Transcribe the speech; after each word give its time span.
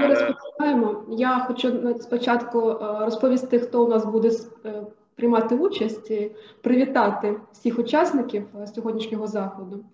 ми 0.00 0.06
розпочинаємо. 0.06 1.04
Я 1.08 1.38
хочу 1.38 1.94
спочатку 2.00 2.76
розповісти, 3.00 3.58
хто 3.58 3.84
у 3.84 3.88
нас 3.88 4.04
буде 4.04 4.30
приймати 5.14 5.54
участь, 5.54 6.10
і 6.10 6.30
привітати 6.62 7.40
всіх 7.52 7.78
учасників 7.78 8.46
сьогоднішнього 8.74 9.26
заходу. 9.26 9.84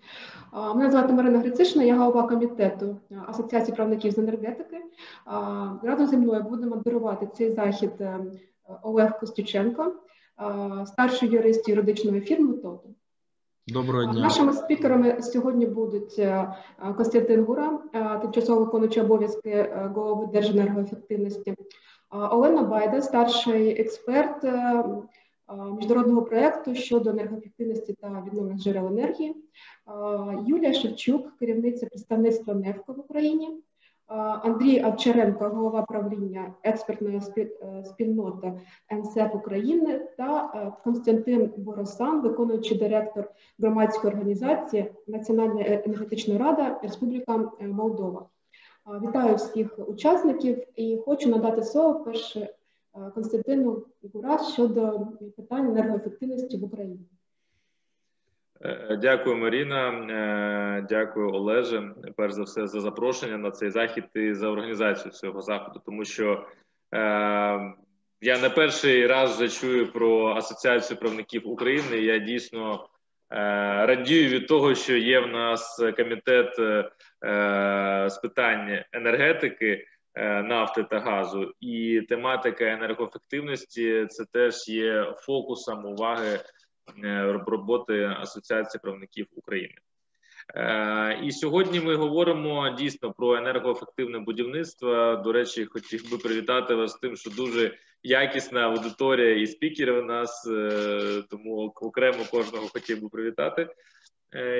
Мене 0.74 0.90
звати 0.90 1.12
Марина 1.12 1.38
Грицишина, 1.38 1.84
я 1.84 1.96
голова 1.96 2.22
комітету 2.22 2.96
Асоціації 3.26 3.76
правників 3.76 4.12
з 4.12 4.18
енергетики. 4.18 4.82
Разом 5.82 6.06
зі 6.06 6.16
мною 6.16 6.42
буде 6.42 6.66
модерувати 6.66 7.28
цей 7.34 7.52
захід 7.52 7.92
Олег 8.82 9.20
Костюченко, 9.20 9.92
старший 10.86 11.28
юрист 11.28 11.68
юридичної 11.68 12.20
фірми 12.20 12.52
ТОТО. 12.52 12.88
Доброго 13.68 14.12
дня. 14.12 14.20
Нашими 14.20 14.52
спікерами 14.52 15.22
сьогодні 15.22 15.66
будуть 15.66 16.20
Костянтин 16.96 17.44
Гура, 17.44 17.78
тимчасово 18.22 18.64
виконуючий 18.64 19.02
обов'язки 19.02 19.74
голови 19.94 20.26
Держенергоефективності, 20.32 21.54
Олена 22.10 22.62
Байда, 22.62 23.02
старший 23.02 23.80
експерт 23.80 24.44
міжнародного 25.78 26.22
проєкту 26.22 26.74
щодо 26.74 27.10
енергоефективності 27.10 27.92
та 28.00 28.24
відновлених 28.26 28.58
джерел 28.58 28.86
енергії, 28.86 29.36
Юлія 30.46 30.72
Шевчук, 30.72 31.38
керівниця 31.38 31.86
представництва 31.86 32.54
НЕФКО 32.54 32.92
в 32.92 33.00
Україні, 33.00 33.60
Андрій 34.08 34.82
Авчаренко, 34.82 35.48
голова 35.48 35.82
правління 35.82 36.54
експертної 36.62 37.20
спільноти 37.84 38.52
НСЕП 38.92 39.34
України 39.34 40.08
та 40.16 40.72
Константин 40.84 41.52
Боросан, 41.56 42.22
виконуючий 42.22 42.78
директор 42.78 43.30
громадської 43.58 44.12
організації 44.12 44.92
Національна 45.06 45.60
енергетична 45.66 46.38
рада 46.38 46.80
Республіка 46.82 47.52
Молдова. 47.60 48.26
Вітаю 48.86 49.34
всіх 49.34 49.88
учасників 49.88 50.64
і 50.80 50.98
хочу 51.04 51.28
надати 51.28 51.62
слово 51.62 52.04
перше 52.04 52.54
Константину 53.14 53.82
Гурас 54.14 54.52
щодо 54.52 55.08
питань 55.36 55.70
енергоефективності 55.70 56.56
в 56.56 56.64
Україні. 56.64 57.06
Е, 58.64 58.96
дякую, 59.02 59.36
Маріна. 59.36 59.88
Е, 59.88 60.86
дякую, 60.88 61.28
Олеже. 61.28 61.90
Перш 62.16 62.32
за 62.32 62.42
все, 62.42 62.66
за 62.66 62.80
запрошення 62.80 63.38
на 63.38 63.50
цей 63.50 63.70
захід 63.70 64.04
і 64.14 64.34
за 64.34 64.48
організацію 64.48 65.12
цього 65.12 65.42
заходу, 65.42 65.82
тому 65.86 66.04
що 66.04 66.46
е, 66.94 66.98
я 68.20 68.38
не 68.42 68.50
перший 68.50 69.06
раз 69.06 69.36
вже 69.36 69.48
чую 69.48 69.92
про 69.92 70.26
асоціацію 70.28 71.00
правників 71.00 71.48
України. 71.48 71.98
Я 72.00 72.18
дійсно 72.18 72.88
радію 73.30 74.28
від 74.28 74.48
того, 74.48 74.74
що 74.74 74.96
є 74.96 75.20
в 75.20 75.26
нас 75.26 75.82
комітет 75.96 76.54
з 78.12 78.18
питань 78.22 78.84
енергетики. 78.92 79.86
Нафти 80.44 80.82
та 80.82 81.00
газу 81.00 81.52
і 81.60 82.00
тематика 82.08 82.64
енергоефективності 82.64 84.06
це 84.06 84.24
теж 84.32 84.68
є 84.68 85.12
фокусом 85.26 85.86
уваги 85.86 86.38
Е, 86.38 86.40
роботи 87.46 88.04
Асоціації 88.04 88.80
правників 88.82 89.26
України. 89.36 89.74
Е, 90.54 91.20
і 91.22 91.32
сьогодні 91.32 91.80
ми 91.80 91.94
говоримо 91.94 92.70
дійсно 92.70 93.12
про 93.12 93.36
енергоефективне 93.36 94.18
будівництво. 94.18 95.16
До 95.24 95.32
речі, 95.32 95.66
хотів 95.66 96.10
би 96.10 96.18
привітати 96.18 96.74
вас 96.74 96.92
з 96.92 96.98
тим, 96.98 97.16
що 97.16 97.30
дуже 97.30 97.74
якісна 98.02 98.60
аудиторія 98.60 99.40
і 99.40 99.46
спікери 99.46 100.00
у 100.00 100.04
нас, 100.04 100.46
е, 100.46 101.22
тому 101.30 101.72
окремо 101.76 102.24
кожного 102.30 102.68
хотів 102.68 103.02
би 103.02 103.08
привітати 103.08 103.68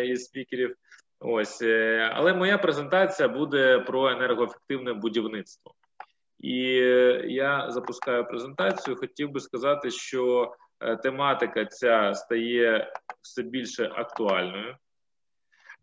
із 0.07 0.25
спікерів. 0.25 0.77
Ось, 1.21 1.63
але 2.13 2.35
моя 2.35 2.59
презентація 2.59 3.29
буде 3.29 3.79
про 3.79 4.11
енергоефективне 4.11 4.93
будівництво. 4.93 5.75
І 6.39 6.63
я 7.25 7.71
запускаю 7.71 8.25
презентацію. 8.25 8.97
Хотів 8.97 9.31
би 9.31 9.41
сказати, 9.41 9.91
що 9.91 10.53
Е, 10.53 10.66
тематика 11.03 11.65
ця 11.65 12.15
стає 12.15 12.93
все 13.23 13.43
більше 13.43 13.93
актуальною. 13.97 14.77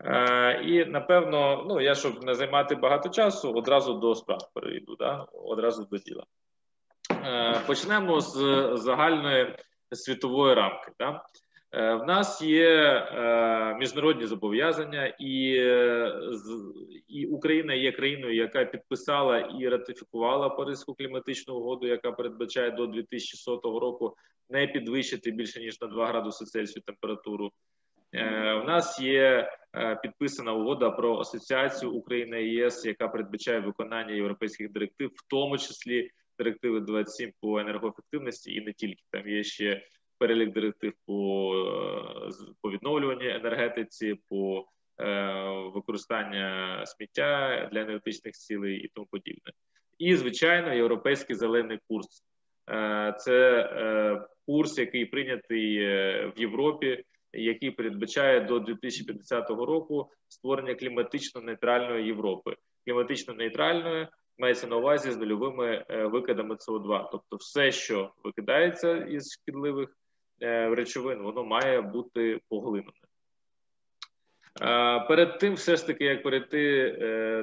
Е, 0.06 0.62
і 0.64 0.86
напевно, 0.86 1.66
ну 1.70 1.82
я 1.82 1.96
щоб 1.96 2.24
не 2.24 2.36
займати 2.36 2.76
багато 2.76 3.10
часу, 3.10 3.54
одразу 3.54 3.94
до 3.94 4.16
справ 4.16 4.52
перейду, 4.54 4.96
да? 4.96 5.28
одразу 5.34 5.88
до 5.92 5.98
діла. 5.98 6.24
Е, 7.26 7.62
почнемо 7.68 8.22
з 8.22 8.38
загальної 8.74 9.56
світової 9.92 10.54
рамки. 10.56 10.92
Да? 11.00 11.24
В 11.74 12.04
нас 12.08 12.42
є 12.42 13.04
міжнародні 13.80 14.26
зобов'язання, 14.26 15.16
і 15.20 15.44
і 17.08 17.26
Україна 17.26 17.74
є 17.74 17.92
країною, 17.92 18.36
яка 18.36 18.66
підписала 18.66 19.40
і 19.40 19.68
ратифікувала 19.70 20.50
Паризьку 20.50 20.94
кліматичну 20.94 21.56
угоду, 21.56 21.88
яка 21.88 22.12
передбачає 22.12 22.72
до 22.72 22.88
2100 22.88 23.80
року 23.80 24.16
не 24.50 24.68
підвищити 24.68 25.32
більше 25.32 25.60
ніж 25.60 25.82
на 25.82 25.88
2 25.88 26.08
градуси 26.08 26.46
Цельсію 26.46 26.84
температуру. 26.86 27.52
Е, 28.14 28.54
У 28.54 28.64
нас 28.64 29.00
є 29.00 29.52
е, 29.76 29.96
підписана 29.96 30.54
угода 30.54 30.90
про 30.90 31.20
асоціацію 31.20 31.92
України 31.92 32.44
і 32.44 32.54
ЄС, 32.54 32.86
яка 32.86 33.08
передбачає 33.08 33.60
виконання 33.60 34.14
європейських 34.14 34.72
директив, 34.72 35.10
в 35.16 35.28
тому 35.28 35.58
числі 35.58 36.10
директиви 36.38 36.80
27 36.80 37.32
по 37.42 37.60
енергоефективності, 37.60 38.54
і 38.54 38.62
не 38.62 38.74
тільки 38.74 39.04
там 39.12 39.28
є 39.28 39.44
ще 39.44 39.82
перелік 40.24 40.54
директив 40.54 40.94
по 41.06 41.54
е, 42.28 42.54
по 42.62 42.72
відновлюванню 42.72 43.30
енергетиці, 43.30 44.16
по 44.30 44.66
е, 45.00 45.34
використання 45.74 46.84
сміття 46.86 47.70
для 47.72 47.82
енергетичних 47.82 48.34
цілей 48.34 48.76
і 48.76 48.88
тому 48.94 49.08
подібне. 49.12 49.52
І 49.98 50.16
звичайно, 50.16 50.74
європейський 50.74 51.36
зелений 51.36 51.80
курс. 51.88 52.24
Е, 52.70 53.16
це 53.18 54.28
курс, 54.46 54.78
який 54.78 55.06
прийнятий 55.06 55.78
в 56.28 56.34
Європі, 56.38 57.04
який 57.34 57.72
передбачає 57.72 58.42
до 58.42 58.60
2050 58.60 59.50
року 59.50 60.10
створення 60.28 60.76
кліматично 60.76 61.42
нейтральної 61.42 62.06
Європи. 62.06 62.56
Кліматично 62.86 63.34
нейтральної 63.34 64.08
мається 64.38 64.68
на 64.68 64.76
увазі 64.76 65.12
з 65.12 65.18
нульовими 65.18 65.86
викидами 65.90 66.56
СО2. 66.56 67.10
Тобто, 67.12 67.36
все, 67.36 67.72
що 67.72 68.14
викидається 68.24 68.96
із 68.98 69.32
шкідливих 69.34 69.90
речовин, 70.40 71.22
воно 71.22 71.44
має 71.44 71.82
бути 71.82 72.40
поглинене. 72.50 72.92
Перед 75.08 75.38
тим, 75.38 75.54
все 75.54 75.76
ж 75.76 75.88
таки, 75.88 76.06
як 76.06 76.24
перейти 76.24 76.92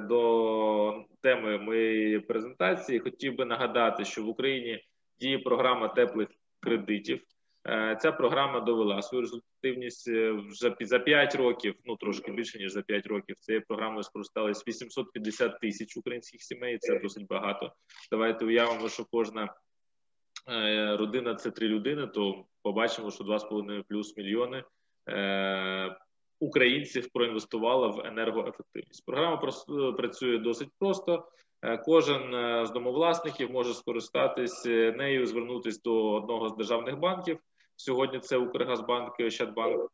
до 0.08 1.04
теми 1.20 1.58
моєї 1.58 2.18
презентації, 2.18 2.98
хотів 2.98 3.36
би 3.36 3.44
нагадати, 3.44 4.04
що 4.04 4.22
в 4.22 4.28
Україні 4.28 4.84
діє 5.20 5.38
програма 5.38 5.88
теплих 5.88 6.28
кредитів. 6.60 7.20
Е, 7.68 7.98
ця 8.00 8.12
програма 8.12 8.60
довела 8.60 9.02
свою 9.02 9.22
результативність 9.22 10.08
е, 10.08 10.32
вже 10.32 10.74
за 10.80 10.98
5 10.98 11.34
років, 11.34 11.74
ну 11.84 11.96
трошки 11.96 12.32
більше 12.32 12.58
ніж 12.58 12.72
за 12.72 12.82
5 12.82 13.06
років. 13.06 13.36
Цією 13.40 13.64
програмою 13.68 14.02
скористались 14.02 14.68
850 14.68 15.60
тисяч 15.60 15.96
українських 15.96 16.42
сімей. 16.42 16.78
Це 16.78 16.98
досить 16.98 17.26
багато. 17.26 17.72
Давайте 18.10 18.44
уявимо, 18.44 18.88
що 18.88 19.04
кожна 19.10 19.54
е, 20.48 20.96
родина 20.96 21.34
це 21.34 21.50
три 21.50 21.68
людини. 21.68 22.06
То 22.06 22.44
побачимо, 22.62 23.10
що 23.10 23.24
2,5 23.24 23.82
плюс 23.88 24.16
мільйони 24.16 24.64
українців 26.40 27.08
проінвестувало 27.12 27.90
в 27.90 28.00
енергоефективність. 28.06 29.06
Програма 29.06 29.36
працює 29.92 30.38
досить 30.38 30.68
просто. 30.78 31.28
Е, 31.62 31.78
кожен 31.78 32.34
е, 32.34 32.66
з 32.66 32.70
домовласників 32.70 33.50
може 33.50 33.74
скористатись 33.74 34.66
е, 34.66 34.92
нею, 34.92 35.26
звернутися 35.26 35.80
до 35.84 36.12
одного 36.12 36.48
з 36.48 36.56
державних 36.56 36.98
банків. 36.98 37.38
Сьогодні 37.76 38.18
це 38.18 38.36
Укргазбанк 38.36 39.20
Ощадбанк, 39.20 39.90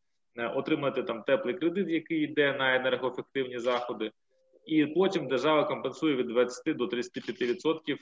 отримати 0.54 1.02
там 1.02 1.22
теплий 1.22 1.54
кредит, 1.54 1.88
який 1.88 2.20
йде 2.20 2.52
на 2.52 2.76
енергоефективні 2.76 3.58
заходи, 3.58 4.10
і 4.66 4.86
потім 4.86 5.28
держава 5.28 5.64
компенсує 5.64 6.16
від 6.16 6.26
20 6.26 6.76
до 6.76 6.86
35% 6.86 7.96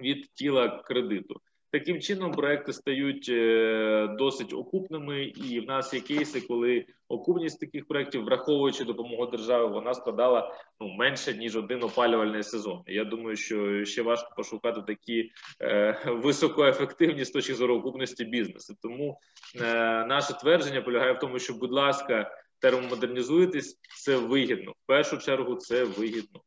від 0.00 0.34
тіла 0.34 0.68
кредиту. 0.68 1.40
Таким 1.70 2.00
чином 2.00 2.32
проекти 2.32 2.72
стають 2.72 3.28
е, 3.28 4.08
досить 4.18 4.52
окупними, 4.52 5.24
і 5.24 5.60
в 5.60 5.66
нас 5.66 5.94
є 5.94 6.00
кейси, 6.00 6.40
коли 6.40 6.86
окупність 7.08 7.60
таких 7.60 7.86
проектів, 7.86 8.24
враховуючи 8.24 8.84
допомогу 8.84 9.26
держави, 9.26 9.66
вона 9.66 9.94
складала 9.94 10.54
ну 10.80 10.88
менше 10.88 11.34
ніж 11.34 11.56
один 11.56 11.82
опалювальний 11.82 12.42
сезон. 12.42 12.82
Я 12.86 13.04
думаю, 13.04 13.36
що 13.36 13.84
ще 13.84 14.02
важко 14.02 14.34
пошукати 14.36 14.82
такі 14.86 15.30
е, 15.62 16.00
високоефективні 16.06 17.24
з 17.24 17.30
точки 17.30 17.54
зору 17.54 17.76
окупності 17.76 18.24
бізнесу. 18.24 18.74
Тому 18.82 19.18
е, 19.60 19.64
наше 20.06 20.34
твердження 20.34 20.82
полягає 20.82 21.12
в 21.12 21.18
тому, 21.18 21.38
що, 21.38 21.54
будь 21.54 21.72
ласка, 21.72 22.30
термомодернізуйтесь, 22.60 23.78
це 24.04 24.16
вигідно. 24.16 24.72
В 24.72 24.86
першу 24.86 25.18
чергу 25.18 25.54
це 25.54 25.84
вигідно. 25.84 26.40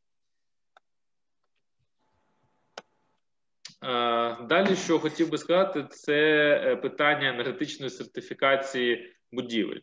Далі, 3.82 4.76
що 4.76 4.98
хотів 4.98 5.30
би 5.30 5.38
сказати, 5.38 5.86
це 5.90 6.14
е, 6.64 6.76
питання 6.76 7.28
енергетичної 7.28 7.90
сертифікації 7.90 9.12
будівель. 9.32 9.80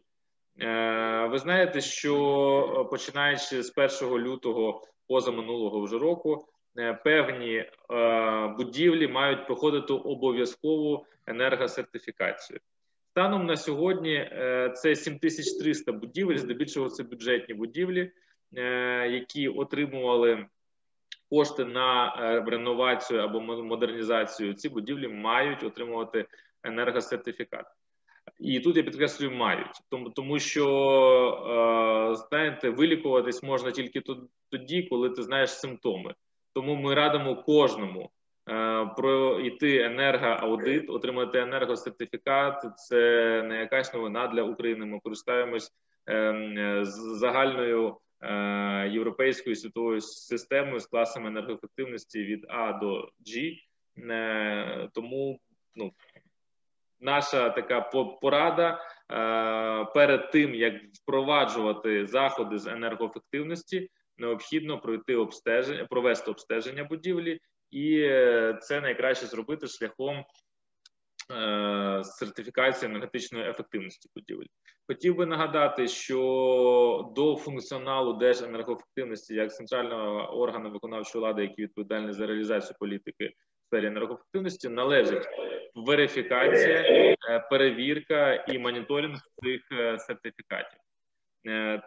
Е, 0.62 1.28
ви 1.32 1.40
знаєте, 1.40 1.82
що 1.82 2.88
починаючи 2.92 3.64
з 3.64 3.74
1 4.02 4.18
лютого 4.18 4.82
позаминулого 5.08 5.82
вже 5.82 5.98
року 5.98 6.48
певні 7.04 7.66
будівлі 8.58 9.08
мають 9.08 9.48
проходити 9.48 9.94
обов'язкову 9.94 11.06
енергосертифікацію. 11.28 12.60
Станом 13.12 13.46
на 13.46 13.56
сьогодні 13.56 14.30
це 14.76 14.96
7300 14.96 15.92
будівель, 15.92 16.38
здебільшого 16.38 16.90
це 16.90 17.04
бюджетні 17.04 17.56
будівлі, 17.56 18.12
які 19.10 19.48
отримували 19.48 20.46
кошти 21.30 21.66
на 21.66 22.16
реновацію 22.48 23.20
або 23.20 23.42
модернізацію. 23.42 24.54
Ці 24.54 24.70
будівлі 24.70 25.08
мають 25.08 25.64
отримувати 25.64 26.26
енергосертифікат. 26.64 27.66
І 28.40 28.60
тут 28.60 28.78
я 28.78 28.84
підкреслюю, 28.84 29.32
мають 29.32 29.82
тому, 29.90 30.10
тому 30.10 30.40
що 30.40 30.66
е, 32.12 32.16
знаєте, 32.16 32.70
вилікуватись 32.70 33.44
можна 33.44 33.72
тільки 33.72 34.02
тоді, 34.50 34.84
коли 34.84 35.10
ти 35.10 35.24
знаєш 35.24 35.50
симптоми. 35.50 36.16
Тому 36.54 36.76
ми 36.76 36.96
радимо 36.96 37.36
кожному 37.36 38.10
е, 38.50 38.86
пройти 38.98 39.82
енергоаудит, 39.82 40.90
отримати 40.90 41.40
енергосертифікат. 41.40 42.66
Це 42.78 42.98
не 43.44 43.60
якась 43.60 43.94
новина 43.94 44.28
для 44.28 44.44
України. 44.44 44.86
Ми 44.86 45.00
користуємось 45.00 45.72
е, 46.10 46.80
загальною 47.20 47.88
е, 47.88 47.94
європейською 48.92 49.56
світовою 49.56 50.02
системою 50.02 50.80
з 50.80 50.86
класами 50.86 51.28
енергоефективності 51.28 52.24
від 52.24 52.46
А 52.50 52.74
до 52.74 53.10
G. 53.28 53.58
Е, 54.10 54.90
тому 54.94 55.40
ну 55.76 55.92
наша 57.00 57.50
така 57.50 57.82
порада 58.22 58.80
е, 59.12 59.86
перед 59.94 60.32
тим 60.32 60.56
як 60.56 60.74
впроваджувати 60.94 62.06
заходи 62.06 62.58
з 62.58 62.68
енергоефективності, 62.68 63.90
необхідно 64.18 64.80
пройти 64.80 65.16
обстеження, 65.16 65.86
провести 65.86 66.32
обстеження 66.32 66.84
будівлі, 66.84 67.40
і 67.72 68.00
е, 68.00 68.58
це 68.62 68.82
найкраще 68.82 69.26
зробити 69.26 69.68
шляхом. 69.68 70.26
Е, 71.32 72.04
сертифікації 72.04 72.90
енергетичної 72.90 73.50
ефективності 73.50 74.10
будівель 74.16 74.46
хотів 74.88 75.16
би 75.16 75.26
нагадати, 75.26 75.88
що 75.88 77.12
до 77.16 77.36
функціоналу 77.36 78.14
Держенергоефективності 78.14 79.36
як 79.36 79.56
центрального 79.56 80.40
органу 80.40 80.72
виконавчої 80.72 81.22
влади, 81.22 81.42
який 81.42 81.66
відповідальний 81.66 82.14
за 82.14 82.28
реалізацію 82.28 82.76
політики 82.80 83.28
в 83.28 83.68
сфері 83.68 83.88
енергоефективності, 83.88 84.70
належить 84.70 85.28
верифікація, 85.76 86.82
е, 87.30 87.48
перевірка 87.50 88.34
і 88.34 88.60
моніторинг 88.60 89.20
цих 89.44 89.62
е, 89.72 90.00
сертифікатів. 90.00 90.80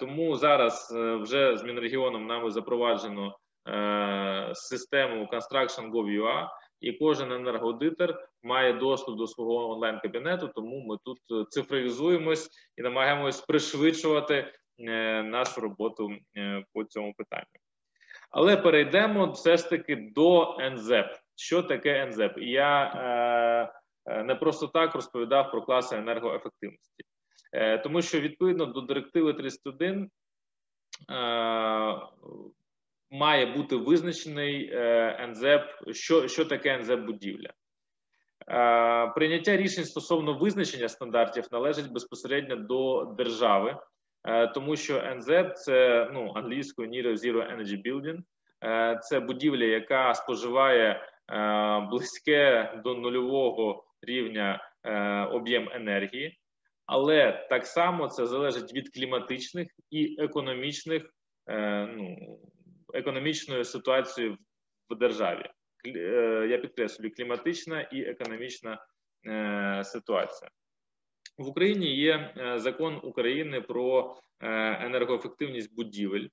Тому 0.01 0.37
зараз 0.37 0.95
вже 0.97 1.57
з 1.57 1.63
Мінрегіоном 1.63 2.27
нами 2.27 2.51
запроваджено 2.51 3.39
систему 4.55 5.29
Construction.gov.ua, 5.33 6.49
і 6.81 6.93
кожен 6.93 7.33
енергоаудитор 7.33 8.29
має 8.43 8.73
доступ 8.73 9.19
до 9.19 9.27
свого 9.27 9.71
онлайн-кабінету. 9.71 10.51
Тому 10.55 10.81
ми 10.81 10.97
тут 11.05 11.53
цифровізуємось 11.53 12.51
і 12.77 12.83
намагаємось 12.83 13.41
пришвидшувати 13.41 14.53
нашу 15.25 15.61
роботу 15.61 16.11
по 16.73 16.85
цьому 16.85 17.15
питанню. 17.15 17.45
Але 18.31 18.57
перейдемо 18.57 19.27
все 19.27 19.57
ж 19.57 19.71
таки 19.71 19.97
до 19.97 20.59
НЗЕП. 20.61 21.07
Що 21.37 21.63
таке 21.63 22.07
НЗЕП? 22.07 22.39
Я 22.39 23.71
Е, 24.07 24.23
не 24.23 24.35
просто 24.35 24.67
так 24.67 24.95
розповідав 24.95 25.51
про 25.51 25.63
класи 25.63 25.97
енергоефективності, 25.97 27.05
е, 27.53 27.79
тому 27.79 28.03
що 28.03 28.21
відповідно 28.21 28.67
до 28.67 28.81
директиви 28.81 29.35
31 29.35 30.03
е, 30.03 30.09
має 33.11 33.47
бути 33.47 33.77
визначений 33.77 34.73
НЗЕП, 35.29 35.63
що, 35.93 36.29
що 36.29 36.45
таке 36.45 36.79
НЗЕП 36.79 37.01
будівля. 37.01 37.51
Прийняття 39.15 39.57
рішень 39.57 39.85
стосовно 39.85 40.39
визначення 40.39 40.89
стандартів 40.89 41.45
належить 41.53 41.93
безпосередньо 41.93 42.57
до 42.57 43.05
держави, 43.05 43.77
тому 44.55 44.77
що 44.77 45.03
НЗЕП 45.15 45.57
це 45.57 46.09
ну 46.13 46.33
англійською 46.35 46.89
Near 46.89 47.13
Zero 47.13 47.57
Energy 47.57 47.83
Building, 47.87 48.19
це 49.01 49.21
будівля, 49.21 49.65
яка 49.65 50.15
споживає 50.15 51.11
близьке 51.91 52.73
до 52.85 52.95
нульового 52.95 53.85
рівня 54.03 54.71
е, 54.85 55.25
об'єм 55.25 55.69
енергії, 55.73 56.39
але 56.87 57.47
так 57.51 57.67
само 57.67 58.09
це 58.09 58.27
залежить 58.27 58.75
від 58.75 58.95
кліматичних 58.95 59.69
і 59.91 60.17
економічних 60.19 61.15
е, 61.49 61.87
ну, 61.87 62.39
економічної 62.95 63.65
ситуації 63.65 64.39
в 64.91 64.95
державі. 64.95 65.51
Е, 65.87 66.47
я 66.51 66.59
підкреслюю 66.59 67.15
кліматична 67.15 67.81
і 67.81 68.03
економічна 68.03 68.87
е, 69.27 69.83
ситуація. 69.85 70.51
В 71.39 71.49
Україні 71.49 71.97
є 71.97 72.35
е, 72.37 72.59
закон 72.59 73.01
України 73.03 73.61
про 73.61 74.17
енергоефективність 74.81 75.75
будівель. 75.75 76.29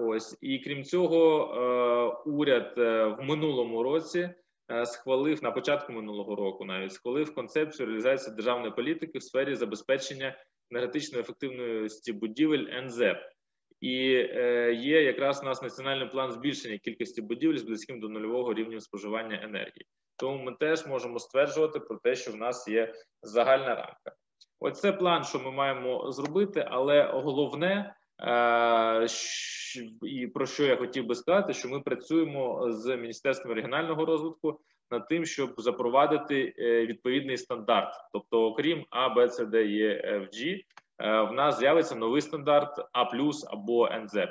Ось 0.00 0.38
і 0.40 0.58
крім 0.58 0.84
цього, 0.84 2.22
уряд 2.26 2.72
в 2.76 3.22
минулому 3.22 3.82
році 3.82 4.30
схвалив 4.84 5.42
на 5.42 5.50
початку 5.50 5.92
минулого 5.92 6.36
року, 6.36 6.64
навіть 6.64 6.92
схвалив 6.92 7.34
концепцію 7.34 7.86
реалізації 7.86 8.36
державної 8.36 8.72
політики 8.72 9.18
в 9.18 9.22
сфері 9.22 9.54
забезпечення 9.54 10.38
енергетичної 10.70 11.22
ефективності 11.22 12.12
будівель 12.12 12.82
НЗЕП. 12.82 13.18
І 13.80 14.14
е, 14.14 14.72
є 14.74 15.02
якраз 15.02 15.42
у 15.42 15.44
нас 15.44 15.62
національний 15.62 16.08
план 16.08 16.32
збільшення 16.32 16.78
кількості 16.78 17.22
будівель 17.22 17.56
з 17.56 17.62
близьким 17.62 18.00
до 18.00 18.08
нульового 18.08 18.54
рівня 18.54 18.80
споживання 18.80 19.40
енергії. 19.42 19.86
Тому 20.16 20.44
ми 20.44 20.52
теж 20.52 20.86
можемо 20.86 21.18
стверджувати 21.18 21.80
про 21.80 21.96
те, 21.96 22.14
що 22.14 22.32
в 22.32 22.36
нас 22.36 22.68
є 22.68 22.94
загальна 23.22 23.74
рамка. 23.74 24.12
Оце 24.60 24.92
план, 24.92 25.24
що 25.24 25.38
ми 25.38 25.50
маємо 25.50 26.12
зробити, 26.12 26.68
але 26.70 27.02
головне 27.02 27.94
Е, 28.20 29.06
і 30.02 30.26
про 30.26 30.46
що 30.46 30.64
я 30.64 30.76
хотів 30.76 31.06
би 31.06 31.14
сказати, 31.14 31.52
що 31.52 31.68
ми 31.68 31.80
працюємо 31.80 32.72
з 32.72 32.96
міністерством 32.96 33.54
регіонального 33.54 34.04
розвитку 34.04 34.60
над 34.90 35.08
тим, 35.08 35.24
щоб 35.24 35.54
запровадити 35.58 36.54
е, 36.58 36.86
відповідний 36.86 37.36
стандарт. 37.36 37.94
Тобто, 38.12 38.44
окрім 38.44 38.86
А, 38.90 39.08
Б, 39.08 39.28
С, 39.28 39.46
Д, 39.46 39.58
Е, 39.58 40.28
Ф, 40.32 40.60
в 40.98 41.30
нас 41.32 41.58
з'явиться 41.58 41.94
новий 41.94 42.20
стандарт 42.20 42.88
А 42.92 43.04
або 43.50 43.88
НЗЕП. 43.88 44.30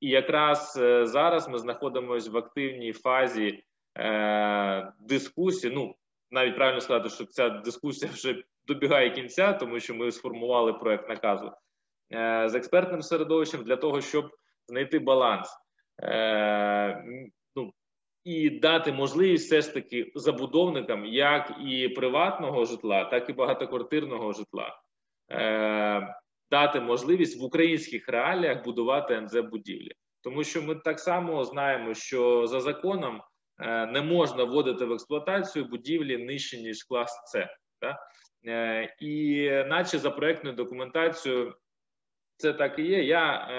І 0.00 0.08
якраз 0.08 0.72
зараз 1.02 1.48
ми 1.48 1.58
знаходимося 1.58 2.30
в 2.30 2.36
активній 2.36 2.92
фазі 2.92 3.64
е, 3.98 4.92
дискусії. 5.00 5.74
Ну 5.74 5.94
навіть 6.30 6.56
правильно 6.56 6.80
сказати, 6.80 7.08
що 7.08 7.24
ця 7.24 7.48
дискусія 7.48 8.12
вже 8.12 8.42
добігає 8.66 9.10
кінця, 9.10 9.52
тому 9.52 9.80
що 9.80 9.94
ми 9.94 10.12
сформували 10.12 10.72
проект 10.72 11.08
наказу. 11.08 11.52
Е, 12.12 12.48
з 12.48 12.54
експертним 12.54 13.02
середовищем 13.02 13.64
для 13.64 13.76
того, 13.76 14.00
щоб 14.00 14.30
знайти 14.68 14.98
баланс 14.98 15.56
е, 16.02 17.04
ну, 17.56 17.72
і 18.24 18.50
дати 18.50 18.92
можливість 18.92 19.46
все 19.46 19.60
ж 19.60 19.74
таки 19.74 20.12
забудовникам 20.14 21.06
як 21.06 21.54
і 21.66 21.88
приватного 21.88 22.64
житла, 22.64 23.04
так 23.04 23.30
і 23.30 23.32
багатоквартирного 23.32 24.32
житла. 24.32 24.80
Е, 25.32 26.14
дати 26.50 26.80
можливість 26.80 27.40
в 27.40 27.44
українських 27.44 28.08
реаліях 28.08 28.64
будувати 28.64 29.14
НЗ 29.14 29.34
будівлі, 29.40 29.92
тому 30.22 30.44
що 30.44 30.62
ми 30.62 30.74
так 30.74 31.00
само 31.00 31.44
знаємо, 31.44 31.94
що 31.94 32.46
за 32.46 32.60
законом 32.60 33.22
не 33.88 34.02
можна 34.02 34.44
вводити 34.44 34.84
в 34.84 34.92
експлуатацію 34.92 35.64
будівлі 35.64 36.16
нижче 36.16 36.56
ніж 36.56 36.82
клас 36.82 37.22
С. 37.34 37.48
Так? 37.80 37.96
І, 39.00 39.50
наче 39.66 39.98
за 39.98 40.10
проектною 40.10 40.56
документацією, 40.56 41.54
це 42.36 42.52
так 42.52 42.78
і 42.78 42.82
є. 42.82 43.04
Я 43.04 43.48
е, 43.50 43.56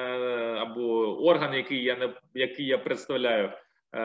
або 0.60 1.18
орган, 1.26 1.54
який 1.54 1.84
я 1.84 1.96
не 1.96 2.14
який 2.34 2.66
я 2.66 2.78
представляю, 2.78 3.52
е, 3.94 4.02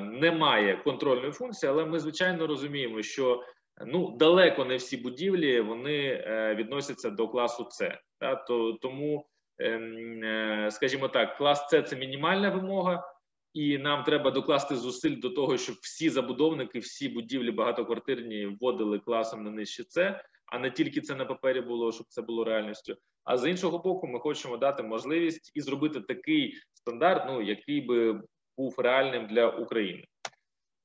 не 0.00 0.32
має 0.32 0.76
контрольної 0.76 1.32
функції, 1.32 1.70
але 1.70 1.84
ми 1.84 1.98
звичайно 1.98 2.46
розуміємо, 2.46 3.02
що 3.02 3.42
ну 3.86 4.16
далеко 4.16 4.64
не 4.64 4.76
всі 4.76 4.96
будівлі 4.96 5.60
вони 5.60 6.04
е, 6.06 6.54
відносяться 6.54 7.10
до 7.10 7.28
класу 7.28 7.68
С. 7.70 7.98
Та, 8.18 8.34
то 8.34 8.72
тому, 8.72 9.26
ем, 9.58 10.24
е, 10.24 10.68
скажімо 10.70 11.08
так, 11.08 11.36
клас 11.36 11.66
С 11.72 11.82
це 11.82 11.96
мінімальна 11.96 12.50
вимога. 12.50 13.04
І 13.52 13.78
нам 13.78 14.04
треба 14.04 14.30
докласти 14.30 14.76
зусиль 14.76 15.20
до 15.20 15.30
того, 15.30 15.58
щоб 15.58 15.76
всі 15.82 16.10
забудовники, 16.10 16.78
всі 16.78 17.08
будівлі 17.08 17.50
багатоквартирні 17.50 18.46
вводили 18.46 18.98
класом 18.98 19.44
на 19.44 19.50
нижче 19.50 19.84
С, 19.84 20.24
а 20.46 20.58
не 20.58 20.70
тільки 20.70 21.00
це 21.00 21.14
на 21.14 21.24
папері 21.24 21.60
було, 21.60 21.92
щоб 21.92 22.06
це 22.08 22.22
було 22.22 22.44
реальністю. 22.44 22.96
А 23.24 23.36
з 23.36 23.50
іншого 23.50 23.78
боку, 23.78 24.06
ми 24.06 24.18
хочемо 24.18 24.56
дати 24.56 24.82
можливість 24.82 25.52
і 25.54 25.60
зробити 25.60 26.00
такий 26.00 26.54
стандарт, 26.74 27.24
ну 27.26 27.42
який 27.42 27.80
би 27.80 28.22
був 28.56 28.74
реальним 28.78 29.26
для 29.26 29.48
України. 29.48 30.04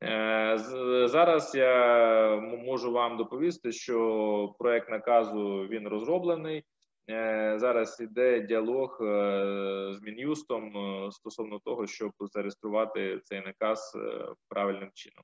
Е, 0.05 0.57
зараз 1.07 1.55
я 1.55 2.35
можу 2.65 2.91
вам 2.91 3.17
доповісти, 3.17 3.71
що 3.71 4.55
проект 4.59 4.89
наказу 4.89 5.67
він 5.67 5.87
розроблений. 5.87 6.63
зараз 7.55 8.01
іде 8.01 8.39
діалог 8.39 8.97
з 9.91 9.99
мін'юстом 10.01 10.73
стосовно 11.11 11.59
того, 11.59 11.87
щоб 11.87 12.11
зареєструвати 12.19 13.19
цей 13.23 13.41
наказ 13.41 13.97
правильним 14.49 14.89
чином. 14.93 15.23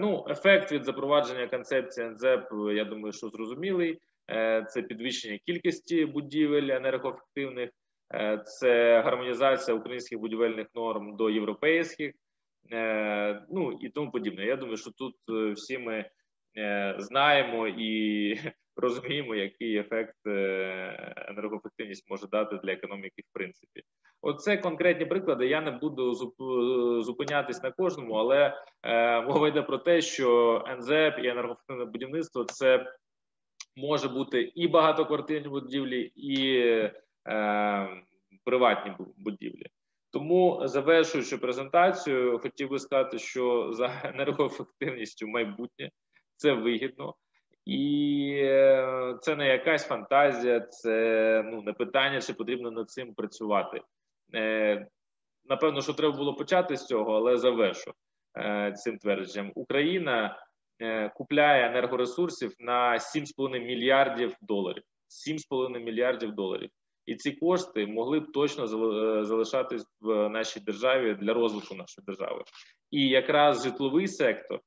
Ну, 0.00 0.26
ефект 0.28 0.72
від 0.72 0.84
запровадження 0.84 1.46
концепції 1.46 2.06
НЗЕП, 2.06 2.44
я 2.74 2.84
думаю, 2.84 3.12
що 3.12 3.28
зрозумілий. 3.28 3.98
Це 4.68 4.82
підвищення 4.88 5.38
кількості 5.46 6.06
будівель 6.06 6.68
енергоефективних, 6.68 7.70
це 8.44 9.00
гармонізація 9.00 9.76
українських 9.76 10.18
будівельних 10.18 10.66
норм 10.74 11.16
до 11.16 11.30
європейських, 11.30 12.14
ну 13.50 13.78
і 13.80 13.88
тому 13.88 14.10
подібне. 14.10 14.46
Я 14.46 14.56
думаю, 14.56 14.76
що 14.76 14.90
тут 14.90 15.14
всі 15.56 15.78
ми 15.78 16.10
знаємо 16.98 17.68
і 17.68 18.40
розуміємо, 18.76 19.34
який 19.34 19.76
ефект 19.76 20.26
енергоефективність 21.28 22.10
може 22.10 22.26
дати 22.26 22.56
для 22.56 22.72
економіки, 22.72 23.22
в 23.30 23.32
принципі. 23.32 23.82
Оце 24.22 24.56
конкретні 24.56 25.06
приклади. 25.06 25.46
Я 25.46 25.60
не 25.60 25.70
буду 25.70 26.14
зупинятись 27.02 27.62
на 27.62 27.70
кожному, 27.70 28.14
але 28.14 28.62
е, 28.82 29.20
мова 29.20 29.48
йде 29.48 29.62
про 29.62 29.78
те, 29.78 30.00
що 30.00 30.64
НЗЕП 30.68 31.18
і 31.18 31.28
енергоефективне 31.28 31.84
будівництво 31.84 32.44
це 32.44 32.92
може 33.76 34.08
бути 34.08 34.42
і 34.54 34.68
багатоквартирні 34.68 35.48
будівлі, 35.48 36.12
і 36.16 36.58
е, 37.28 37.88
приватні 38.44 38.92
будівлі. 39.16 39.66
Тому 40.16 40.60
завершуючи 40.64 41.38
презентацію, 41.38 42.38
хотів 42.38 42.70
би 42.70 42.78
сказати, 42.78 43.18
що 43.18 43.72
за 43.72 44.00
енергоефективністю 44.04 45.28
майбутнє 45.28 45.90
це 46.36 46.52
вигідно. 46.52 47.14
І 47.64 48.32
е, 48.42 49.18
це 49.20 49.36
не 49.36 49.46
якась 49.46 49.86
фантазія, 49.86 50.60
це 50.60 51.42
ну 51.46 51.62
не 51.62 51.72
питання, 51.72 52.20
чи 52.20 52.32
потрібно 52.34 52.70
над 52.70 52.90
цим 52.90 53.14
працювати. 53.14 53.80
Е, 54.34 54.86
напевно, 55.44 55.82
що 55.82 55.92
треба 55.92 56.16
було 56.16 56.34
почати 56.34 56.76
з 56.76 56.86
цього, 56.86 57.16
але 57.16 57.36
завершу 57.36 57.92
е, 58.38 58.72
цим 58.72 58.98
твердженням. 58.98 59.52
Україна 59.54 60.42
купляє 61.14 61.66
енергоресурсів 61.66 62.54
на 62.58 62.92
7,5 62.98 63.64
мільярдів 63.64 64.36
доларів. 64.42 64.82
7,5 65.28 65.78
мільярдів 65.78 66.32
доларів. 66.32 66.70
І 67.06 67.14
ці 67.14 67.32
кошти 67.32 67.86
могли 67.86 68.20
б 68.20 68.32
точно 68.32 68.66
залишатись 69.24 69.86
в 70.00 70.28
нашій 70.28 70.60
державі 70.60 71.14
для 71.14 71.34
розвитку 71.34 71.74
нашої 71.74 72.04
держави. 72.04 72.44
І 72.90 73.08
якраз 73.08 73.64
житловий 73.64 74.08
сектор 74.08 74.60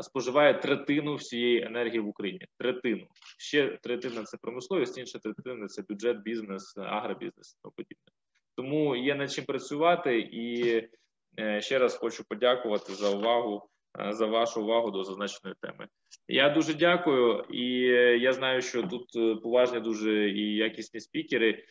споживає 0.00 0.54
третину 0.54 1.14
всієї 1.14 1.62
енергії 1.62 2.00
в 2.00 2.08
Україні. 2.08 2.46
Третину 2.58 3.06
ще 3.38 3.78
третина 3.82 4.22
це 4.22 4.36
промисловість, 4.36 4.98
інша 4.98 5.18
третина 5.18 5.66
це 5.66 5.82
бюджет, 5.88 6.22
бізнес, 6.22 6.76
агробізнес 6.76 7.58
і 7.64 7.68
подібне. 7.76 8.12
Тому 8.56 8.96
є 8.96 9.14
над 9.14 9.32
чим 9.32 9.44
працювати, 9.44 10.18
і 10.18 10.76
е, 11.40 11.60
ще 11.60 11.78
раз 11.78 11.96
хочу 11.96 12.24
подякувати 12.28 12.92
за 12.92 13.10
увагу, 13.10 13.62
е, 13.64 13.75
за 14.10 14.26
вашу 14.26 14.62
увагу 14.62 14.90
до 14.90 15.04
зазначеної 15.04 15.56
теми. 15.60 15.88
Я 16.28 16.50
дуже 16.50 16.74
дякую, 16.74 17.44
і 17.50 17.88
е, 17.88 18.18
я 18.18 18.32
знаю, 18.32 18.62
що 18.62 18.82
тут 18.82 19.42
поважні 19.42 19.80
дуже 19.80 20.30
і 20.30 20.54
якісні 20.54 21.00
спікери. 21.00 21.64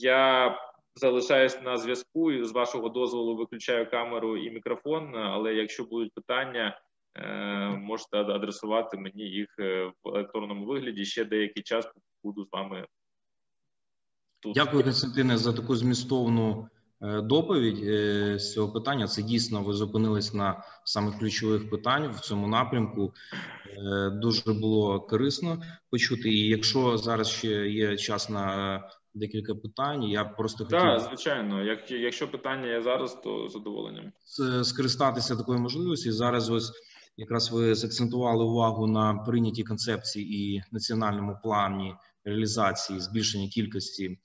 Я 0.00 0.56
залишаюсь 0.94 1.62
на 1.62 1.76
зв'язку 1.76 2.32
і 2.32 2.44
з 2.44 2.52
вашого 2.52 2.88
дозволу 2.88 3.36
виключаю 3.36 3.90
камеру 3.90 4.36
і 4.36 4.50
мікрофон. 4.50 5.16
Але 5.16 5.54
якщо 5.54 5.84
будуть 5.84 6.14
питання, 6.14 6.80
можете 7.78 8.18
адресувати 8.18 8.96
мені 8.96 9.22
їх 9.22 9.48
в 10.04 10.08
електронному 10.08 10.64
вигляді. 10.64 11.04
Ще 11.04 11.24
деякий 11.24 11.62
час 11.62 11.88
буду 12.22 12.44
з 12.44 12.52
вами 12.52 12.86
Тут. 14.42 14.54
Дякую, 14.54 14.84
Константине, 14.84 15.38
за 15.38 15.52
таку 15.52 15.76
змістовну 15.76 16.50
е, 16.50 16.81
доповідь 17.02 17.84
е, 17.84 18.38
з 18.38 18.52
цього 18.52 18.72
питання. 18.72 19.06
Це 19.06 19.22
дійсно 19.22 19.62
ви 19.62 19.72
зупинились 19.72 20.34
на 20.34 20.62
самих 20.84 21.18
ключових 21.18 21.70
питань 21.70 22.12
в 22.16 22.20
цьому 22.20 22.48
напрямку. 22.48 23.12
Е, 23.78 24.10
дуже 24.10 24.52
було 24.52 25.00
корисно 25.00 25.62
почути. 25.90 26.30
І 26.30 26.48
якщо 26.48 26.98
зараз 26.98 27.28
ще 27.28 27.68
є 27.68 27.96
час 27.96 28.30
на 28.30 28.80
декілька 29.14 29.54
питань, 29.54 30.02
я 30.02 30.24
просто 30.24 30.64
хотів 30.64 30.78
Так, 30.78 31.00
звичайно. 31.00 31.64
Як 31.64 31.90
якщо 31.90 32.30
питання 32.30 32.66
є 32.66 32.82
зараз, 32.82 33.20
то 33.24 33.48
задоволенням 33.48 34.12
скористатися 34.62 35.36
такою 35.36 35.58
можливістю. 35.58 36.12
Зараз 36.12 36.50
ось 36.50 36.72
якраз 37.16 37.52
ви 37.52 37.74
закцентували 37.74 38.44
увагу 38.44 38.86
на 38.86 39.14
прийнятій 39.14 39.62
концепції 39.62 40.54
і 40.54 40.62
національному 40.72 41.36
плані 41.42 41.94
реалізації 42.24 43.00
збільшення 43.00 43.48
кількості 43.48 44.04
е, 44.04 44.10
е, 44.10 44.16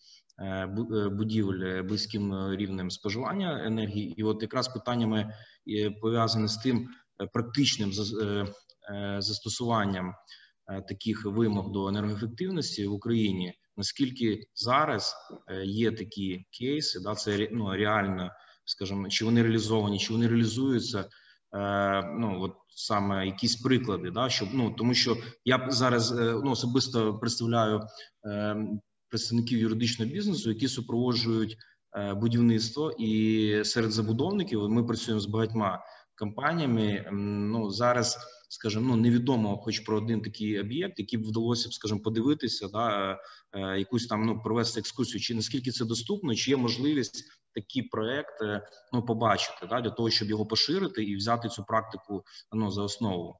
будівель 1.12 1.84
близьким 1.84 2.56
рівнем 2.56 2.91
споживання 2.91 3.65
енергії, 3.65 4.13
і 4.17 4.24
от 4.24 4.41
якраз 4.41 4.67
питаннями 4.67 5.34
е, 5.67 5.91
пов'язані 5.91 6.48
з 6.48 6.58
тим 6.58 6.89
практичним 7.34 7.91
застосуванням 9.20 10.13
таких 10.88 11.25
вимог 11.25 11.72
до 11.72 11.88
енергоефективності 11.88 12.88
в 12.88 12.94
Україні. 12.94 13.53
Наскільки 13.77 14.44
зараз 14.56 15.15
є 15.63 15.91
такі 15.91 16.46
кейси, 16.60 17.00
да 17.00 17.15
це 17.15 17.50
ну 17.51 17.72
реально, 17.74 18.32
скажімо, 18.65 19.10
чи 19.10 19.25
вони 19.25 19.44
реалізовані, 19.44 20.00
чи 20.00 20.13
вони 20.13 20.27
реалізуються? 20.27 21.10
Ну 22.20 22.38
от 22.41 22.53
саме 22.77 23.25
якісь 23.25 23.56
приклади, 23.56 24.12
да 24.12 24.29
щоб 24.29 24.50
ну 24.53 24.72
тому, 24.72 24.94
що 24.94 25.17
я 25.46 25.67
зараз 25.70 26.12
е, 26.12 26.41
ну 26.44 26.51
особисто 26.51 27.20
представляю 27.20 27.82
е, 28.25 28.56
представників 29.10 29.60
юридичного 29.60 30.12
бізнесу, 30.12 30.50
які 30.50 30.68
супроводжують 30.68 31.58
е, 31.98 32.14
будівництво, 32.14 32.92
і 33.00 33.62
серед 33.66 33.92
забудовників 33.92 34.70
ми 34.70 34.84
працюємо 34.84 35.20
з 35.20 35.26
багатьма 35.26 35.84
компаніями. 36.16 37.10
Ну 37.12 37.70
зараз 37.70 38.18
скажімо, 38.50 38.86
ну 38.88 38.96
невідомо, 38.96 39.58
хоч 39.58 39.80
про 39.80 39.98
один 39.98 40.22
такий 40.22 40.60
об'єкт, 40.60 41.00
який 41.00 41.20
б 41.20 41.24
вдалося 41.24 41.70
б, 41.70 41.74
скажімо, 41.74 42.00
подивитися, 42.00 42.68
да 42.68 43.18
якусь 43.78 44.08
там 44.08 44.26
ну 44.26 44.42
провести 44.42 44.80
екскурсію, 44.80 45.22
чи 45.22 45.36
наскільки 45.36 45.72
це 45.72 45.86
доступно, 45.86 46.36
чи 46.36 46.52
є 46.52 46.58
можливість 46.58 47.24
такі 47.54 47.82
проекти 47.84 48.62
ну 48.94 49.06
побачити 49.06 49.68
да, 49.70 49.82
для 49.82 49.90
того, 49.90 50.10
щоб 50.10 50.30
його 50.30 50.46
поширити 50.46 51.04
і 51.04 51.16
взяти 51.16 51.50
цю 51.50 51.64
практику 51.64 52.24
ну 52.52 52.72
за 52.72 52.84
основу. 52.84 53.36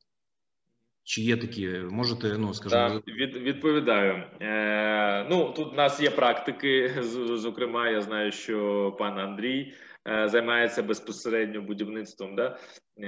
Чи 1.08 1.22
є 1.22 1.38
такі, 1.38 1.68
можете, 1.70 2.38
ну 2.38 2.54
скажімо... 2.54 3.02
Так, 3.06 3.16
від, 3.16 3.38
відповідаю. 3.38 4.24
Е, 4.42 5.26
Ну 5.30 5.54
тут 5.56 5.74
у 5.74 5.76
нас 5.76 6.02
є 6.02 6.10
практики. 6.10 6.94
Зокрема, 7.36 7.90
я 7.90 8.02
знаю, 8.02 8.32
що 8.32 8.96
пан 9.00 9.20
Андрій 9.20 9.74
е, 10.08 10.30
займається 10.30 10.84
безпосередньо 10.84 11.62
будівництвом. 11.62 12.36
Да? 12.36 12.58
Е, 13.00 13.08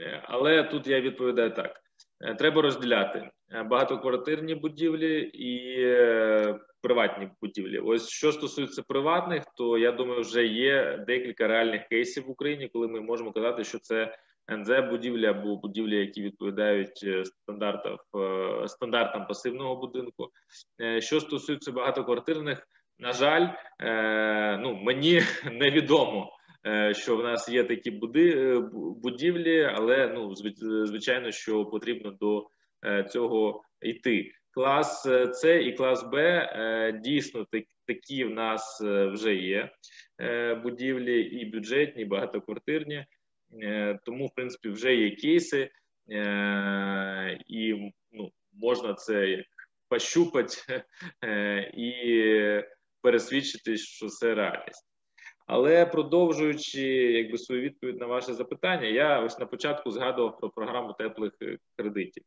е 0.00 0.22
Але 0.24 0.62
тут 0.62 0.86
я 0.86 1.00
відповідаю 1.00 1.50
так: 1.50 1.80
е, 2.20 2.34
треба 2.34 2.62
розділяти 2.62 3.30
е, 3.54 3.62
багатоквартирні 3.62 4.54
будівлі 4.54 5.20
і 5.34 5.86
приватні 6.82 7.28
будівлі. 7.42 7.78
Ось 7.78 8.08
що 8.08 8.32
стосується 8.32 8.82
приватних, 8.82 9.44
то 9.56 9.78
я 9.78 9.92
думаю, 9.92 10.20
вже 10.20 10.46
є 10.46 11.04
декілька 11.06 11.48
реальних 11.48 11.88
кейсів 11.88 12.26
в 12.26 12.30
Україні, 12.30 12.68
коли 12.68 12.88
ми 12.88 13.00
можемо 13.00 13.32
казати, 13.32 13.64
що 13.64 13.78
це 13.78 14.18
НЗ 14.50 14.70
будівлі 14.90 15.26
або 15.26 15.56
будівлі, 15.56 15.96
які 15.96 16.22
відповідають 16.22 17.00
е, 17.04 17.24
стандартам 17.24 17.98
е, 18.16 18.68
стандартам 18.68 19.26
пасивного 19.26 19.76
будинку. 19.76 20.28
Е, 20.80 21.00
що 21.00 21.20
стосується 21.20 21.72
багатоквартирних, 21.72 22.68
на 22.98 23.12
жаль, 23.12 23.48
ну 24.58 24.74
мені 24.74 25.20
невідомо. 25.52 26.32
Що 26.92 27.16
в 27.16 27.22
нас 27.22 27.48
є 27.48 27.64
такі 27.64 27.90
будівлі, 29.02 29.62
але 29.74 30.08
ну 30.08 30.34
звичайно, 30.86 31.30
що 31.30 31.64
потрібно 31.64 32.10
до 32.10 32.46
цього 33.10 33.62
йти. 33.80 34.32
Клас 34.50 35.06
С 35.06 35.60
і 35.60 35.72
клас 35.72 36.02
Б 36.12 37.00
дійсно 37.04 37.46
такі 37.86 38.24
в 38.24 38.30
нас 38.30 38.80
вже 38.84 39.34
є 39.34 39.70
будівлі, 40.62 41.20
і 41.20 41.44
бюджетні, 41.44 42.02
і 42.02 42.06
багатоквартирні, 42.06 43.06
тому, 44.04 44.26
в 44.26 44.34
принципі, 44.34 44.68
вже 44.68 44.94
є 44.94 45.10
кейси, 45.10 45.70
і 47.46 47.92
ну, 48.12 48.32
можна 48.52 48.94
це 48.94 49.44
пощупати 49.88 50.84
і 51.76 51.92
пересвідчити, 53.00 53.76
що 53.76 54.08
це 54.08 54.34
реальність. 54.34 54.88
Але 55.46 55.86
продовжуючи 55.86 56.82
якби 56.92 57.38
свою 57.38 57.62
відповідь 57.62 58.00
на 58.00 58.06
ваше 58.06 58.34
запитання, 58.34 58.86
я 58.86 59.20
ось 59.20 59.38
на 59.38 59.46
початку 59.46 59.90
згадував 59.90 60.38
про 60.38 60.50
програму 60.50 60.92
теплих 60.92 61.32
кредитів. 61.76 62.22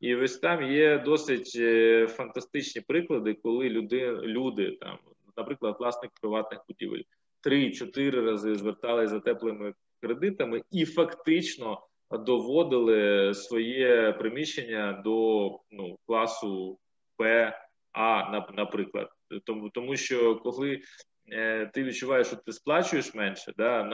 І 0.00 0.14
ось 0.14 0.38
там 0.38 0.72
є 0.72 0.98
досить 0.98 1.52
е, 1.56 2.06
фантастичні 2.06 2.80
приклади, 2.80 3.34
коли 3.34 3.68
люди, 3.68 4.10
люди 4.12 4.78
там, 4.80 4.98
наприклад, 5.36 5.76
власник 5.78 6.10
приватних 6.20 6.60
будівель, 6.68 7.02
три-чотири 7.40 8.20
рази 8.20 8.54
зверталися 8.54 9.08
за 9.08 9.20
теплими 9.20 9.74
кредитами 10.02 10.62
і 10.70 10.84
фактично 10.84 11.86
доводили 12.10 13.34
своє 13.34 14.12
приміщення 14.12 15.02
до 15.04 15.48
ну, 15.70 15.96
класу 16.06 16.78
П, 17.16 17.52
А, 17.92 18.40
наприклад. 18.52 19.08
Тому, 19.44 19.70
тому 19.70 19.96
що 19.96 20.36
коли 20.36 20.80
е, 21.32 21.70
ти 21.74 21.84
відчуваєш, 21.84 22.26
що 22.26 22.36
ти 22.36 22.52
сплачуєш 22.52 23.14
менше, 23.14 23.52
да, 23.56 23.84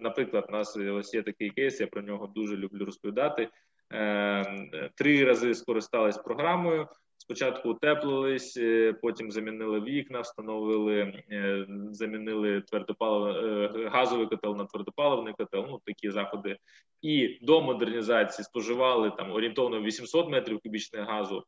наприклад, 0.00 0.46
у 0.48 0.52
нас 0.52 0.76
ось 0.76 1.14
є 1.14 1.22
такий 1.22 1.50
кейс, 1.50 1.80
я 1.80 1.86
про 1.86 2.02
нього 2.02 2.26
дуже 2.26 2.56
люблю 2.56 2.84
розповідати. 2.84 3.48
Е, 3.92 4.90
три 4.94 5.24
рази 5.24 5.54
скористались 5.54 6.18
програмою. 6.18 6.88
Спочатку 7.28 7.70
утеплились, 7.70 8.56
е, 8.56 8.92
потім 8.92 9.30
замінили 9.30 9.80
вікна, 9.80 10.20
встановили, 10.20 11.22
е, 11.32 11.66
замінили 11.90 12.60
твердопалив, 12.60 13.88
газовий 13.88 14.26
котел 14.26 14.56
на 14.56 14.64
твердопаливний 14.64 15.34
котел. 15.34 15.66
Ну 15.68 15.80
такі 15.84 16.10
заходи, 16.10 16.56
і 17.02 17.38
до 17.42 17.60
модернізації 17.62 18.44
споживали 18.44 19.10
там 19.10 19.32
орієнтовно 19.32 19.82
800 19.82 20.30
метрів 20.30 20.60
кубічних 20.60 21.06
газу 21.06 21.44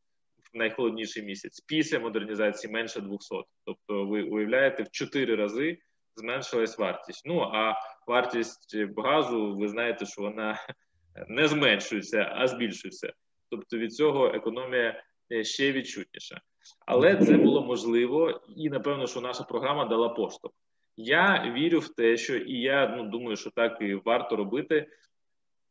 в 0.54 0.56
найхолодніший 0.58 1.22
місяць. 1.22 1.60
Після 1.60 1.98
модернізації 1.98 2.72
менше 2.72 3.00
200. 3.00 3.34
Тобто, 3.64 4.06
ви 4.06 4.22
уявляєте, 4.22 4.82
в 4.82 4.90
4 4.90 5.34
рази 5.34 5.78
зменшилась 6.16 6.78
вартість. 6.78 7.22
Ну 7.26 7.40
а 7.40 7.74
вартість 8.06 8.76
газу, 8.96 9.56
ви 9.56 9.68
знаєте, 9.68 10.06
що 10.06 10.22
вона 10.22 10.58
не 11.28 11.48
зменшується, 11.48 12.32
а 12.36 12.46
збільшується. 12.46 13.12
Тобто 13.50 13.78
від 13.78 13.94
цього 13.94 14.26
економія 14.26 14.88
е, 14.88 15.04
ще 15.42 15.72
відчутніша. 15.72 16.40
Але 16.86 17.16
це 17.16 17.36
було 17.36 17.62
можливо, 17.62 18.40
і 18.56 18.70
напевно, 18.70 19.06
що 19.06 19.20
наша 19.20 19.44
програма 19.44 19.84
дала 19.84 20.08
поштовх. 20.08 20.54
Я 20.96 21.52
вірю 21.56 21.78
в 21.78 21.88
те, 21.88 22.16
що 22.16 22.36
і 22.36 22.60
я 22.60 22.94
ну, 22.96 23.10
думаю, 23.10 23.36
що 23.36 23.50
так 23.50 23.78
і 23.80 23.94
варто 23.94 24.36
робити. 24.36 24.86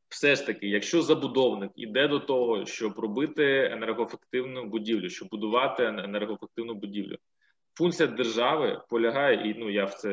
Все 0.10 0.36
ж 0.36 0.46
таки, 0.46 0.68
якщо 0.68 1.02
забудовник 1.02 1.72
іде 1.76 2.08
до 2.08 2.20
того, 2.20 2.66
щоб 2.66 3.00
робити 3.00 3.70
енергоефективну 3.72 4.66
будівлю, 4.66 5.10
щоб 5.10 5.30
будувати 5.30 5.84
енергоефективну 5.84 6.74
будівлю, 6.74 7.18
функція 7.78 8.08
держави 8.08 8.82
полягає, 8.90 9.50
і 9.50 9.56
ну 9.60 9.70
я 9.70 9.86
в 9.86 9.94
це 9.94 10.10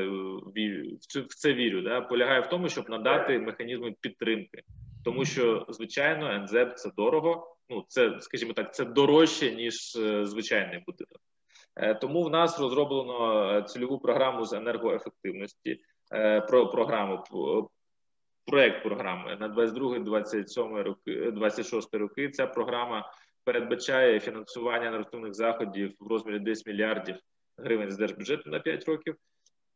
вірю, 0.57 0.97
в 1.29 1.35
це 1.35 1.55
вірю. 1.55 1.83
Да, 1.83 2.01
полягає 2.01 2.41
в 2.41 2.49
тому, 2.49 2.69
щоб 2.69 2.91
надати 2.91 3.39
механізми 3.39 3.95
підтримки 4.01 4.63
тому 5.07 5.25
що 5.25 5.67
звичайно 5.69 6.33
НЗЕП 6.33 6.77
це 6.77 6.91
дорого. 6.97 7.56
Ну 7.71 7.85
це, 7.89 8.21
скажімо 8.21 8.53
так, 8.53 8.75
це 8.75 8.85
дорожче 8.85 9.55
ніж 9.55 9.97
е, 9.97 10.27
звичайний 10.27 10.83
будинок. 10.87 11.21
Е, 11.77 11.95
тому 11.95 12.23
в 12.23 12.31
нас 12.31 12.61
розроблено 12.61 13.51
е, 13.53 13.63
цільову 13.63 13.99
програму 13.99 14.45
з 14.45 14.53
енергоефективності. 14.53 15.81
Про 16.49 16.71
програму 16.71 17.25
проект 18.47 18.83
програми 18.83 19.37
на 19.41 19.49
22-27 19.49 20.83
роки, 20.83 21.31
26 21.31 21.95
роки. 21.95 22.31
Ця 22.31 22.47
програма 22.47 23.13
передбачає 23.45 24.21
фінансування 24.21 24.87
енергетичних 24.89 25.35
заходів 25.35 25.97
в 26.01 26.07
розмірі 26.07 26.39
10 26.39 26.67
мільярдів 26.67 27.17
гривень 27.59 27.91
з 27.91 27.97
держбюджету 27.97 28.51
на 28.51 28.61
5 28.61 28.85
років. 28.85 29.17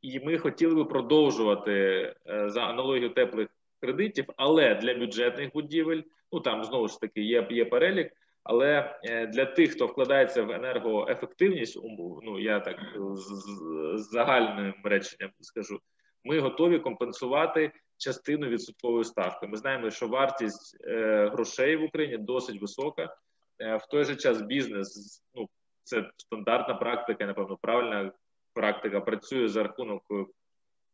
І 0.02 0.20
ми 0.20 0.38
хотіли 0.38 0.74
би 0.74 0.84
продовжувати 0.84 2.14
за 2.26 2.60
аналогію 2.60 3.10
теплих 3.10 3.48
кредитів, 3.80 4.24
але 4.36 4.74
для 4.74 4.94
бюджетних 4.94 5.52
будівель, 5.52 6.02
ну 6.32 6.40
там 6.40 6.64
знову 6.64 6.88
ж 6.88 7.00
таки 7.00 7.20
є 7.20 7.46
є 7.50 7.64
перелік. 7.64 8.12
Але 8.42 8.98
е, 9.04 9.26
для 9.26 9.44
тих, 9.44 9.72
хто 9.72 9.86
вкладається 9.86 10.42
в 10.42 10.50
енергоефективність, 10.50 11.78
ну 12.22 12.38
я 12.38 12.60
так 12.60 12.76
з, 13.14 14.10
загальним 14.10 14.74
реченням 14.84 15.30
скажу, 15.40 15.80
ми 16.24 16.40
готові 16.40 16.78
компенсувати 16.78 17.72
частину 17.96 18.48
відсоткової 18.48 19.04
ставки. 19.04 19.46
Ми 19.46 19.56
знаємо, 19.56 19.90
що 19.90 20.08
вартість 20.08 20.76
е, 20.84 21.28
грошей 21.32 21.76
в 21.76 21.84
Україні 21.84 22.18
досить 22.18 22.60
висока. 22.60 23.16
Е, 23.58 23.76
в 23.76 23.86
той 23.86 24.04
же 24.04 24.16
час 24.16 24.42
бізнес, 24.42 25.22
ну 25.34 25.48
це 25.82 26.10
стандартна 26.16 26.74
практика, 26.74 27.26
напевно, 27.26 27.56
правильна 27.56 28.12
практика. 28.54 29.00
Працює 29.00 29.48
за 29.48 29.62
рахунок 29.62 30.02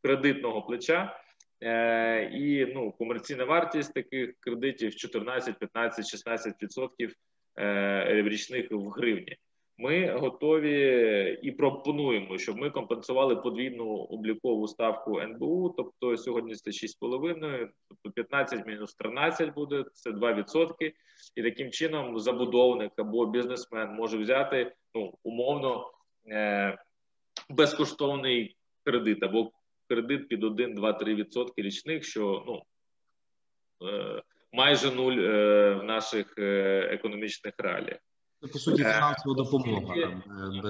кредитного 0.03 0.63
плеча. 0.63 1.21
Е, 1.63 2.31
і 2.33 2.67
ну, 2.75 2.93
комерційна 2.93 3.45
вартість 3.45 3.95
таких 3.95 4.35
кредитів 4.41 4.97
14, 4.97 5.59
15, 5.59 6.07
16 6.07 6.63
відсотків 6.63 7.15
е, 7.59 8.23
річних 8.23 8.71
в 8.71 8.89
гривні. 8.89 9.37
Ми 9.79 10.11
готові 10.11 11.39
і 11.43 11.53
пропонуємо, 11.53 12.39
щоб 12.39 12.57
ми 12.57 12.71
компенсували 12.71 13.37
подвійну 13.37 13.89
облікову 13.89 14.69
ставку 14.69 15.21
НБУ, 15.21 15.75
тобто 15.77 16.17
сьогодні 16.17 16.55
це 16.55 16.71
6,5, 16.71 17.69
тобто 17.89 18.11
15 18.11 18.67
мінус 18.67 18.95
13 18.95 19.55
буде, 19.55 19.85
це 19.93 20.11
2%. 20.11 20.93
І 21.37 21.43
таким 21.43 21.71
чином 21.71 22.19
забудовник 22.19 22.93
або 22.97 23.27
бізнесмен 23.27 23.95
може 23.95 24.19
взяти 24.19 24.73
ну, 24.95 25.15
умовно 25.23 25.93
е, 26.29 26.79
безкоштовний 27.51 28.57
кредит 28.85 29.23
або 29.23 29.51
кредит 29.89 30.29
під 30.29 30.45
1, 30.45 30.75
2, 30.75 30.93
3 30.93 31.15
відсотки 31.15 31.63
річних, 31.63 32.05
що 32.05 32.45
ну 32.47 32.63
е, 33.89 34.23
майже 34.53 34.91
нуль 34.91 35.19
е, 35.19 35.75
в 35.75 35.85
наших 35.85 36.35
е, 36.39 36.79
економічних 36.93 37.55
реаліях. 37.59 37.99
Це 38.41 38.49
по 38.49 38.59
суті 38.59 38.83
фінансова 38.83 39.35
допомога. 39.35 40.23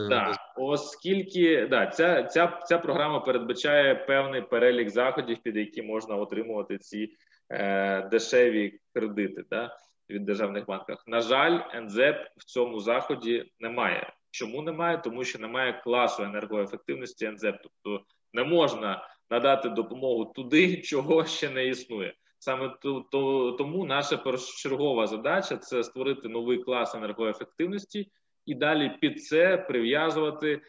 Да, 0.09 0.37
оскільки 0.57 1.67
да, 1.67 1.87
ця 1.87 2.23
ця, 2.23 2.61
ця 2.65 2.79
програма 2.79 3.21
передбачає 3.21 3.95
певний 3.95 4.43
перелік 4.43 4.91
заходів, 4.91 5.39
під 5.43 5.57
які 5.57 5.83
можна 5.83 6.17
отримувати 6.17 6.79
ці 6.79 7.09
е, 7.51 8.09
дешеві 8.09 8.81
кредити 8.95 9.45
да, 9.51 9.77
від 10.11 10.25
державних 10.25 10.67
банків. 10.67 10.97
На 11.07 11.21
жаль, 11.21 11.61
НЗЕП 11.75 12.17
в 12.37 12.45
цьому 12.45 12.81
заході 12.81 13.53
немає. 13.61 14.13
Чому 14.31 14.63
немає? 14.63 14.99
Тому 14.99 15.25
що 15.25 15.39
немає 15.39 15.81
класу 15.85 16.23
енергоефективності 16.23 17.27
НЗЕП. 17.27 17.57
Тобто 17.63 18.05
не 18.37 18.45
можна 18.45 19.09
надати 19.31 19.69
допомогу 19.69 20.25
туди, 20.25 20.77
чого 20.85 21.25
ще 21.25 21.51
не 21.51 21.67
існує. 21.67 22.15
Саме 22.39 22.77
то, 22.83 23.07
то, 23.13 23.53
тому 23.53 23.85
наша 23.85 24.17
першочергова 24.17 25.07
задача 25.07 25.57
це 25.57 25.85
створити 25.85 26.29
новий 26.29 26.59
клас 26.59 26.95
енергоефективності 26.95 28.11
і 28.47 28.55
далі 28.55 28.93
під 29.01 29.25
це 29.25 29.57
прив'язувати 29.57 30.61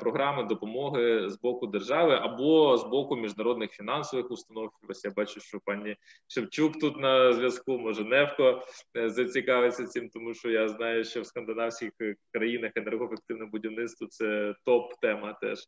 програми 0.00 0.44
допомоги 0.44 1.30
з 1.30 1.40
боку 1.40 1.66
держави 1.66 2.18
або 2.22 2.76
з 2.76 2.84
боку 2.84 3.16
міжнародних 3.16 3.70
фінансових 3.70 4.30
установ. 4.30 4.70
Ось 4.88 5.04
я 5.04 5.10
бачу, 5.10 5.40
що 5.40 5.60
пані 5.64 5.96
Шевчук 6.28 6.80
тут 6.80 6.96
на 6.96 7.32
зв'язку. 7.32 7.78
Може 7.78 8.04
Невко 8.04 8.62
е, 8.96 9.10
зацікавиться 9.10 9.86
цим, 9.86 10.08
тому 10.08 10.34
що 10.34 10.50
я 10.50 10.68
знаю, 10.68 11.04
що 11.04 11.20
в 11.20 11.26
скандинавських 11.26 11.92
країнах 12.32 12.72
енергоефективне 12.74 13.46
будівництво 13.46 14.06
це 14.06 14.54
топ 14.64 14.94
тема 15.00 15.32
теж. 15.32 15.58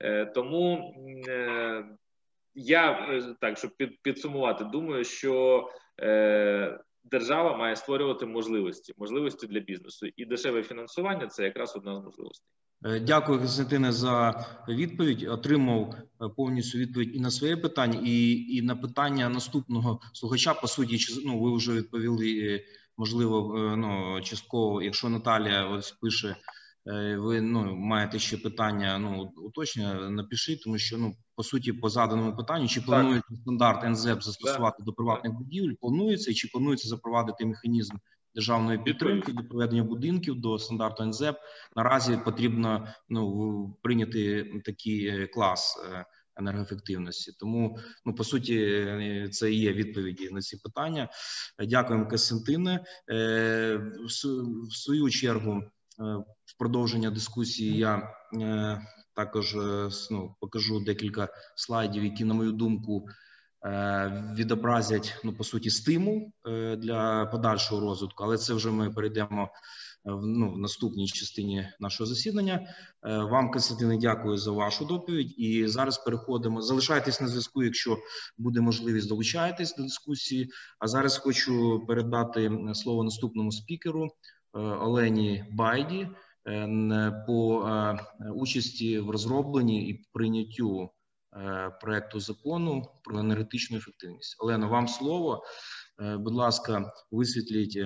Е, 0.00 0.26
тому 0.26 0.94
е, 1.28 1.84
я 2.54 2.92
е, 2.92 3.34
так, 3.40 3.58
щоб 3.58 3.70
підсумувати, 4.02 4.64
думаю, 4.64 5.04
що 5.04 5.68
держава 7.04 7.56
має 7.56 7.76
створювати 7.76 8.26
можливості, 8.26 8.94
можливості 8.98 9.46
для 9.46 9.60
бізнесу, 9.60 10.06
і 10.16 10.24
дешеве 10.24 10.62
фінансування 10.62 11.26
це 11.26 11.44
якраз 11.44 11.76
одна 11.76 12.00
з 12.00 12.04
можливостей. 12.04 12.48
Дякую, 12.80 13.38
Константине, 13.38 13.92
за 13.92 14.46
відповідь. 14.68 15.28
Отримав 15.28 15.94
повністю 16.36 16.78
відповідь 16.78 17.16
і 17.16 17.20
на 17.20 17.30
своє 17.30 17.56
питання, 17.56 18.00
і 18.04 18.30
і 18.56 18.62
на 18.62 18.76
питання 18.76 19.28
наступного 19.28 20.00
слухача. 20.12 20.54
По 20.54 20.68
суті, 20.68 20.98
ну, 21.26 21.40
ви 21.40 21.56
вже 21.56 21.72
відповіли, 21.72 22.64
можливо, 22.96 23.54
ну 23.76 24.20
частково, 24.22 24.82
якщо 24.82 25.08
Наталія 25.08 25.68
ось 25.68 25.92
пише. 25.92 26.36
Е, 26.88 27.16
ви 27.16 27.40
ну 27.40 27.76
маєте 27.76 28.18
ще 28.18 28.36
питання, 28.36 28.98
ну 28.98 29.32
уточнення, 29.36 30.10
напишіть, 30.10 30.62
тому 30.62 30.78
що 30.78 30.98
ну 30.98 31.16
по 31.36 31.42
суті, 31.42 31.72
по 31.72 31.88
заданому 31.88 32.36
питанню, 32.36 32.68
чи 32.68 32.80
планується 32.80 33.34
стандарт 33.42 33.84
НЗЕП 33.84 34.22
застосувати 34.22 34.76
так. 34.78 34.86
до 34.86 34.92
приватних 34.92 35.32
будівель, 35.32 35.74
планується 35.80 36.30
і 36.30 36.34
чи 36.34 36.48
планується 36.48 36.88
запровадити 36.88 37.46
механізм 37.46 37.94
державної 38.34 38.78
підтримки 38.78 39.32
для 39.32 39.42
проведення 39.42 39.84
будинків 39.84 40.40
до 40.40 40.58
стандарту 40.58 41.02
НЗЕП. 41.02 41.36
Наразі 41.76 42.18
потрібно 42.24 42.88
ну 43.08 43.76
прийняти 43.82 44.44
такий 44.64 45.06
е, 45.06 45.26
клас 45.26 45.84
е, 45.92 46.04
енергоефективності. 46.36 47.32
Тому 47.40 47.78
ну 48.04 48.14
по 48.14 48.24
суті, 48.24 48.84
це 49.32 49.52
і 49.52 49.60
є 49.60 49.72
відповіді 49.72 50.30
на 50.30 50.40
ці 50.40 50.56
питання. 50.56 51.08
Дякуємо, 51.58 52.08
Костянтине. 52.08 52.84
В 54.06 54.72
свою 54.72 55.10
чергу 55.10 55.62
в 55.98 56.58
продовження 56.58 57.10
дискусії 57.10 57.78
я 57.78 58.14
е, 58.34 58.80
також 59.14 59.54
е, 59.54 59.88
ну, 60.10 60.34
покажу 60.40 60.80
декілька 60.80 61.28
слайдів, 61.56 62.04
які, 62.04 62.24
на 62.24 62.34
мою 62.34 62.52
думку, 62.52 63.08
е, 63.64 64.34
відобразять 64.36 65.20
ну 65.24 65.32
по 65.32 65.44
суті 65.44 65.70
стимул 65.70 66.32
для 66.76 67.26
подальшого 67.26 67.80
розвитку, 67.80 68.24
але 68.24 68.38
це 68.38 68.54
вже 68.54 68.70
ми 68.70 68.90
перейдемо 68.90 69.48
в 70.04 70.26
ну, 70.26 70.52
в 70.52 70.58
наступній 70.58 71.06
частині 71.06 71.68
нашого 71.80 72.06
засідання. 72.06 72.68
Вам 73.02 73.50
Константине, 73.50 73.96
дякую 73.96 74.36
за 74.36 74.50
вашу 74.50 74.84
доповідь. 74.84 75.34
І 75.38 75.66
зараз 75.66 75.98
переходимо. 75.98 76.62
Залишайтесь 76.62 77.20
на 77.20 77.28
зв'язку, 77.28 77.62
якщо 77.62 77.98
буде 78.38 78.60
можливість 78.60 79.08
долучайтесь 79.08 79.76
до 79.76 79.82
дискусії. 79.82 80.50
А 80.78 80.88
зараз 80.88 81.18
хочу 81.18 81.84
передати 81.86 82.50
слово 82.74 83.04
наступному 83.04 83.52
спікеру 83.52 84.10
Олені 84.58 85.44
Байді 85.50 86.08
по 87.26 87.68
участі 88.34 88.98
в 88.98 89.10
розробленні 89.10 89.88
і 89.88 90.04
прийняттю 90.12 90.90
проекту 91.80 92.20
закону 92.20 92.82
про 93.04 93.18
енергетичну 93.18 93.76
ефективність. 93.76 94.36
Олена, 94.38 94.66
вам 94.66 94.88
слово. 94.88 95.44
Будь 96.18 96.34
ласка, 96.34 96.92
висвітліть 97.10 97.78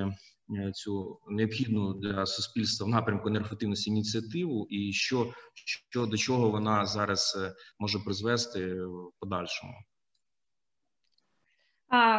цю 0.75 1.19
необхідну 1.29 1.95
для 1.95 2.27
суспільства 2.27 2.87
в 2.87 2.91
напрямку 2.91 3.29
енергоефективності 3.29 3.91
ініціативу, 3.91 4.67
і 4.71 4.93
що, 4.93 5.33
що 5.91 6.07
до 6.07 6.17
чого 6.17 6.51
вона 6.51 6.87
зараз 6.87 7.39
може 7.79 7.99
призвести 7.99 8.75
в 8.85 9.13
подальшому. 9.21 9.75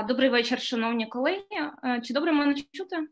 Добрий 0.08 0.30
вечір, 0.30 0.62
шановні 0.62 1.08
колеги. 1.08 1.72
Чи 2.04 2.13
добре 2.13 2.32
мене 2.32 2.56
чути? 2.72 3.08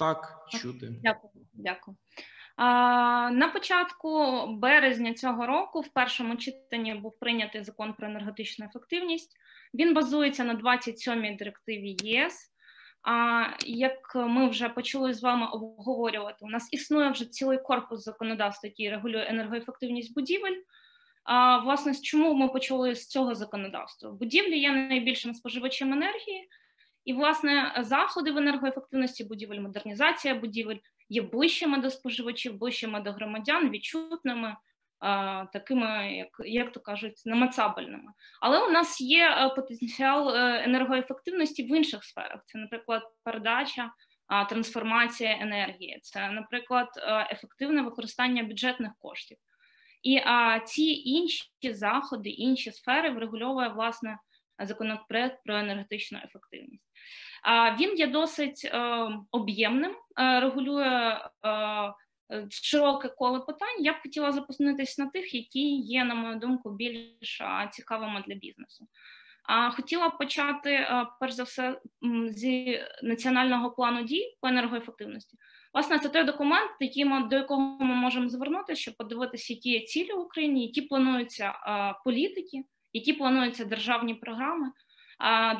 Так, 0.00 0.46
чути. 0.48 0.92
Дякую, 1.02 1.32
дякую. 1.52 1.96
На 3.32 3.50
початку 3.54 4.46
березня 4.46 5.14
цього 5.14 5.46
року 5.46 5.80
в 5.80 5.88
першому 5.88 6.36
читанні 6.36 6.94
був 6.94 7.18
прийнятий 7.18 7.64
закон 7.64 7.94
про 7.94 8.06
енергетичну 8.06 8.66
ефективність. 8.66 9.36
Він 9.74 9.94
базується 9.94 10.44
на 10.44 10.54
27-й 10.54 11.36
директиві 11.36 11.96
ЄС. 12.02 12.46
А 13.02 13.44
як 13.66 14.14
ми 14.14 14.48
вже 14.48 14.68
почали 14.68 15.14
з 15.14 15.22
вами 15.22 15.46
обговорювати, 15.46 16.38
у 16.40 16.48
нас 16.48 16.72
існує 16.72 17.10
вже 17.10 17.24
цілий 17.24 17.58
корпус 17.58 18.04
законодавства, 18.04 18.66
який 18.66 18.90
регулює 18.90 19.26
енергоефективність 19.28 20.14
будівель. 20.14 20.56
А 21.24 21.58
власне, 21.58 21.94
чому 21.94 22.34
ми 22.34 22.48
почали 22.48 22.94
з 22.94 23.06
цього 23.06 23.34
законодавства? 23.34 24.10
Будівлі 24.10 24.58
є 24.58 24.72
найбільшим 24.72 25.34
споживачем 25.34 25.92
енергії, 25.92 26.48
і 27.04 27.12
власне 27.12 27.74
заходи 27.78 28.32
в 28.32 28.38
енергоефективності 28.38 29.24
будівель, 29.24 29.60
модернізація 29.60 30.34
будівель 30.34 30.78
є 31.08 31.22
ближчими 31.22 31.78
до 31.78 31.90
споживачів, 31.90 32.58
ближчими 32.58 33.00
до 33.00 33.12
громадян, 33.12 33.70
відчутними, 33.70 34.56
такими, 35.52 36.12
як 36.16 36.28
як 36.38 36.72
то 36.72 36.80
кажуть, 36.80 37.22
намацабельними. 37.26 38.12
Але 38.40 38.66
у 38.66 38.70
нас 38.70 39.00
є 39.00 39.30
е, 39.30 39.48
потенціал 39.48 40.36
е, 40.36 40.62
енергоефективності 40.64 41.62
в 41.62 41.76
інших 41.76 42.04
сферах. 42.04 42.42
Це, 42.46 42.58
наприклад, 42.58 43.02
передача. 43.24 43.90
Трансформація 44.48 45.38
енергії, 45.40 45.98
це, 46.02 46.30
наприклад, 46.30 46.88
е, 46.96 47.28
ефективне 47.32 47.82
використання 47.82 48.42
бюджетних 48.42 48.92
коштів, 48.98 49.38
і 50.02 50.16
а, 50.16 50.60
ці 50.60 50.82
інші 50.84 51.44
заходи, 51.64 52.28
інші 52.28 52.72
сфери 52.72 53.10
врегульовує 53.10 53.68
власне 53.68 54.18
законопроект 54.58 55.44
про 55.44 55.58
енергетичну 55.58 56.18
ефективність. 56.24 56.89
Він 57.80 57.96
є 57.96 58.06
досить 58.06 58.64
е, 58.64 59.08
об'ємним, 59.30 59.90
е, 60.20 60.40
регулює 60.40 61.20
е, 61.46 62.46
широке 62.50 63.08
коло 63.08 63.40
питань. 63.40 63.84
Я 63.84 63.92
б 63.92 63.96
хотіла 64.02 64.32
запуститись 64.32 64.98
на 64.98 65.06
тих, 65.06 65.34
які 65.34 65.76
є, 65.76 66.04
на 66.04 66.14
мою 66.14 66.38
думку, 66.38 66.70
більш 66.70 67.42
цікавими 67.72 68.24
для 68.26 68.34
бізнесу. 68.34 68.86
Хотіла 69.76 70.08
б 70.08 70.18
почати 70.18 70.88
перш 71.20 71.32
за 71.32 71.42
все 71.42 71.80
зі 72.28 72.80
національного 73.02 73.70
плану 73.70 74.02
дій 74.02 74.36
по 74.40 74.48
енергоефективності. 74.48 75.36
Власне, 75.74 75.98
це 75.98 76.08
той 76.08 76.24
документ, 76.24 76.70
який 76.80 77.04
ми, 77.04 77.28
до 77.28 77.36
якого 77.36 77.60
ми 77.60 77.94
можемо 77.94 78.28
звернутися, 78.28 78.82
щоб 78.82 78.96
подивитися, 78.96 79.52
які 79.52 79.70
є 79.70 79.80
цілі 79.80 80.12
в 80.12 80.20
Україні, 80.20 80.66
які 80.66 80.82
плануються 80.82 81.54
політики, 82.04 82.64
які 82.92 83.12
плануються 83.12 83.64
державні 83.64 84.14
програми 84.14 84.72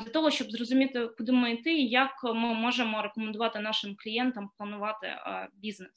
для 0.03 0.11
того, 0.13 0.31
щоб 0.31 0.51
зрозуміти, 0.51 1.07
куди 1.17 1.31
ми 1.31 1.51
йти, 1.51 1.73
і 1.73 1.89
як 1.89 2.23
ми 2.23 2.53
можемо 2.53 3.01
рекомендувати 3.01 3.59
нашим 3.59 3.95
клієнтам 3.95 4.49
планувати 4.57 5.17
бізнес. 5.53 5.91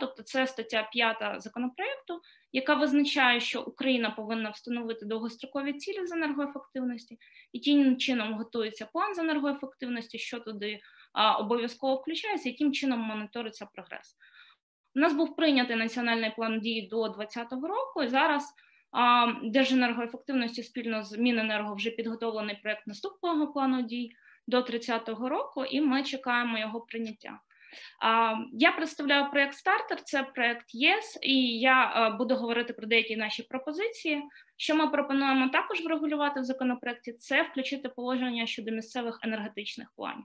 Тобто, 0.00 0.22
це 0.22 0.46
стаття 0.46 0.88
5 0.92 1.42
законопроекту, 1.42 2.20
яка 2.52 2.74
визначає, 2.74 3.40
що 3.40 3.62
Україна 3.62 4.10
повинна 4.10 4.50
встановити 4.50 5.06
довгострокові 5.06 5.72
цілі 5.72 6.06
з 6.06 6.12
енергоефективності, 6.12 7.18
і 7.52 7.60
тим 7.60 7.96
чином 7.96 8.34
готується 8.34 8.86
план 8.86 9.14
з 9.14 9.18
енергоефективності, 9.18 10.18
що 10.18 10.40
туди 10.40 10.80
обов'язково 11.38 11.96
включається, 11.96 12.48
яким 12.48 12.72
чином 12.72 13.00
моніториться 13.00 13.66
прогрес. 13.66 14.16
У 14.96 15.00
нас 15.00 15.12
був 15.12 15.36
прийнятий 15.36 15.76
національний 15.76 16.30
план 16.36 16.60
дій 16.60 16.88
до 16.90 17.08
2020 17.08 17.52
року, 17.52 18.02
і 18.02 18.08
зараз 18.08 18.54
Держенергоефективності 19.42 20.62
спільно 20.62 21.02
з 21.02 21.18
Міненерго 21.18 21.74
вже 21.74 21.90
підготовлений 21.90 22.58
проект 22.62 22.86
наступного 22.86 23.52
плану 23.52 23.82
дій 23.82 24.12
до 24.46 24.60
30-го 24.60 25.28
року, 25.28 25.64
і 25.64 25.80
ми 25.80 26.02
чекаємо 26.02 26.58
його 26.58 26.80
прийняття. 26.80 27.40
Я 28.52 28.72
представляю 28.72 29.30
проект 29.30 29.54
Стартер, 29.54 30.02
це 30.02 30.22
проект 30.22 30.74
ЄС, 30.74 31.18
і 31.22 31.58
я 31.58 32.10
буду 32.18 32.36
говорити 32.36 32.72
про 32.72 32.86
деякі 32.86 33.16
наші 33.16 33.42
пропозиції. 33.42 34.22
Що 34.56 34.74
ми 34.74 34.88
пропонуємо 34.88 35.48
також 35.48 35.84
врегулювати 35.84 36.40
в 36.40 36.44
законопроекті, 36.44 37.12
це 37.12 37.42
включити 37.42 37.88
положення 37.88 38.46
щодо 38.46 38.70
місцевих 38.70 39.18
енергетичних 39.22 39.92
планів. 39.96 40.24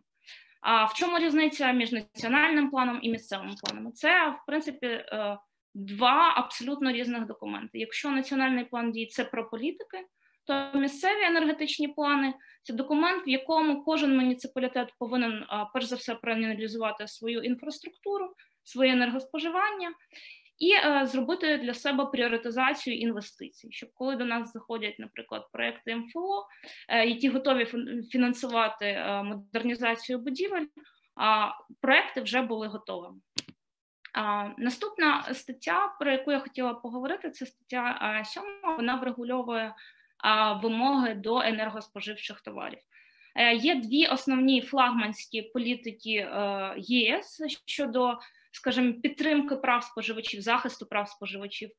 А 0.61 0.85
в 0.85 0.93
чому 0.93 1.19
різниця 1.19 1.71
між 1.71 1.91
національним 1.91 2.69
планом 2.69 2.99
і 3.01 3.09
місцевим 3.09 3.55
планом? 3.63 3.93
Це 3.93 4.29
в 4.29 4.45
принципі 4.47 4.87
е, 4.87 5.37
два 5.73 6.33
абсолютно 6.35 6.91
різних 6.91 7.25
документи. 7.25 7.79
Якщо 7.79 8.11
національний 8.11 8.65
план 8.65 8.91
дій 8.91 9.05
це 9.05 9.23
про 9.23 9.49
політики, 9.49 10.05
то 10.45 10.79
місцеві 10.79 11.23
енергетичні 11.23 11.87
плани 11.87 12.33
це 12.63 12.73
документ, 12.73 13.27
в 13.27 13.29
якому 13.29 13.83
кожен 13.83 14.17
муніципалітет 14.17 14.93
повинен 14.99 15.45
перш 15.73 15.85
за 15.85 15.95
все 15.95 16.15
проаналізувати 16.15 17.07
свою 17.07 17.41
інфраструктуру, 17.41 18.33
своє 18.63 18.91
енергоспоживання. 18.91 19.91
І 20.59 20.73
е, 20.73 21.05
зробити 21.05 21.57
для 21.57 21.73
себе 21.73 22.05
пріоритизацію 22.05 22.97
інвестицій, 22.97 23.67
щоб 23.71 23.89
коли 23.93 24.15
до 24.15 24.25
нас 24.25 24.53
заходять, 24.53 24.99
наприклад, 24.99 25.47
проекти 25.51 25.95
МФО, 25.95 26.45
е, 26.87 27.05
які 27.05 27.29
готові 27.29 27.65
фінансувати 28.11 28.85
е, 28.85 29.23
модернізацію 29.23 30.19
будівель, 30.19 30.65
а 31.15 31.51
проекти 31.81 32.21
вже 32.21 32.41
були 32.41 32.67
готовими. 32.67 33.17
Наступна 34.57 35.33
стаття, 35.33 35.95
про 35.99 36.11
яку 36.11 36.31
я 36.31 36.39
хотіла 36.39 36.73
поговорити, 36.73 37.31
це 37.31 37.45
стаття 37.45 38.21
7, 38.25 38.43
Вона 38.77 38.95
врегульовує 38.95 39.75
вимоги 40.61 41.13
до 41.13 41.41
енергоспоживчих 41.41 42.41
товарів. 42.41 42.79
Е, 43.35 43.55
є 43.55 43.75
дві 43.75 44.05
основні 44.05 44.61
флагманські 44.61 45.41
політики 45.41 46.15
е, 46.15 46.73
ЄС 46.77 47.41
щодо, 47.65 48.17
скажімо, 48.51 48.93
підтримки 48.93 49.55
прав 49.55 49.83
споживачів, 49.83 50.41
захисту 50.41 50.85
прав 50.85 51.09
споживачів 51.09 51.69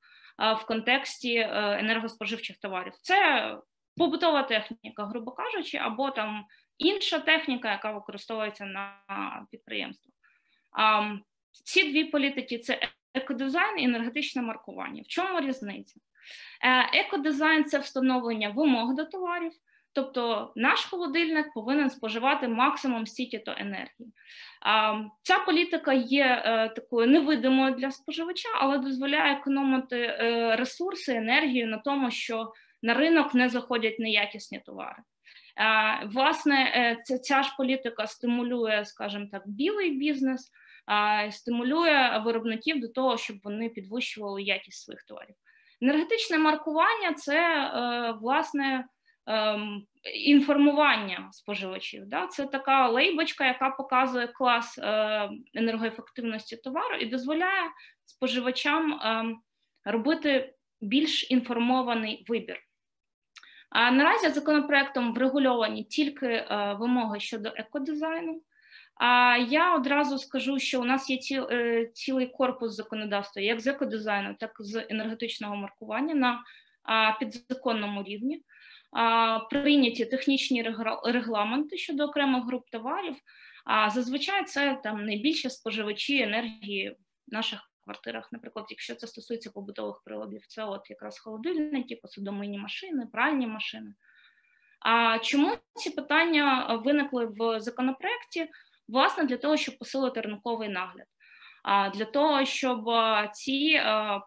е, 0.42 0.52
в 0.54 0.66
контексті 0.66 1.36
енергоспоживчих 1.54 2.56
товарів. 2.56 2.92
Це 3.02 3.56
побутова 3.96 4.42
техніка, 4.42 5.04
грубо 5.04 5.30
кажучи, 5.30 5.76
або 5.76 6.10
там 6.10 6.44
інша 6.78 7.18
техніка, 7.18 7.70
яка 7.70 7.92
використовується 7.92 8.64
на 8.64 8.92
підприємствах. 9.50 10.14
Ці 11.52 11.90
дві 11.92 12.04
політики 12.04 12.58
це 12.58 12.80
екодизайн 13.14 13.78
і 13.78 13.84
енергетичне 13.84 14.42
маркування. 14.42 15.02
В 15.02 15.06
чому 15.06 15.40
різниця? 15.40 16.00
Е, 16.62 17.00
екодизайн 17.00 17.64
це 17.64 17.78
встановлення 17.78 18.48
вимог 18.48 18.94
до 18.94 19.04
товарів, 19.04 19.52
тобто 19.92 20.52
наш 20.56 20.84
холодильник 20.84 21.52
повинен 21.52 21.90
споживати 21.90 22.48
максимум 22.48 23.06
стільки-то 23.06 23.54
енергії. 23.58 24.12
Ця 25.22 25.38
політика 25.38 25.92
є 25.92 26.42
е, 26.44 26.68
такою 26.68 27.08
невидимою 27.08 27.74
для 27.74 27.90
споживача, 27.90 28.48
але 28.60 28.78
дозволяє 28.78 29.32
економити 29.32 29.96
е, 29.98 30.56
ресурси, 30.56 31.14
енергію 31.14 31.66
на 31.66 31.78
тому, 31.78 32.10
що 32.10 32.52
на 32.82 32.94
ринок 32.94 33.34
не 33.34 33.48
заходять 33.48 33.98
неякісні 33.98 34.62
товари. 34.66 35.02
Власне, 36.04 36.96
ця 37.22 37.42
ж 37.42 37.54
політика 37.56 38.06
стимулює, 38.06 38.84
скажімо 38.84 39.26
так, 39.32 39.42
білий 39.46 39.90
бізнес 39.90 40.52
стимулює 41.30 42.22
виробників 42.24 42.80
до 42.80 42.88
того, 42.88 43.16
щоб 43.16 43.36
вони 43.44 43.68
підвищували 43.68 44.42
якість 44.42 44.84
своїх 44.84 45.02
товарів. 45.02 45.34
Енергетичне 45.82 46.38
маркування 46.38 47.14
це 47.14 47.40
е, 47.40 48.12
власне 48.20 48.84
ем, 49.26 49.86
інформування 50.14 51.28
споживачів. 51.32 52.04
Це 52.30 52.46
така 52.46 52.88
лейбочка, 52.88 53.46
яка 53.46 53.70
показує 53.70 54.26
клас 54.26 54.78
е, 54.78 55.30
енергоефективності 55.54 56.56
товару 56.56 56.96
і 56.96 57.06
дозволяє 57.06 57.70
споживачам 58.04 59.00
ем, 59.02 59.40
робити 59.84 60.54
більш 60.80 61.30
інформований 61.30 62.24
вибір. 62.28 62.60
А 63.70 63.90
наразі 63.90 64.28
законопроектом 64.28 65.14
врегульовані 65.14 65.84
тільки 65.84 66.26
е, 66.26 66.76
вимоги 66.80 67.20
щодо 67.20 67.52
екодизайну. 67.56 68.42
А 69.00 69.36
я 69.50 69.74
одразу 69.74 70.18
скажу, 70.18 70.58
що 70.58 70.80
у 70.80 70.84
нас 70.84 71.10
є 71.10 71.16
ціл, 71.16 71.48
е, 71.50 71.86
цілий 71.94 72.26
корпус 72.26 72.74
законодавства, 72.74 73.42
як 73.42 73.60
з 73.60 73.66
екодизайну, 73.66 74.34
так 74.40 74.56
і 74.60 74.64
з 74.64 74.86
енергетичного 74.90 75.56
маркування 75.56 76.14
на 76.14 76.44
підзаконному 77.20 78.02
рівні. 78.02 78.42
Прийняті 79.50 80.04
технічні 80.04 80.74
регламенти 81.04 81.76
щодо 81.76 82.04
окремих 82.04 82.44
груп 82.44 82.70
товарів. 82.70 83.16
А 83.64 83.90
зазвичай 83.90 84.44
це 84.44 84.80
там 84.82 85.06
найбільші 85.06 85.50
споживачі 85.50 86.22
енергії 86.22 86.96
в 87.28 87.34
наших 87.34 87.60
квартирах. 87.84 88.28
Наприклад, 88.32 88.66
якщо 88.70 88.94
це 88.94 89.06
стосується 89.06 89.50
побутових 89.50 90.02
приладів, 90.04 90.46
це 90.46 90.64
от 90.64 90.90
якраз 90.90 91.18
холодильники, 91.18 91.96
посудомийні 91.96 92.58
машини, 92.58 93.06
пральні 93.12 93.46
машини. 93.46 93.94
А 94.80 95.18
чому 95.18 95.56
ці 95.74 95.90
питання 95.90 96.74
виникли 96.84 97.26
в 97.26 97.60
законопроекті? 97.60 98.48
Власне, 98.92 99.24
для 99.24 99.36
того, 99.36 99.56
щоб 99.56 99.78
посилити 99.78 100.20
ринковий 100.20 100.68
нагляд. 100.68 101.06
А 101.62 101.90
для 101.90 102.04
того, 102.04 102.44
щоб 102.44 102.84
ці 103.32 103.80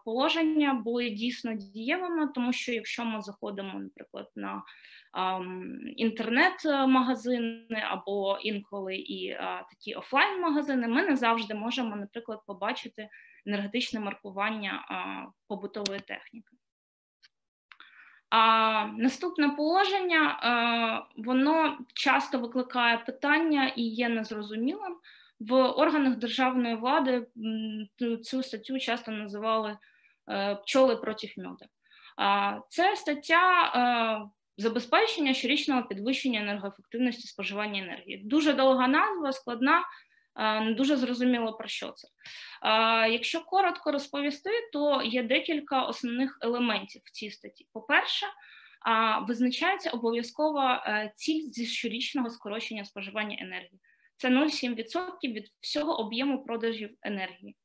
положення 0.04 0.74
були 0.74 1.10
дійсно 1.10 1.54
дієвими, 1.54 2.28
тому 2.34 2.52
що 2.52 2.72
якщо 2.72 3.04
ми 3.04 3.22
заходимо, 3.22 3.78
наприклад, 3.80 4.30
на 4.36 4.62
інтернет-магазини 5.96 7.82
або 7.90 8.38
інколи 8.42 8.96
і 8.96 9.36
такі 9.70 9.94
офлайн-магазини, 9.94 10.88
ми 10.88 11.02
не 11.02 11.16
завжди 11.16 11.54
можемо, 11.54 11.96
наприклад, 11.96 12.40
побачити 12.46 13.08
енергетичне 13.46 14.00
маркування 14.00 14.84
побутової 15.48 16.00
техніки. 16.00 16.53
А 18.30 18.86
Наступне 18.86 19.48
положення 19.48 21.06
воно 21.16 21.78
часто 21.94 22.38
викликає 22.38 22.98
питання 22.98 23.72
і 23.76 23.82
є 23.82 24.08
незрозумілим. 24.08 24.96
В 25.40 25.54
органах 25.54 26.16
державної 26.16 26.76
влади 26.76 27.26
цю 28.24 28.42
статтю 28.42 28.78
часто 28.78 29.12
називали 29.12 29.78
е, 30.28 30.54
пчоли 30.54 30.96
проти 30.96 31.34
мьода. 31.36 31.66
Це 32.68 32.96
стаття 32.96 33.64
е, 33.64 34.30
забезпечення 34.56 35.34
щорічного 35.34 35.82
підвищення 35.82 36.40
енергоефективності 36.40 37.28
споживання 37.28 37.82
енергії. 37.82 38.22
Дуже 38.24 38.52
довга 38.52 38.88
назва, 38.88 39.32
складна, 39.32 39.78
е, 39.78 39.82
не 40.36 40.74
дуже 40.76 40.96
зрозуміло 40.96 41.52
про 41.52 41.68
що 41.68 41.90
це. 41.90 42.08
Якщо 43.10 43.40
коротко 43.40 43.92
розповісти, 43.92 44.50
то 44.72 45.02
є 45.02 45.22
декілька 45.22 45.82
основних 45.82 46.38
елементів 46.40 47.02
в 47.04 47.10
цій 47.10 47.30
статті. 47.30 47.66
По-перше, 47.72 48.26
визначається 49.28 49.90
обов'язкова 49.90 51.10
ціль 51.16 51.40
зі 51.40 51.66
щорічного 51.66 52.30
скорочення 52.30 52.84
споживання 52.84 53.38
енергії 53.40 53.80
це 54.16 54.28
0,7% 54.28 55.32
від 55.32 55.52
всього 55.60 56.00
об'єму 56.00 56.44
продажів 56.44 56.96
енергії. 57.02 57.56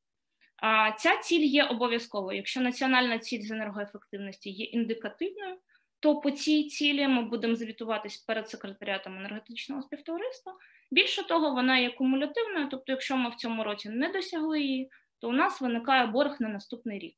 А 0.56 0.92
ця 0.92 1.16
ціль 1.16 1.44
є 1.44 1.64
обов'язковою. 1.64 2.36
Якщо 2.36 2.60
національна 2.60 3.18
ціль 3.18 3.42
з 3.42 3.50
енергоефективності 3.50 4.50
є 4.50 4.64
індикативною, 4.64 5.56
то 6.00 6.20
по 6.20 6.30
цій 6.30 6.64
цілі 6.64 7.08
ми 7.08 7.22
будемо 7.22 7.54
звітуватись 7.54 8.16
перед 8.16 8.50
секретаріатом 8.50 9.16
енергетичного 9.16 9.82
співтовариства. 9.82 10.52
Більше 10.90 11.26
того, 11.28 11.50
вона 11.54 11.78
є 11.78 11.90
кумулятивною, 11.90 12.68
тобто, 12.70 12.92
якщо 12.92 13.16
ми 13.16 13.30
в 13.30 13.34
цьому 13.34 13.64
році 13.64 13.88
не 13.88 14.08
досягли 14.08 14.60
її, 14.60 14.90
то 15.18 15.28
у 15.28 15.32
нас 15.32 15.60
виникає 15.60 16.06
борг 16.06 16.36
на 16.40 16.48
наступний 16.48 16.98
рік. 16.98 17.14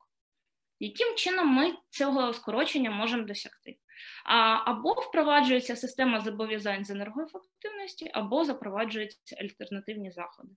Яким 0.80 1.14
чином 1.14 1.48
ми 1.48 1.72
цього 1.90 2.32
скорочення 2.32 2.90
можемо 2.90 3.22
досягти? 3.22 3.76
Або 4.64 4.92
впроваджується 4.92 5.76
система 5.76 6.20
зобов'язань 6.20 6.84
з 6.84 6.90
енергоефективності, 6.90 8.10
або 8.14 8.44
запроваджуються 8.44 9.36
альтернативні 9.40 10.10
заходи. 10.10 10.50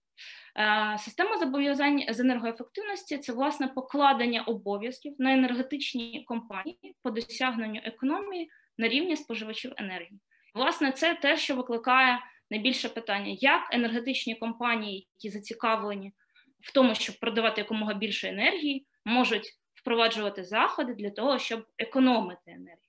Е, 0.58 0.98
система 1.00 1.38
зобов'язань 1.38 2.04
з 2.10 2.20
енергоефективності 2.20 3.18
це 3.18 3.34
власне 3.34 3.68
покладення 3.68 4.42
обов'язків 4.42 5.16
на 5.20 5.34
енергетичні 5.34 6.24
компанії 6.28 6.96
по 7.04 7.12
досягненню 7.12 7.82
економії 7.84 8.50
на 8.78 8.88
рівні 8.88 9.16
споживачів 9.16 9.74
енергії. 9.78 10.20
Власне, 10.54 10.92
це 10.92 11.14
те, 11.14 11.38
що 11.38 11.56
викликає 11.56 12.20
найбільше 12.52 12.90
питання, 12.90 13.38
як 13.40 13.62
енергетичні 13.72 14.36
компанії, 14.36 15.08
які 15.16 15.30
зацікавлені 15.30 16.14
в 16.60 16.74
тому, 16.74 16.96
щоб 16.96 17.20
продавати 17.20 17.62
якомога 17.62 17.94
більше 17.94 18.28
енергії, 18.28 18.86
можуть 19.06 19.54
впроваджувати 19.74 20.44
заходи 20.44 20.94
для 20.94 21.10
того, 21.10 21.40
щоб 21.40 21.66
економити 21.78 22.52
енергію. 22.52 22.80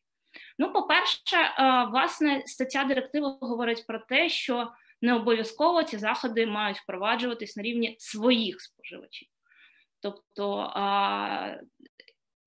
Ну, 0.59 0.73
по-перше, 0.73 1.37
е, 1.37 1.87
власне, 1.91 2.43
стаття 2.47 2.85
директиви 2.85 3.37
говорить 3.41 3.87
про 3.87 3.99
те, 3.99 4.29
що 4.29 4.73
не 5.03 5.15
обов'язково 5.15 5.83
ці 5.83 5.99
заходи 5.99 6.47
мають 6.47 6.79
впроваджуватись 6.79 7.57
на 7.57 7.63
рівні 7.63 7.97
своїх 7.99 8.61
споживачів. 8.61 9.29
Тобто 10.01 10.73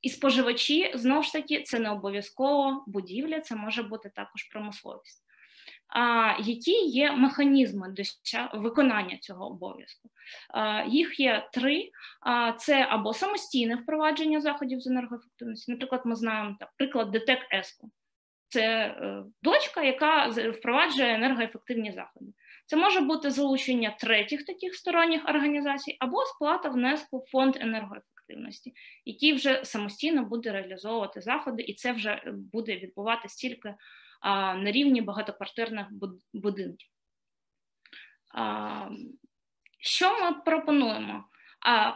і 0.01 0.09
споживачі 0.09 0.91
знову 0.95 1.23
ж 1.23 1.33
таки 1.33 1.63
це 1.63 1.79
не 1.79 1.91
обов'язково 1.91 2.83
будівля, 2.87 3.41
це 3.41 3.55
може 3.55 3.83
бути 3.83 4.11
також 4.15 4.43
промисловість. 4.43 5.23
А 5.89 6.33
які 6.39 6.85
є 6.85 7.11
механізми 7.11 7.95
виконання 8.53 9.17
цього 9.17 9.47
обов'язку? 9.47 10.09
Їх 10.87 11.19
є 11.19 11.49
три: 11.53 11.89
це 12.57 12.87
або 12.89 13.13
самостійне 13.13 13.75
впровадження 13.75 14.41
заходів 14.41 14.81
з 14.81 14.87
енергоефективності. 14.87 15.71
Наприклад, 15.71 16.01
ми 16.05 16.15
знаємо 16.15 16.55
так, 16.59 16.69
приклад 16.77 17.11
ДТЕК 17.11 17.39
ЕСКО. 17.51 17.89
Це 18.49 18.61
е, 18.61 19.23
дочка, 19.41 19.83
яка 19.83 20.27
впроваджує 20.27 21.13
енергоефективні 21.13 21.91
заходи. 21.91 22.31
Це 22.65 22.77
може 22.77 22.99
бути 22.99 23.31
залучення 23.31 23.95
третіх 23.99 24.45
таких 24.45 24.75
сторонніх 24.75 25.29
організацій 25.29 25.97
або 25.99 26.25
сплата 26.25 26.69
внеску 26.69 27.17
в 27.17 27.29
фонд 27.31 27.57
енергоефективності, 27.59 28.73
який 29.05 29.33
вже 29.33 29.65
самостійно 29.65 30.25
буде 30.25 30.51
реалізовувати 30.51 31.21
заходи, 31.21 31.63
і 31.63 31.73
це 31.73 31.91
вже 31.91 32.23
буде 32.53 32.75
відбуватися 32.75 33.35
тільки 33.47 33.73
на 34.23 34.71
рівні 34.71 35.01
багатоквартирних 35.01 35.87
будинків. 36.33 36.89
Що 39.79 40.21
ми 40.21 40.33
пропонуємо? 40.45 41.23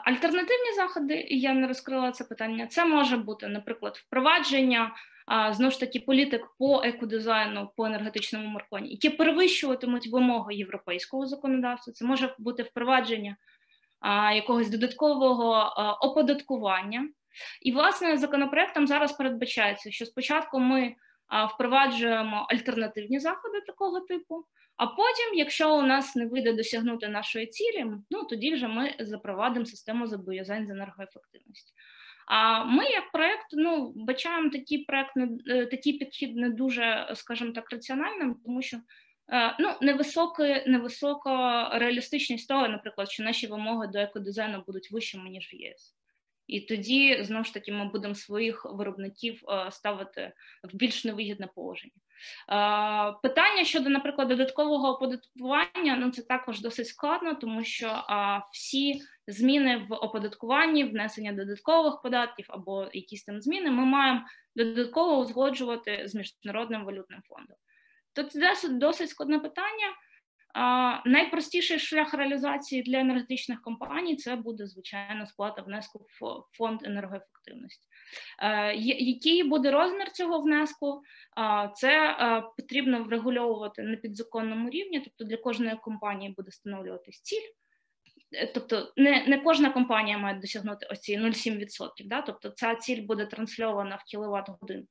Альтернативні 0.03 0.73
заходи, 0.75 1.25
я 1.29 1.53
не 1.53 1.67
розкрила 1.67 2.11
це 2.11 2.23
питання. 2.23 2.67
Це 2.67 2.85
може 2.85 3.17
бути, 3.17 3.47
наприклад, 3.47 3.97
впровадження 3.97 4.95
знову 5.51 5.71
ж 5.71 5.79
таки 5.79 5.99
політик 5.99 6.41
по 6.59 6.81
екодизайну, 6.83 7.71
по 7.77 7.85
енергетичному 7.85 8.47
маркуванні, 8.47 8.89
які 8.89 9.09
перевищуватимуть 9.09 10.07
вимоги 10.07 10.55
європейського 10.55 11.25
законодавства. 11.25 11.93
Це 11.93 12.05
може 12.05 12.35
бути 12.39 12.63
впровадження 12.63 13.37
якогось 14.35 14.69
додаткового 14.69 15.73
оподаткування. 16.01 17.09
І, 17.61 17.71
власне, 17.71 18.17
законопроектом 18.17 18.87
зараз 18.87 19.13
передбачається, 19.13 19.91
що 19.91 20.05
спочатку 20.05 20.59
ми 20.59 20.95
впроваджуємо 21.53 22.47
альтернативні 22.49 23.19
заходи 23.19 23.61
такого 23.61 23.99
типу. 23.99 24.45
А 24.77 24.87
потім, 24.87 25.33
якщо 25.33 25.77
у 25.77 25.81
нас 25.81 26.15
не 26.15 26.25
вийде 26.25 26.53
досягнути 26.53 27.07
нашої 27.07 27.47
цілі, 27.47 27.85
ну 28.09 28.23
тоді 28.23 28.53
вже 28.53 28.67
ми 28.67 28.95
запровадимо 28.99 29.65
систему 29.65 30.07
зобов'язань 30.07 30.67
з 30.67 30.69
енергоефективності. 30.69 31.73
А 32.27 32.63
ми, 32.63 32.85
як 32.85 33.11
проект, 33.11 33.45
ну 33.51 33.93
бачаємо 33.95 34.49
такий 34.49 34.77
проект, 34.77 35.17
е, 35.47 35.65
такий 35.65 35.93
підхід 35.93 36.35
не 36.35 36.49
дуже, 36.49 37.11
скажімо 37.15 37.51
так, 37.51 37.71
раціональним, 37.71 38.35
тому 38.45 38.61
що 38.61 38.77
е, 39.33 39.55
ну 39.59 39.69
невисока, 39.81 40.63
невисока 40.67 41.69
реалістичність 41.79 42.47
того, 42.47 42.67
наприклад, 42.67 43.11
що 43.11 43.23
наші 43.23 43.47
вимоги 43.47 43.87
до 43.87 43.99
екодизайну 43.99 44.63
будуть 44.67 44.91
вищими 44.91 45.29
ніж 45.29 45.53
в 45.53 45.55
ЄС. 45.55 45.95
І 46.47 46.61
тоді 46.61 47.23
знову 47.23 47.43
ж 47.43 47.53
таки 47.53 47.71
ми 47.71 47.85
будемо 47.85 48.15
своїх 48.15 48.65
виробників 48.65 49.41
е, 49.49 49.71
ставити 49.71 50.33
в 50.63 50.75
більш 50.75 51.05
невигідне 51.05 51.47
положення. 51.55 51.93
Е, 52.49 53.15
питання 53.23 53.63
щодо, 53.63 53.89
наприклад, 53.89 54.27
додаткового 54.27 54.89
оподаткування 54.89 55.95
ну 55.95 56.11
це 56.11 56.21
також 56.21 56.61
досить 56.61 56.87
складно, 56.87 57.35
тому 57.35 57.63
що 57.63 58.03
всі 58.53 59.01
зміни 59.27 59.87
в 59.89 59.93
оподаткуванні, 59.93 60.83
внесення 60.83 61.33
додаткових 61.33 62.01
податків 62.01 62.45
або 62.49 62.89
якісь 62.93 63.23
там 63.23 63.41
зміни, 63.41 63.71
ми 63.71 63.85
маємо 63.85 64.21
додатково 64.55 65.17
узгоджувати 65.17 66.03
з 66.05 66.15
міжнародним 66.15 66.85
валютним 66.85 67.21
фондом. 67.29 67.57
Тут 68.13 68.31
це 68.31 68.69
досить 68.69 69.09
складне 69.09 69.39
питання. 69.39 69.87
Найпростіший 71.05 71.79
шлях 71.79 72.13
реалізації 72.13 72.81
для 72.81 72.99
енергетичних 72.99 73.61
компаній 73.61 74.15
це 74.15 74.35
буде 74.35 74.67
звичайно 74.67 75.25
сплата 75.25 75.61
внеску 75.61 75.99
в 75.99 76.43
фонд 76.57 76.79
енергоефективності. 76.83 77.87
Е, 78.39 78.75
який 78.75 79.43
буде 79.43 79.71
розмір 79.71 80.11
цього 80.11 80.39
внеску? 80.39 81.01
Це 81.75 82.09
е, 82.09 82.43
потрібно 82.57 83.03
врегульовувати 83.03 83.83
на 83.83 83.95
підзаконному 83.95 84.69
рівні, 84.69 84.99
тобто 84.99 85.23
для 85.23 85.37
кожної 85.37 85.75
компанії 85.75 86.33
буде 86.37 86.49
встановлюватись 86.49 87.21
ціль. 87.21 87.49
Е, 88.33 88.51
тобто 88.53 88.93
не 88.97 89.25
не 89.27 89.37
кожна 89.37 89.69
компанія 89.69 90.17
має 90.17 90.39
досягнути 90.39 90.85
оці 90.85 91.19
0,7%, 91.19 91.89
да? 92.05 92.21
тобто 92.21 92.49
ця 92.49 92.75
ціль 92.75 93.01
буде 93.01 93.25
трансльована 93.25 93.95
в 93.95 94.03
кіловат 94.03 94.49
годину. 94.61 94.83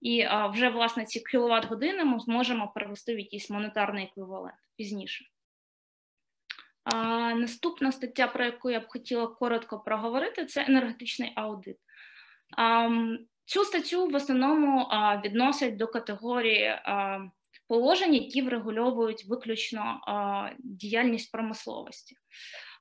І 0.00 0.22
а, 0.22 0.46
вже 0.46 0.68
власне 0.68 1.04
ці 1.04 1.20
кіловат 1.20 1.64
години 1.64 2.04
ми 2.04 2.18
зможемо 2.18 2.72
перевести 2.74 3.14
в 3.14 3.18
якийсь 3.18 3.50
монетарний 3.50 4.04
еквівалент 4.04 4.58
пізніше. 4.76 5.24
Наступна 7.36 7.92
стаття, 7.92 8.26
про 8.26 8.44
яку 8.44 8.70
я 8.70 8.80
б 8.80 8.88
хотіла 8.88 9.26
коротко 9.26 9.80
проговорити, 9.80 10.46
це 10.46 10.64
енергетичний 10.68 11.32
аудит. 11.36 11.76
Цю 13.44 13.64
статтю 13.64 14.06
в 14.06 14.14
основному 14.14 14.88
відносять 15.24 15.76
до 15.76 15.86
категорії 15.86 16.78
положень, 17.68 18.14
які 18.14 18.42
врегульовують 18.42 19.24
виключно 19.28 20.00
діяльність 20.58 21.32
промисловості. 21.32 22.16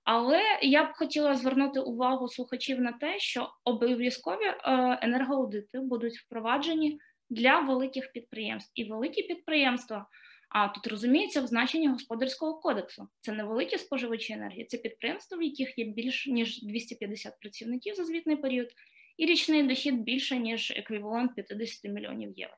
Але 0.03 0.41
я 0.61 0.83
б 0.83 0.93
хотіла 0.93 1.35
звернути 1.35 1.79
увагу 1.79 2.27
слухачів 2.27 2.81
на 2.81 2.91
те, 2.91 3.19
що 3.19 3.49
обов'язкові 3.63 4.45
е, 4.45 4.55
енергоаудити 5.01 5.79
будуть 5.79 6.17
впроваджені 6.17 6.99
для 7.29 7.59
великих 7.59 8.11
підприємств, 8.11 8.71
і 8.75 8.83
великі 8.83 9.23
підприємства. 9.23 10.07
А 10.49 10.67
тут 10.67 10.87
розуміється 10.87 11.41
в 11.41 11.47
значенні 11.47 11.87
господарського 11.87 12.59
кодексу. 12.59 13.07
Це 13.21 13.31
не 13.31 13.43
великі 13.43 13.77
споживачі 13.77 14.33
енергії, 14.33 14.65
це 14.65 14.77
підприємства, 14.77 15.37
в 15.37 15.43
яких 15.43 15.77
є 15.77 15.85
більш 15.85 16.27
ніж 16.27 16.63
250 16.63 17.39
працівників 17.39 17.95
за 17.95 18.05
звітний 18.05 18.35
період, 18.35 18.67
і 19.17 19.25
річний 19.25 19.63
дохід 19.63 20.03
більше 20.03 20.37
ніж 20.37 20.71
еквівалент 20.71 21.35
50 21.35 21.91
мільйонів 21.91 22.33
євро. 22.35 22.57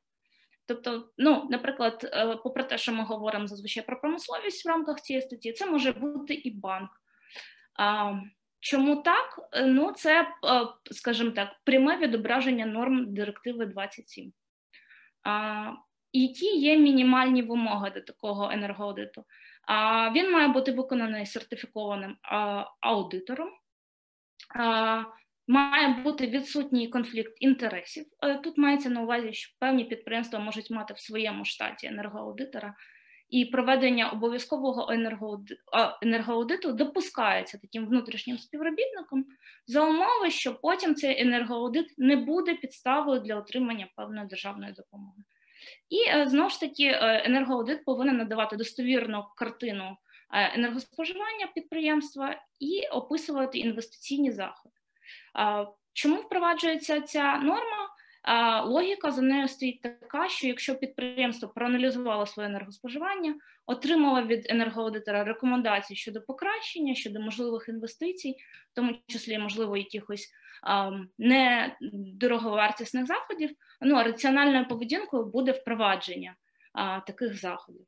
Тобто, 0.66 1.10
ну, 1.18 1.48
наприклад, 1.50 2.10
е, 2.14 2.36
попри 2.44 2.64
те, 2.64 2.78
що 2.78 2.94
ми 2.94 3.04
говоримо 3.04 3.48
зазвичай 3.48 3.86
про 3.86 4.00
промисловість 4.02 4.66
в 4.66 4.68
рамках 4.68 5.02
цієї 5.02 5.22
статті, 5.22 5.52
це 5.52 5.66
може 5.66 5.92
бути 5.92 6.34
і 6.34 6.52
банк. 6.52 6.90
Чому 8.60 8.96
так? 8.96 9.50
Е, 9.54 9.66
ну, 9.66 9.92
це, 9.92 10.22
е, 10.22 10.28
скажімо 10.92 11.32
так, 11.32 11.50
пряме 11.64 11.98
відображення 11.98 12.66
норм 12.66 13.14
директиви 13.14 13.66
27. 13.66 14.34
Які 16.14 16.46
є 16.46 16.78
мінімальні 16.78 17.42
вимоги 17.42 17.90
до 17.90 18.02
такого 18.02 18.52
енергоаудиту? 18.52 19.24
Він 20.16 20.32
має 20.32 20.48
бути 20.48 20.72
виконаний 20.72 21.26
сертифікованим 21.26 22.18
аудитором, 22.82 23.50
має 25.48 25.88
бути 25.88 26.28
відсутній 26.28 26.88
конфлікт 26.88 27.34
інтересів. 27.40 28.06
Е, 28.24 28.38
тут 28.38 28.58
мається 28.58 28.90
на 28.90 29.02
увазі, 29.02 29.34
що 29.34 29.56
певні 29.60 29.84
підприємства 29.84 30.40
можуть 30.40 30.72
мати 30.72 30.94
в 30.94 31.00
своєму 31.00 31.46
штаті 31.46 31.88
енергоаудитора, 31.88 32.76
і 33.32 33.46
проведення 33.46 34.10
обов'язкового 34.10 34.92
енергоаудиту 36.02 36.72
допускається 36.72 37.58
таким 37.58 37.86
внутрішнім 37.86 38.38
співробітником 38.38 39.26
за 39.68 39.86
умови, 39.86 40.30
що 40.30 40.56
потім 40.56 40.96
цей 40.96 41.22
енергоаудит 41.22 41.94
не 41.98 42.16
буде 42.16 42.54
підставою 42.54 43.20
для 43.20 43.36
отримання 43.36 43.88
певної 43.96 44.28
державної 44.28 44.74
допомоги. 44.74 45.24
І 45.90 46.10
е, 46.10 46.28
знову 46.28 46.50
ж 46.50 46.60
таки, 46.60 46.86
е, 46.86 47.24
енергоаудит 47.26 47.86
повинен 47.86 48.18
надавати 48.18 48.56
достовірну 48.56 49.26
картину 49.38 49.98
е, 50.34 50.54
енергоспоживання 50.56 51.48
підприємства 51.56 52.42
і 52.60 52.88
описувати 52.88 53.60
інвестиційні 53.60 54.32
заходи. 54.32 54.76
Чому 55.94 56.16
впроваджується 56.16 57.02
ця 57.02 57.38
норма? 57.38 57.81
Логіка 58.64 59.12
за 59.12 59.22
нею 59.22 59.48
стоїть 59.48 59.82
така, 59.82 60.30
що 60.30 60.48
якщо 60.48 60.76
підприємство 60.76 61.50
проаналізувало 61.50 62.26
своє 62.26 62.50
енергоспоживання, 62.50 63.36
отримало 63.66 64.22
від 64.22 64.46
енергоаудитора 64.50 65.24
рекомендації 65.24 65.98
щодо 65.98 66.22
покращення, 66.22 66.96
щодо 66.96 67.20
можливих 67.20 67.70
інвестицій, 67.70 68.36
в 68.72 68.76
тому 68.76 68.96
числі 69.08 69.38
можливо 69.38 69.78
якихось 69.78 70.30
а, 70.64 70.92
недороговартісних 71.18 73.06
заходів, 73.06 73.50
ну 73.82 74.04
раціональною 74.04 74.68
поведінкою 74.68 75.26
буде 75.26 75.52
впровадження 75.52 76.36
а, 76.74 77.00
таких 77.00 77.40
заходів. 77.40 77.86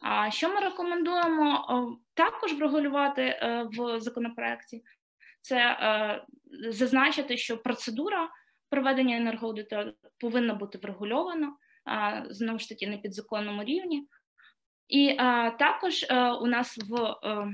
А 0.00 0.30
що 0.30 0.54
ми 0.54 0.60
рекомендуємо 0.60 1.98
також 2.14 2.52
врегулювати 2.52 3.22
е, 3.22 3.68
в 3.72 4.00
законопроекті? 4.00 4.82
Це 5.40 5.56
а, 5.56 6.12
е, 6.12 6.22
зазначити, 6.72 7.36
що 7.36 7.58
процедура 7.58 8.28
проведення 8.70 9.16
енергоаудиту 9.16 9.76
повинно 10.20 10.54
бути 10.54 10.78
врегульовано 10.78 11.56
знову 12.30 12.58
ж 12.58 12.68
таки 12.68 12.86
на 12.86 12.96
підзаконному 12.96 13.64
рівні. 13.64 14.08
І 14.88 15.16
а, 15.18 15.50
також 15.50 16.06
а, 16.08 16.34
у 16.34 16.46
нас 16.46 16.78
в 16.78 16.96
а, 16.96 17.42
е, 17.42 17.48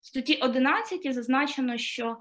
статті 0.00 0.36
11 0.36 1.14
зазначено, 1.14 1.78
що 1.78 2.16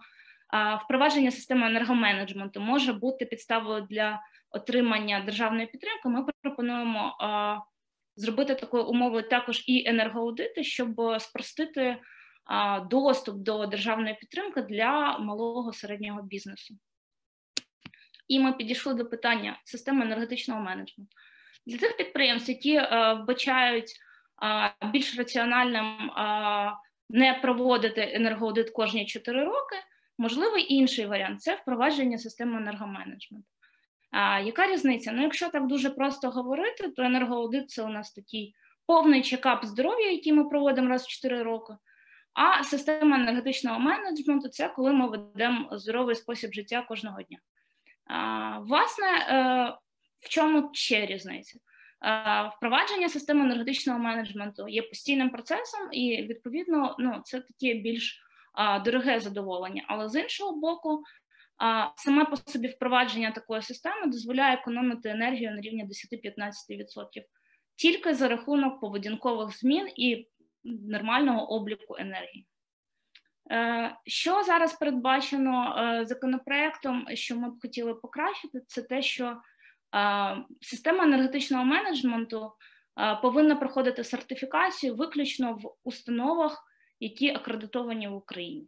а, 0.48 0.76
впровадження 0.76 1.32
системи 1.32 1.68
енергоменеджменту 1.68 2.60
може 2.60 2.94
бути 2.94 3.26
підставою 3.26 3.88
для 3.90 4.22
отримання 4.50 5.20
державної 5.20 5.68
підтримки. 5.68 6.10
Ми 6.10 6.26
пропонуємо 6.42 7.18
а, 7.20 7.58
зробити 8.16 8.56
такою 8.56 8.86
умовою 8.86 9.30
також 9.30 9.64
і 9.68 9.90
енергоаудити, 9.90 10.64
щоб 10.64 11.02
спростити 11.20 11.98
а, 12.46 12.80
доступ 12.80 13.36
до 13.36 13.66
державної 13.66 14.16
підтримки 14.16 14.62
для 14.62 15.18
малого 15.18 15.74
середнього 15.74 16.22
бізнесу 16.22 16.76
і 18.28 18.40
ми 18.40 18.54
підійшли 18.54 18.94
до 18.94 19.06
питання 19.06 19.60
системи 19.64 20.06
енергетичного 20.06 20.62
менеджменту. 20.62 21.18
Для 21.66 21.78
тих 21.78 21.98
підприємств, 21.98 22.50
які 22.50 22.76
е, 22.76 23.14
вбачають 23.14 23.94
е, 24.44 24.88
більш 24.92 25.18
раціональним 25.18 25.86
е, 25.86 26.74
не 27.10 27.34
проводити 27.34 28.12
енергоаудит 28.14 28.70
кожні 28.70 29.06
4 29.06 29.44
роки, 29.44 29.76
можливий 30.18 30.74
інший 30.74 31.06
варіант 31.06 31.42
це 31.42 31.56
впровадження 31.56 32.18
системи 32.18 32.58
енергоменеджменту. 32.58 33.48
Яка 34.44 34.68
різниця? 34.68 35.12
Ну, 35.12 35.22
якщо 35.22 35.50
так 35.50 35.68
дуже 35.68 35.90
просто 35.90 36.30
говорити, 36.30 36.90
то 36.90 37.04
енергоаудит 37.04 37.70
це 37.70 37.84
у 37.84 37.88
нас 37.88 38.14
такий 38.14 38.56
повний 38.86 39.22
чекап 39.22 39.66
здоров'я, 39.66 40.12
який 40.12 40.34
ми 40.34 40.44
проводимо 40.44 40.90
раз 40.90 41.04
в 41.04 41.08
4 41.08 41.44
роки. 41.44 41.74
А 42.34 42.64
система 42.64 43.18
енергетичного 43.18 43.80
менеджменту 43.80 44.50
це 44.50 44.70
коли 44.70 44.94
ми 44.94 45.08
ведемо 45.08 45.78
здоровий 45.78 46.16
спосіб 46.16 46.54
життя 46.54 46.86
кожного 46.88 47.22
дня. 47.22 47.38
Власне, 48.62 49.08
е, 49.08 49.78
в 50.20 50.30
чому 50.30 50.70
ще 50.74 51.06
різниця? 51.06 51.60
Впровадження 52.58 53.10
системи 53.10 53.46
енергетичного 53.46 54.00
менеджменту 54.00 54.68
є 54.68 54.82
постійним 54.82 55.30
процесом, 55.30 55.90
і 55.92 56.28
відповідно 56.30 56.96
ну, 57.00 57.22
це 57.24 57.40
таке 57.40 57.74
більш 57.74 58.22
дороге 58.86 59.20
задоволення. 59.20 59.86
Але 59.88 60.10
з 60.10 60.22
іншого 60.22 60.60
боку, 60.60 61.04
саме 61.96 62.26
по 62.26 62.38
собі 62.38 62.68
впровадження 62.68 63.32
такої 63.32 63.62
системи 63.62 64.08
дозволяє 64.08 64.58
економити 64.58 65.10
енергію 65.10 65.52
на 65.52 65.62
рівні 65.62 65.86
10-15% 65.86 67.24
тільки 67.76 68.14
за 68.14 68.28
рахунок 68.28 68.80
поведінкових 68.82 69.58
змін 69.58 69.90
і 69.96 70.28
нормального 70.64 71.52
обліку 71.52 71.96
енергії. 72.00 72.48
Е, 73.52 73.96
що 74.06 74.44
зараз 74.44 74.74
передбачено 74.74 75.76
е, 75.78 76.06
законопроектом, 76.06 77.06
що 77.14 77.36
ми 77.36 77.50
б 77.50 77.62
хотіли 77.62 77.94
покращити, 77.94 78.62
це 78.68 78.82
те, 78.82 79.02
що 79.02 79.26
е, 79.26 79.38
система 80.62 81.04
енергетичного 81.04 81.66
менеджменту 81.66 82.52
повинна 83.22 83.56
проходити 83.56 84.04
сертифікацію 84.04 84.96
виключно 84.96 85.54
в 85.54 85.76
установах, 85.84 86.64
які 87.00 87.30
акредитовані 87.30 88.08
в 88.08 88.16
Україні. 88.16 88.68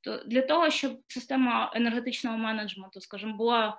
То 0.00 0.16
для 0.26 0.42
того, 0.42 0.70
щоб 0.70 1.00
система 1.06 1.72
енергетичного 1.74 2.38
менеджменту, 2.38 3.00
скажімо, 3.00 3.36
була 3.36 3.78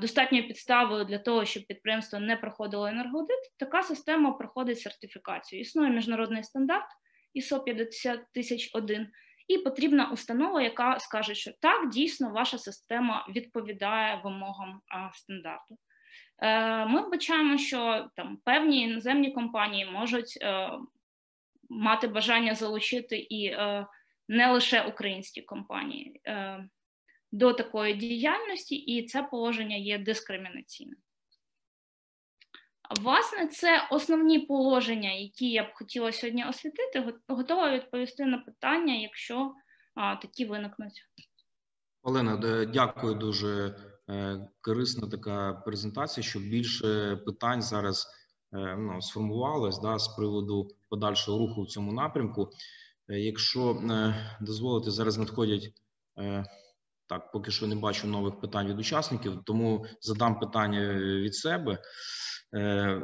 достатньою 0.00 0.48
підставою 0.48 1.04
для 1.04 1.18
того, 1.18 1.44
щоб 1.44 1.66
підприємство 1.66 2.18
не 2.18 2.36
проходило 2.36 2.86
енергоаудит, 2.86 3.38
така 3.56 3.82
система 3.82 4.32
проходить 4.32 4.80
сертифікацію. 4.80 5.60
Існує 5.60 5.90
міжнародний 5.90 6.42
стандарт 6.42 6.86
ISO 7.36 7.64
50001, 7.64 9.08
і 9.48 9.58
потрібна 9.58 10.10
установа, 10.10 10.62
яка 10.62 10.98
скаже, 10.98 11.34
що 11.34 11.52
так 11.60 11.88
дійсно 11.90 12.30
ваша 12.30 12.58
система 12.58 13.26
відповідає 13.28 14.20
вимогам 14.24 14.80
стандарту. 15.14 15.78
Е, 16.38 16.86
Ми 16.86 17.08
бачаємо, 17.08 17.58
що 17.58 18.08
там 18.16 18.38
певні 18.44 18.82
іноземні 18.82 19.32
компанії 19.32 19.90
можуть 19.90 20.38
е, 20.42 20.70
мати 21.68 22.08
бажання 22.08 22.54
залучити 22.54 23.18
і 23.18 23.46
е, 23.46 23.86
не 24.28 24.52
лише 24.52 24.82
українські 24.82 25.42
компанії 25.42 26.20
до 27.32 27.52
такої 27.52 27.94
діяльності, 27.94 28.74
і 28.74 29.06
це 29.06 29.22
положення 29.22 29.76
є 29.76 29.98
дискримінаційним. 29.98 30.96
Власне, 33.00 33.46
це 33.46 33.88
основні 33.90 34.38
положення, 34.38 35.12
які 35.12 35.50
я 35.50 35.62
б 35.62 35.66
хотіла 35.74 36.12
сьогодні 36.12 36.44
освітити. 36.44 37.14
Готова 37.28 37.72
відповісти 37.72 38.24
на 38.24 38.38
питання, 38.38 38.94
якщо 38.94 39.54
а, 39.94 40.16
такі 40.16 40.44
виникнуть. 40.44 41.02
Олена, 42.02 42.64
дякую 42.64 43.14
дуже 43.14 43.76
е, 44.10 44.48
корисна 44.60 45.08
така 45.08 45.52
презентація. 45.52 46.24
Щоб 46.24 46.42
більше 46.42 47.16
питань 47.16 47.62
зараз 47.62 48.06
е, 48.52 48.76
ну, 48.76 49.02
сформувалось 49.02 49.80
да, 49.80 49.98
з 49.98 50.08
приводу 50.08 50.68
подальшого 50.88 51.38
руху 51.38 51.62
в 51.62 51.66
цьому 51.66 51.92
напрямку. 51.92 52.50
Е, 53.08 53.18
якщо 53.18 53.82
дозволити, 54.40 54.90
зараз 54.90 55.18
надходять 55.18 55.72
так, 57.08 57.32
поки 57.32 57.50
що 57.50 57.66
не 57.66 57.74
бачу 57.74 58.06
нових 58.06 58.40
питань 58.40 58.66
від 58.66 58.78
учасників, 58.78 59.42
тому 59.44 59.86
задам 60.00 60.38
питання 60.38 60.94
від 60.94 61.34
себе. 61.34 61.78
Е, 62.54 63.02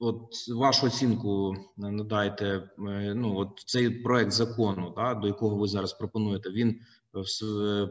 от 0.00 0.48
вашу 0.54 0.86
оцінку 0.86 1.56
надайте. 1.76 2.70
Ну 3.14 3.38
от 3.38 3.48
цей 3.66 3.90
проект 3.90 4.32
закону, 4.32 4.92
да, 4.96 5.14
до 5.14 5.26
якого 5.26 5.56
ви 5.56 5.68
зараз 5.68 5.92
пропонуєте, 5.92 6.50
він 6.50 6.80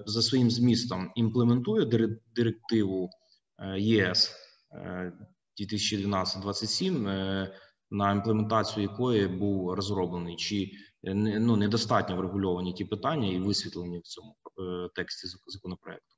за 0.05 0.21
своїм 0.21 0.51
змістом 0.51 1.11
імплементує 1.15 2.13
директиву 2.35 3.09
ЄС 3.77 4.35
2012-27, 5.61 7.47
на 7.91 8.11
імплементацію 8.11 8.83
якої 8.83 9.27
був 9.27 9.73
розроблений, 9.73 10.35
чи 10.35 10.71
ну 11.13 11.55
недостатньо 11.55 12.15
врегульовані 12.15 12.73
ті 12.73 12.85
питання 12.85 13.27
і 13.27 13.39
висвітлені 13.39 13.99
в 13.99 14.01
цьому 14.01 14.35
тексті 14.95 15.27
законопроекту. 15.47 16.15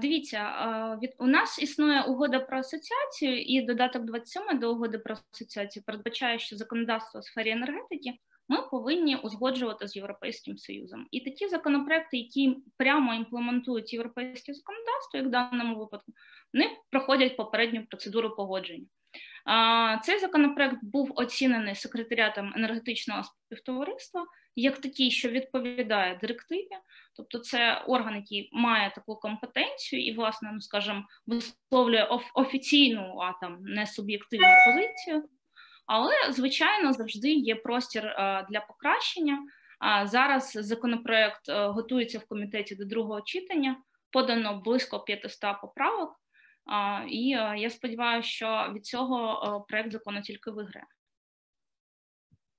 Дивіться, 0.00 0.40
від 1.02 1.14
у 1.18 1.26
нас 1.26 1.58
існує 1.62 2.02
угода 2.02 2.40
про 2.40 2.58
асоціацію, 2.58 3.42
і 3.42 3.62
додаток 3.62 4.04
27 4.04 4.58
до 4.58 4.72
угоди 4.72 4.98
про 4.98 5.16
асоціацію 5.32 5.82
передбачає, 5.86 6.38
що 6.38 6.56
законодавство 6.56 7.20
у 7.20 7.22
сфері 7.22 7.50
енергетики 7.50 8.12
ми 8.48 8.62
повинні 8.62 9.16
узгоджувати 9.16 9.88
з 9.88 9.96
європейським 9.96 10.58
союзом. 10.58 11.06
І 11.10 11.20
такі 11.20 11.48
законопроекти, 11.48 12.16
які 12.16 12.56
прямо 12.76 13.14
імплементують 13.14 13.92
європейське 13.92 14.54
законодавство, 14.54 15.18
як 15.18 15.26
в 15.26 15.30
даному 15.30 15.78
випадку, 15.78 16.12
вони 16.54 16.70
проходять 16.90 17.36
попередню 17.36 17.86
процедуру 17.86 18.36
погодження. 18.36 18.86
Цей 20.02 20.18
законопроект 20.18 20.78
був 20.82 21.12
оцінений 21.14 21.74
секретаріатом 21.74 22.52
енергетичного 22.56 23.22
співтовариства 23.22 24.26
як 24.56 24.78
такий, 24.78 25.10
що 25.10 25.28
відповідає 25.28 26.18
директиві, 26.20 26.68
тобто 27.16 27.38
це 27.38 27.82
орган, 27.86 28.16
який 28.16 28.50
має 28.52 28.90
таку 28.90 29.16
компетенцію 29.16 30.04
і, 30.04 30.12
власне, 30.12 30.50
ну 30.52 30.60
скажімо, 30.60 31.04
висловлює 31.26 32.08
офіційну, 32.34 33.18
а 33.18 33.32
там 33.40 33.58
не 33.60 33.86
суб'єктивну 33.86 34.46
позицію. 34.66 35.28
Але, 35.86 36.12
звичайно, 36.30 36.92
завжди 36.92 37.32
є 37.32 37.54
простір 37.54 38.02
для 38.50 38.60
покращення. 38.68 39.38
Зараз 40.04 40.52
законопроект 40.52 41.48
готується 41.48 42.18
в 42.18 42.26
комітеті 42.26 42.74
до 42.74 42.84
другого 42.84 43.20
читання, 43.20 43.76
подано 44.10 44.60
близько 44.64 45.00
500 45.00 45.60
поправок. 45.60 46.20
І 47.08 47.28
я 47.56 47.70
сподіваюся, 47.70 48.28
що 48.28 48.72
від 48.74 48.86
цього 48.86 49.66
проект 49.68 49.92
закону 49.92 50.20
тільки 50.22 50.50
виграє. 50.50 50.86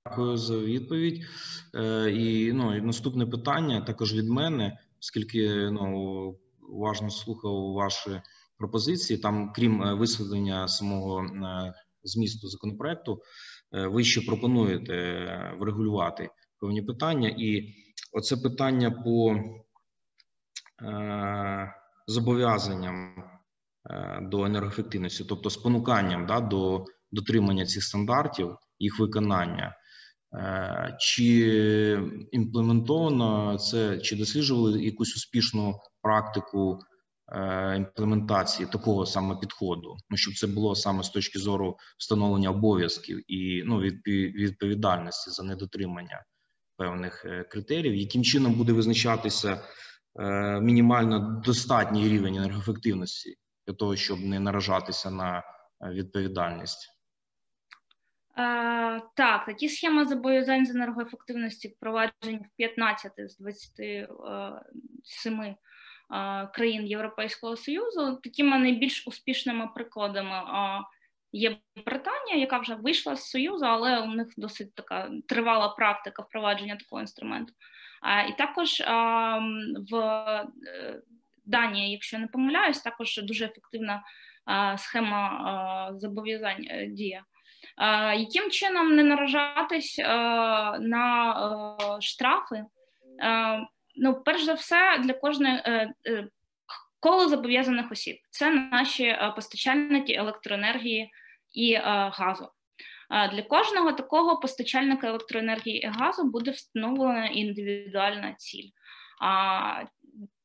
Дякую 0.06 0.36
за 0.36 0.58
відповідь. 0.58 1.26
Е, 1.74 2.10
і 2.10 2.52
ну 2.52 2.82
наступне 2.82 3.26
питання 3.26 3.80
також 3.80 4.14
від 4.14 4.28
мене, 4.28 4.78
оскільки 5.00 5.70
ну 5.70 6.38
уважно 6.68 7.10
слухав 7.10 7.72
ваші 7.72 8.20
пропозиції. 8.56 9.18
Там, 9.18 9.52
крім 9.52 9.82
е, 9.82 9.94
висвітлення 9.94 10.68
самого 10.68 11.22
е, 11.22 11.74
змісту 12.02 12.48
законопроекту, 12.48 13.22
ви 13.72 14.04
ще 14.04 14.20
пропонуєте 14.20 15.54
врегулювати 15.58 16.30
певні 16.60 16.82
питання, 16.82 17.34
і 17.38 17.74
оце 18.12 18.36
питання 18.36 18.90
по 18.90 19.36
зобов'язанням 22.06 23.14
до 24.22 24.44
енергоефективності, 24.44 25.24
тобто 25.24 25.50
спонуканням 25.50 26.26
да, 26.26 26.40
до 26.40 26.84
дотримання 27.12 27.66
цих 27.66 27.84
стандартів, 27.84 28.56
їх 28.78 28.98
виконання. 28.98 29.76
Е, 30.34 30.96
чи 31.00 32.02
імплементовано 32.32 33.58
це, 33.58 33.98
чи 33.98 34.16
досліджували 34.16 34.84
якусь 34.84 35.16
успішну 35.16 35.80
практику 36.02 36.78
е, 37.32 37.76
імплементації 37.76 38.68
такого 38.72 39.06
саме 39.06 39.36
підходу? 39.36 39.96
Ну 40.10 40.16
щоб 40.16 40.34
це 40.34 40.46
було 40.46 40.74
саме 40.74 41.02
з 41.02 41.08
точки 41.08 41.38
зору 41.38 41.76
встановлення 41.98 42.50
обов'язків 42.50 43.32
і 43.32 43.62
ну 43.66 43.78
відповідальності 43.78 45.30
за 45.30 45.42
недотримання 45.42 46.24
певних 46.76 47.24
е, 47.24 47.44
критеріїв, 47.44 47.94
яким 47.94 48.24
чином 48.24 48.54
буде 48.54 48.72
визначатися 48.72 49.60
мінімально 50.60 51.42
достатній 51.44 52.08
рівень 52.08 52.36
енергоефективності 52.36 53.34
для 53.66 53.74
того, 53.74 53.96
щоб 53.96 54.20
не 54.20 54.40
наражатися 54.40 55.10
на 55.10 55.42
відповідальність? 55.82 57.00
Е, 58.38 59.02
так, 59.14 59.46
такі 59.46 59.68
схеми 59.68 60.04
зобов'язань 60.04 60.66
з 60.66 60.70
енергоефективності 60.70 61.68
впроваджені 61.68 62.36
в 62.36 62.56
15 62.56 63.12
з 63.16 63.38
27 63.38 65.42
е, 65.42 65.56
країн 66.54 66.86
Європейського 66.86 67.56
Союзу. 67.56 68.20
Такими 68.22 68.58
найбільш 68.58 69.06
успішними 69.06 69.68
прикладами 69.74 70.42
є 71.32 71.56
Британія, 71.86 72.36
яка 72.36 72.58
вже 72.58 72.74
вийшла 72.74 73.16
з 73.16 73.30
Союзу, 73.30 73.64
але 73.64 74.00
у 74.00 74.06
них 74.06 74.28
досить 74.36 74.74
така 74.74 75.10
тривала 75.28 75.68
практика 75.68 76.22
впровадження 76.22 76.76
такого 76.76 77.00
інструменту. 77.00 77.52
І 78.28 78.32
також 78.38 78.80
в 79.90 79.94
е, 81.54 81.58
Данії, 81.58 81.92
якщо 81.92 82.18
не 82.18 82.26
помиляюсь, 82.26 82.80
також 82.80 83.20
дуже 83.22 83.44
ефективна 83.44 84.02
схема 84.76 85.90
зобов'язань 85.94 86.66
діє. 86.88 87.22
Яким 88.16 88.50
чином 88.50 88.96
не 88.96 89.02
наражатись 89.02 89.98
на 90.78 91.36
штрафи? 92.00 92.64
Ну, 93.96 94.22
перш 94.24 94.42
за 94.42 94.54
все, 94.54 94.98
для 94.98 95.12
кожної 95.12 95.54
е, 95.64 95.94
е, 96.06 96.28
коло 97.00 97.28
зобов'язаних 97.28 97.92
осіб 97.92 98.16
це 98.30 98.50
наші 98.50 99.16
постачальники 99.34 100.12
електроенергії 100.12 101.10
і 101.52 101.74
газу. 102.12 102.48
Для 103.32 103.42
кожного 103.42 103.92
такого 103.92 104.40
постачальника 104.40 105.08
електроенергії 105.08 105.78
і 105.78 105.86
газу 105.86 106.24
буде 106.24 106.50
встановлена 106.50 107.26
індивідуальна 107.26 108.34
ціль. 108.38 108.68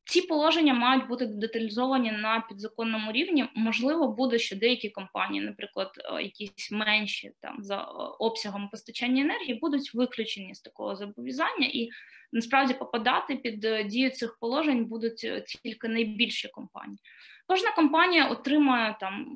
Ці 0.07 0.21
положення 0.21 0.73
мають 0.73 1.07
бути 1.07 1.25
деталізовані 1.25 2.11
на 2.11 2.39
підзаконному 2.49 3.11
рівні. 3.11 3.45
Можливо, 3.55 4.07
буде, 4.07 4.39
що 4.39 4.55
деякі 4.55 4.89
компанії, 4.89 5.43
наприклад, 5.43 5.91
е, 5.97 6.23
якісь 6.23 6.71
менші 6.71 7.31
там 7.41 7.63
за 7.63 7.77
е, 7.77 7.85
обсягом 8.19 8.69
постачання 8.69 9.21
енергії, 9.21 9.59
будуть 9.59 9.93
виключені 9.93 10.55
з 10.55 10.61
такого 10.61 10.95
зобов'язання, 10.95 11.67
і 11.73 11.89
насправді 12.31 12.73
попадати 12.73 13.35
під 13.35 13.65
е, 13.65 13.83
дію 13.83 14.09
цих 14.09 14.37
положень 14.39 14.85
будуть 14.85 15.27
тільки 15.63 15.87
найбільші 15.87 16.47
компанії. 16.47 16.99
Кожна 17.47 17.71
компанія 17.71 18.27
отримає 18.27 18.97
там 18.99 19.35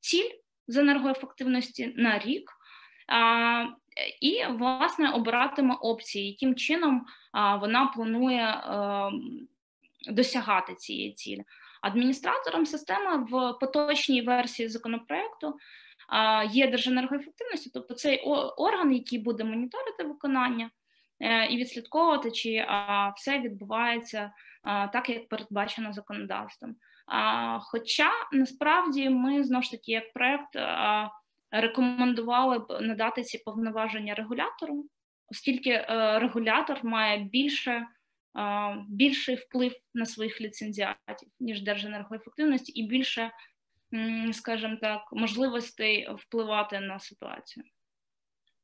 ціль 0.00 0.30
з 0.66 0.76
енергоефективності 0.76 1.92
на 1.96 2.18
рік. 2.18 2.50
І, 4.20 4.44
власне, 4.50 5.10
обиратиме 5.10 5.74
опції, 5.74 6.26
яким 6.30 6.54
чином 6.54 7.06
вона 7.60 7.86
планує 7.86 8.62
ем, 8.66 9.48
досягати 10.10 10.74
цієї 10.74 11.12
цілі. 11.12 11.44
Адміністратором 11.82 12.66
системи 12.66 13.24
в 13.30 13.58
поточній 13.60 14.22
версії 14.22 14.68
законопроекту 14.68 15.58
є 16.50 16.70
Держенергоефективності, 16.70 17.70
тобто 17.74 17.94
цей 17.94 18.20
орган, 18.56 18.92
який 18.92 19.18
буде 19.18 19.44
моніторити 19.44 20.04
виконання 20.04 20.70
е, 21.20 21.46
і 21.46 21.56
відслідковувати, 21.56 22.30
чи 22.30 22.66
все 23.16 23.38
відбувається 23.38 24.32
так, 24.64 25.08
як 25.08 25.28
передбачено 25.28 25.92
законодавством. 25.92 26.76
Хоча 27.60 28.10
насправді 28.32 29.10
ми 29.10 29.44
знову 29.44 29.62
ж 29.62 29.70
таки, 29.70 29.92
як 29.92 30.12
проект, 30.12 30.56
рекомендували 31.50 32.58
б 32.58 32.80
надати 32.80 33.22
ці 33.22 33.38
повноваження 33.38 34.14
регулятору, 34.14 34.84
оскільки 35.30 35.70
е, 35.70 36.18
регулятор 36.18 36.84
має 36.84 37.18
більше 37.18 37.86
більший 38.88 39.34
вплив 39.34 39.72
на 39.94 40.06
своїх 40.06 40.40
ліцензіатів, 40.40 41.28
ніж 41.40 41.62
Держенергоефективності, 41.62 42.72
і 42.72 42.86
більше, 42.86 43.30
скажімо 44.32 44.76
так, 44.80 45.00
можливостей 45.12 46.08
впливати 46.14 46.80
на 46.80 46.98
ситуацію. 46.98 47.64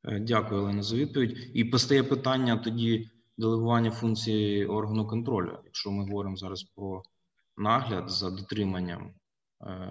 Е, 0.04 0.18
дякую, 0.20 0.60
Олена, 0.60 0.82
за 0.82 0.96
відповідь. 0.96 1.50
І 1.54 1.64
постає 1.64 2.02
питання 2.02 2.56
тоді 2.56 3.10
делегування 3.38 3.90
функції 3.90 4.66
органу 4.66 5.06
контролю. 5.06 5.58
Якщо 5.64 5.90
ми 5.90 6.04
говоримо 6.04 6.36
зараз 6.36 6.62
про 6.62 7.02
нагляд 7.56 8.10
за 8.10 8.30
дотриманням 8.30 9.02
е, 9.02 9.14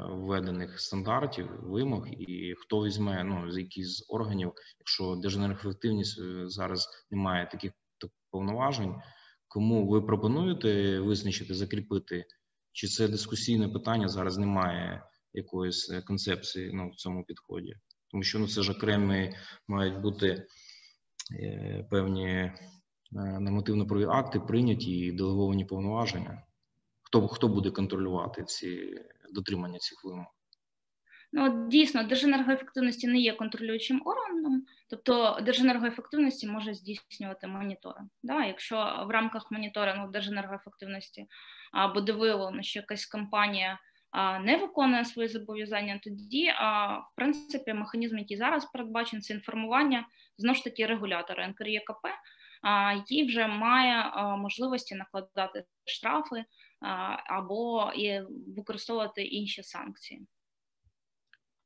введених 0.09 0.79
стандартів, 0.79 1.49
вимог, 1.63 2.07
і 2.07 2.55
хто 2.57 2.85
візьме 2.85 3.23
ну 3.23 3.51
з 3.51 3.57
яких 3.57 3.87
з 3.87 4.05
органів, 4.09 4.53
якщо 4.79 5.15
Держенергоефективність 5.15 6.19
е, 6.19 6.49
зараз 6.49 7.07
не 7.11 7.17
має 7.17 7.45
таких 7.45 7.71
повноважень, 8.31 8.95
Кому 9.53 9.87
ви 9.87 10.01
пропонуєте 10.01 10.99
визначити, 10.99 11.53
закріпити, 11.53 12.25
чи 12.71 12.87
це 12.87 13.07
дискусійне 13.07 13.69
питання 13.69 14.07
зараз 14.07 14.37
немає 14.37 15.03
якоїсь 15.33 15.91
е, 15.91 16.01
концепції 16.01 16.71
ну, 16.73 16.89
в 16.89 16.95
цьому 16.95 17.23
підході? 17.23 17.75
Тому 18.11 18.23
що 18.23 18.39
ну, 18.39 18.47
це 18.47 18.61
ж 18.61 18.71
окремі 18.71 19.35
мають 19.67 20.01
бути 20.01 20.47
е, 21.39 21.87
певні 21.91 22.27
е, 22.27 22.53
нормативно-праві 23.39 24.05
акти 24.05 24.39
прийняті 24.39 24.91
і 24.91 25.11
делеговані 25.11 25.65
повноваження. 25.65 26.43
Хто 27.01 27.27
хто 27.27 27.47
буде 27.47 27.71
контролювати 27.71 28.43
ці 28.43 28.99
дотримання 29.33 29.79
цих 29.79 30.03
вимог? 30.05 30.25
Ну, 31.35 31.67
дійсно, 31.69 32.03
Держенергоефективності 32.03 33.07
не 33.07 33.19
є 33.19 33.33
контролюючим 33.33 34.01
органом, 34.05 34.65
тобто 34.89 35.39
Держенергоефективності 35.41 36.47
може 36.47 36.73
здійснювати 36.73 37.47
моніторинг. 37.47 38.07
Да? 38.23 38.45
Якщо 38.45 39.05
в 39.07 39.11
рамках 39.11 39.51
моніторингу 39.51 40.11
Держенергоефективності 40.11 41.25
буде 41.93 42.11
виявлено, 42.11 42.61
що 42.61 42.79
якась 42.79 43.05
компанія 43.05 43.79
не 44.41 44.57
виконує 44.57 45.05
свої 45.05 45.27
зобов'язання, 45.27 45.99
тоді, 46.03 46.51
в 47.11 47.15
принципі, 47.15 47.73
механізм, 47.73 48.17
який 48.17 48.37
зараз 48.37 48.65
передбачений, 48.65 49.21
це 49.21 49.33
інформування 49.33 50.07
знову 50.37 50.55
ж 50.55 50.63
таки 50.63 50.85
регулятора 50.85 51.47
НКРЄКП, 51.47 52.07
який 52.95 53.25
вже 53.27 53.47
має 53.47 54.11
можливості 54.37 54.95
накладати 54.95 55.63
штрафи 55.85 56.45
або 57.25 57.91
і 57.95 58.21
використовувати 58.55 59.23
інші 59.23 59.63
санкції. 59.63 60.27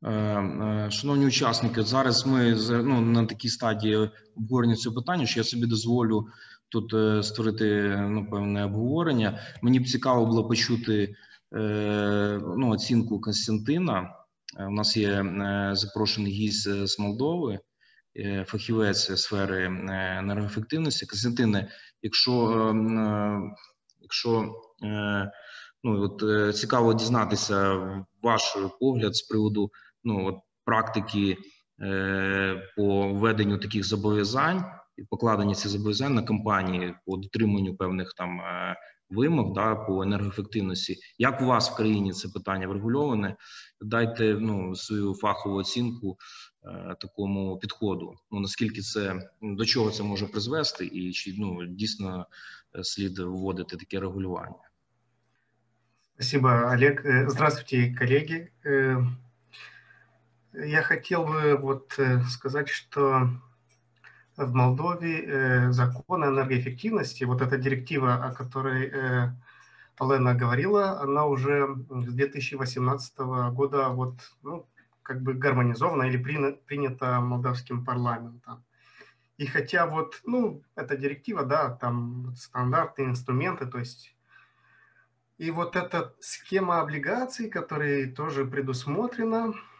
Е, 0.04 0.12
е, 0.12 0.92
шановні 0.92 1.26
учасники, 1.26 1.84
зараз 1.84 2.26
ми 2.26 2.58
ну, 2.70 3.02
на 3.02 3.26
такій 3.26 3.50
стадії 3.50 4.10
обговорення 4.36 4.76
цього 4.76 4.96
питання, 4.96 5.26
що 5.26 5.40
я 5.40 5.44
собі 5.44 5.66
дозволю 5.66 6.28
тут 6.70 6.94
е, 6.94 7.24
створити 7.24 7.98
ну, 8.10 8.30
певне 8.30 8.66
обговорення. 8.66 9.40
Мені 9.62 9.80
б 9.80 9.88
цікаво 9.88 10.26
було 10.26 10.48
почути 10.48 11.16
ну, 11.52 12.70
оцінку 12.70 13.22
Константина. 13.22 14.14
У 14.68 14.72
нас 14.72 14.98
є 14.98 15.26
запрошений 15.74 16.32
гість 16.32 16.88
з 16.88 17.00
Молдови, 17.00 17.60
фахівець 18.46 19.22
сфери 19.22 19.66
енергоефективності. 20.20 21.06
Константине, 21.06 21.72
якщо 22.02 22.34
якщо 24.02 24.56
ну 25.84 26.02
от 26.02 26.56
цікаво 26.56 26.94
дізнатися 26.94 27.78
ваш 28.22 28.58
погляд 28.80 29.16
з 29.16 29.22
приводу 29.22 29.72
ну 30.08 30.28
от 30.28 30.36
практики 30.66 31.38
е, 31.82 32.72
по 32.76 33.14
введенню 33.14 33.58
таких 33.58 33.86
зобов'язань 33.86 34.66
і 34.98 35.04
покладення 35.04 35.56
цих 35.56 35.72
зобов'язань 35.72 36.14
на 36.14 36.24
компанії 36.24 36.94
по 37.06 37.18
дотриманню 37.18 37.76
певних 37.76 38.14
там 38.14 38.42
е, 38.42 38.76
вимог 39.10 39.54
да 39.54 39.76
по 39.76 40.04
енергоефективності. 40.04 40.98
Як 41.18 41.42
у 41.42 41.46
вас 41.46 41.70
в 41.70 41.76
країні 41.76 42.14
це 42.14 42.30
питання 42.30 42.68
врегульоване? 42.68 43.36
Дайте 43.82 44.38
ну 44.40 44.76
свою 44.76 45.14
фахову 45.14 45.56
оцінку 45.56 46.18
е, 46.66 46.96
такому 47.00 47.58
підходу. 47.58 48.16
Ну 48.32 48.40
наскільки 48.40 48.82
це 48.82 49.30
до 49.42 49.66
чого 49.66 49.92
це 49.92 50.04
може 50.04 50.28
призвести, 50.28 50.86
і 50.86 51.12
чи 51.12 51.36
ну 51.38 51.66
дійсно 51.66 52.26
е, 52.76 52.84
слід 52.84 53.20
вводити 53.20 53.78
таке 53.78 54.00
регулювання? 54.00 54.68
Спасибо, 56.20 56.48
Олег. 56.48 57.06
Э, 57.06 57.30
здравствуйте, 57.30 57.96
коллеги. 58.00 58.50
Э, 60.58 60.68
я 60.68 60.82
хотел 60.84 61.26
бы 61.26 61.56
вот 61.58 61.94
э, 61.98 62.22
сказать, 62.30 62.70
что 62.70 63.30
в 64.36 64.54
Молдове 64.54 65.24
э, 65.26 65.72
закон 65.72 66.24
о 66.24 66.28
энергоэффективности, 66.28 67.24
вот 67.24 67.42
эта 67.42 67.58
директива, 67.58 68.16
о 68.16 68.34
которой 68.34 68.90
э, 68.92 69.32
Алена 70.00 70.34
говорила, 70.34 71.00
она 71.02 71.26
уже 71.26 71.68
с 71.90 72.14
2018 72.14 73.18
года 73.52 73.90
вот, 73.90 74.16
ну, 74.44 74.68
как 75.02 75.22
бы 75.22 75.34
гармонизована 75.34 76.04
или 76.04 76.18
принята 76.18 77.20
молдавским 77.20 77.84
парламентом. 77.86 78.64
И 79.38 79.46
хотя 79.46 79.86
вот, 79.86 80.22
ну, 80.26 80.64
эта 80.76 80.98
директива, 80.98 81.46
да, 81.46 81.70
там 81.70 82.34
стандартные 82.36 83.10
инструменты, 83.10 83.66
то 83.68 83.78
есть 83.78 84.16
и 85.38 85.52
вот 85.52 85.76
эта 85.76 86.16
схема 86.20 86.82
облигаций, 86.82 87.50
которая 87.50 88.12
тоже 88.12 88.46
предусмотрена, 88.46 89.54
Э, 89.54 89.54
э, 89.54 89.77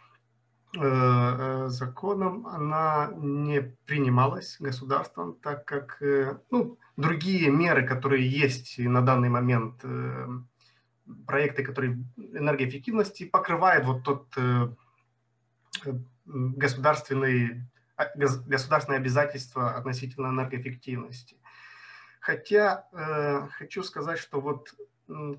законом 0.74 2.46
она 2.46 3.10
не 3.16 3.60
принималась 3.86 4.56
государством, 4.60 5.34
так 5.42 5.64
как 5.64 6.02
э, 6.02 6.38
ну, 6.50 6.78
другие 6.96 7.50
меры, 7.50 7.86
которые 7.86 8.28
есть 8.28 8.78
на 8.78 9.00
данный 9.00 9.30
момент, 9.30 9.82
проекты, 11.26 11.64
которые 11.64 12.04
энергоэффективности 12.16 13.24
покрывают 13.24 13.86
вот 13.86 14.02
тот 14.02 14.26
государственный, 16.28 17.62
а, 17.96 18.06
государственные 18.14 18.98
обязательства 18.98 19.74
относительно 19.74 20.28
энергоэффективности. 20.28 21.36
Хотя 22.20 22.86
э, 22.92 23.48
хочу 23.52 23.82
сказать, 23.82 24.18
что 24.18 24.40
вот 24.40 24.74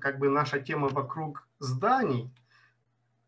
как 0.00 0.18
бы 0.18 0.28
наша 0.28 0.58
тема 0.58 0.88
вокруг 0.88 1.46
зданий, 1.60 2.32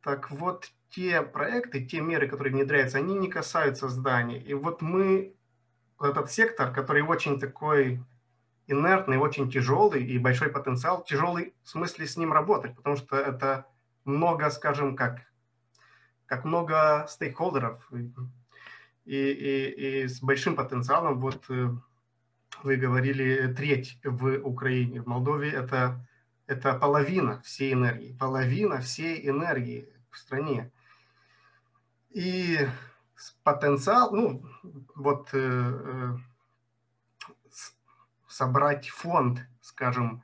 так 0.02 0.30
вот 0.30 0.70
те 0.90 1.22
проекты, 1.22 1.84
те 1.84 2.00
меры, 2.00 2.28
которые 2.28 2.52
внедряются, 2.52 2.98
они 2.98 3.14
не 3.14 3.28
касаются 3.28 3.88
зданий. 3.88 4.38
И 4.38 4.54
вот 4.54 4.82
мы, 4.82 5.34
этот 6.00 6.30
сектор, 6.30 6.72
который 6.72 7.02
очень 7.02 7.40
такой 7.40 8.02
инертный, 8.66 9.18
очень 9.18 9.50
тяжелый 9.50 10.04
и 10.04 10.18
большой 10.18 10.48
потенциал, 10.48 11.02
тяжелый 11.04 11.54
в 11.62 11.68
смысле 11.68 12.06
с 12.06 12.16
ним 12.16 12.32
работать, 12.32 12.76
потому 12.76 12.96
что 12.96 13.16
это 13.16 13.66
много, 14.04 14.50
скажем, 14.50 14.96
как, 14.96 15.20
как 16.26 16.44
много 16.44 17.06
стейкхолдеров 17.08 17.88
и, 17.92 18.12
и, 19.04 20.02
и 20.02 20.08
с 20.08 20.20
большим 20.20 20.56
потенциалом. 20.56 21.20
Вот 21.20 21.44
э, 21.48 21.70
вы 22.62 22.76
говорили 22.76 23.52
треть 23.54 23.98
в 24.04 24.38
Украине, 24.38 25.00
в 25.02 25.06
Молдове 25.06 25.50
это, 25.50 26.06
это 26.46 26.74
половина 26.74 27.40
всей 27.42 27.72
энергии, 27.72 28.16
половина 28.18 28.80
всей 28.80 29.28
энергии 29.28 29.88
в 30.10 30.18
стране. 30.18 30.70
И 32.10 32.58
потенциал, 33.42 34.14
ну, 34.14 34.44
вот 34.94 35.30
э, 35.32 35.38
э 35.38 36.16
собрать 38.28 38.88
фонд, 38.88 39.46
скажем, 39.60 40.22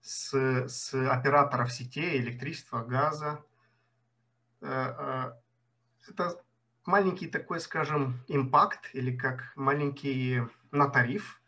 с, 0.00 0.32
с 0.66 0.94
операторов 0.94 1.70
сетей, 1.70 2.18
электричества, 2.18 2.82
газа, 2.82 3.44
э, 4.62 4.66
э, 4.66 5.32
это 6.08 6.42
маленький 6.86 7.26
такой, 7.26 7.60
скажем, 7.60 8.18
импакт 8.28 8.88
или 8.94 9.14
как 9.14 9.52
маленький 9.56 10.42
на 10.70 10.88
тариф. 10.88 11.40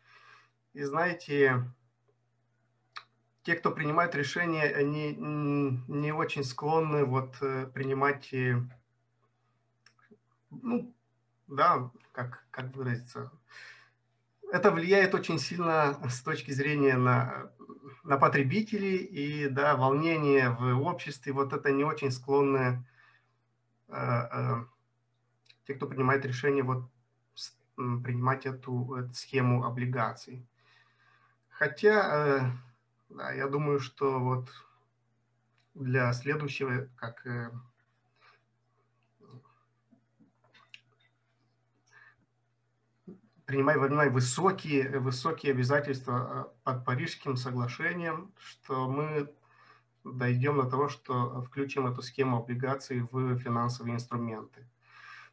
И 0.74 0.82
знаете, 0.82 1.64
те, 3.47 3.55
кто 3.55 3.70
принимает 3.70 4.16
решения, 4.16 4.64
они 4.64 5.14
не 5.14 6.12
очень 6.12 6.42
склонны 6.42 7.05
вот 7.05 7.36
э, 7.40 7.68
принимать 7.72 8.34
ну, 10.51 10.92
да, 11.47 11.92
как, 12.11 12.44
как 12.51 12.74
выразиться, 12.74 13.30
это 14.51 14.72
влияет 14.72 15.14
очень 15.14 15.38
сильно 15.38 15.97
с 16.09 16.22
точки 16.22 16.51
зрения 16.51 16.97
на, 16.97 17.53
на 18.03 18.16
потребителей 18.16 18.97
и 18.97 19.49
да, 19.49 19.76
волнение 19.76 20.51
в 20.51 20.82
обществе. 20.82 21.32
Вот 21.32 21.53
это 21.53 21.70
не 21.70 21.84
очень 21.84 22.11
склонны 22.11 22.84
э, 23.86 23.94
э, 23.97 24.64
те, 25.68 25.74
кто 25.74 25.86
принимает 25.86 26.26
решение 26.26 26.64
вот, 26.64 26.90
принимать 27.76 28.44
эту, 28.44 28.97
эту 28.97 29.14
схему 29.14 29.64
облигаций. 29.64 30.44
Хотя, 31.49 32.26
э, 32.42 32.66
да, 33.09 33.32
я 33.32 33.48
думаю, 33.48 33.80
что 33.80 34.18
вот 34.18 34.50
для 35.74 36.12
следующего, 36.12 36.88
как 36.96 37.26
э, 37.26 37.50
принимая 43.44 43.78
во 43.78 43.86
внимание 43.86 44.12
высокие, 44.12 44.98
высокие 44.98 45.52
обязательства 45.52 46.50
э, 46.52 46.61
под 46.64 46.84
Парижским 46.84 47.36
соглашением, 47.36 48.32
что 48.38 48.88
мы 48.88 49.32
дойдем 50.04 50.57
до 50.57 50.68
того, 50.68 50.88
что 50.88 51.42
включим 51.42 51.86
эту 51.86 52.02
схему 52.02 52.38
облигаций 52.38 53.00
в 53.11 53.38
финансовые 53.38 53.94
инструменты. 53.94 54.68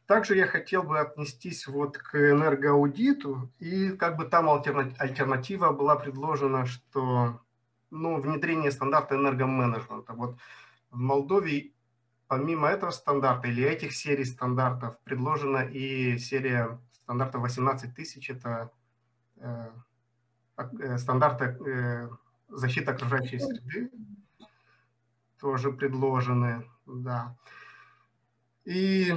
Также 0.06 0.36
я 0.36 0.46
хотел 0.46 0.82
бы 0.82 1.00
отнестись 1.00 1.66
вот 1.66 1.96
к 1.96 2.14
энергоаудиту, 2.14 3.50
и 3.58 3.90
как 3.90 4.16
бы 4.16 4.26
там 4.26 4.50
альтернатива 4.50 5.70
была 5.70 5.96
предложена, 5.96 6.66
что 6.66 7.40
ну, 7.94 8.20
внедрение 8.20 8.70
стандарта 8.70 9.14
энергоменеджмента. 9.14 10.12
Вот 10.12 10.36
в 10.90 10.98
Молдове 10.98 11.72
помимо 12.26 12.68
этого 12.68 12.90
стандарта 12.90 13.48
или 13.48 13.62
этих 13.64 13.92
серий 13.92 14.24
стандартов 14.24 14.98
предложена 15.04 15.58
и 15.58 16.18
серия 16.18 16.78
стандарта 16.92 17.38
18 17.38 17.94
тысяч, 17.94 18.30
это 18.30 18.70
э, 19.36 19.70
э, 20.56 20.98
стандарты 20.98 21.44
э, 21.44 22.08
защиты 22.48 22.90
окружающей 22.90 23.38
среды, 23.38 23.90
тоже 25.38 25.70
предложены, 25.70 26.68
да. 26.86 27.36
И 28.64 29.14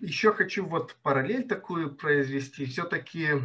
еще 0.00 0.32
хочу 0.32 0.66
вот 0.66 0.96
параллель 1.02 1.48
такую 1.48 1.94
произвести. 1.94 2.66
Все-таки 2.66 3.40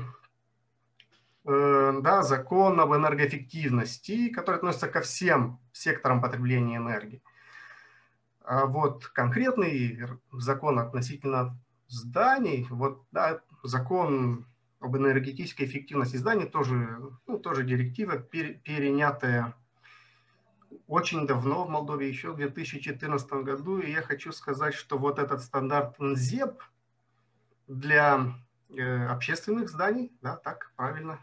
да, 1.45 2.23
закон 2.23 2.79
об 2.79 2.93
энергоэффективности, 2.93 4.29
который 4.29 4.55
относится 4.57 4.87
ко 4.87 5.01
всем 5.01 5.59
секторам 5.71 6.21
потребления 6.21 6.77
энергии. 6.77 7.21
А 8.43 8.65
вот 8.65 9.07
конкретный 9.07 9.99
закон 10.31 10.79
относительно 10.79 11.57
зданий, 11.87 12.67
вот 12.69 13.03
да, 13.11 13.41
закон 13.63 14.45
об 14.79 14.97
энергетической 14.97 15.63
эффективности 15.65 16.17
зданий 16.17 16.45
тоже, 16.45 16.99
ну, 17.27 17.39
тоже 17.39 17.63
директива, 17.63 18.17
перенятая 18.17 19.55
очень 20.87 21.25
давно 21.25 21.63
в 21.63 21.69
Молдове, 21.69 22.07
еще 22.07 22.31
в 22.31 22.37
2014 22.37 23.31
году. 23.43 23.79
И 23.79 23.91
я 23.91 24.01
хочу 24.01 24.31
сказать, 24.31 24.73
что 24.73 24.97
вот 24.97 25.19
этот 25.19 25.41
стандарт 25.41 25.99
НЗЕП 25.99 26.61
для 27.67 28.17
э, 28.17 28.44
общественных 28.81 29.69
зданий, 29.69 30.11
да, 30.21 30.35
так, 30.37 30.71
правильно, 30.75 31.19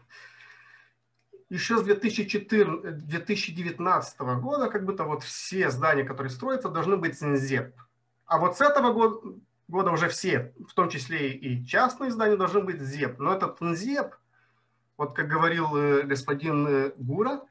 еще 1.49 1.77
с 1.77 1.83
2014, 1.83 3.05
2019 3.05 4.19
года 4.19 4.69
как 4.69 4.85
будто 4.85 5.03
вот 5.03 5.23
все 5.23 5.69
здания, 5.69 6.03
которые 6.03 6.31
строятся, 6.31 6.69
должны 6.69 6.97
быть 6.97 7.21
НЗЕП. 7.21 7.75
А 8.25 8.39
вот 8.39 8.57
с 8.57 8.61
этого 8.61 8.91
года, 8.91 9.37
года 9.67 9.91
уже 9.91 10.07
все, 10.09 10.53
в 10.67 10.73
том 10.73 10.89
числе 10.89 11.31
и 11.31 11.65
частные 11.65 12.11
здания, 12.11 12.37
должны 12.37 12.61
быть 12.61 12.81
ЗЕП. 12.81 13.19
Но 13.19 13.35
этот 13.35 13.61
НЗЕП, 13.61 14.15
вот 14.97 15.13
как 15.13 15.27
говорил 15.27 15.75
э, 15.75 16.01
господин 16.03 16.67
э, 16.67 16.91
Гура, 16.97 17.41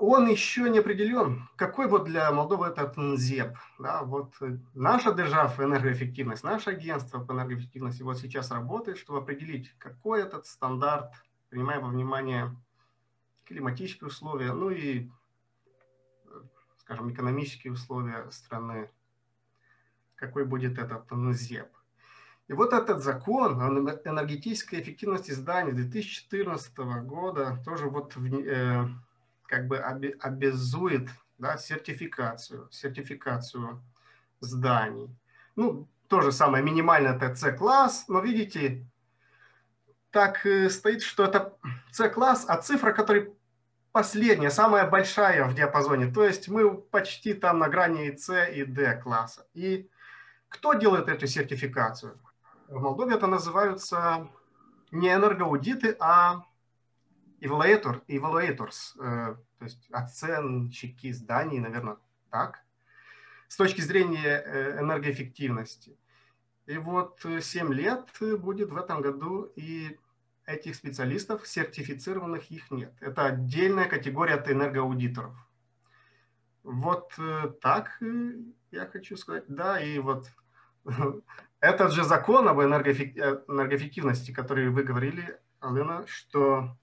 он 0.00 0.28
еще 0.28 0.68
не 0.70 0.78
определен. 0.78 1.48
Какой 1.56 1.86
вот 1.86 2.04
для 2.04 2.30
Молдовы 2.32 2.66
этот 2.66 2.96
НЗЕП? 2.96 3.56
Да, 3.78 4.02
вот 4.02 4.34
э, 4.40 4.58
наша 4.74 5.12
держава 5.12 5.52
энергоэффективность, 5.62 6.44
наше 6.44 6.70
агентство 6.70 7.22
по 7.22 7.32
энергоэффективности 7.32 8.02
вот 8.02 8.18
сейчас 8.18 8.50
работает, 8.50 8.98
чтобы 8.98 9.20
определить, 9.20 9.72
какой 9.78 10.22
этот 10.22 10.46
стандарт, 10.46 11.12
принимая 11.50 11.80
во 11.80 11.88
внимание 11.88 12.56
климатические 13.44 14.08
условия, 14.08 14.52
ну 14.52 14.70
и, 14.70 15.10
скажем, 16.78 17.12
экономические 17.12 17.72
условия 17.72 18.30
страны, 18.30 18.90
какой 20.14 20.44
будет 20.44 20.78
этот 20.78 21.10
НЗЕП. 21.10 21.68
И 22.48 22.54
вот 22.54 22.72
этот 22.72 23.02
закон 23.02 23.60
о 23.60 23.68
энергетической 23.68 24.80
эффективности 24.80 25.30
зданий 25.32 25.72
2014 25.72 26.76
года 27.04 27.58
тоже 27.64 27.86
вот 27.86 28.16
э, 28.16 28.88
как 29.46 29.68
бы 29.68 29.78
обязует 29.78 31.08
да, 31.38 31.56
сертификацию, 31.58 32.68
сертификацию 32.70 33.82
зданий. 34.40 35.10
Ну, 35.56 35.88
то 36.08 36.20
же 36.20 36.32
самое, 36.32 36.62
минимально 36.62 37.08
это 37.08 37.34
С-класс, 37.34 38.04
но 38.08 38.20
видите, 38.20 38.86
так 40.10 40.44
э, 40.46 40.68
стоит, 40.70 41.02
что 41.02 41.24
это 41.24 41.56
С-класс, 41.90 42.44
а 42.48 42.58
цифра, 42.58 42.92
которая 42.92 43.28
последняя, 43.92 44.50
самая 44.50 44.88
большая 44.88 45.44
в 45.44 45.54
диапазоне, 45.54 46.12
то 46.12 46.24
есть 46.24 46.48
мы 46.48 46.76
почти 46.76 47.34
там 47.34 47.58
на 47.58 47.68
грани 47.68 48.14
С 48.16 48.46
и 48.48 48.64
Д 48.64 49.00
класса. 49.02 49.46
И 49.54 49.88
кто 50.48 50.74
делает 50.74 51.08
эту 51.08 51.26
сертификацию? 51.26 52.18
В 52.68 52.80
Молдове 52.80 53.14
это 53.16 53.26
называются 53.26 54.28
не 54.90 55.12
энергоаудиты, 55.12 55.96
а 55.98 56.44
evaluator, 57.42 58.02
evaluators, 58.06 58.94
э, 59.00 59.36
то 59.58 59.64
есть 59.64 59.88
оценщики 59.90 61.12
зданий, 61.12 61.58
наверное, 61.58 61.96
так, 62.30 62.62
с 63.48 63.56
точки 63.56 63.80
зрения 63.80 64.42
э, 64.44 64.80
энергоэффективности. 64.80 65.96
И 66.66 66.78
вот 66.78 67.20
7 67.40 67.74
лет 67.74 68.08
будет 68.38 68.70
в 68.70 68.76
этом 68.76 69.02
году, 69.02 69.52
и 69.56 69.98
этих 70.46 70.74
специалистов, 70.76 71.46
сертифицированных 71.46 72.50
их 72.50 72.70
нет. 72.70 72.94
Это 73.00 73.26
отдельная 73.26 73.88
категория 73.88 74.34
от 74.34 74.48
энергоаудиторов. 74.48 75.34
Вот 76.62 77.12
э, 77.18 77.52
так 77.60 78.00
я 78.70 78.86
хочу 78.86 79.16
сказать. 79.16 79.44
Да, 79.48 79.80
и 79.80 79.98
вот 79.98 80.26
этот 81.60 81.92
же 81.92 82.04
закон 82.04 82.48
об 82.48 82.60
энергоэффективности, 82.60 84.32
который 84.32 84.68
вы 84.68 84.82
говорили, 84.84 85.38
Алена, 85.60 86.04
что, 86.06 86.76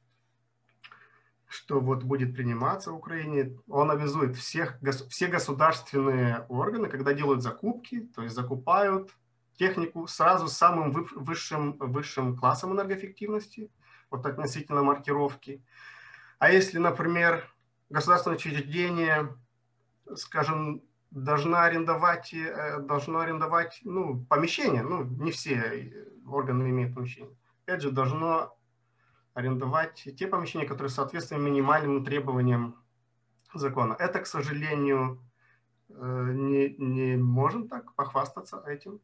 что 1.50 1.80
вот 1.80 2.04
будет 2.04 2.36
приниматься 2.36 2.92
в 2.92 2.96
Украине, 2.96 3.58
он 3.68 3.90
обязует 3.90 4.36
всех, 4.36 4.78
все 5.10 5.28
государственные 5.28 6.46
органы, 6.48 6.88
когда 6.88 7.14
делают 7.14 7.42
закупки, 7.42 8.02
то 8.16 8.22
есть 8.22 8.36
закупают 8.36 9.10
технику 9.58 10.06
сразу 10.08 10.48
с 10.48 10.54
самым 10.54 10.92
высшим, 10.92 11.76
высшим 11.80 12.38
классом 12.38 12.74
энергоэффективности, 12.74 13.72
вот 14.12 14.26
относительно 14.28 14.84
маркировки. 14.84 15.64
А 16.38 16.52
если, 16.52 16.78
например, 16.78 17.44
государственное 17.90 18.38
учреждение, 18.38 19.36
скажем, 20.16 20.84
должна 21.10 21.64
арендовать, 21.64 22.32
э, 22.32 22.80
должно 22.80 23.20
арендовать 23.20 23.82
ну, 23.84 24.24
помещение, 24.30 24.84
ну, 24.84 25.04
не 25.04 25.32
все 25.32 25.92
органы 26.28 26.70
имеют 26.70 26.94
помещение. 26.94 27.36
Опять 27.66 27.82
же, 27.82 27.90
должно 27.90 28.56
арендовать 29.34 30.08
те 30.18 30.28
помещения, 30.28 30.66
которые 30.66 30.90
соответствуют 30.90 31.44
минимальным 31.44 32.04
требованиям 32.04 32.76
закона. 33.54 33.96
Это, 34.00 34.20
к 34.20 34.28
сожалению, 34.28 35.22
э, 35.90 36.32
не, 36.34 36.76
не 36.78 37.18
можем 37.18 37.68
так 37.68 37.94
похвастаться 37.96 38.64
этим. 38.68 39.00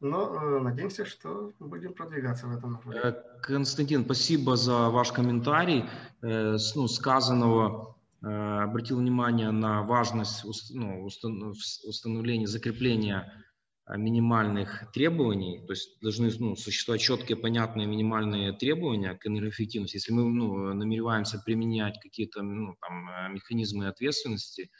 Но 0.00 0.34
э, 0.34 0.58
надеемся, 0.60 1.04
что 1.04 1.52
будем 1.60 1.94
продвигаться 1.94 2.46
в 2.46 2.56
этом 2.56 2.72
направлении. 2.72 3.14
Константин, 3.42 4.04
спасибо 4.04 4.56
за 4.56 4.90
ваш 4.90 5.12
комментарий. 5.12 5.84
Ну, 6.22 6.88
сказанного 6.88 7.92
Э, 8.24 8.62
обратил 8.62 8.98
внимание 8.98 9.50
на 9.50 9.82
важность 9.82 10.44
ну, 10.70 11.04
установления, 11.04 12.46
закрепления 12.46 13.32
э, 13.34 13.42
минимальных 13.88 14.90
требований, 14.92 15.64
то 15.66 15.72
есть 15.72 16.00
должны 16.00 16.30
ну, 16.38 16.56
существовать 16.56 17.00
четкие, 17.00 17.36
понятные 17.36 17.86
минимальные 17.86 18.52
требования 18.52 19.14
к 19.14 19.26
энергоэффективности. 19.26 19.96
Если 19.96 20.12
мы 20.12 20.24
ну, 20.24 20.74
намереваемся 20.74 21.42
применять 21.44 21.98
какие-то 22.00 22.42
ну, 22.42 22.74
там, 22.80 23.08
э, 23.08 23.28
механизмы 23.30 23.88
ответственности 23.88 24.70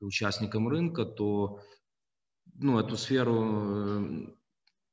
участникам 0.00 0.68
рынка, 0.68 1.04
то 1.04 1.60
ну, 2.54 2.78
эту 2.78 2.96
сферу 2.96 4.34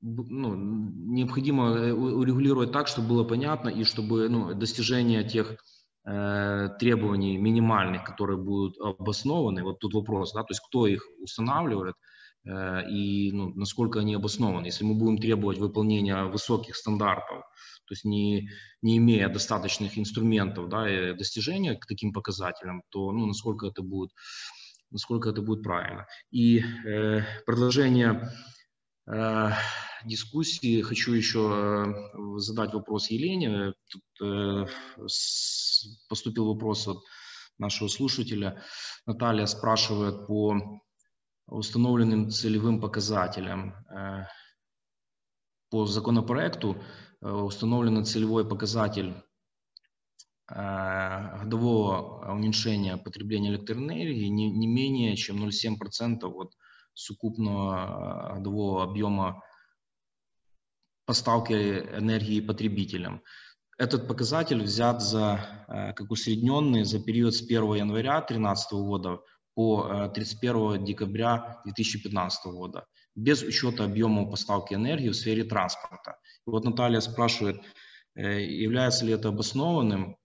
ну, 0.02 0.56
необходимо 0.56 1.94
урегулировать 1.94 2.72
так, 2.72 2.88
чтобы 2.88 3.10
было 3.10 3.24
понятно 3.24 3.70
и 3.70 3.84
чтобы 3.84 4.30
ну, 4.30 4.54
достижение 4.54 5.28
тех 5.28 5.58
Э, 6.04 6.70
требований 6.80 7.38
минимальных, 7.38 8.04
которые 8.04 8.36
будут 8.36 8.76
обоснованы, 8.80 9.62
вот 9.62 9.78
тут 9.78 9.94
вопрос, 9.94 10.34
да, 10.34 10.42
то 10.42 10.48
есть 10.50 10.62
кто 10.68 10.88
их 10.88 11.06
устанавливает 11.20 11.94
э, 11.94 11.98
и 12.44 13.32
ну, 13.34 13.54
насколько 13.56 14.00
они 14.00 14.16
обоснованы. 14.16 14.66
Если 14.66 14.84
мы 14.84 14.96
будем 14.96 15.18
требовать 15.18 15.60
выполнения 15.60 16.24
высоких 16.26 16.76
стандартов, 16.76 17.44
то 17.92 17.94
есть 17.94 18.06
не, 18.06 18.50
не 18.82 18.98
имея 18.98 19.28
достаточных 19.28 19.98
инструментов 19.98 20.70
да, 20.70 20.90
и 20.90 21.14
достижения 21.14 21.76
к 21.76 21.86
таким 21.86 22.14
показателям, 22.14 22.84
то 22.90 23.12
ну, 23.12 23.26
насколько 23.26 23.68
это 23.68 23.84
будет, 23.84 24.12
насколько 24.92 25.30
это 25.30 25.42
будет 25.42 25.62
правильно. 25.62 26.08
И 26.32 26.60
э, 26.60 27.22
продолжение 27.46 28.32
э, 29.08 29.50
дискуссии 30.06 30.82
хочу 30.82 31.12
еще 31.14 31.94
э, 31.94 32.38
задать 32.38 32.74
вопрос 32.74 33.10
Елене. 33.10 33.74
Тут 33.90 34.04
э, 34.24 34.66
поступил 36.08 36.48
вопрос 36.48 36.88
от 36.88 37.00
нашего 37.58 37.90
слушателя. 37.90 38.64
Наталья 39.06 39.46
спрашивает 39.48 40.28
по 40.28 40.82
установленным 41.52 42.30
целевым 42.32 42.82
показателям. 42.82 43.76
Э, 43.90 44.26
по 45.70 45.86
законопроекту 45.86 46.84
установлен 47.22 48.04
целевой 48.04 48.46
показатель 48.46 49.14
годового 50.50 52.30
уменьшения 52.30 52.98
потребления 52.98 53.52
электроэнергии 53.52 54.26
не, 54.26 54.50
не 54.52 54.68
менее 54.68 55.16
чем 55.16 55.42
0,7% 55.48 56.26
от 56.26 56.52
сукупного 56.94 58.34
годового 58.36 58.84
объема 58.84 59.42
поставки 61.06 61.54
энергии 61.54 62.42
потребителям. 62.42 63.22
Этот 63.78 64.08
показатель 64.08 64.62
взят 64.62 65.02
за, 65.02 65.66
э, 65.68 65.94
как 65.94 66.12
усредненный 66.12 66.84
за 66.84 67.00
период 67.00 67.34
с 67.34 67.42
1 67.42 67.76
января 67.76 68.20
2013 68.20 68.74
года 68.74 69.20
по 69.56 70.08
31 70.14 70.56
э, 70.56 70.86
декабря 70.86 71.62
2015 71.66 72.46
года, 72.48 72.86
без 73.16 73.44
учета 73.44 73.86
объема 73.86 74.30
поставки 74.30 74.74
энергии 74.74 75.10
в 75.10 75.16
сфере 75.16 75.44
транспорта. 75.44 76.18
И 76.48 76.50
вот 76.50 76.64
Наталья 76.64 77.00
спрашивает, 77.02 77.62
э, 78.16 78.42
является 78.42 79.06
ли 79.06 79.14
это 79.14 79.30
обоснованным, 79.30 80.18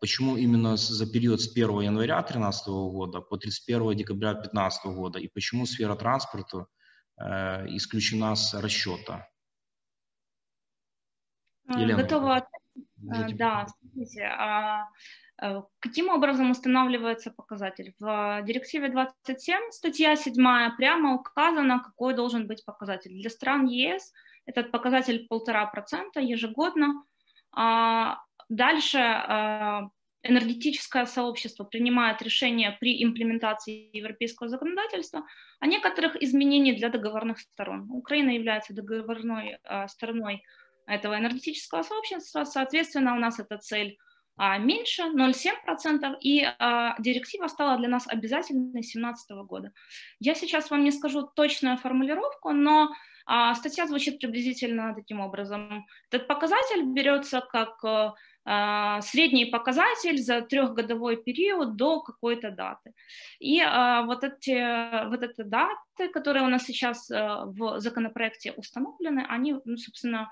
почему 0.00 0.36
именно 0.36 0.76
за 0.76 1.10
период 1.10 1.40
с 1.40 1.48
1 1.52 1.80
января 1.80 2.20
2013 2.20 2.68
года 2.68 3.20
по 3.20 3.36
31 3.36 3.96
декабря 3.96 4.34
2015 4.34 4.86
года 4.94 5.18
и 5.18 5.26
почему 5.26 5.66
сфера 5.66 5.96
транспорта 5.96 6.66
исключена 7.18 8.36
с 8.36 8.54
расчета. 8.54 9.26
Елена. 11.68 12.02
Готова. 12.02 12.46
Да, 12.96 13.66
смотрите, 13.66 14.24
а, 14.24 14.86
Каким 15.78 16.10
образом 16.10 16.50
устанавливается 16.50 17.30
показатель? 17.30 17.94
В 17.98 18.42
директиве 18.44 18.88
27, 18.90 19.70
статья 19.70 20.14
7, 20.14 20.34
прямо 20.76 21.14
указано, 21.14 21.80
какой 21.80 22.14
должен 22.14 22.46
быть 22.46 22.64
показатель. 22.64 23.12
Для 23.12 23.30
стран 23.30 23.66
ЕС 23.66 24.12
этот 24.44 24.70
показатель 24.70 25.26
1,5% 25.30 26.20
ежегодно. 26.20 27.04
А 27.52 28.18
дальше 28.48 28.98
энергетическое 30.22 31.06
сообщество 31.06 31.64
принимает 31.64 32.20
решения 32.22 32.76
при 32.78 33.02
имплементации 33.02 33.96
европейского 33.96 34.48
законодательства 34.48 35.26
о 35.60 35.66
некоторых 35.66 36.22
изменениях 36.22 36.76
для 36.76 36.90
договорных 36.90 37.40
сторон. 37.40 37.90
Украина 37.90 38.30
является 38.30 38.74
договорной 38.74 39.58
э, 39.62 39.88
стороной 39.88 40.42
этого 40.86 41.18
энергетического 41.18 41.82
сообщества, 41.82 42.44
соответственно, 42.44 43.14
у 43.14 43.18
нас 43.18 43.38
эта 43.38 43.56
цель 43.56 43.96
меньше, 44.58 45.02
0,7%, 45.02 46.16
и 46.20 46.46
а, 46.58 46.94
директива 46.98 47.48
стала 47.48 47.76
для 47.76 47.88
нас 47.88 48.06
обязательной 48.08 48.82
с 48.82 48.92
2017 48.92 49.30
года. 49.46 49.72
Я 50.18 50.34
сейчас 50.34 50.70
вам 50.70 50.84
не 50.84 50.92
скажу 50.92 51.22
точную 51.22 51.76
формулировку, 51.76 52.52
но 52.52 52.90
а, 53.26 53.54
статья 53.54 53.86
звучит 53.86 54.18
приблизительно 54.18 54.94
таким 54.94 55.20
образом. 55.20 55.86
Этот 56.10 56.26
показатель 56.26 56.82
берется 56.84 57.40
как 57.40 57.84
э, 57.84 58.12
а, 58.44 59.00
средний 59.02 59.44
показатель 59.44 60.18
за 60.18 60.40
трехгодовой 60.40 61.16
период 61.16 61.76
до 61.76 62.00
какой-то 62.00 62.50
даты. 62.50 62.92
И 63.38 63.60
а, 63.60 64.02
вот, 64.02 64.24
эти, 64.24 65.06
вот 65.08 65.22
эти 65.22 65.42
даты, 65.42 66.08
которые 66.12 66.44
у 66.44 66.48
нас 66.48 66.64
сейчас 66.64 67.10
а, 67.10 67.44
в 67.44 67.78
законопроекте 67.78 68.52
установлены, 68.52 69.26
они, 69.28 69.56
ну, 69.64 69.76
собственно, 69.76 70.22
а, 70.22 70.30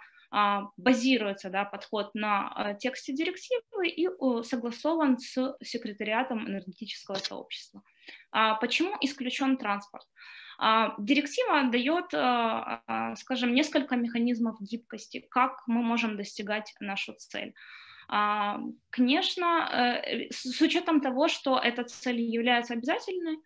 базируется 0.77 1.51
да, 1.51 1.65
подход 1.65 2.15
на 2.15 2.53
а, 2.55 2.75
тексте 2.75 3.15
директивы 3.15 3.89
и 3.89 4.09
согласован 4.45 5.19
с 5.19 5.57
секретариатом 5.63 6.47
энергетического 6.47 7.17
сообщества. 7.17 7.83
А, 8.31 8.55
почему 8.57 8.95
исключен 9.01 9.57
транспорт? 9.57 10.07
Директива 10.99 11.71
дает, 11.71 12.07
скажем, 13.21 13.55
несколько 13.55 13.95
механизмов 13.95 14.57
гибкости, 14.61 15.25
как 15.31 15.63
мы 15.69 15.85
можем 15.85 16.17
достигать 16.17 16.75
нашу 16.81 17.15
цель. 17.15 17.55
А, 18.09 18.59
конечно, 18.91 19.69
э, 19.71 20.29
с 20.31 20.61
учетом 20.63 21.01
того, 21.01 21.29
что 21.29 21.59
эта 21.59 21.85
цель 21.85 22.21
является 22.21 22.73
обязательной, 22.73 23.39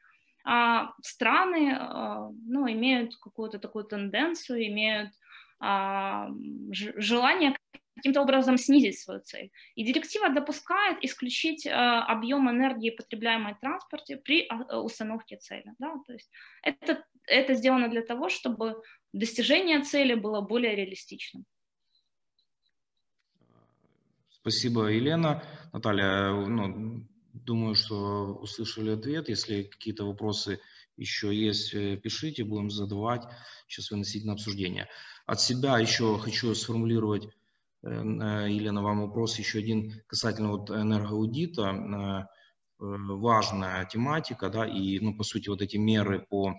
а, 0.45 0.93
страны 1.03 1.77
а, 1.79 2.31
ну, 2.47 2.71
имеют 2.71 3.17
какую-то 3.17 3.59
такую 3.59 3.85
тенденцию, 3.85 4.67
имеют 4.69 5.11
желание 6.73 7.57
каким-то 7.95 8.23
образом 8.23 8.59
снизить 8.59 8.99
свою 8.99 9.21
цель. 9.21 9.51
И 9.77 9.85
директива 9.85 10.29
допускает 10.29 11.05
исключить 11.05 11.69
объем 11.71 12.51
энергии, 12.51 12.91
потребляемой 12.91 13.55
в 13.55 13.61
транспорте 13.61 14.17
при 14.17 14.49
установке 14.73 15.37
цели. 15.37 15.73
Да? 15.79 15.95
То 16.07 16.13
есть 16.15 16.31
это, 16.63 17.05
это 17.27 17.55
сделано 17.55 17.89
для 17.89 18.03
того, 18.03 18.29
чтобы 18.29 18.83
достижение 19.13 19.83
цели 19.83 20.15
было 20.15 20.41
более 20.41 20.75
реалистичным. 20.75 21.45
Спасибо, 24.31 24.87
Елена. 24.89 25.45
Наталья, 25.73 26.33
ну, 26.33 27.07
думаю, 27.33 27.75
что 27.77 28.35
услышали 28.41 28.91
ответ. 28.91 29.29
Если 29.29 29.63
какие-то 29.63 30.05
вопросы 30.05 30.59
еще 31.03 31.35
есть, 31.35 31.75
э, 31.75 31.97
пишите, 31.97 32.45
будем 32.45 32.71
задавать, 32.71 33.23
сейчас 33.69 33.91
выносить 33.91 34.25
на 34.25 34.33
обсуждение. 34.33 34.89
От 35.27 35.41
себя 35.41 35.79
еще 35.79 36.19
хочу 36.19 36.55
сформулировать, 36.55 37.27
э, 37.83 37.89
э, 37.89 38.51
Елена, 38.51 38.83
вам 38.83 39.03
вопрос 39.03 39.39
еще 39.39 39.59
один 39.59 40.03
касательно 40.07 40.51
вот 40.51 40.71
энергоаудита. 40.71 42.29
Важная 42.79 43.85
тематика, 43.85 44.51
да, 44.51 44.67
и, 44.67 44.99
ну, 44.99 45.15
по 45.17 45.23
сути, 45.23 45.49
вот 45.49 45.63
эти 45.63 45.77
меры 45.77 46.27
по 46.29 46.57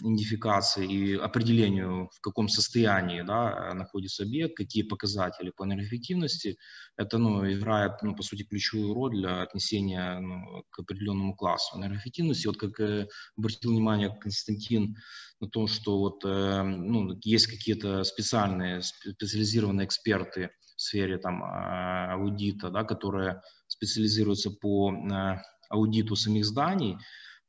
идентификации 0.00 0.86
и 0.86 1.14
определению, 1.16 2.08
в 2.14 2.20
каком 2.20 2.48
состоянии 2.48 3.22
да, 3.22 3.74
находится 3.74 4.22
объект, 4.22 4.56
какие 4.56 4.82
показатели 4.82 5.50
по 5.50 5.64
энергоэффективности, 5.64 6.56
это 6.96 7.18
ну, 7.18 7.50
играет, 7.50 8.02
ну, 8.02 8.14
по 8.14 8.22
сути, 8.22 8.44
ключевую 8.44 8.94
роль 8.94 9.16
для 9.16 9.42
отнесения 9.42 10.20
ну, 10.20 10.62
к 10.70 10.80
определенному 10.80 11.34
классу 11.34 11.78
энергоэффективности. 11.78 12.46
Вот 12.46 12.58
как 12.58 12.78
э, 12.80 13.08
обратил 13.36 13.72
внимание 13.72 14.16
Константин 14.20 14.96
на 15.40 15.48
то, 15.48 15.66
что 15.66 15.98
вот, 15.98 16.24
э, 16.24 16.62
ну, 16.62 17.18
есть 17.22 17.46
какие-то 17.46 18.04
специальные, 18.04 18.82
специализированные 18.82 19.86
эксперты 19.86 20.50
в 20.76 20.80
сфере 20.80 21.18
там, 21.18 21.42
а, 21.42 22.14
аудита, 22.14 22.70
да, 22.70 22.84
которые 22.84 23.42
специализируются 23.66 24.50
по 24.50 24.92
э, 24.92 25.38
аудиту 25.70 26.14
самих 26.14 26.44
зданий, 26.44 26.96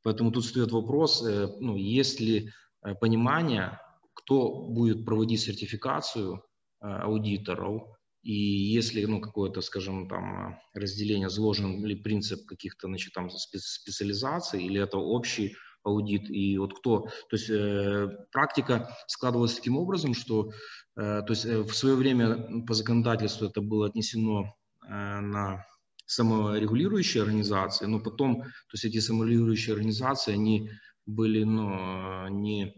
Поэтому 0.03 0.31
тут 0.31 0.45
стоит 0.45 0.71
вопрос, 0.71 1.23
э, 1.25 1.47
ну, 1.59 1.75
есть 1.75 2.19
ли 2.19 2.49
э, 2.83 2.95
понимание, 2.95 3.79
кто 4.13 4.67
будет 4.67 5.05
проводить 5.05 5.41
сертификацию 5.41 6.35
э, 6.81 6.85
аудиторов, 6.85 7.83
и 8.21 8.33
если, 8.33 9.05
ну, 9.05 9.21
какое-то, 9.21 9.61
скажем, 9.61 10.07
там, 10.09 10.59
разделение, 10.73 11.29
заложен 11.29 11.85
ли 11.85 11.95
принцип 11.95 12.45
каких-то, 12.45 12.87
значит, 12.87 13.13
там, 13.13 13.29
специализаций, 13.29 14.63
или 14.63 14.81
это 14.81 14.97
общий 14.97 15.55
аудит, 15.83 16.29
и 16.29 16.57
вот 16.57 16.77
кто, 16.77 17.01
то 17.01 17.11
есть 17.31 17.49
э, 17.49 18.09
практика 18.31 18.93
складывалась 19.07 19.55
таким 19.55 19.77
образом, 19.77 20.13
что, 20.13 20.51
э, 20.97 21.21
то 21.21 21.29
есть 21.29 21.45
э, 21.45 21.61
в 21.61 21.73
свое 21.73 21.95
время 21.95 22.65
по 22.65 22.73
законодательству 22.73 23.47
это 23.47 23.61
было 23.61 23.87
отнесено 23.87 24.53
э, 24.85 24.87
на 24.89 25.65
саморегулирующие 26.09 27.21
организации, 27.21 27.85
но 27.85 27.99
потом, 27.99 28.41
то 28.41 28.73
есть 28.73 28.85
эти 28.85 28.99
саморегулирующие 28.99 29.75
организации, 29.75 30.33
они 30.33 30.71
были, 31.05 31.43
ну, 31.43 32.27
не, 32.29 32.73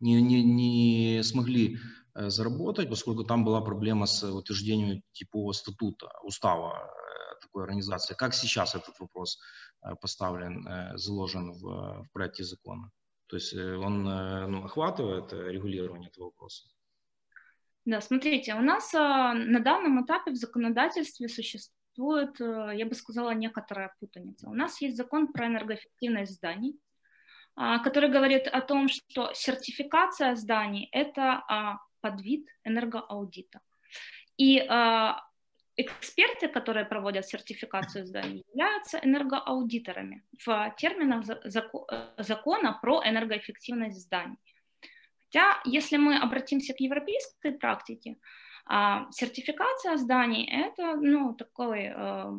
не, 0.00 0.20
не, 0.20 0.42
не 0.42 1.22
смогли 1.22 1.78
э, 2.16 2.30
заработать, 2.30 2.88
поскольку 2.88 3.22
там 3.22 3.44
была 3.44 3.60
проблема 3.60 4.06
с 4.06 4.24
утверждением 4.24 5.02
типового 5.12 5.52
статута, 5.52 6.10
устава 6.24 6.74
э, 6.74 7.40
такой 7.40 7.62
организации. 7.62 8.14
Как 8.14 8.34
сейчас 8.34 8.74
этот 8.74 8.98
вопрос 8.98 9.38
э, 9.84 9.94
поставлен, 10.00 10.66
заложен 10.96 11.52
в, 11.52 11.62
в 12.02 12.08
проекте 12.12 12.42
закона? 12.42 12.90
То 13.28 13.36
есть 13.36 13.54
он 13.54 14.04
ну, 14.04 14.64
охватывает 14.64 15.32
регулирование 15.32 16.10
этого 16.10 16.26
вопроса? 16.26 16.66
Да, 17.84 18.00
смотрите, 18.00 18.54
у 18.54 18.60
нас 18.60 18.92
на 18.92 19.60
данном 19.60 20.04
этапе 20.04 20.30
в 20.30 20.36
законодательстве 20.36 21.28
существует 21.28 21.83
существует, 21.94 22.40
э, 22.40 22.76
я 22.76 22.86
бы 22.86 22.94
сказала, 22.94 23.34
некоторая 23.34 23.94
путаница. 24.00 24.48
У 24.48 24.54
нас 24.54 24.80
есть 24.82 24.96
закон 24.96 25.32
про 25.32 25.46
энергоэффективность 25.46 26.32
зданий, 26.32 26.78
а, 27.56 27.78
который 27.78 28.10
говорит 28.10 28.48
о 28.48 28.60
том, 28.60 28.88
что 28.88 29.32
сертификация 29.34 30.34
зданий– 30.34 30.88
это 30.92 31.44
а, 31.48 31.78
подвид 32.00 32.48
энергоаудита. 32.64 33.60
И 34.36 34.58
а, 34.68 35.22
эксперты, 35.76 36.48
которые 36.48 36.84
проводят 36.84 37.26
сертификацию 37.26 38.06
зданий, 38.06 38.44
являются 38.52 38.98
энергоаудиторами 38.98 40.22
в 40.44 40.74
терминах 40.76 41.24
закона 42.18 42.78
про 42.82 43.02
энергоэффективность 43.04 44.00
зданий. 44.00 44.36
Хотя, 45.20 45.60
если 45.64 45.96
мы 45.96 46.16
обратимся 46.18 46.74
к 46.74 46.80
европейской 46.80 47.52
практике, 47.52 48.16
а 48.66 49.10
сертификация 49.10 49.96
зданий– 49.96 50.48
это 50.52 50.96
ну, 50.96 51.34
такой, 51.34 51.92
э, 51.94 52.32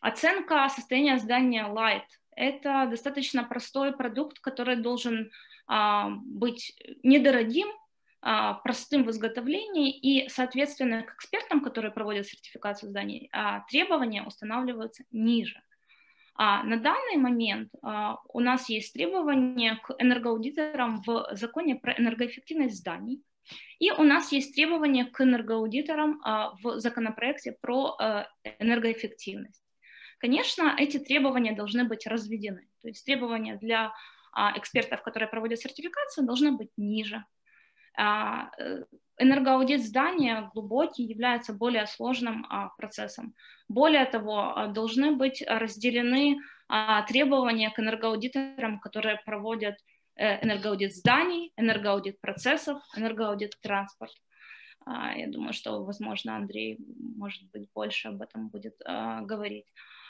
оценка 0.00 0.68
состояния 0.68 1.18
здания 1.18 1.66
light. 1.66 2.06
Это 2.36 2.86
достаточно 2.90 3.44
простой 3.44 3.92
продукт, 3.92 4.38
который 4.40 4.76
должен 4.76 5.30
э, 5.68 6.04
быть 6.24 6.76
недорогим, 7.02 7.68
э, 8.22 8.54
простым 8.62 9.04
в 9.04 9.10
изготовлении, 9.10 9.90
и, 9.90 10.28
соответственно, 10.28 11.02
к 11.02 11.14
экспертам, 11.14 11.60
которые 11.60 11.90
проводят 11.90 12.26
сертификацию 12.26 12.90
зданий, 12.90 13.28
э, 13.32 13.60
требования 13.68 14.22
устанавливаются 14.22 15.04
ниже. 15.10 15.60
А 16.36 16.64
на 16.64 16.76
данный 16.78 17.16
момент 17.16 17.70
а, 17.82 18.18
у 18.28 18.40
нас 18.40 18.68
есть 18.68 18.92
требования 18.92 19.76
к 19.76 19.94
энергоаудиторам 19.98 21.00
в 21.06 21.28
законе 21.32 21.76
про 21.76 21.92
энергоэффективность 21.96 22.78
зданий, 22.78 23.22
и 23.78 23.90
у 23.90 24.02
нас 24.02 24.32
есть 24.32 24.54
требования 24.54 25.04
к 25.04 25.20
энергоаудиторам 25.20 26.20
а, 26.24 26.54
в 26.62 26.78
законопроекте 26.78 27.52
про 27.60 27.96
а, 27.98 28.28
энергоэффективность. 28.58 29.62
Конечно, 30.18 30.74
эти 30.78 30.98
требования 30.98 31.52
должны 31.52 31.84
быть 31.84 32.06
разведены. 32.06 32.66
То 32.80 32.88
есть 32.88 33.04
требования 33.04 33.56
для 33.56 33.92
а, 34.32 34.56
экспертов, 34.56 35.02
которые 35.02 35.28
проводят 35.28 35.58
сертификацию, 35.58 36.26
должны 36.26 36.52
быть 36.52 36.70
ниже. 36.76 37.24
Э, 37.96 38.46
энергоаудит 39.18 39.84
здания 39.84 40.50
глубокий 40.52 41.04
является 41.04 41.52
более 41.52 41.86
сложным 41.86 42.44
процессом. 42.76 43.34
Более 43.68 44.04
того, 44.04 44.66
должны 44.74 45.12
быть 45.12 45.44
разделены 45.46 46.38
требования 47.06 47.70
к 47.70 47.78
энергоаудиторам, 47.78 48.80
которые 48.80 49.20
проводят 49.24 49.76
энергоаудит 50.16 50.94
зданий, 50.94 51.52
энергоаудит 51.56 52.20
процессов, 52.20 52.80
энергоаудит 52.96 53.58
транспорт. 53.60 54.12
А, 54.86 55.16
я 55.16 55.28
думаю, 55.28 55.52
что, 55.52 55.84
возможно, 55.84 56.36
Андрей, 56.36 56.78
может 57.16 57.50
быть, 57.50 57.68
больше 57.74 58.08
об 58.08 58.22
этом 58.22 58.48
будет 58.48 58.74
а, 58.84 59.22
говорить. 59.22 59.66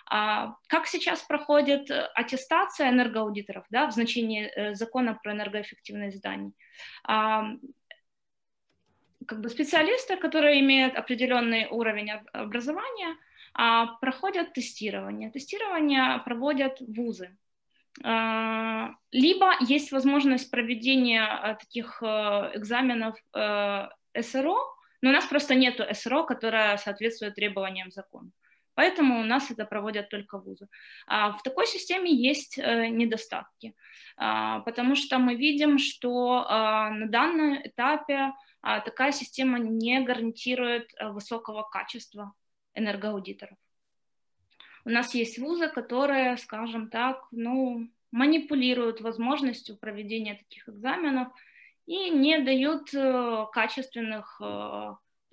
А, 0.06 0.56
как 0.68 0.86
сейчас 0.86 1.22
проходит 1.22 1.90
аттестация 2.14 2.90
энергоаудиторов 2.90 3.64
да, 3.70 3.86
в 3.86 3.92
значении 3.92 4.46
э, 4.46 4.74
закона 4.74 5.18
про 5.22 5.32
энергоэффективность 5.32 6.18
зданий? 6.18 6.52
А, 7.04 7.52
как 9.26 9.40
бы 9.40 9.48
специалисты, 9.48 10.16
которые 10.16 10.60
имеют 10.60 10.96
определенный 10.96 11.68
уровень 11.70 12.10
образования, 12.32 13.16
а, 13.54 13.86
проходят 14.00 14.52
тестирование. 14.52 15.30
Тестирование 15.30 16.18
проводят 16.24 16.80
вузы. 16.80 17.36
Либо 18.02 19.52
есть 19.60 19.92
возможность 19.92 20.50
проведения 20.50 21.56
таких 21.60 22.02
э, 22.02 22.06
экзаменов 22.54 23.16
СРО, 23.32 24.58
но 25.00 25.10
у 25.10 25.12
нас 25.12 25.26
просто 25.26 25.54
нет 25.54 25.80
СРО, 25.92 26.24
которая 26.24 26.76
соответствует 26.76 27.34
требованиям 27.34 27.90
закона. 27.90 28.30
Поэтому 28.74 29.20
у 29.20 29.24
нас 29.24 29.50
это 29.50 29.64
проводят 29.64 30.08
только 30.08 30.38
вузы. 30.38 30.68
А 31.06 31.32
в 31.32 31.42
такой 31.42 31.66
системе 31.66 32.12
есть 32.12 32.58
э, 32.58 32.88
недостатки, 32.88 33.74
а, 34.16 34.60
потому 34.60 34.96
что 34.96 35.18
мы 35.18 35.36
видим, 35.36 35.78
что 35.78 36.44
а, 36.48 36.90
на 36.90 37.06
данном 37.06 37.54
этапе 37.62 38.32
а, 38.62 38.80
такая 38.80 39.12
система 39.12 39.58
не 39.58 40.00
гарантирует 40.00 40.92
э, 40.98 41.08
высокого 41.10 41.62
качества 41.62 42.32
энергоаудиторов. 42.74 43.56
У 44.84 44.90
нас 44.90 45.14
есть 45.14 45.38
вузы, 45.38 45.68
которые, 45.68 46.36
скажем 46.36 46.90
так, 46.90 47.26
ну, 47.30 47.88
манипулируют 48.10 49.00
возможностью 49.00 49.76
проведения 49.76 50.34
таких 50.34 50.68
экзаменов 50.68 51.28
и 51.86 52.10
не 52.10 52.38
дают 52.38 52.94
э, 52.94 53.46
качественных 53.52 54.40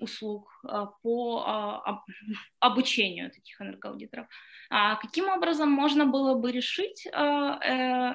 услуг 0.02 0.60
а, 0.64 0.88
по 1.04 1.44
а, 1.46 2.04
обучению 2.60 3.32
таких 3.32 3.62
энергоаудиторов. 3.62 4.28
А 4.70 4.96
каким 4.96 5.30
образом 5.30 5.72
можно 5.72 6.06
было 6.06 6.34
бы 6.34 6.52
решить 6.52 7.06
э, 7.06 7.12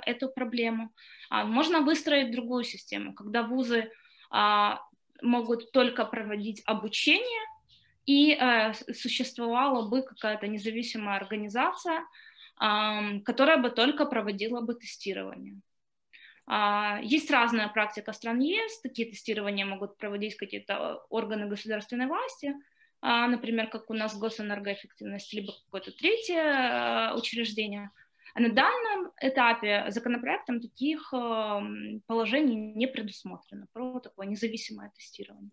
эту 0.06 0.28
проблему? 0.28 0.90
Можно 1.30 1.80
выстроить 1.80 2.30
другую 2.30 2.64
систему, 2.64 3.12
когда 3.12 3.42
вузы 3.42 3.90
могут 5.22 5.72
только 5.72 6.04
проводить 6.04 6.62
обучение, 6.66 7.42
и 8.06 8.32
э, 8.32 8.72
существовала 8.94 9.88
бы 9.88 10.02
какая-то 10.02 10.46
независимая 10.46 11.16
организация, 11.16 12.04
которая 12.58 13.58
бы 13.58 13.68
только 13.68 14.06
проводила 14.06 14.62
бы 14.62 14.74
тестирование. 14.74 15.60
А, 16.46 17.00
есть 17.02 17.30
разная 17.30 17.68
практика 17.68 18.12
стран 18.12 18.38
ЕС, 18.38 18.80
такие 18.80 19.10
тестирования 19.10 19.66
могут 19.66 19.96
проводить 19.96 20.36
какие-то 20.36 21.02
органы 21.10 21.46
государственной 21.46 22.06
власти, 22.06 22.54
а, 23.00 23.26
например, 23.26 23.68
как 23.68 23.90
у 23.90 23.94
нас 23.94 24.16
госэнергоэффективность, 24.16 25.32
либо 25.32 25.52
какое-то 25.64 25.90
третье 25.90 27.10
а, 27.10 27.14
учреждение. 27.16 27.90
А 28.36 28.40
на 28.40 28.50
данном 28.50 29.12
этапе 29.18 29.86
законопроектом 29.88 30.60
таких 30.60 31.10
положений 31.10 32.74
не 32.74 32.86
предусмотрено 32.86 33.66
про 33.72 33.98
такое 33.98 34.26
независимое 34.26 34.90
тестирование. 34.90 35.52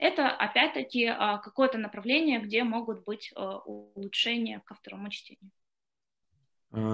Это 0.00 0.30
опять-таки 0.30 1.14
какое-то 1.44 1.78
направление, 1.78 2.40
где 2.40 2.64
могут 2.64 3.04
быть 3.04 3.32
улучшения 3.36 4.60
ко 4.66 4.74
второму 4.74 5.10
чтению. 5.10 5.52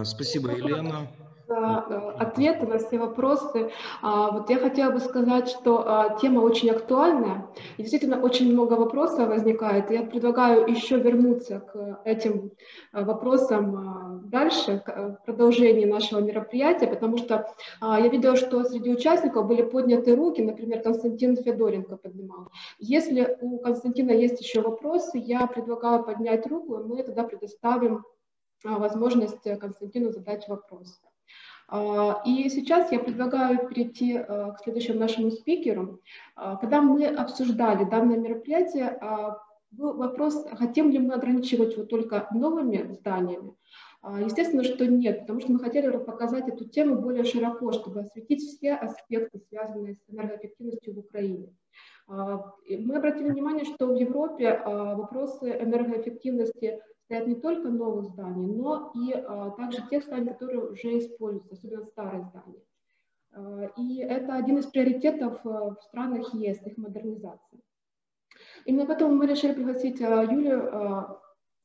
Спасибо, 0.05 0.51
Елена 0.51 1.09
за 1.51 1.85
э, 1.91 2.23
ответы 2.23 2.67
на 2.67 2.79
все 2.79 2.99
вопросы. 2.99 3.71
А, 4.03 4.31
вот 4.31 4.51
я 4.51 4.59
хотела 4.59 4.93
бы 4.93 5.01
сказать, 5.01 5.49
что 5.49 5.83
а, 5.85 6.17
тема 6.21 6.41
очень 6.41 6.71
актуальная, 6.71 7.49
и 7.77 7.83
действительно 7.83 8.21
очень 8.21 8.53
много 8.53 8.75
вопросов 8.75 9.29
возникает. 9.29 9.91
Я 9.91 10.03
предлагаю 10.03 10.67
еще 10.71 10.99
вернуться 10.99 11.61
к 11.61 12.01
этим 12.05 12.53
вопросам 12.93 13.77
а, 13.77 14.21
дальше, 14.25 14.83
в 14.87 15.27
продолжении 15.27 15.85
нашего 15.85 16.21
мероприятия, 16.21 16.87
потому 16.87 17.17
что 17.19 17.53
я 17.81 18.09
видела, 18.09 18.37
что 18.37 18.63
среди 18.65 18.91
участников 18.91 19.49
были 19.49 19.63
подняты 19.63 20.15
руки, 20.15 20.41
например, 20.41 20.83
Константин 20.83 21.37
Федоренко 21.37 21.97
поднимал. 21.97 22.49
Если 22.79 23.37
у 23.41 23.59
Константина 23.59 24.13
есть 24.13 24.41
еще 24.41 24.61
вопросы, 24.61 25.19
я 25.19 25.47
предлагаю 25.49 26.05
поднять 26.05 26.47
руку, 26.47 26.79
и 26.79 26.85
мы 26.85 27.03
тогда 27.03 27.25
предоставим 27.25 28.05
возможность 28.65 29.43
Константину 29.59 30.11
задать 30.11 30.49
вопрос. 30.49 31.01
А, 31.71 32.21
и 32.27 32.49
сейчас 32.49 32.91
я 32.91 32.99
предлагаю 32.99 33.69
перейти 33.69 34.17
а, 34.17 34.51
к 34.53 34.61
следующему 34.61 34.99
нашему 34.99 35.31
спикеру. 35.31 36.01
А, 36.35 36.57
когда 36.57 36.83
мы 36.83 37.07
обсуждали 37.07 37.85
данное 37.85 38.19
мероприятие, 38.19 38.99
был 39.71 39.97
вопрос, 39.97 40.45
хотим 40.59 40.91
ли 40.91 40.99
мы 40.99 41.15
ограничивать 41.15 41.75
его 41.75 41.85
только 41.85 42.27
новыми 42.33 42.93
зданиями. 42.93 43.55
Естественно, 44.03 44.65
что 44.65 44.85
нет, 44.85 45.21
потому 45.21 45.39
что 45.39 45.53
мы 45.53 45.61
хотели 45.61 45.97
показать 45.97 46.49
эту 46.49 46.65
тему 46.65 46.97
более 46.97 47.23
широко, 47.23 47.71
чтобы 47.71 48.01
осветить 48.01 48.43
все 48.43 48.75
аспекты, 48.75 49.39
связанные 49.49 49.95
с 49.95 50.03
энергоэффективностью 50.09 50.95
в 50.95 50.99
Украине. 50.99 51.55
Мы 52.09 52.97
обратили 52.97 53.29
внимание, 53.29 53.65
что 53.65 53.87
в 53.87 53.95
Европе 53.95 54.61
вопросы 54.65 55.51
энергоэффективности 55.51 56.81
стоят 57.11 57.27
не 57.27 57.35
только 57.35 57.69
новые 57.69 58.05
здания, 58.05 58.47
но 58.47 58.93
и 58.95 59.13
а, 59.13 59.51
также 59.51 59.79
те 59.91 60.01
здания, 60.01 60.33
которые 60.33 60.71
уже 60.71 60.97
используются, 60.97 61.55
особенно 61.55 61.85
старые 61.85 62.23
здания. 62.23 62.63
А, 63.33 63.73
и 63.77 63.99
это 63.99 64.35
один 64.35 64.59
из 64.59 64.67
приоритетов 64.67 65.45
а, 65.45 65.75
в 65.75 65.83
странах 65.83 66.33
ЕС, 66.35 66.65
их 66.65 66.77
модернизация. 66.77 67.61
Именно 68.65 68.87
поэтому 68.87 69.17
мы 69.17 69.27
решили 69.27 69.55
пригласить 69.55 70.01
а, 70.01 70.23
Юлию 70.23 70.71
а, 70.73 71.20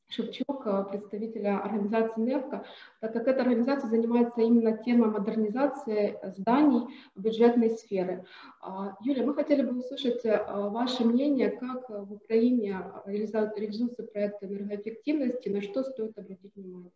Шевчук, 0.08 0.66
э, 0.66 0.84
представителя 0.90 1.58
организации 1.58 2.20
НЕФКО, 2.20 2.64
так 3.00 3.12
как 3.12 3.26
эта 3.26 3.42
организация 3.42 3.90
занимается 3.90 4.40
именно 4.40 4.76
темой 4.78 5.10
модернизации 5.10 6.18
зданий 6.36 6.86
бюджетной 7.16 7.70
сферы. 7.70 8.24
А, 8.60 8.96
Юлия, 9.00 9.24
мы 9.24 9.34
хотели 9.34 9.62
бы 9.62 9.78
услышать 9.78 10.24
э, 10.24 10.44
ваше 10.46 11.04
мнение, 11.04 11.50
как 11.50 11.88
в 11.88 12.12
Украине 12.12 12.80
реализуется 13.04 14.04
проект 14.04 14.42
энергоэффективности, 14.44 15.48
на 15.48 15.60
что 15.60 15.82
стоит 15.82 16.16
обратить 16.16 16.54
внимание. 16.54 16.92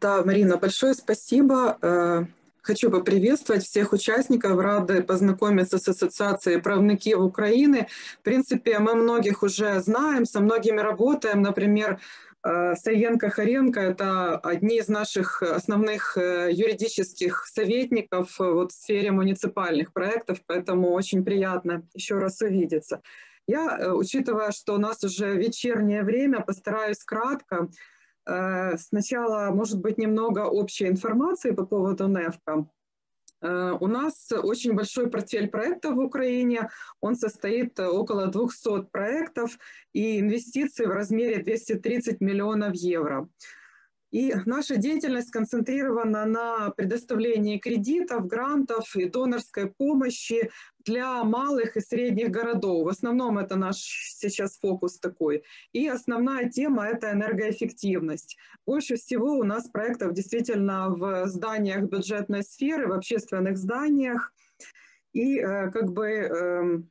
Да, 0.00 0.22
Марина, 0.22 0.58
большое 0.58 0.94
спасибо. 0.94 2.28
Хочу 2.66 2.90
поприветствовать 2.90 3.64
всех 3.64 3.92
участников, 3.92 4.58
рады 4.58 5.00
познакомиться 5.00 5.78
с 5.78 5.86
Ассоциацией 5.86 6.60
правники 6.60 7.14
Украины. 7.14 7.86
В 8.18 8.24
принципе, 8.24 8.80
мы 8.80 8.96
многих 8.96 9.44
уже 9.44 9.78
знаем, 9.78 10.26
со 10.26 10.40
многими 10.40 10.80
работаем. 10.80 11.42
Например, 11.42 12.00
э, 12.42 12.74
Саенко 12.74 13.30
Харенко– 13.30 13.78
это 13.90 14.38
одни 14.38 14.78
из 14.78 14.88
наших 14.88 15.44
основных 15.44 16.18
э, 16.18 16.50
юридических 16.50 17.46
советников 17.46 18.40
э, 18.40 18.50
вот 18.50 18.72
в 18.72 18.74
сфере 18.74 19.12
муниципальных 19.12 19.92
проектов, 19.92 20.38
поэтому 20.44 20.90
очень 20.90 21.24
приятно 21.24 21.86
еще 21.94 22.18
раз 22.18 22.40
увидеться. 22.40 23.00
Я, 23.46 23.94
учитывая, 23.94 24.50
что 24.50 24.74
у 24.74 24.78
нас 24.78 25.04
уже 25.04 25.36
вечернее 25.36 26.02
время, 26.02 26.40
постараюсь 26.40 27.04
кратко 27.04 27.68
сначала, 28.26 29.50
может 29.52 29.80
быть, 29.80 29.98
немного 29.98 30.40
общей 30.46 30.88
информации 30.88 31.52
по 31.52 31.64
поводу 31.64 32.08
НЕФКа. 32.08 32.66
Э, 33.42 33.76
у 33.78 33.86
нас 33.86 34.30
очень 34.32 34.74
большой 34.74 35.10
портфель 35.10 35.48
проектов 35.48 35.94
в 35.94 36.00
Украине. 36.00 36.68
Он 37.00 37.14
состоит 37.14 37.78
около 37.78 38.26
200 38.26 38.86
проектов 38.90 39.58
и 39.92 40.20
инвестиций 40.20 40.86
в 40.86 40.90
размере 40.90 41.42
230 41.42 42.20
миллионов 42.20 42.74
евро. 42.74 43.28
И 44.16 44.34
наша 44.46 44.78
деятельность 44.78 45.28
сконцентрирована 45.28 46.24
на 46.24 46.70
предоставлении 46.70 47.58
кредитов, 47.58 48.26
грантов 48.26 48.96
и 48.96 49.10
донорской 49.10 49.70
помощи 49.70 50.50
для 50.86 51.22
малых 51.22 51.76
и 51.76 51.80
средних 51.80 52.30
городов. 52.30 52.86
В 52.86 52.88
основном 52.88 53.36
это 53.36 53.56
наш 53.56 53.76
сейчас 54.16 54.56
фокус 54.56 54.98
такой. 54.98 55.42
И 55.74 55.86
основная 55.86 56.48
тема– 56.48 56.86
это 56.88 57.12
энергоэффективность. 57.12 58.38
Больше 58.64 58.96
всего 58.96 59.32
у 59.34 59.44
нас 59.44 59.68
проектов 59.68 60.14
действительно 60.14 60.88
в 60.88 61.26
зданиях 61.26 61.82
бюджетной 61.82 62.42
сферы, 62.42 62.88
в 62.88 62.92
общественных 62.92 63.58
зданиях. 63.58 64.32
И 65.12 65.38
э, 65.38 65.70
как 65.70 65.92
бы 65.92 66.06
эм, 66.06 66.90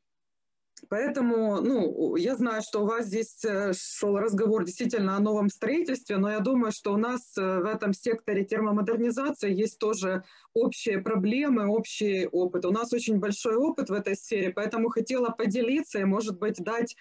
Поэтому, 0.90 1.62
ну, 1.62 2.16
я 2.16 2.36
знаю, 2.36 2.62
что 2.62 2.84
у 2.84 2.86
вас 2.86 3.06
здесь 3.08 3.44
э, 3.46 3.74
шел 3.74 4.18
разговор 4.18 4.64
действительно 4.64 5.16
о 5.16 5.20
новом 5.20 5.50
строительстве, 5.50 6.18
но 6.18 6.32
я 6.32 6.40
думаю, 6.40 6.72
что 6.72 6.94
у 6.94 6.98
нас 6.98 7.38
э, 7.38 7.60
в 7.60 7.66
этом 7.66 7.94
секторе 7.94 8.44
термомодернизации 8.46 9.54
есть 9.54 9.80
тоже 9.80 10.24
общие 10.54 11.00
проблемы, 11.00 11.68
общий 11.68 12.28
опыт. 12.28 12.66
У 12.66 12.72
нас 12.72 12.94
очень 12.94 13.20
большой 13.20 13.56
опыт 13.56 13.90
в 13.90 13.94
этой 13.94 14.16
сфере, 14.16 14.52
поэтому 14.52 14.90
хотела 14.90 15.30
поделиться 15.30 16.00
и, 16.00 16.06
может 16.06 16.40
быть, 16.40 16.58
дать 16.64 16.96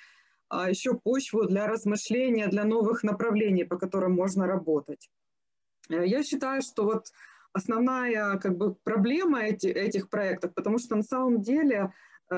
а, 0.49 0.70
еще 0.70 0.95
почву 0.95 1.47
для 1.47 1.66
размышления, 1.66 2.47
для 2.49 2.64
новых 2.64 3.03
направлений, 3.03 3.64
по 3.64 3.76
которым 3.76 4.12
можно 4.12 4.47
работать. 4.47 5.11
Э, 5.91 6.07
я 6.07 6.22
считаю, 6.22 6.62
что 6.62 6.85
вот 6.85 7.07
основная 7.53 8.39
как 8.39 8.57
бы, 8.57 8.74
проблема 8.74 9.43
эти, 9.43 9.68
этих 9.68 10.11
проектов, 10.11 10.55
потому 10.55 10.78
что 10.78 10.97
на 10.97 11.03
самом 11.03 11.41
деле 11.41 11.93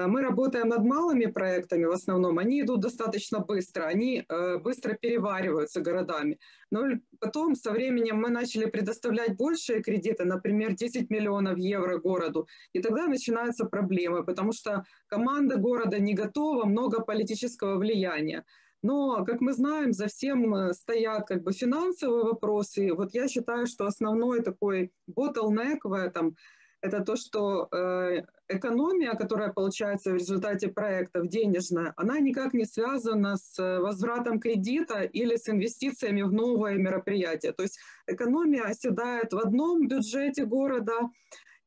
мы 0.07 0.23
работаем 0.23 0.69
над 0.69 0.85
малыми 0.85 1.27
проектами 1.27 1.85
в 1.85 1.93
основном, 1.93 2.39
они 2.39 2.61
идут 2.61 2.81
достаточно 2.81 3.41
быстро, 3.41 3.85
они 3.85 4.25
э, 4.29 4.59
быстро 4.59 4.95
перевариваются 4.95 5.81
городами. 5.81 6.39
Но 6.71 6.83
потом 7.21 7.55
со 7.55 7.71
временем 7.73 8.17
мы 8.17 8.31
начали 8.31 8.67
предоставлять 8.67 9.37
большие 9.37 9.83
кредиты, 9.83 10.25
например, 10.25 10.75
10 10.75 11.11
миллионов 11.11 11.59
евро 11.59 11.99
городу, 11.99 12.47
и 12.75 12.81
тогда 12.81 13.07
начинаются 13.07 13.65
проблемы, 13.65 14.25
потому 14.25 14.53
что 14.53 14.85
команда 15.09 15.57
города 15.57 15.99
не 15.99 16.15
готова, 16.15 16.67
много 16.67 17.01
политического 17.01 17.79
влияния. 17.79 18.45
Но, 18.83 19.25
как 19.25 19.41
мы 19.41 19.53
знаем, 19.53 19.93
за 19.93 20.07
всем 20.07 20.55
э, 20.55 20.75
стоят 20.75 21.27
как 21.27 21.43
бы 21.43 21.53
финансовые 21.53 22.25
вопросы. 22.25 22.93
Вот 22.93 23.15
я 23.15 23.29
считаю, 23.29 23.67
что 23.67 23.87
основной 23.87 24.43
такой 24.43 24.93
bottleneck 25.09 25.79
в 25.85 25.93
этом– 25.93 26.37
это 26.81 27.01
то, 27.01 27.17
что 27.17 27.69
э, 27.73 28.23
экономия, 28.49 29.15
которая 29.15 29.53
получается 29.53 30.13
в 30.13 30.17
результате 30.17 30.69
проектов 30.69 31.29
денежная, 31.29 31.93
она 31.97 32.19
никак 32.21 32.55
не 32.55 32.65
связана 32.65 33.37
с 33.37 33.59
э, 33.59 33.81
возвратом 33.81 34.41
кредита 34.41 35.03
или 35.03 35.37
с 35.37 35.49
инвестициями 35.49 36.23
в 36.23 36.33
новое 36.33 36.75
мероприятие. 36.75 37.53
То 37.53 37.63
есть 37.63 37.79
экономия 38.07 38.63
оседает 38.63 39.33
в 39.33 39.39
одном 39.39 39.89
бюджете 39.89 40.45
города, 40.45 41.11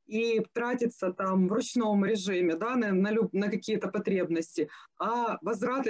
и 0.09 0.43
тратится 0.53 1.13
там 1.13 1.47
в 1.47 1.51
ручном 1.51 2.03
режиме 2.03 2.55
да, 2.55 2.75
на, 2.75 2.91
на, 2.91 3.11
на 3.31 3.49
какие-то 3.49 3.89
потребности, 3.89 4.69
а 4.97 5.37
возврат, 5.41 5.85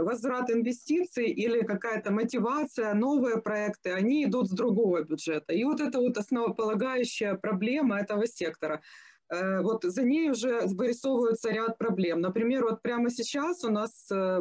возврат 0.00 0.50
инвестиций 0.50 1.26
или 1.26 1.60
какая-то 1.60 2.10
мотивация, 2.10 2.94
новые 2.94 3.42
проекты, 3.42 3.92
они 3.92 4.24
идут 4.24 4.48
с 4.48 4.52
другого 4.52 5.02
бюджета. 5.04 5.52
И 5.52 5.64
вот 5.64 5.80
это 5.80 5.98
вот 5.98 6.16
основополагающая 6.16 7.34
проблема 7.34 8.00
этого 8.00 8.26
сектора. 8.26 8.80
Э, 9.30 9.60
вот 9.60 9.84
за 9.84 10.02
ней 10.02 10.30
уже 10.30 10.62
вырисовывается 10.64 11.50
ряд 11.50 11.76
проблем. 11.76 12.20
Например, 12.20 12.64
вот 12.64 12.80
прямо 12.80 13.10
сейчас 13.10 13.64
у 13.64 13.70
нас 13.70 14.10
э, 14.10 14.40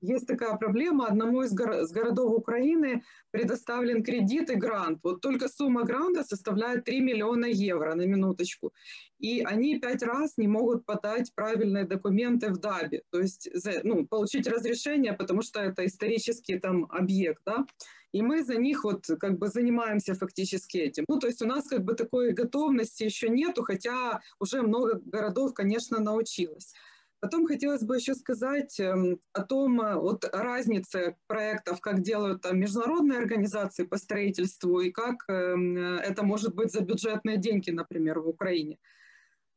есть 0.00 0.26
такая 0.26 0.56
проблема. 0.56 1.06
Одному 1.06 1.42
из 1.42 1.52
городов 1.52 2.32
Украины 2.32 3.02
предоставлен 3.30 4.02
кредит 4.02 4.50
и 4.50 4.54
грант. 4.54 5.00
Вот 5.02 5.20
только 5.20 5.48
сумма 5.48 5.84
гранта 5.84 6.24
составляет 6.24 6.84
3 6.84 7.00
миллиона 7.00 7.46
евро 7.46 7.94
на 7.94 8.06
минуточку. 8.06 8.72
И 9.18 9.40
они 9.40 9.78
пять 9.78 10.02
раз 10.02 10.36
не 10.36 10.48
могут 10.48 10.84
подать 10.84 11.32
правильные 11.34 11.84
документы 11.84 12.50
в 12.50 12.58
ДАБе. 12.58 13.02
То 13.10 13.20
есть 13.20 13.48
ну, 13.84 14.06
получить 14.06 14.46
разрешение, 14.46 15.12
потому 15.12 15.42
что 15.42 15.60
это 15.60 15.86
исторический 15.86 16.58
там 16.58 16.86
объект. 16.90 17.42
Да? 17.46 17.66
И 18.12 18.22
мы 18.22 18.44
за 18.44 18.56
них 18.56 18.84
вот 18.84 19.06
как 19.20 19.38
бы 19.38 19.48
занимаемся 19.48 20.14
фактически 20.14 20.78
этим. 20.78 21.04
Ну, 21.08 21.18
то 21.18 21.26
есть 21.26 21.42
у 21.42 21.46
нас 21.46 21.68
как 21.68 21.84
бы 21.84 21.94
такой 21.94 22.32
готовности 22.32 23.04
еще 23.04 23.28
нету, 23.28 23.62
хотя 23.62 24.20
уже 24.40 24.62
много 24.62 25.00
городов, 25.04 25.54
конечно, 25.54 26.00
научилось. 26.00 26.72
Потом 27.20 27.46
хотелось 27.46 27.82
бы 27.82 27.96
еще 27.96 28.14
сказать 28.14 28.78
эм, 28.78 29.20
о 29.32 29.42
том, 29.42 29.80
э, 29.80 29.94
вот 29.96 30.28
разнице 30.32 31.16
проектов, 31.26 31.80
как 31.80 32.02
делают 32.02 32.42
там 32.42 32.58
международные 32.58 33.18
организации 33.18 33.84
по 33.84 33.96
строительству 33.96 34.80
и 34.80 34.90
как 34.90 35.24
эм, 35.28 35.76
это 35.78 36.22
может 36.22 36.54
быть 36.54 36.72
за 36.72 36.82
бюджетные 36.82 37.38
деньги, 37.38 37.70
например, 37.70 38.20
в 38.20 38.28
Украине. 38.28 38.78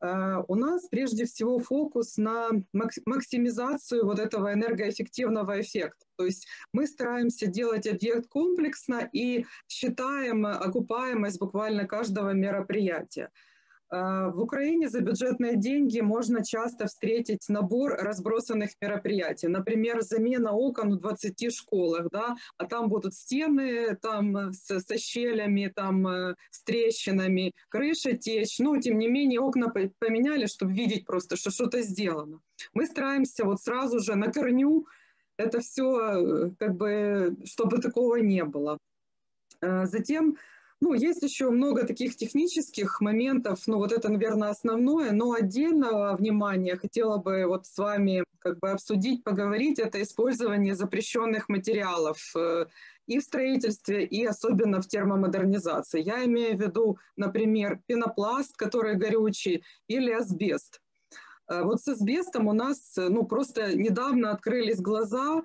Э, 0.02 0.38
у 0.48 0.56
нас 0.56 0.88
прежде 0.88 1.26
всего 1.26 1.60
фокус 1.60 2.18
на 2.18 2.50
максимизацию 3.06 4.06
вот 4.06 4.20
этого 4.20 4.54
энергоэффективного 4.54 5.60
эффекта. 5.60 6.06
То 6.16 6.26
есть 6.26 6.48
мы 6.72 6.88
стараемся 6.88 7.48
делать 7.48 7.88
объект 7.88 8.28
комплексно 8.30 9.10
и 9.12 9.46
считаем 9.68 10.46
окупаемость 10.46 11.40
буквально 11.40 11.86
каждого 11.86 12.32
мероприятия. 12.32 13.32
А, 13.92 14.30
в 14.30 14.40
Украине 14.40 14.88
за 14.90 15.02
бюджетные 15.02 15.56
деньги 15.56 16.00
можно 16.00 16.44
часто 16.44 16.86
встретить 16.86 17.50
набор 17.50 17.94
разбросанных 17.94 18.72
мероприятий. 18.82 19.48
Например, 19.48 20.02
замена 20.02 20.52
окон 20.52 20.92
в 20.92 21.00
20 21.00 21.54
школах, 21.54 22.10
да, 22.12 22.36
а 22.58 22.66
там 22.66 22.90
будут 22.90 23.16
стены 23.16 23.96
там, 23.96 24.54
с, 24.54 24.80
со 24.80 24.98
щелями, 24.98 25.72
там, 25.76 26.08
э, 26.08 26.36
с 26.52 26.64
трещинами, 26.64 27.54
крыша 27.70 28.16
течь. 28.16 28.60
Но, 28.60 28.78
тем 28.78 29.00
не 29.00 29.08
менее, 29.08 29.40
окна 29.40 29.74
поменяли, 30.00 30.46
чтобы 30.46 30.74
видеть 30.74 31.06
просто, 31.06 31.36
что 31.36 31.50
что-то 31.50 31.82
сделано. 31.82 32.42
Мы 32.74 32.86
стараемся 32.86 33.44
вот 33.44 33.62
сразу 33.62 34.00
же 34.00 34.16
на 34.16 34.32
корню 34.32 34.86
это 35.38 35.62
все, 35.62 36.00
э, 36.00 36.52
как 36.60 36.76
бы, 36.76 37.38
чтобы 37.46 37.80
такого 37.80 38.18
не 38.18 38.44
было. 38.44 38.78
Э, 39.62 39.86
затем 39.86 40.38
ну, 40.82 40.94
есть 40.94 41.22
еще 41.24 41.50
много 41.50 41.86
таких 41.86 42.16
технических 42.16 43.02
моментов, 43.02 43.64
ну, 43.68 43.78
вот 43.78 43.92
это, 43.92 44.10
наверное, 44.10 44.50
основное, 44.50 45.12
но 45.12 45.34
отдельного 45.34 46.16
внимания 46.16 46.78
хотела 46.78 47.18
бы 47.18 47.46
вот 47.46 47.66
с 47.66 47.78
вами 47.78 48.24
как 48.40 48.60
бы 48.60 48.72
обсудить, 48.72 49.24
поговорить, 49.24 49.80
это 49.80 50.02
использование 50.02 50.76
запрещенных 50.76 51.50
материалов 51.50 52.18
э, 52.36 52.66
и 53.08 53.20
в 53.20 53.24
строительстве, 53.24 54.06
и 54.06 54.26
особенно 54.26 54.82
в 54.82 54.88
термомодернизации. 54.88 56.02
Я 56.02 56.24
имею 56.26 56.58
в 56.58 56.62
виду, 56.62 56.98
например, 57.18 57.82
пенопласт, 57.86 58.56
который 58.56 58.96
горючий, 58.96 59.66
или 59.88 60.12
асбест. 60.12 60.80
Э, 61.50 61.64
вот 61.64 61.82
с 61.82 61.88
асбестом 61.90 62.48
у 62.48 62.54
нас, 62.54 62.94
ну, 62.96 63.26
просто 63.26 63.76
недавно 63.76 64.32
открылись 64.32 64.80
глаза, 64.80 65.44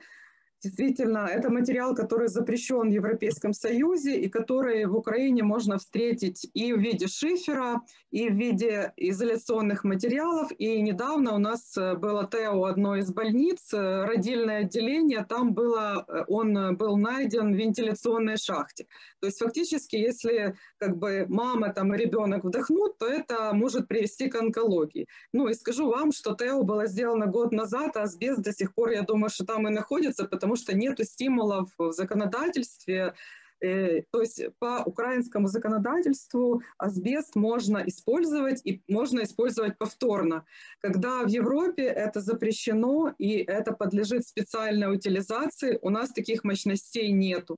Действительно, 0.64 1.28
это 1.30 1.50
материал, 1.50 1.94
который 1.94 2.28
запрещен 2.28 2.88
в 2.88 2.92
Европейском 2.92 3.52
Союзе 3.52 4.18
и 4.18 4.30
который 4.30 4.86
в 4.86 4.96
Украине 4.96 5.42
можно 5.42 5.76
встретить 5.76 6.48
и 6.54 6.72
в 6.72 6.78
виде 6.78 7.06
шифера, 7.06 7.82
и 8.10 8.30
в 8.30 8.34
виде 8.34 8.92
изоляционных 8.96 9.84
материалов. 9.84 10.50
И 10.56 10.80
недавно 10.80 11.34
у 11.34 11.38
нас 11.38 11.76
э, 11.76 11.96
было 11.96 12.26
ТЭО 12.26 12.66
одной 12.66 13.00
из 13.00 13.12
больниц, 13.12 13.74
э, 13.74 14.04
родильное 14.04 14.60
отделение, 14.60 15.26
там 15.28 15.52
было, 15.52 16.06
э, 16.08 16.24
он 16.28 16.76
был 16.76 16.96
найден 16.96 17.52
в 17.52 17.56
вентиляционной 17.56 18.38
шахте. 18.38 18.86
То 19.20 19.26
есть 19.26 19.38
фактически, 19.38 19.96
если 19.96 20.54
как 20.78 20.96
бы 20.96 21.26
мама 21.28 21.74
там 21.74 21.92
и 21.92 21.98
ребенок 21.98 22.44
вдохнут, 22.44 22.96
то 22.98 23.06
это 23.06 23.52
может 23.52 23.86
привести 23.86 24.30
к 24.30 24.36
онкологии. 24.36 25.08
Ну 25.32 25.48
и 25.48 25.54
скажу 25.54 25.90
вам, 25.90 26.12
что 26.12 26.34
ТЭО 26.34 26.62
было 26.62 26.86
сделано 26.86 27.26
год 27.26 27.52
назад, 27.52 27.96
а 27.96 28.02
асбест 28.04 28.40
до 28.40 28.52
сих 28.52 28.74
пор, 28.74 28.90
я 28.90 29.02
думаю, 29.02 29.28
что 29.28 29.44
там 29.44 29.68
и 29.68 29.70
находится, 29.70 30.24
потому 30.24 30.53
потому 30.54 30.56
что 30.56 30.76
нет 30.76 30.98
стимулов 31.08 31.70
в 31.78 31.92
законодательстве. 31.92 33.14
Э, 33.60 34.02
то 34.12 34.20
есть 34.20 34.42
по 34.58 34.82
украинскому 34.86 35.48
законодательству 35.48 36.62
асбест 36.78 37.36
можно 37.36 37.78
использовать 37.78 38.60
и 38.64 38.82
можно 38.88 39.22
использовать 39.22 39.78
повторно. 39.78 40.44
Когда 40.80 41.22
в 41.24 41.28
Европе 41.28 41.82
это 41.82 42.20
запрещено 42.20 43.14
и 43.18 43.30
это 43.38 43.72
подлежит 43.72 44.26
специальной 44.26 44.94
утилизации, 44.94 45.78
у 45.82 45.90
нас 45.90 46.12
таких 46.12 46.44
мощностей 46.44 47.10
нету. 47.12 47.56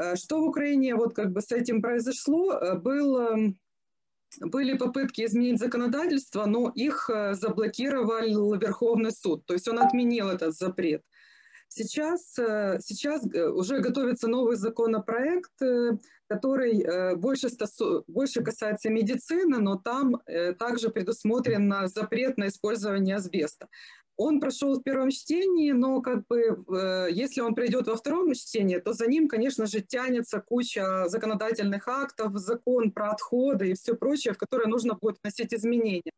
Э, 0.00 0.16
что 0.16 0.40
в 0.40 0.44
Украине 0.44 0.94
вот 0.94 1.14
как 1.14 1.32
бы 1.32 1.40
с 1.40 1.52
этим 1.52 1.82
произошло? 1.82 2.52
Э, 2.52 2.78
был 2.78 3.54
были 4.40 4.76
попытки 4.76 5.24
изменить 5.24 5.58
законодательство, 5.58 6.46
но 6.46 6.70
их 6.74 7.10
заблокировал 7.32 8.54
Верховный 8.54 9.10
суд. 9.10 9.46
То 9.46 9.54
есть 9.54 9.68
он 9.68 9.78
отменил 9.78 10.28
этот 10.28 10.54
запрет. 10.54 11.02
Сейчас, 11.68 12.38
э, 12.38 12.78
сейчас 12.80 13.22
э, 13.32 13.48
уже 13.48 13.80
готовится 13.80 14.26
новый 14.26 14.56
законопроект, 14.56 15.62
э, 15.62 15.98
который 16.28 17.16
больше, 17.16 17.48
стосу, 17.48 18.04
больше 18.06 18.42
касается 18.42 18.90
медицины, 18.90 19.58
но 19.58 19.76
там 19.76 20.20
также 20.58 20.90
предусмотрен 20.90 21.88
запрет 21.88 22.38
на 22.38 22.48
использование 22.48 23.16
асбеста. 23.16 23.68
Он 24.18 24.40
прошел 24.40 24.74
в 24.74 24.82
первом 24.82 25.10
чтении, 25.10 25.70
но 25.70 26.02
как 26.02 26.26
бы 26.26 26.40
э, 26.40 27.06
если 27.12 27.40
он 27.40 27.54
придет 27.54 27.86
во 27.86 27.96
втором 27.96 28.34
чтении, 28.34 28.78
то 28.78 28.92
за 28.92 29.06
ним, 29.06 29.28
конечно 29.28 29.66
же, 29.66 29.80
тянется 29.80 30.40
куча 30.40 31.04
законодательных 31.06 31.86
актов, 31.86 32.36
закон 32.36 32.90
про 32.90 33.12
отходы 33.12 33.70
и 33.70 33.74
все 33.74 33.94
прочее, 33.94 34.34
в 34.34 34.38
которые 34.38 34.66
нужно 34.66 34.94
будет 34.94 35.18
вносить 35.22 35.54
изменения. 35.54 36.10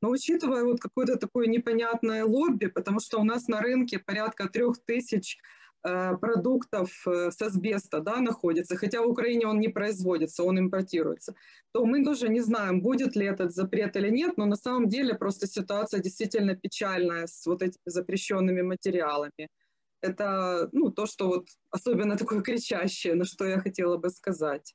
Но 0.00 0.08
учитывая 0.08 0.64
вот 0.64 0.80
какое-то 0.80 1.16
такое 1.16 1.46
непонятное 1.46 2.24
лобби, 2.24 2.68
потому 2.68 3.00
что 3.00 3.20
у 3.20 3.24
нас 3.24 3.48
на 3.48 3.60
рынке 3.60 3.98
порядка 3.98 4.48
трех 4.48 4.82
тысяч 4.86 5.36
Э, 5.36 5.61
продуктов 5.82 7.06
э, 7.06 7.30
с 7.30 7.42
асбеста 7.42 8.00
да, 8.00 8.20
находится, 8.20 8.76
хотя 8.76 9.02
в 9.02 9.08
Украине 9.08 9.46
он 9.46 9.60
не 9.60 9.68
производится, 9.68 10.44
он 10.44 10.58
импортируется, 10.58 11.34
то 11.72 11.84
мы 11.84 12.04
тоже 12.04 12.28
не 12.28 12.40
знаем, 12.40 12.80
будет 12.80 13.16
ли 13.16 13.26
этот 13.26 13.52
запрет 13.52 13.96
или 13.96 14.10
нет, 14.10 14.36
но 14.36 14.46
на 14.46 14.56
самом 14.56 14.88
деле 14.88 15.14
просто 15.14 15.46
ситуация 15.46 16.00
действительно 16.00 16.54
печальная 16.54 17.26
с 17.26 17.46
вот 17.46 17.62
этими 17.62 17.82
запрещенными 17.86 18.62
материалами. 18.62 19.48
Это 20.00 20.68
ну, 20.72 20.90
то, 20.90 21.06
что 21.06 21.28
вот 21.28 21.48
особенно 21.70 22.16
такое 22.16 22.42
кричащее, 22.42 23.14
на 23.14 23.24
что 23.24 23.44
я 23.44 23.58
хотела 23.60 23.96
бы 23.96 24.10
сказать. 24.10 24.74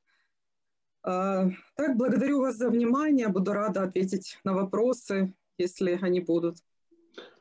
А, 1.04 1.50
так, 1.76 1.96
благодарю 1.96 2.42
вас 2.42 2.56
за 2.58 2.70
внимание, 2.70 3.30
буду 3.30 3.54
рада 3.54 3.84
ответить 3.84 4.40
на 4.44 4.54
вопросы, 4.54 5.34
если 5.58 5.98
они 6.02 6.20
будут. 6.20 6.58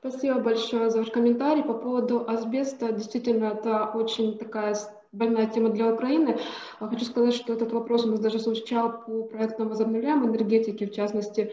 Спасибо 0.08 0.38
большое 0.38 0.88
за 0.88 0.98
ваш 0.98 1.10
комментарий. 1.10 1.64
По 1.64 1.74
поводу 1.74 2.24
асбеста, 2.28 2.92
действительно, 2.92 3.46
это 3.46 3.86
очень 3.86 4.38
такая 4.38 4.76
больная 5.10 5.48
тема 5.48 5.70
для 5.70 5.92
Украины. 5.92 6.38
Хочу 6.78 7.04
сказать, 7.04 7.34
что 7.34 7.54
этот 7.54 7.72
вопрос 7.72 8.04
у 8.04 8.10
нас 8.10 8.20
даже 8.20 8.38
звучал 8.38 9.04
по 9.04 9.24
проектам 9.24 9.68
возобновляемой 9.68 10.28
энергетики, 10.28 10.86
в 10.86 10.92
частности, 10.92 11.52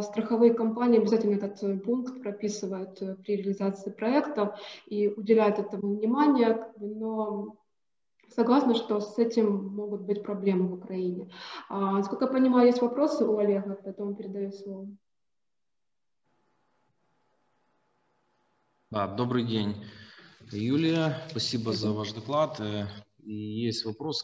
страховые 0.00 0.54
компании 0.54 1.00
обязательно 1.00 1.34
этот 1.34 1.84
пункт 1.84 2.22
прописывают 2.22 2.98
при 2.98 3.36
реализации 3.36 3.90
проектов 3.90 4.58
и 4.86 5.08
уделяют 5.08 5.58
этому 5.58 5.96
внимание, 5.96 6.66
но 6.78 7.56
согласна, 8.34 8.74
что 8.74 9.00
с 9.00 9.18
этим 9.18 9.66
могут 9.74 10.00
быть 10.02 10.22
проблемы 10.22 10.68
в 10.68 10.74
Украине. 10.74 11.30
А, 11.68 11.92
насколько 11.92 12.24
я 12.24 12.30
понимаю, 12.30 12.68
есть 12.68 12.80
вопросы 12.80 13.26
у 13.26 13.36
Олега, 13.36 13.78
поэтому 13.84 14.14
передаю 14.14 14.50
слово. 14.50 14.88
Да, 18.92 19.08
добрый 19.08 19.44
день, 19.44 19.84
Юлия. 20.50 21.26
Спасибо 21.30 21.72
за 21.72 21.92
ваш 21.92 22.12
доклад. 22.12 22.60
Э, 22.60 22.86
и 23.24 23.32
есть 23.32 23.86
вопрос, 23.86 24.22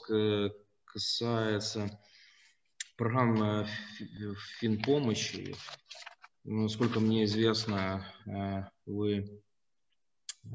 касается 0.84 1.98
программы 2.96 3.66
финпомощи. 4.60 5.56
Насколько 6.44 7.00
мне 7.00 7.24
известно, 7.24 8.04
э, 8.26 8.64
вы 8.84 9.40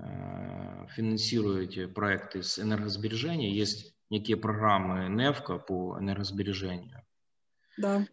Э, 0.02 0.88
финансируете 0.96 1.88
проекты 1.88 2.42
с 2.42 2.58
энергосбережения, 2.58 3.54
есть 3.54 3.94
некие 4.10 4.38
программы 4.38 5.08
НЕФКО 5.10 5.60
по 5.60 6.00
энергосбережению, 6.00 7.02
да. 7.78 8.08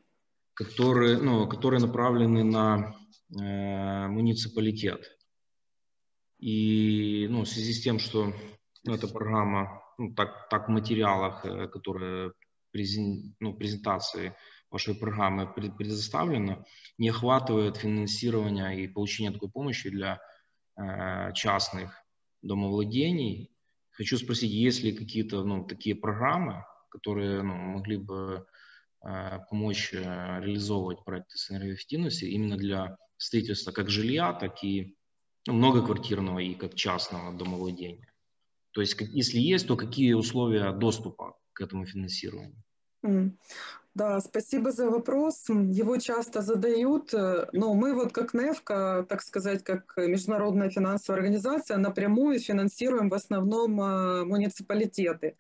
которые, 0.55 1.19
ну, 1.19 1.49
которые 1.49 1.81
направлены 1.81 2.45
на 2.45 2.95
э, 3.39 4.09
муниципалитет. 4.09 5.19
И 6.41 7.27
ну, 7.29 7.43
в 7.43 7.49
связи 7.49 7.73
с 7.73 7.83
тем, 7.83 7.99
что 7.99 8.33
ну, 8.85 8.95
эта 8.95 9.09
программа, 9.09 9.83
ну, 9.99 10.15
так, 10.15 10.49
так 10.49 10.69
в 10.69 10.71
материалах, 10.71 11.45
э, 11.45 11.69
которые 11.69 12.33
презен, 12.71 13.35
ну, 13.41 13.55
презентации 13.55 14.35
вашей 14.71 14.95
программы 14.95 15.53
предоставлено, 15.53 16.65
не 16.99 17.09
охватывает 17.09 17.77
финансирование 17.77 18.85
и 18.85 18.89
получение 18.89 19.33
такой 19.33 19.51
помощи 19.51 19.91
для 19.91 20.21
Э, 20.81 21.33
частных 21.35 21.93
домовладений. 22.43 23.51
Хочу 23.91 24.17
спросить, 24.17 24.51
есть 24.51 24.83
ли 24.83 24.93
какие-то 24.93 25.45
ну, 25.45 25.65
такие 25.65 25.95
программы, 25.95 26.65
которые 26.89 27.43
ну, 27.43 27.55
могли 27.55 27.99
бы 27.99 28.47
э, 29.07 29.39
помочь 29.51 29.93
э, 29.93 29.99
реализовывать 29.99 31.05
проекты 31.05 31.37
с 31.37 31.51
энергоэффективностью 31.51 32.31
именно 32.31 32.57
для 32.57 32.97
строительства 33.19 33.73
как 33.73 33.91
жилья, 33.91 34.33
так 34.33 34.65
и 34.65 34.97
многоквартирного 35.47 36.39
и 36.41 36.55
как 36.55 36.75
частного 36.75 37.33
домовладения. 37.33 38.13
То 38.73 38.81
есть, 38.81 38.97
если 39.01 39.39
есть, 39.39 39.67
то 39.67 39.77
какие 39.77 40.13
условия 40.13 40.73
доступа 40.73 41.37
к 41.53 41.61
этому 41.61 41.87
финансированию? 41.87 42.63
Да, 43.95 44.21
спасибо 44.21 44.71
за 44.71 44.89
вопрос. 44.89 45.49
Его 45.49 45.97
часто 45.97 46.43
задают, 46.43 47.13
но 47.13 47.75
мы 47.75 47.93
вот 47.95 48.13
как 48.13 48.35
НЕФКа, 48.35 49.05
так 49.09 49.23
сказать, 49.23 49.65
как 49.65 49.95
международная 49.97 50.71
финансовая 50.71 51.21
организация, 51.21 51.77
напрямую 51.77 52.39
финансируем 52.39 53.09
в 53.09 53.15
основном 53.15 53.81
э, 53.81 54.25
муниципалитеты. 54.25 55.37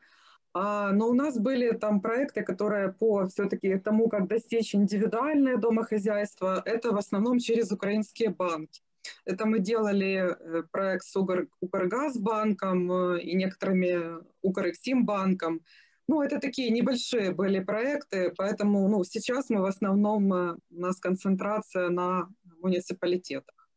А, 0.52 0.90
но 0.90 1.08
у 1.08 1.14
нас 1.14 1.38
были 1.38 1.70
там 1.70 2.00
проекты, 2.00 2.42
которые 2.42 2.92
по 2.92 3.28
все-таки 3.28 3.78
тому, 3.78 4.08
как 4.08 4.26
достичь 4.26 4.74
индивидуальное 4.74 5.56
домохозяйство, 5.56 6.60
это 6.64 6.90
в 6.90 6.96
основном 6.96 7.38
через 7.38 7.70
украинские 7.70 8.30
банки. 8.30 8.82
Это 9.24 9.46
мы 9.46 9.58
делали 9.58 10.34
э, 10.34 10.62
проект 10.70 11.04
с 11.04 11.16
Укргазбанком 11.60 13.16
и 13.16 13.34
некоторыми 13.34 14.22
Укрексимбанком. 14.42 15.58
банком 15.58 15.66
ну, 16.10 16.22
это 16.22 16.40
такие 16.40 16.70
небольшие 16.70 17.30
были 17.30 17.60
проекты, 17.60 18.34
поэтому 18.36 18.88
ну, 18.88 19.04
сейчас 19.04 19.48
мы 19.48 19.60
в 19.60 19.64
основном, 19.64 20.32
э, 20.32 20.56
у 20.70 20.80
нас 20.80 20.98
концентрация 20.98 21.88
на 21.88 22.28
муниципалитетах. 22.60 23.70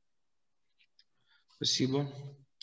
Спасибо. 1.55 2.07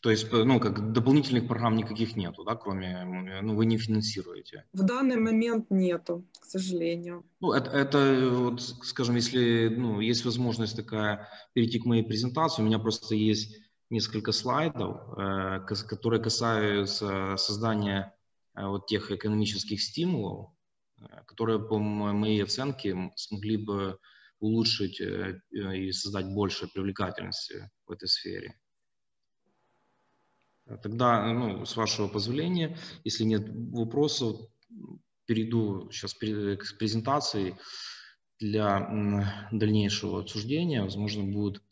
То 0.00 0.10
есть, 0.10 0.32
э, 0.32 0.44
ну, 0.44 0.60
как 0.60 0.92
дополнительных 0.92 1.46
программ 1.46 1.76
никаких 1.76 2.16
нету, 2.16 2.44
да, 2.44 2.56
кроме, 2.56 3.40
ну, 3.42 3.54
вы 3.54 3.66
не 3.66 3.78
финансируете? 3.78 4.64
В 4.72 4.82
данный 4.82 5.16
момент 5.16 5.66
нету, 5.70 6.24
к 6.40 6.44
сожалению. 6.46 7.24
Ну, 7.40 7.52
это, 7.52 7.70
это 7.70 8.30
вот, 8.30 8.62
скажем, 8.62 9.16
если, 9.16 9.68
ну, 9.68 10.00
есть 10.00 10.24
возможность 10.24 10.76
такая 10.76 11.28
перейти 11.52 11.78
к 11.78 11.84
моей 11.84 12.02
презентации, 12.02 12.62
у 12.62 12.66
меня 12.66 12.78
просто 12.78 13.14
есть 13.14 13.56
несколько 13.90 14.32
слайдов, 14.32 14.96
э, 15.18 15.60
которые 15.88 16.22
касаются 16.22 17.36
создания 17.36 18.14
Э, 18.54 18.66
вот 18.66 18.86
тех 18.86 19.10
экономических 19.10 19.80
стимулов, 19.80 20.50
э, 20.98 21.04
которые, 21.26 21.60
по 21.66 21.78
моей 21.78 22.42
оценке, 22.42 23.10
смогли 23.16 23.56
бы 23.56 23.98
улучшить 24.38 25.00
э, 25.00 25.40
и 25.52 25.92
создать 25.92 26.26
больше 26.26 26.68
привлекательности 26.68 27.70
в 27.86 27.92
этой 27.92 28.08
сфере. 28.08 28.58
Тогда, 30.78 31.32
ну, 31.32 31.64
с 31.64 31.76
вашего 31.76 32.08
позволения, 32.08 32.76
если 33.04 33.24
нет 33.24 33.48
вопросов, 33.48 34.40
перейду 35.26 35.90
сейчас 35.90 36.14
к 36.14 36.78
презентации 36.78 37.56
для 38.38 38.80
дальнейшего 39.52 40.20
обсуждения. 40.20 40.82
Возможно, 40.82 41.24
будут 41.24 41.62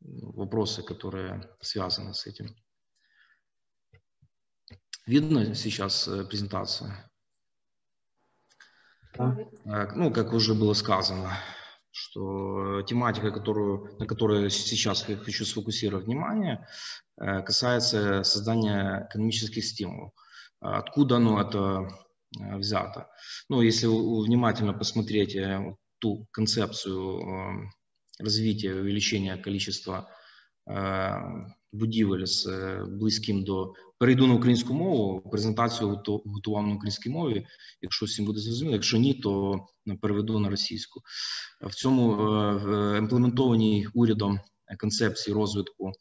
вопросы, 0.00 0.82
которые 0.82 1.48
связаны 1.60 2.14
с 2.14 2.26
этим. 2.26 2.54
Видно 5.06 5.54
сейчас 5.54 6.06
э, 6.08 6.24
презентацию? 6.24 6.92
Ну, 9.18 10.12
как 10.12 10.32
уже 10.32 10.54
было 10.54 10.72
сказано, 10.72 11.36
что 11.92 12.82
тематика, 12.82 13.30
которую, 13.30 13.96
на 13.98 14.06
которую 14.06 14.50
сейчас 14.50 15.08
я 15.08 15.16
хочу 15.16 15.44
сфокусировать 15.44 16.06
внимание, 16.06 16.66
э, 17.20 17.42
касается 17.42 18.22
создания 18.22 19.06
экономических 19.10 19.64
стимулов. 19.64 20.12
Откуда 20.60 21.16
оно 21.16 21.40
это 21.40 21.88
э, 22.38 22.56
взято? 22.56 23.08
Ну, 23.48 23.62
если 23.62 23.86
внимательно 23.86 24.72
посмотреть 24.72 25.36
ту 25.98 26.26
концепцию 26.30 27.70
развития, 28.18 28.74
увеличения 28.74 29.36
количества 29.36 30.08
будівель 31.72 32.26
з 32.26 32.46
близьким 32.88 33.44
до 33.44 33.74
перейду 34.00 34.26
на 34.26 34.34
українську 34.34 34.74
мову. 34.74 35.20
Презентацію 35.30 36.02
готував 36.24 36.66
на 36.66 36.74
українській 36.74 37.10
мові. 37.10 37.46
Якщо 37.82 38.06
всім 38.06 38.24
буде 38.24 38.40
зрозуміло, 38.40 38.74
якщо 38.74 38.98
ні, 38.98 39.14
то 39.14 39.60
переведу 40.00 40.38
на 40.38 40.50
російську. 40.50 41.00
В 41.60 41.74
цьому 41.74 42.12
імплементованій 42.98 43.86
урядом 43.94 44.40
концепції 44.78 45.34
розвитку 45.34 45.92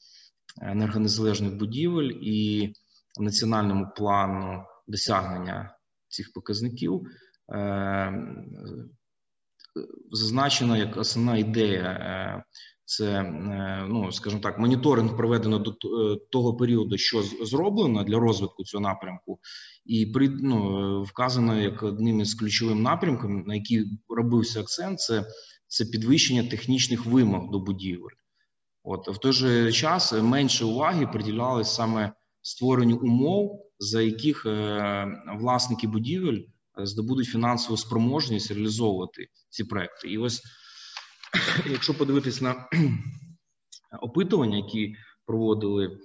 енергонезалежних 0.62 1.56
будівель 1.56 2.12
і 2.22 2.70
національному 3.20 3.88
плану 3.98 4.64
досягнення 4.88 5.76
цих 6.08 6.34
показників. 6.34 7.02
Зазначена 10.12 10.78
як 10.78 10.98
основна 10.98 11.38
ідея 11.38 12.44
це 12.90 13.24
ну 13.90 14.12
скажімо 14.12 14.42
так, 14.42 14.60
моніторинг 14.60 15.18
проведено 15.18 15.60
до 15.60 15.72
того 16.32 16.56
періоду, 16.56 16.98
що 16.98 17.24
зроблено 17.42 18.04
для 18.04 18.20
розвитку 18.20 18.64
цього 18.64 18.82
напрямку, 18.82 19.40
і 19.86 20.06
при 20.06 20.30
ну, 20.30 21.04
вказано 21.04 21.62
як 21.62 21.84
одним 21.84 22.20
із 22.20 22.34
ключових 22.34 22.76
напрямків, 22.76 23.30
на 23.30 23.56
який 23.56 23.86
робився 24.10 24.60
акцент, 24.60 25.00
це 25.00 25.26
це 25.68 25.86
підвищення 25.86 26.44
технічних 26.44 27.06
вимог 27.06 27.52
до 27.52 27.60
будівель. 27.60 28.16
От 28.84 29.08
в 29.08 29.18
той 29.18 29.32
же 29.32 29.72
час 29.72 30.14
менше 30.14 30.66
уваги 30.66 31.08
приділялось 31.08 31.76
саме 31.76 32.14
створенню 32.42 32.98
умов, 32.98 33.66
за 33.80 34.02
яких 34.02 34.46
е, 34.46 35.08
власники 35.40 35.88
будівель 35.88 36.40
здобудуть 36.78 37.28
фінансову 37.28 37.78
спроможність 37.78 38.52
реалізовувати 38.52 39.28
ці 39.50 39.64
проекти. 39.64 40.08
І 40.08 40.18
ось 40.18 40.42
Якщо 41.66 41.94
подивитись 41.94 42.42
на 42.42 42.70
опитування, 44.02 44.58
які 44.58 44.96
проводили 45.26 46.00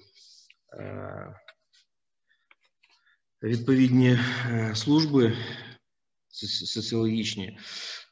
е, 0.79 1.35
відповідні 3.43 4.19
е, 4.49 4.73
служби 4.75 5.37
соціологічні, 6.67 7.59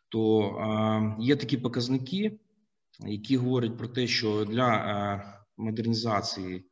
то 0.08 0.42
е, 0.42 1.16
є 1.24 1.36
такі 1.36 1.56
показники, 1.56 2.38
які 3.06 3.36
говорять 3.36 3.78
про 3.78 3.88
те, 3.88 4.06
що 4.06 4.44
для 4.44 5.42
модернізації 5.56 6.64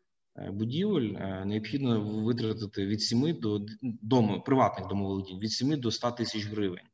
будівель 0.48 1.12
необхідно 1.44 2.22
витратити 2.24 2.86
від 2.86 3.02
7 3.02 3.40
до 3.40 3.60
дому 3.82 4.42
приватних 4.42 4.88
домоволодінь 4.88 5.38
від 5.38 5.52
7 5.52 5.80
до 5.80 5.90
100 5.90 6.10
тисяч 6.10 6.46
гривень. 6.46 6.89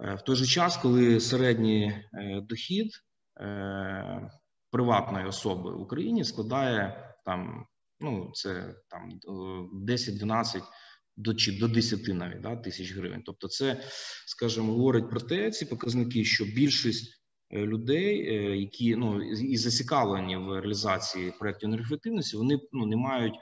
Е, 0.00 0.14
в 0.14 0.22
той 0.22 0.36
же 0.36 0.46
час, 0.46 0.76
коли 0.76 1.20
середній 1.20 1.84
е, 1.84 2.40
дохід 2.40 2.92
е, 3.40 4.30
приватної 4.70 5.26
особи 5.26 5.76
в 5.76 5.80
Україні 5.80 6.24
складає 6.24 7.14
там 7.24 7.66
Ну 8.00 8.30
це 8.34 8.74
там 8.88 9.10
10-12 9.88 10.62
до 11.16 11.34
чи 11.34 11.58
до 11.58 11.68
10 11.68 12.08
навіть 12.08 12.40
да, 12.40 12.56
тисяч 12.56 12.92
гривень. 12.92 13.22
Тобто, 13.26 13.48
це, 13.48 13.82
скажімо, 14.26 14.72
говорить 14.72 15.10
про 15.10 15.20
те, 15.20 15.50
ці 15.50 15.66
показники, 15.66 16.24
що 16.24 16.44
більшість 16.44 17.22
людей, 17.52 18.18
які 18.60 18.96
ну 18.96 19.22
і 19.22 19.56
зацікавлені 19.56 20.36
в 20.36 20.60
реалізації 20.60 21.32
проєктів 21.38 21.68
енергоефективності, 21.68 22.36
вони 22.36 22.60
ну 22.72 22.86
не 22.86 22.96
мають 22.96 23.34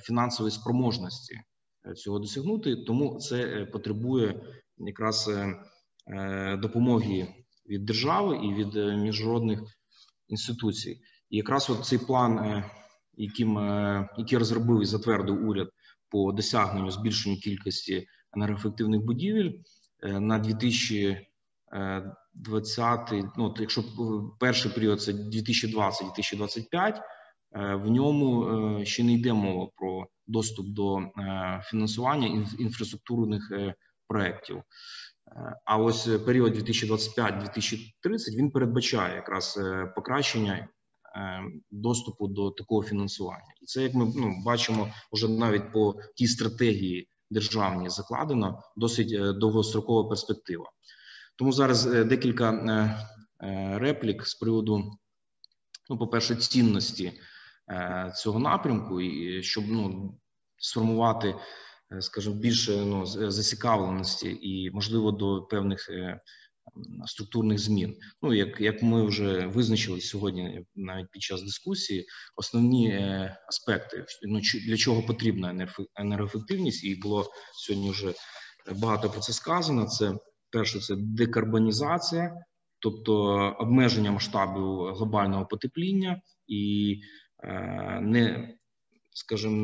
фінансової 0.00 0.52
спроможності 0.52 1.40
цього 1.96 2.18
досягнути, 2.18 2.76
тому 2.76 3.18
це 3.18 3.66
потребує 3.72 4.40
якраз 4.78 5.30
допомоги 6.58 7.28
від 7.68 7.84
держави 7.84 8.40
і 8.42 8.54
від 8.54 8.74
міжнародних 9.02 9.60
інституцій. 10.28 11.00
І 11.30 11.36
якраз 11.36 11.70
от 11.70 11.84
цей 11.84 11.98
план, 11.98 12.64
яким 13.14 13.56
який 14.18 14.38
розробив 14.38 14.82
і 14.82 14.84
затвердив 14.84 15.48
уряд 15.48 15.68
по 16.08 16.32
досягненню 16.32 16.90
збільшенню 16.90 17.36
кількості 17.36 18.06
енергоефективних 18.36 19.00
будівель 19.00 19.50
на 20.02 20.38
2020, 20.38 23.12
ну 23.38 23.54
якщо 23.58 23.84
перший 24.40 24.72
період 24.72 25.02
це 25.02 25.12
2020-2025, 25.12 27.00
в 27.54 27.90
ньому 27.90 28.84
ще 28.84 29.04
не 29.04 29.12
йде 29.12 29.32
мова 29.32 29.68
про 29.76 30.06
доступ 30.26 30.66
до 30.66 31.00
фінансування 31.62 32.46
інфраструктурних 32.58 33.52
проєктів. 34.08 34.62
А 35.64 35.76
ось 35.76 36.08
період 36.26 36.56
2025-2030 36.56 37.86
він 38.36 38.50
передбачає 38.50 39.14
якраз 39.14 39.60
покращення 39.94 40.68
доступу 41.70 42.28
до 42.28 42.50
такого 42.50 42.82
фінансування, 42.82 43.54
і 43.62 43.66
це 43.66 43.82
як 43.82 43.94
ми 43.94 44.12
ну, 44.16 44.42
бачимо, 44.44 44.88
вже 45.12 45.28
навіть 45.28 45.72
по 45.72 45.94
тій 46.16 46.26
стратегії 46.26 47.08
державній 47.30 47.88
закладено 47.88 48.62
досить 48.76 49.38
довгострокова 49.38 50.08
перспектива. 50.08 50.64
Тому 51.36 51.52
зараз 51.52 51.84
декілька 51.84 52.52
реплік 53.74 54.26
з 54.26 54.34
приводу, 54.34 54.92
ну, 55.90 55.98
по 55.98 56.08
перше, 56.08 56.36
цінності 56.36 57.12
цього 58.16 58.38
напрямку, 58.38 59.00
і 59.00 59.42
щоб 59.42 59.64
ну 59.68 60.14
сформувати 60.56 61.34
скажімо, 62.00 62.34
більше 62.34 62.76
ну, 62.76 63.06
зацікавленості 63.06 64.38
і 64.42 64.70
можливо 64.70 65.12
до 65.12 65.42
певних 65.42 65.90
структурних 67.06 67.58
змін. 67.58 67.96
Ну 68.22 68.34
як 68.34 68.60
як 68.60 68.82
ми 68.82 69.06
вже 69.06 69.46
визначили 69.46 70.00
сьогодні, 70.00 70.66
навіть 70.74 71.10
під 71.10 71.22
час 71.22 71.42
дискусії, 71.42 72.06
основні 72.36 72.94
аспекти 73.48 74.04
ну 74.22 74.40
для 74.66 74.76
чого 74.76 75.02
потрібна 75.02 75.68
енергоефективність, 75.96 76.84
і 76.84 76.94
було 76.94 77.30
сьогодні 77.54 77.90
вже 77.90 78.14
багато 78.76 79.10
про 79.10 79.20
це 79.20 79.32
сказано. 79.32 79.86
Це 79.86 80.12
перше, 80.50 80.80
це 80.80 80.94
декарбонізація, 80.98 82.34
тобто 82.78 83.14
обмеження 83.58 84.12
масштабу 84.12 84.84
глобального 84.84 85.46
потепління 85.46 86.20
і 86.46 86.96
не 88.00 88.54
скажімо, 89.14 89.56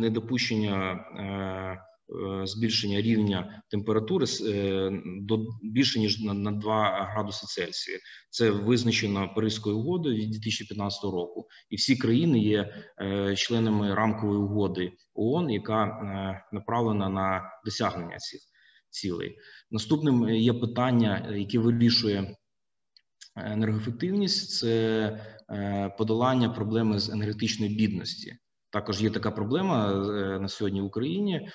недопущення 0.00 1.04
збільшення 2.44 3.00
рівня 3.00 3.62
температури 3.70 4.26
до 5.20 5.46
більше 5.62 5.98
ніж 5.98 6.20
на 6.20 6.52
2 6.52 7.08
градуси 7.12 7.46
Цельсія. 7.46 7.98
Це 8.30 8.50
визначено 8.50 9.34
Паризькою 9.34 9.78
угодою 9.78 10.16
від 10.16 10.30
2015 10.30 11.04
року, 11.04 11.48
і 11.70 11.76
всі 11.76 11.96
країни 11.96 12.38
є 12.38 12.74
членами 13.36 13.94
рамкової 13.94 14.38
угоди 14.38 14.92
ООН, 15.14 15.50
яка 15.50 15.86
направлена 16.52 17.08
на 17.08 17.42
досягнення 17.64 18.16
цих 18.16 18.40
цілей. 18.90 19.36
Наступним 19.70 20.28
є 20.28 20.52
питання, 20.52 21.34
яке 21.36 21.58
вирішує 21.58 22.36
енергоефективність, 23.36 24.58
це 24.58 25.20
подолання 25.98 26.50
проблеми 26.50 26.98
з 26.98 27.10
енергетичної 27.10 27.74
бідності. 27.74 28.36
Також 28.74 29.02
є 29.02 29.10
така 29.10 29.30
проблема 29.30 29.92
на 30.38 30.48
сьогодні 30.48 30.80
в 30.80 30.84
Україні. 30.84 31.50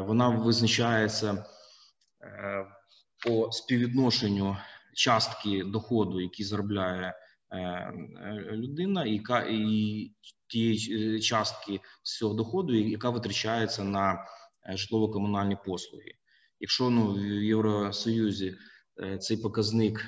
Вона 0.00 0.28
визначається 0.28 1.44
по 3.26 3.52
співвідношенню 3.52 4.56
частки 4.94 5.64
доходу, 5.64 6.20
який 6.20 6.46
заробляє 6.46 7.14
людина, 8.52 9.04
і 9.04 10.10
тієї 10.46 11.20
частки 11.20 11.80
з 12.02 12.18
цього 12.18 12.34
доходу, 12.34 12.74
яка 12.74 13.10
витрачається 13.10 13.84
на 13.84 14.24
житлово-комунальні 14.74 15.56
послуги. 15.64 16.12
Якщо 16.60 16.90
ну 16.90 17.12
в 17.12 17.18
Євросоюзі 17.42 18.56
цей 19.20 19.36
показник 19.36 20.06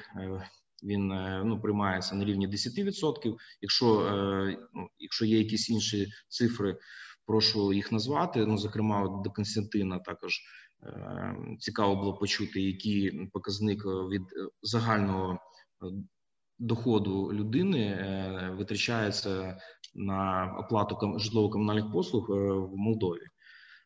він 0.82 1.06
ну 1.44 1.60
приймається 1.62 2.14
на 2.14 2.24
рівні 2.24 2.48
10%. 2.48 3.34
Якщо 3.60 3.86
ну, 4.74 4.88
якщо 4.98 5.24
є 5.24 5.38
якісь 5.38 5.70
інші 5.70 6.06
цифри, 6.28 6.76
прошу 7.26 7.72
їх 7.72 7.92
назвати. 7.92 8.46
Ну, 8.46 8.58
зокрема, 8.58 9.22
до 9.24 9.30
Константина 9.30 9.98
також 9.98 10.40
цікаво 11.58 11.96
було 11.96 12.14
почути, 12.18 12.60
який 12.60 13.26
показник 13.32 13.84
від 13.86 14.22
загального 14.62 15.38
доходу 16.58 17.32
людини 17.32 17.98
витрачається 18.58 19.58
на 19.94 20.52
оплату 20.58 21.18
житлово-комунальних 21.18 21.92
послуг 21.92 22.26
в 22.70 22.76
Молдові. 22.76 23.26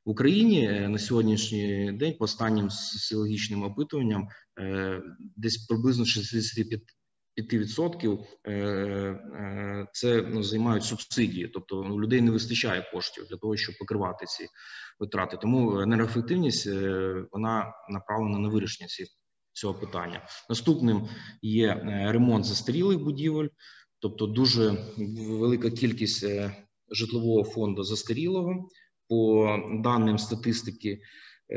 В 0.04 0.10
Україні 0.10 0.68
на 0.88 0.98
сьогоднішній 0.98 1.92
день, 1.92 2.14
по 2.18 2.24
останнім 2.24 2.70
соціологічним 2.70 3.62
опитуванням, 3.62 4.28
десь 5.36 5.66
приблизно 5.66 6.04
65% 6.04 6.74
це 9.92 10.22
ну, 10.22 10.42
займають 10.42 10.84
субсидії, 10.84 11.48
тобто 11.48 11.80
у 11.80 12.00
людей 12.00 12.20
не 12.20 12.30
вистачає 12.30 12.90
коштів 12.92 13.26
для 13.30 13.36
того, 13.36 13.56
щоб 13.56 13.74
покривати 13.78 14.26
ці 14.26 14.46
витрати. 15.00 15.36
Тому 15.36 15.80
енергоефективність 15.80 16.66
вона 17.32 17.72
направлена 17.90 18.38
на 18.38 18.48
вирішення 18.48 18.88
цього 19.52 19.74
питання. 19.74 20.26
Наступним 20.48 21.08
є 21.42 21.74
ремонт 22.12 22.44
застарілих 22.44 22.98
будівель, 22.98 23.48
тобто 23.98 24.26
дуже 24.26 24.76
велика 25.18 25.70
кількість 25.70 26.26
житлового 26.90 27.44
фонду 27.44 27.84
застарілого 27.84 28.68
по 29.10 29.58
даним 29.82 30.18
статистики, 30.18 31.02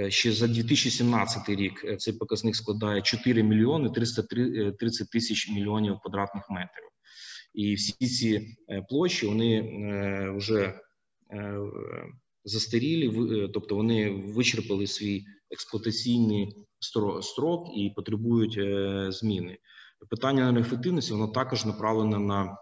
ще 0.10 0.32
за 0.32 0.48
2017 0.48 1.50
рік 1.50 1.86
цей 2.00 2.14
показник 2.14 2.56
складає 2.56 3.02
4 3.02 3.44
мільйони 3.44 3.90
330 3.90 5.10
тисяч 5.10 5.50
мільйонів 5.50 6.00
квадратних 6.00 6.50
метрів. 6.50 6.90
І 7.54 7.74
всі 7.74 8.08
ці 8.08 8.58
площі 8.90 9.28
вони 9.28 9.62
вже 10.38 10.80
застарілі, 12.46 13.10
тобто 13.54 13.76
вони 13.76 14.10
вичерпали 14.10 14.88
свій 14.88 15.26
експлуатаційний 15.52 16.56
строк 17.22 17.68
і 17.78 17.90
потребують 17.96 18.60
зміни. 19.14 19.58
Питання 20.10 20.42
енергоефективності 20.42 21.14
воно 21.14 21.28
також 21.28 21.66
направлене 21.66 22.20
на 22.20 22.58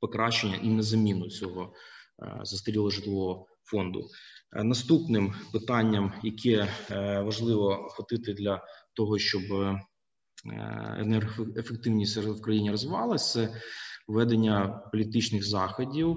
покращення 0.00 0.56
і 0.62 0.68
на 0.68 0.82
заміну 0.82 1.28
цього 1.28 1.72
застарілого 2.42 2.90
житлового 2.90 3.46
фонду. 3.66 4.08
Наступним 4.52 5.34
питанням, 5.52 6.12
яке 6.22 6.68
важливо 7.24 7.68
охватити 7.68 8.34
для 8.34 8.64
того, 8.94 9.18
щоб 9.18 9.42
енергоефективність 10.98 12.16
в 12.16 12.40
країні 12.40 12.70
розвивалася, 12.70 13.46
це 13.46 13.60
введення 14.08 14.68
політичних 14.92 15.48
заходів, 15.48 16.16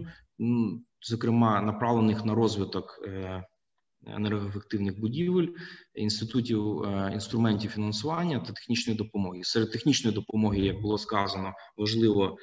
зокрема 1.10 1.62
направлених 1.62 2.26
на 2.26 2.36
розвиток 2.36 3.00
енергоефективних 4.08 5.00
будівель, 5.00 5.48
інститутів 5.94 6.84
інструментів 7.14 7.72
фінансування 7.72 8.40
та 8.40 8.54
технічної 8.54 8.98
допомоги. 8.98 9.44
Серед 9.44 9.72
технічної 9.72 10.16
допомоги, 10.16 10.60
як 10.60 10.82
було 10.82 10.98
сказано, 10.98 11.54
важливо 11.78 12.38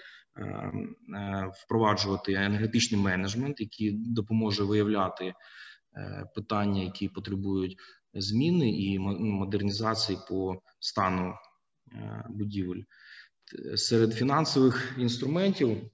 впроваджувати 1.62 2.32
енергетичний 2.32 3.00
менеджмент, 3.00 3.60
який 3.60 3.92
допоможе 3.92 4.64
виявляти 4.64 5.34
питання, 6.34 6.82
які 6.82 7.08
потребують 7.08 7.76
зміни 8.14 8.70
і 8.70 8.98
модернізації 8.98 10.18
по 10.28 10.62
стану 10.80 11.34
будівель. 12.28 12.82
Серед 13.74 14.14
фінансових 14.14 14.94
інструментів 14.98 15.90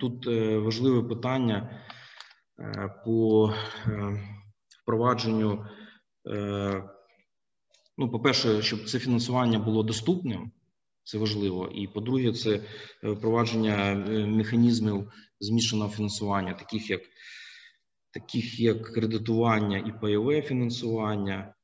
тут 0.00 0.26
важливе 0.64 1.08
питання 1.08 1.84
по 3.04 3.54
впровадженню. 4.82 5.66
Ну, 7.96 8.10
по 8.10 8.20
перше, 8.20 8.62
щоб 8.62 8.88
це 8.88 8.98
фінансування 8.98 9.58
було 9.58 9.82
доступним 9.82 10.52
Це 11.08 11.18
важливо. 11.18 11.68
І 11.74 11.86
по-друге, 11.86 12.32
це 12.32 12.60
впровадження 13.02 13.94
механізмів 14.26 15.12
змішаного 15.40 15.90
фінансування, 15.90 16.54
таких 16.54 16.90
як 16.90 17.00
таких 18.10 18.60
як 18.60 18.82
кредитування 18.82 19.78
і 19.78 20.00
пайове 20.00 20.42
фінансування, 20.42 21.54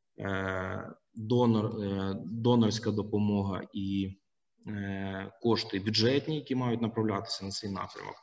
донор, 1.15 1.75
донорська 2.25 2.91
допомога 2.91 3.63
і 3.75 4.19
кошти 5.43 5.81
бюджетні, 5.81 6.37
які 6.37 6.55
мають 6.55 6.83
направлятися 6.83 7.45
на 7.45 7.51
цей 7.51 7.71
напрямок. 7.71 8.15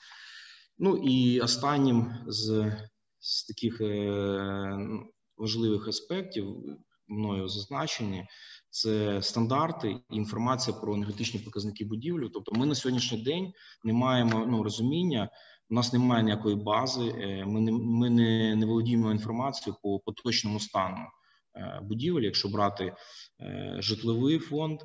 Ну 0.77 0.97
і 0.97 1.39
останнім 1.39 2.13
з, 2.27 2.73
з 3.19 3.45
таких 3.45 3.81
важливих 5.37 5.87
аспектів 5.87 6.55
мною 7.07 7.47
зазначені 7.47 8.27
це 8.71 9.21
стандарти 9.21 9.97
і 10.09 10.15
інформація 10.15 10.77
про 10.77 10.95
енергетичні 10.95 11.39
показники 11.39 11.85
будівлі. 11.85 12.29
Тобто, 12.33 12.51
ми 12.55 12.65
на 12.65 12.75
сьогоднішній 12.75 13.23
день 13.23 13.53
не 13.83 13.93
маємо 13.93 14.45
ну 14.45 14.63
розуміння. 14.63 15.29
У 15.69 15.73
нас 15.73 15.93
немає 15.93 16.23
ніякої 16.23 16.55
бази. 16.55 17.15
Е, 17.19 17.45
ми 17.45 17.61
не 17.61 17.71
ми 17.71 18.09
не, 18.09 18.55
не 18.55 18.65
володіємо 18.65 19.11
інформацією 19.11 19.77
по 19.83 19.99
поточному 19.99 20.59
стану 20.59 20.97
е, 21.55 21.79
будівель. 21.83 22.21
Якщо 22.21 22.49
брати 22.49 22.95
е, 23.41 23.75
житловий 23.79 24.39
фонд, 24.39 24.79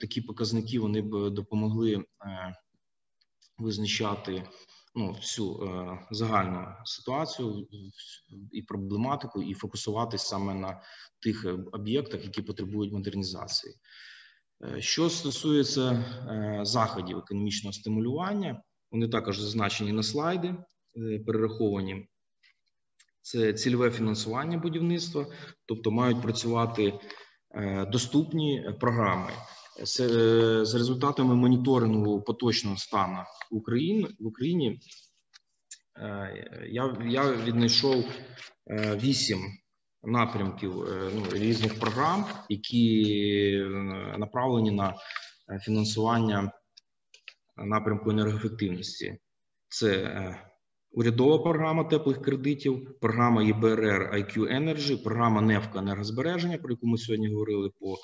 такі 0.00 0.20
показники 0.20 0.78
вони 0.78 1.02
б 1.02 1.30
допомогли 1.30 2.04
визначати 3.58 4.44
ну, 4.94 5.12
всю 5.12 5.62
е, 5.62 5.98
загальну 6.10 6.66
ситуацію 6.84 7.68
і 8.52 8.62
проблематику, 8.62 9.42
і 9.42 9.54
фокусуватись 9.54 10.22
саме 10.22 10.54
на 10.54 10.82
тих 11.20 11.46
об'єктах, 11.72 12.24
які 12.24 12.42
потребують 12.42 12.92
модернізації. 12.92 13.74
Е, 14.64 14.80
що 14.80 15.10
стосується 15.10 15.90
е, 15.90 16.60
заходів 16.62 17.18
економічного 17.18 17.72
стимулювання, 17.72 18.62
вони 18.90 19.08
також 19.08 19.38
зазначені 19.38 19.92
на 19.92 20.02
слайди, 20.02 20.48
е, 20.96 21.18
перераховані. 21.26 22.08
Це 23.22 23.52
цільове 23.52 23.90
фінансування 23.90 24.58
будівництва, 24.58 25.26
тобто 25.66 25.90
мають 25.90 26.22
працювати 26.22 27.00
е, 27.54 27.86
доступні 27.86 28.70
програми. 28.80 29.30
Е, 29.78 29.84
за 30.64 30.78
результатами 30.78 31.34
моніторингу 31.34 32.22
поточного 32.22 32.76
стану 32.76 33.18
України 33.50 34.08
в 34.20 34.26
Україні 34.26 34.80
е, 35.98 36.68
я 36.70 36.96
я 37.06 37.32
віднайшов 37.32 38.04
е, 38.70 38.96
вісім 39.02 39.40
напрямків 40.02 40.72
ну, 41.14 41.24
різних 41.32 41.80
програм, 41.80 42.26
які 42.48 43.66
направлені 44.18 44.70
на 44.70 44.94
фінансування 45.60 46.52
напрямку 47.56 48.10
енергоефективності. 48.10 49.18
Це 49.68 50.36
урядова 50.92 51.38
програма 51.38 51.84
теплих 51.84 52.22
кредитів, 52.22 52.98
програма 53.00 53.42
ЄБРР 53.42 54.14
IQ 54.14 54.38
Energy, 54.38 55.02
програма 55.02 55.40
НЕФКА 55.40 55.78
енергозбереження, 55.78 56.58
про 56.58 56.70
яку 56.70 56.86
ми 56.86 56.98
сьогодні 56.98 57.28
говорили 57.28 57.70
по 57.80 57.96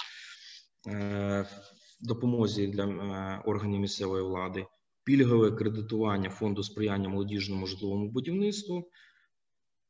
допомозі 2.01 2.67
для 2.67 2.85
е, 2.85 3.43
органів 3.45 3.81
місцевої 3.81 4.23
влади, 4.23 4.67
пільгове 5.05 5.51
кредитування 5.51 6.31
фонду 6.31 6.63
сприяння 6.63 7.09
молодіжному 7.09 7.67
житловому 7.67 8.11
будівництву, 8.11 8.91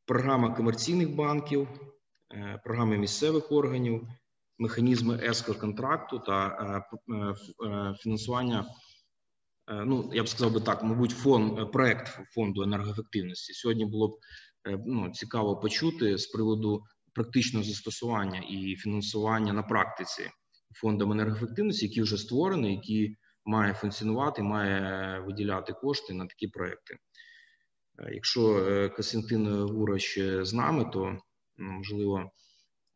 програма 0.06 0.54
комерційних 0.54 1.14
банків, 1.14 1.68
е, 2.34 2.60
програми 2.64 2.98
місцевих 2.98 3.52
органів, 3.52 4.08
механізми 4.58 5.16
ескор-контракту 5.16 6.18
та 6.18 6.84
фінансування. 8.00 8.66
Ну, 9.68 10.10
я 10.12 10.22
б 10.22 10.28
сказав 10.28 10.52
би 10.52 10.60
так, 10.60 10.82
мабуть, 10.82 11.10
фонд 11.10 11.72
проект 11.72 12.20
фонду 12.34 12.62
енергоефективності. 12.62 13.52
Сьогодні 13.52 13.86
було 13.86 14.08
б 14.08 14.12
ну, 14.86 15.10
цікаво 15.10 15.56
почути 15.56 16.18
з 16.18 16.26
приводу 16.26 16.82
практичного 17.12 17.64
застосування 17.64 18.40
і 18.50 18.76
фінансування 18.76 19.52
на 19.52 19.62
практиці 19.62 20.30
фондом 20.80 21.12
енергоефективності, 21.12 21.86
який 21.86 22.02
вже 22.02 22.16
створений, 22.16 22.74
який 22.74 23.16
має 23.44 23.74
функціонувати, 23.74 24.42
має 24.42 25.20
виділяти 25.20 25.72
кошти 25.72 26.14
на 26.14 26.26
такі 26.26 26.48
проекти. 26.48 26.96
Е, 27.98 28.14
якщо 28.14 28.58
е, 28.58 28.88
Костянтин 28.88 29.62
Гурач 29.62 30.18
з 30.42 30.52
нами, 30.52 30.90
то 30.92 31.18
можливо 31.56 32.30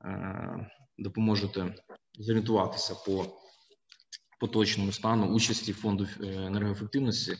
е, 0.04 0.70
допоможете 0.98 1.74
зорієнтуватися 2.18 2.94
по 3.06 3.26
поточному 4.40 4.92
стану 4.92 5.26
участі 5.26 5.72
фонду 5.72 6.06
енергоефективності 6.20 7.36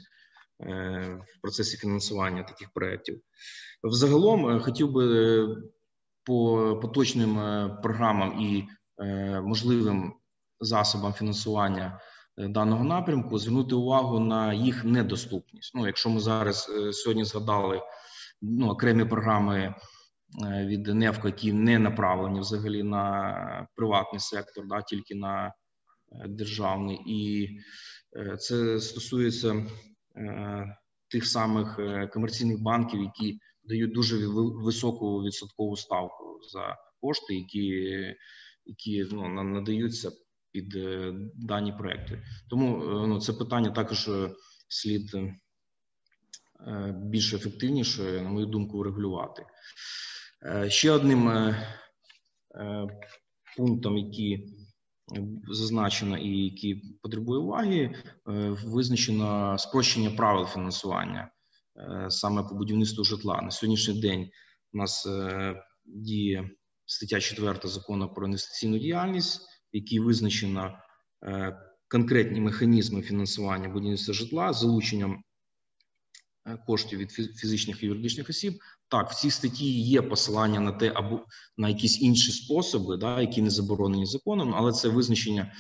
в 0.59 1.41
процесі 1.43 1.77
фінансування 1.77 2.43
таких 2.43 2.71
проєктів. 2.71 3.21
Взагалом 3.85 4.61
хотів 4.61 4.93
би 4.93 5.47
по 6.25 6.79
поточним 6.83 7.35
програмам 7.83 8.41
і 8.41 8.69
можливим 9.43 10.15
засобам 10.63 11.13
фінансування 11.13 12.01
е, 12.39 12.49
даного 12.49 12.85
напрямку, 12.85 13.39
звернути 13.39 13.75
увагу 13.75 14.21
на 14.21 14.55
їх 14.55 14.85
недоступність. 14.85 15.73
Ну, 15.75 15.87
якщо 15.87 16.11
ми 16.11 16.21
зараз 16.21 16.71
е, 16.79 16.93
сьогодні 16.93 17.25
згадали 17.25 17.83
ну, 18.43 18.69
окремі 18.69 19.05
програми 19.05 19.75
е, 20.45 20.67
від 20.67 20.87
НЕФКО, 20.87 21.29
які 21.29 21.53
не 21.53 21.79
направлені 21.79 22.41
взагалі 22.41 22.83
на 22.83 23.67
приватний 23.77 24.21
сектор, 24.21 24.67
да, 24.67 24.83
тільки 24.83 25.15
на 25.15 25.55
державний, 26.29 27.01
і 27.07 27.51
це 28.39 28.81
стосується 28.81 29.67
тих 31.09 31.27
самих 31.27 31.81
комерційних 32.13 32.63
банків, 32.63 33.03
які 33.03 33.39
дають 33.65 33.95
дуже 33.95 34.27
високу 34.65 35.23
відсоткову 35.23 35.77
ставку 35.77 36.41
за 36.53 36.77
кошти, 37.01 37.35
які 37.35 38.15
які 38.67 39.07
ну, 39.13 39.45
надаються 39.45 40.11
під 40.53 40.77
е, 40.77 41.15
дані 41.35 41.73
проекти. 41.73 42.23
Тому 42.51 42.83
е, 42.83 43.07
ну, 43.07 43.21
це 43.21 43.33
питання 43.33 43.71
також 43.71 44.09
е, 44.09 44.31
слід 44.69 45.17
більш 46.95 47.33
ефективніше, 47.33 48.03
на 48.03 48.29
мою 48.29 48.47
думку, 48.47 48.79
врегулювати. 48.79 49.47
Ще 50.69 50.91
одним 50.91 51.55
пунктом, 53.57 53.99
який 53.99 54.55
зазначено 55.51 56.19
і 56.19 56.45
який 56.45 56.99
потребує 57.03 57.41
уваги, 57.41 57.95
визначено 58.65 59.59
спрощення 59.59 60.11
правил 60.11 60.47
фінансування 60.47 61.31
саме 62.09 62.43
по 62.43 62.55
будівництву 62.55 63.05
житла. 63.05 63.43
На 63.43 63.51
сьогоднішній 63.51 64.01
день 64.01 64.31
у 64.73 64.79
нас 64.79 65.09
діє 65.85 66.51
стаття 66.87 67.21
4 67.21 67.59
закону 67.65 68.15
про 68.15 68.27
інвестиційну 68.27 68.79
діяльність 68.79 69.52
якій 69.73 70.01
визначено 70.01 70.79
е, 71.25 71.59
конкретні 71.89 72.41
механізми 72.41 73.03
фінансування 73.03 73.69
будівництва 73.69 74.15
житла 74.15 74.53
з 74.53 74.61
залученням 74.61 75.23
е, 76.47 76.59
коштів 76.67 76.99
від 76.99 77.11
фізичних 77.11 77.83
і 77.83 77.87
юридичних 77.87 78.29
осіб. 78.29 78.59
Так, 78.89 79.11
в 79.11 79.15
цій 79.15 79.31
статті 79.31 79.81
є 79.81 80.03
посилання 80.03 80.61
на 80.61 80.73
те, 80.73 80.93
або 80.95 81.27
на 81.57 81.69
якісь 81.69 82.01
інші 82.01 82.33
способи, 82.33 82.97
да, 82.97 83.21
які 83.21 83.43
не 83.43 83.51
заборонені 83.51 84.07
законом, 84.07 84.55
але 84.55 84.73
це 84.73 84.89
визначення, 84.89 85.53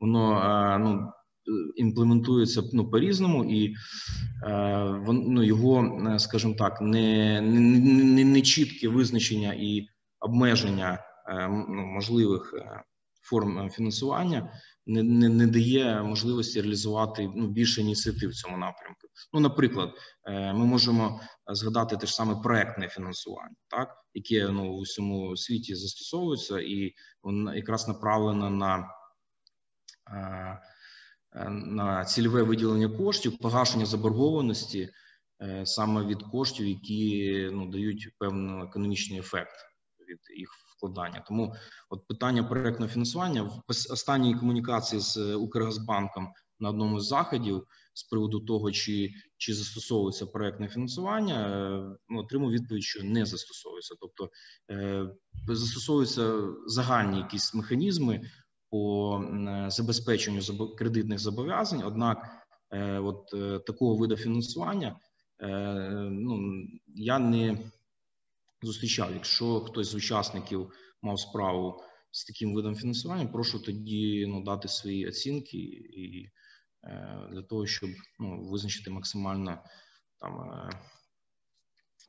воно 0.00 0.40
е, 0.40 0.78
ну. 0.78 1.12
Імплементується 1.76 2.62
ну 2.72 2.90
по 2.90 2.98
різному, 2.98 3.44
і 3.44 3.74
ну, 5.08 5.42
його, 5.42 5.98
скажімо 6.18 6.54
так, 6.58 6.80
не 6.80 7.40
не, 7.40 7.60
не, 7.60 8.24
не 8.24 8.42
чітке 8.42 8.88
визначення 8.88 9.52
і 9.52 9.86
обмеження 10.20 10.98
е, 11.28 11.48
ну, 11.48 11.86
можливих 11.86 12.54
форм 13.22 13.58
е, 13.58 13.70
фінансування 13.70 14.52
не 14.86 15.02
не, 15.02 15.28
не 15.28 15.46
дає 15.46 16.02
можливості 16.02 16.60
реалізувати 16.60 17.30
ну, 17.36 17.48
більше 17.48 17.80
ініціатив 17.80 18.30
в 18.30 18.34
цьому 18.34 18.56
напрямку. 18.56 19.08
Ну, 19.32 19.40
наприклад, 19.40 19.94
е, 20.24 20.52
ми 20.52 20.64
можемо 20.64 21.20
згадати 21.46 21.96
те 21.96 22.06
ж 22.06 22.14
саме 22.14 22.36
проектне 22.42 22.88
фінансування, 22.88 23.56
так 23.68 23.88
яке 24.14 24.48
ну 24.48 24.72
у 24.72 24.80
всьому 24.80 25.36
світі 25.36 25.74
застосовується, 25.74 26.60
і 26.60 26.94
воно 27.22 27.54
якраз 27.54 27.88
направлено 27.88 28.50
на 28.50 28.88
е, 30.10 30.58
на 31.50 32.04
цільове 32.04 32.42
виділення 32.42 32.88
коштів, 32.88 33.38
погашення 33.38 33.86
заборгованості 33.86 34.90
саме 35.64 36.04
від 36.04 36.22
коштів, 36.22 36.66
які 36.66 37.48
ну 37.52 37.70
дають 37.70 38.08
певний 38.18 38.64
економічний 38.64 39.18
ефект 39.18 39.54
від 40.08 40.38
їх 40.38 40.50
вкладання. 40.82 41.24
Тому 41.28 41.54
от 41.90 42.06
питання 42.06 42.42
проектного 42.42 42.92
фінансування 42.92 43.42
в 43.42 43.62
останній 43.68 44.34
комунікації 44.34 45.00
з 45.00 45.34
Укргазбанком 45.34 46.28
на 46.60 46.68
одному 46.68 47.00
з 47.00 47.06
заходів 47.06 47.66
з 47.94 48.02
приводу 48.02 48.40
того, 48.40 48.72
чи 48.72 49.14
чи 49.36 49.54
застосовується 49.54 50.26
проектне 50.26 50.68
фінансування, 50.68 51.34
е, 51.34 51.96
ну, 52.08 52.20
отримав 52.20 52.50
відповідь, 52.50 52.82
що 52.82 53.04
не 53.04 53.26
застосовується, 53.26 53.94
тобто 54.00 54.30
е, 54.70 55.08
застосовуються 55.48 56.42
загальні 56.66 57.18
якісь 57.18 57.54
механізми 57.54 58.20
по 58.70 59.24
забезпеченню 59.68 60.68
кредитних 60.68 61.18
зобов'язань. 61.18 61.82
Однак, 61.84 62.28
от 63.02 63.26
такого 63.66 63.96
виду 63.96 64.16
фінансування 64.16 64.96
ну, 66.10 66.64
я 66.94 67.18
не 67.18 67.58
зустрічав. 68.62 69.12
Якщо 69.14 69.60
хтось 69.60 69.88
з 69.88 69.94
учасників 69.94 70.70
мав 71.02 71.20
справу 71.20 71.82
з 72.10 72.24
таким 72.24 72.54
видом 72.54 72.74
фінансування, 72.74 73.26
прошу 73.26 73.58
тоді 73.58 74.26
ну, 74.28 74.44
дати 74.44 74.68
свої 74.68 75.08
оцінки 75.08 75.58
і 75.58 76.30
для 77.32 77.42
того, 77.42 77.66
щоб 77.66 77.90
ну, 78.18 78.42
визначити 78.50 78.90
максимально 78.90 79.58
там 80.20 80.70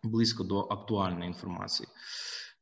близько 0.04 0.44
до 0.44 0.60
актуальної 0.60 1.28
інформації. 1.28 1.90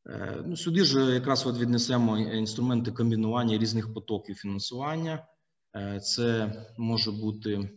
Е, 0.09 0.43
ну, 0.45 0.57
Сюди 0.57 0.83
ж 0.83 1.13
якраз 1.13 1.45
от 1.45 1.57
віднесемо 1.57 2.17
інструменти 2.17 2.91
комбінування 2.91 3.57
різних 3.57 3.93
потоків 3.93 4.35
фінансування. 4.35 5.27
Е, 5.75 5.99
це 5.99 6.53
може 6.77 7.11
бути 7.11 7.69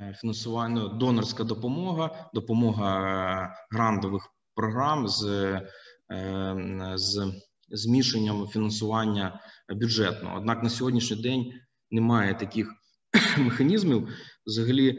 е, 0.00 0.16
фінансування, 0.20 0.88
донорська 0.88 1.44
допомога, 1.44 2.30
допомога 2.34 3.56
грантових 3.70 4.28
програм 4.54 5.08
з 5.08 5.60
з 6.94 7.32
змішанням 7.70 8.48
фінансування 8.48 9.40
бюджетного. 9.68 10.36
Однак 10.36 10.62
на 10.62 10.70
сьогоднішній 10.70 11.22
день 11.22 11.52
немає 11.90 12.34
таких 12.34 12.72
механізмів. 13.38 14.08
Взагалі, 14.46 14.98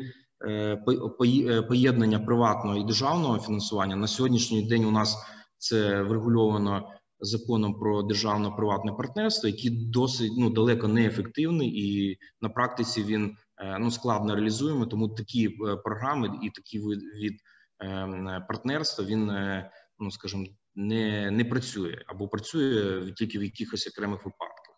поєднання 1.68 2.20
приватного 2.20 2.78
і 2.78 2.84
державного 2.84 3.40
фінансування 3.40 3.96
на 3.96 4.08
сьогоднішній 4.08 4.68
день 4.70 4.86
у 4.86 4.92
нас 4.92 5.18
це 5.58 6.02
врегульовано 6.02 6.90
законом 7.20 7.80
про 7.80 8.04
державно-приватне 8.04 8.92
партнерство, 8.92 9.50
який 9.50 9.70
досить 9.70 10.32
ну 10.38 10.50
далеко 10.50 10.88
неефективний, 10.88 11.68
і 11.68 12.18
на 12.42 12.50
практиці 12.50 13.04
він 13.04 13.36
е, 13.58 13.78
ну 13.80 13.92
складно 13.92 14.36
реалізуємо. 14.36 14.86
Тому 14.86 15.10
такі 15.10 15.48
е, 15.48 15.76
програми 15.76 16.40
і 16.44 16.50
такі 16.50 16.80
від 16.80 17.34
е, 17.34 17.38
партнерства 18.48 19.06
він 19.06 19.32
ну 20.00 20.12
скажімо, 20.12 20.46
не 20.76 21.32
не 21.32 21.46
працює 21.46 22.04
або 22.08 22.28
працює 22.28 23.12
тільки 23.12 23.40
в 23.40 23.44
якихось 23.44 23.88
окремих 23.88 24.26
випадках. 24.26 24.76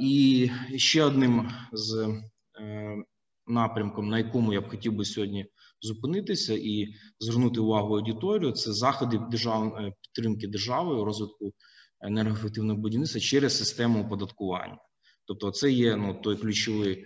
І 0.00 0.50
ще 0.76 1.04
одним 1.04 1.50
з 1.72 2.20
напрямком, 3.46 4.08
на 4.08 4.18
якому 4.18 4.52
я 4.52 4.60
б 4.60 4.68
хотів 4.68 4.92
би 4.92 5.04
сьогодні 5.04 5.46
зупинитися 5.80 6.54
і 6.54 6.94
звернути 7.18 7.60
увагу 7.60 7.96
аудиторію. 7.96 8.52
Це 8.52 8.72
заходи 8.72 9.20
державної 9.30 9.94
підтримки 10.02 10.46
державою 10.46 11.04
розвитку 11.04 11.52
енергоефективного 12.00 12.80
будівництва 12.80 13.20
через 13.20 13.58
систему 13.58 14.04
оподаткування. 14.04 14.78
Тобто, 15.24 15.50
це 15.50 15.70
є 15.70 15.96
ну 15.96 16.14
той 16.14 16.36
ключовий 16.36 17.04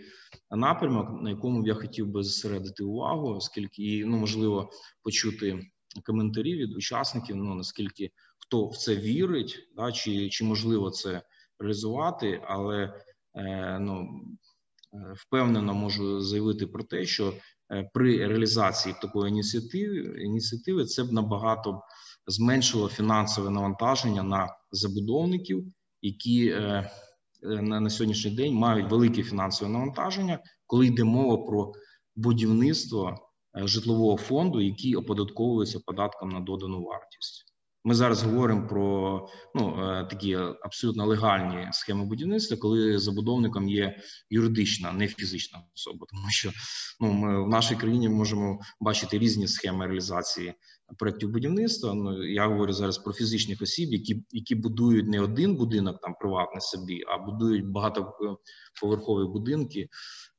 напрямок, 0.56 1.22
на 1.22 1.30
якому 1.30 1.66
я 1.66 1.74
хотів 1.74 2.08
би 2.08 2.22
зосередити 2.22 2.84
увагу, 2.84 3.28
оскільки 3.28 3.82
і 3.82 4.04
ну 4.04 4.16
можливо 4.16 4.70
почути 5.02 5.66
коментарі 6.06 6.56
від 6.56 6.76
учасників. 6.76 7.36
Ну 7.36 7.54
наскільки 7.54 8.10
хто 8.38 8.68
в 8.68 8.76
це 8.76 8.96
вірить, 8.96 9.68
да 9.76 9.92
чи 9.92 10.28
чи 10.28 10.44
можливо 10.44 10.90
це 10.90 11.22
реалізувати, 11.58 12.42
але 12.46 13.02
е, 13.34 13.78
ну 13.80 14.08
е, 14.94 15.14
впевнено 15.16 15.74
можу 15.74 16.20
заявити 16.20 16.66
про 16.66 16.82
те, 16.84 17.06
що 17.06 17.34
Е, 17.72 17.90
при 17.94 18.26
реалізації 18.26 18.94
такої 19.02 19.30
ініціативи 19.30 20.22
ініціативи 20.22 20.84
це 20.84 21.04
б 21.04 21.12
набагато 21.12 21.82
зменшило 22.26 22.88
фінансове 22.88 23.50
навантаження 23.50 24.22
на 24.22 24.56
забудовників, 24.72 25.64
які 26.02 26.48
е, 26.48 26.90
на, 27.42 27.80
на 27.80 27.90
сьогоднішній 27.90 28.30
день 28.30 28.54
мають 28.54 28.90
велике 28.90 29.22
фінансове 29.22 29.70
навантаження, 29.70 30.38
коли 30.66 30.86
йде 30.86 31.04
мова 31.04 31.46
про 31.46 31.72
будівництво 32.16 33.16
житлового 33.54 34.16
фонду, 34.16 34.60
який 34.60 34.96
оподатковується 34.96 35.80
податком 35.86 36.28
на 36.28 36.40
додану 36.40 36.82
вартість. 36.82 37.51
Ми 37.84 37.94
зараз 37.94 38.22
говоримо 38.22 38.66
про 38.66 39.28
ну 39.54 39.76
такі 40.10 40.34
абсолютно 40.62 41.06
легальні 41.06 41.68
схеми 41.72 42.04
будівництва, 42.04 42.56
коли 42.56 42.98
забудовником 42.98 43.68
є 43.68 43.96
юридична, 44.30 44.92
не 44.92 45.08
фізична 45.08 45.62
особа, 45.74 46.06
тому 46.10 46.30
що 46.30 46.52
ну 47.00 47.12
ми 47.12 47.44
в 47.44 47.48
нашій 47.48 47.76
країні 47.76 48.08
можемо 48.08 48.60
бачити 48.80 49.18
різні 49.18 49.48
схеми 49.48 49.86
реалізації 49.86 50.54
проєктів 50.98 51.30
будівництва. 51.30 51.94
Ну 51.94 52.24
я 52.24 52.46
говорю 52.46 52.72
зараз 52.72 52.98
про 52.98 53.12
фізичних 53.12 53.62
осіб, 53.62 53.92
які 53.92 54.24
які 54.30 54.54
будують 54.54 55.08
не 55.08 55.20
один 55.20 55.56
будинок 55.56 56.00
там 56.00 56.14
приватний 56.20 56.60
собі, 56.60 57.04
а 57.08 57.18
будують 57.18 57.66
багатоповерхові 57.66 59.28
будинки 59.32 59.88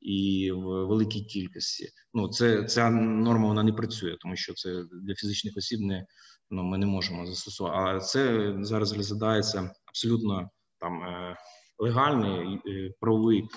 і 0.00 0.50
в 0.52 0.86
великій 0.86 1.24
кількості. 1.24 1.88
Ну 2.14 2.28
це 2.28 2.64
ця 2.64 2.90
норма 2.90 3.48
вона 3.48 3.62
не 3.62 3.72
працює, 3.72 4.16
тому 4.20 4.36
що 4.36 4.54
це 4.54 4.84
для 5.02 5.14
фізичних 5.14 5.56
осіб 5.56 5.80
не 5.80 6.06
ну 6.54 6.62
ми 6.62 6.78
не 6.78 6.86
можемо 6.86 7.26
застосувати. 7.26 7.76
А 7.76 8.00
це 8.00 8.54
зараз 8.60 8.92
розглядається 8.92 9.70
абсолютно 9.86 10.50
там 10.80 11.02
е, 11.02 11.36
легальний 11.78 12.60
е, 12.66 12.90
правовий 13.00 13.48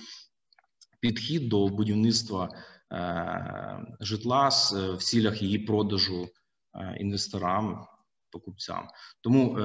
підхід 1.00 1.50
до 1.50 1.68
будівництва 1.68 2.50
е, 2.92 3.86
житла 4.00 4.50
в 4.98 4.98
цілях 4.98 5.42
її 5.42 5.60
продажу 5.60 6.28
інвесторам, 7.00 7.86
покупцям. 8.32 8.88
Тому 9.22 9.60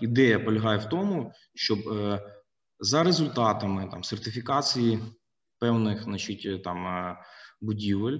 ідея 0.00 0.40
полягає 0.40 0.78
в 0.78 0.84
тому, 0.84 1.32
щоб 1.54 1.78
за 2.80 3.02
результатами 3.02 3.88
там 3.90 4.04
сертифікації 4.04 4.98
певних, 5.58 6.02
значить, 6.02 6.62
там 6.64 7.16
будівель. 7.60 8.18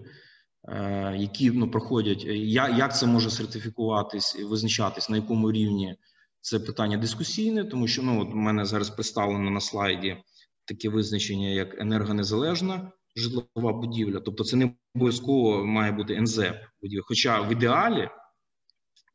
Е, 0.65 1.17
які 1.19 1.51
ну 1.51 1.71
проходять, 1.71 2.25
е, 2.27 2.37
як 2.37 2.99
це 2.99 3.07
може 3.07 3.31
сертифікуватись 3.31 4.37
і 4.39 4.45
визначатись, 4.45 5.09
на 5.09 5.17
якому 5.17 5.53
рівні 5.53 5.97
це 6.41 6.61
питання 6.61 6.97
дискусійне, 6.97 7.65
тому 7.65 7.89
що 7.89 8.03
ну 8.03 8.23
от 8.23 8.29
у 8.29 8.37
мене 8.37 8.65
зараз 8.65 8.91
представлено 8.91 9.51
на 9.51 9.61
слайді 9.61 10.17
таке 10.65 10.89
визначення, 10.89 11.49
як 11.49 11.81
енергонезалежна 11.81 12.93
житлова 13.17 13.73
будівля, 13.73 14.21
тобто 14.21 14.45
це 14.45 14.57
не 14.57 14.75
обов'язково 14.95 15.67
має 15.67 15.93
бути 15.93 16.15
НЗ 16.15 16.41
будівля. 16.83 17.03
Хоча 17.05 17.41
в 17.41 17.53
ідеалі, 17.53 18.11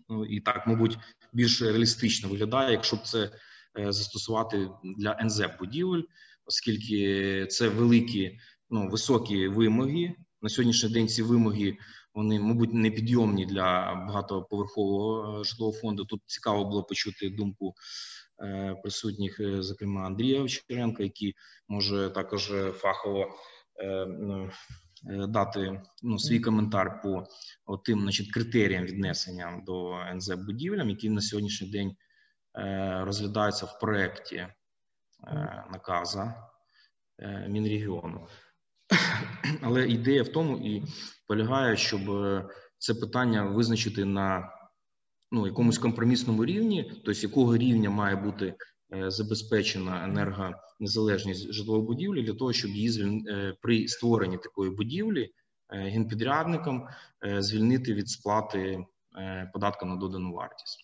ну 0.10 0.26
і 0.26 0.42
так, 0.42 0.68
мабуть, 0.68 0.98
більш 1.34 1.62
реалістично 1.62 2.30
виглядає, 2.30 2.72
якщо 2.72 2.96
б 2.96 3.02
це 3.02 3.32
е, 3.80 3.92
застосувати 3.92 4.70
для 4.98 5.18
НЗ 5.22 5.42
будівель, 5.60 6.04
оскільки 6.46 7.48
це 7.50 7.68
великі, 7.68 8.40
ну 8.70 8.90
високі 8.90 9.48
вимоги 9.48 10.16
на 10.44 10.50
сьогоднішній 10.50 10.90
день 10.90 11.08
ці 11.08 11.24
вимоги 11.24 11.78
вони, 12.14 12.40
мабуть, 12.40 12.74
не 12.74 12.92
підйомні 12.92 13.46
для 13.46 13.96
багатоповерхового 14.08 15.40
е, 15.40 15.44
житлового 15.44 15.78
фонду. 15.80 16.06
Тут 16.06 16.22
цікаво 16.26 16.66
було 16.66 16.84
почути 16.84 17.30
думку 17.30 17.74
е, 18.44 18.76
присутніх, 18.82 19.40
е, 19.40 19.62
зокрема 19.62 20.06
Андрія 20.06 20.42
Овчаренка, 20.42 21.04
який 21.04 21.36
може 21.68 22.10
також 22.10 22.52
фахово 22.74 23.28
дати 25.28 25.82
ну, 26.04 26.20
свій 26.20 26.40
коментар 26.40 27.02
по 27.66 27.78
тим, 27.78 28.02
значить, 28.02 28.34
критеріям 28.34 28.84
віднесення 28.84 29.62
до 29.66 29.96
НЗ 30.14 30.30
будівлям, 30.30 30.90
які 30.90 31.10
на 31.10 31.22
сьогоднішній 31.22 31.70
день 31.70 31.96
розглядаються 33.06 33.66
в 33.66 33.80
проєкті 33.80 34.48
наказа 35.72 36.50
Мінрегіону. 37.48 38.28
Але 39.62 39.88
ідея 39.88 40.24
в 40.24 40.28
тому 40.28 40.58
і 40.58 40.84
полягає, 41.28 41.78
щоб 41.78 42.12
е, 42.12 42.50
це 42.78 42.94
питання 42.94 43.46
визначити 43.46 44.06
на 44.06 44.50
ну, 45.32 45.48
якомусь 45.48 45.78
компромісному 45.78 46.46
рівні, 46.46 46.92
тобто 46.94 47.12
якого 47.12 47.58
рівня 47.58 47.90
має 47.90 48.16
бути 48.16 48.56
е, 48.94 49.12
забезпечена 49.12 50.04
енергонезалежність 50.04 51.54
житлової 51.54 51.86
будівлі 51.88 52.24
для 52.24 52.34
того, 52.34 52.54
щоб 52.54 52.72
її 52.72 53.24
е, 53.28 53.56
при 53.62 53.88
створенні 53.88 54.38
такої 54.38 54.72
будівлі 54.72 55.32
генпідрядникам 55.70 56.88
звільнити 57.40 57.94
від 57.94 58.10
сплати 58.10 58.86
податка 59.54 59.86
на 59.86 59.96
додану 59.96 60.34
вартість. 60.34 60.80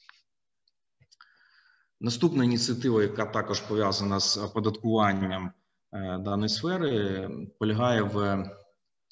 Наступна 2.01 2.43
ініціатива, 2.43 3.01
яка 3.01 3.25
також 3.25 3.61
пов'язана 3.61 4.19
з 4.19 4.37
оподаткуванням 4.37 5.51
даної 5.91 6.49
сфери 6.49 7.29
полягає 7.59 8.01
в 8.01 8.45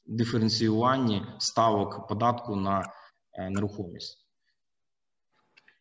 диференціюванні 0.08 1.24
ставок 1.40 2.08
податку 2.08 2.56
на 2.56 2.94
е, 3.34 3.50
нерухомість. 3.50 4.28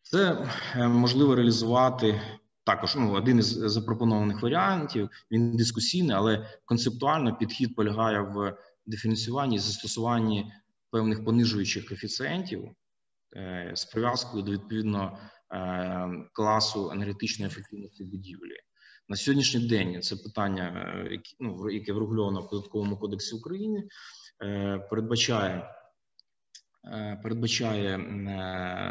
Це 0.01 0.47
е, 0.75 0.87
можливо 0.87 1.35
реалізувати 1.35 2.21
також. 2.63 2.95
Ну, 2.95 3.13
один 3.13 3.39
із 3.39 3.47
запропонованих 3.47 4.41
варіантів. 4.41 5.09
Він 5.31 5.57
дискусійний, 5.57 6.15
але 6.15 6.59
концептуально 6.65 7.35
підхід 7.35 7.75
полягає 7.75 8.21
в 8.21 8.57
диференціюванні 8.85 9.55
і 9.55 9.59
застосуванні 9.59 10.53
певних 10.91 11.25
понижуючих 11.25 11.87
коефіцієнтів 11.87 12.71
з 13.73 13.85
прив'язкою 13.85 14.43
до 14.43 14.51
відповідно 14.51 15.19
класу 16.33 16.91
енергетичної 16.91 17.51
ефективності 17.51 18.03
будівлі. 18.03 18.55
На 19.09 19.15
сьогоднішній 19.15 19.67
день 19.67 20.01
це 20.01 20.15
питання, 20.15 20.93
ну, 21.39 21.69
яке 21.69 21.93
врегульовано 21.93 22.41
в 22.41 22.49
податковому 22.49 22.97
кодексі 22.97 23.35
України, 23.35 23.87
передбачає 24.89 25.73
передбачає 27.23 27.99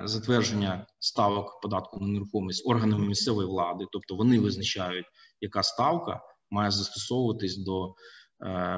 затвердження 0.05 0.87
ставок 0.99 1.61
податку 1.61 2.01
на 2.01 2.07
нерухомість 2.07 2.69
органами 2.69 3.07
місцевої 3.07 3.49
влади, 3.49 3.85
тобто 3.93 4.15
вони 4.15 4.41
визначають, 4.41 5.07
яка 5.41 5.62
ставка 5.62 6.20
має 6.51 6.70
застосовуватись 6.70 7.57
до 7.57 7.95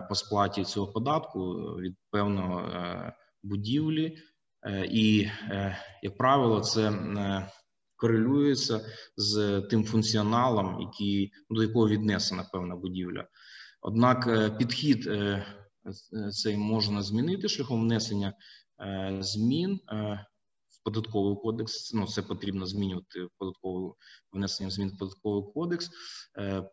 по 0.09 0.15
сплаті 0.15 0.65
цього 0.65 0.93
податку 0.93 1.41
від 1.55 1.95
певного 2.11 2.63
будівлі, 3.43 4.19
і 4.91 5.29
як 6.03 6.17
правило, 6.19 6.61
це 6.61 6.91
корелюється 7.99 8.81
з 9.17 9.61
тим 9.71 9.85
функціоналом, 9.85 10.81
який 10.81 11.33
до 11.51 11.63
якого 11.63 11.89
віднесена 11.89 12.49
певна 12.53 12.77
будівля. 12.77 13.29
Однак 13.81 14.29
підхід 14.59 15.11
цей 16.33 16.57
можна 16.57 17.03
змінити 17.03 17.49
шляхом 17.49 17.81
внесення 17.81 18.33
змін 19.21 19.81
в 20.69 20.85
податковий 20.85 21.37
кодекс. 21.37 21.95
Ну 21.95 22.07
це 22.07 22.23
потрібно 22.23 22.67
змінювати 22.67 23.29
податкову 23.39 23.97
внесення 24.33 24.71
змін 24.71 24.89
в 24.89 24.99
податковий 24.99 25.53
кодекс 25.55 25.91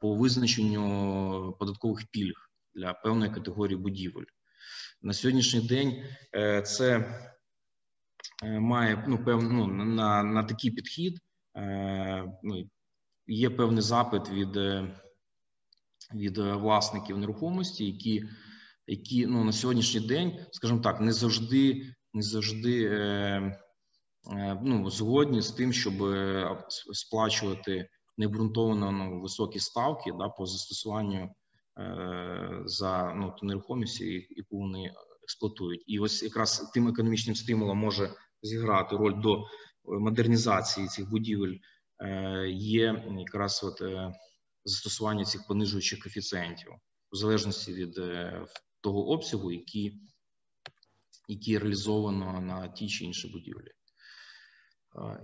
по 0.02 0.16
визначенню 0.16 1.56
податкових 1.60 2.06
пільг 2.12 2.36
для 2.76 2.94
певної 2.94 3.32
категорії 3.32 3.78
будівель. 3.78 4.26
На 5.02 5.14
сьогоднішній 5.14 5.62
день 5.62 6.04
це 6.66 7.16
має 8.44 9.06
ну 9.08 9.18
певно 9.18 9.68
ну, 9.68 9.86
на 9.86 10.24
на 10.24 10.44
такий 10.44 10.72
підхід. 10.72 11.20
Ну, 12.44 12.70
Є 13.28 13.50
певний 13.50 13.82
запит 13.82 14.30
від 14.30 14.58
від 16.14 16.38
власників 16.38 17.18
нерухомості, 17.18 17.86
які 17.86 18.26
які 18.88 19.26
ну 19.26 19.44
на 19.44 19.52
сьогоднішній 19.52 20.00
день, 20.00 20.40
скажімо 20.52 20.80
так, 20.80 21.02
не 21.02 21.14
завжди 21.14 21.96
не 22.14 22.22
завжди 22.22 22.86
е, 22.86 22.98
е, 24.32 24.60
ну, 24.64 24.90
згодні 24.90 25.42
з 25.42 25.52
тим, 25.52 25.74
щоб 25.74 25.94
сплачувати 26.94 27.90
необґрунтовано 28.18 28.92
ну, 28.92 29.22
високі 29.22 29.60
ставки 29.60 30.12
да, 30.20 30.30
по 30.30 30.46
застосуванню 30.46 31.30
е, 31.80 32.62
за 32.66 33.14
ну, 33.14 33.36
ту 33.40 33.46
нерухомість, 33.46 34.02
яку 34.30 34.58
вони 34.58 34.94
експлуатують, 35.26 35.84
і 35.88 36.00
ось 36.00 36.24
якраз 36.24 36.72
тим 36.74 36.88
економічним 36.88 37.36
стимулом 37.36 37.78
може 37.78 38.14
зіграти 38.42 38.96
роль 38.96 39.22
до 39.22 39.44
модернізації 39.86 40.88
цих 40.88 41.10
будівель. 41.10 41.58
Е, 42.00 42.50
є 42.50 43.06
якраз 43.18 43.64
от 43.64 43.82
е, 43.82 44.14
застосування 44.66 45.26
цих 45.26 45.48
понижуючих 45.48 46.00
коефіцієнтів 46.00 46.72
в 47.12 47.16
залежності 47.16 47.74
від 47.74 47.98
е, 47.98 48.46
того 48.82 49.08
обсягу, 49.08 49.52
який 49.52 50.02
які 51.28 51.58
реалізовано 51.58 52.42
на 52.42 52.68
ті 52.68 52.88
чи 52.88 53.06
інші 53.06 53.28
будівлі. 53.28 53.72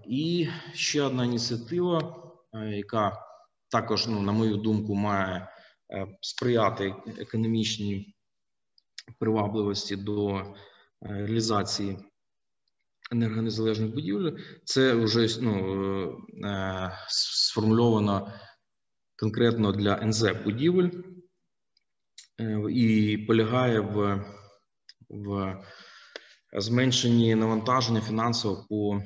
І 0.07 0.47
ще 0.73 1.01
одна 1.01 1.25
ініціатива, 1.25 2.23
яка 2.53 3.17
також, 3.69 4.07
ну, 4.07 4.21
на 4.21 4.31
мою 4.31 4.57
думку, 4.57 4.95
має 4.95 5.47
сприяти 6.21 6.95
економічній 7.17 8.15
привабливості 9.19 9.95
до 9.95 10.45
реалізації 11.01 11.97
енергонезалежних 13.11 13.93
будівель. 13.93 14.31
Це 14.65 14.93
вже 14.93 15.27
ну, 15.41 16.17
сформульовано 17.07 18.33
конкретно 19.15 19.71
для 19.71 19.99
НЗ 20.01 20.23
будівель 20.43 20.89
і 22.69 23.17
полягає 23.17 23.79
в 23.79 24.25
в 25.09 25.57
зменшенні 26.53 27.35
навантаження 27.35 28.01
фінансово 28.01 28.65
по 28.69 29.01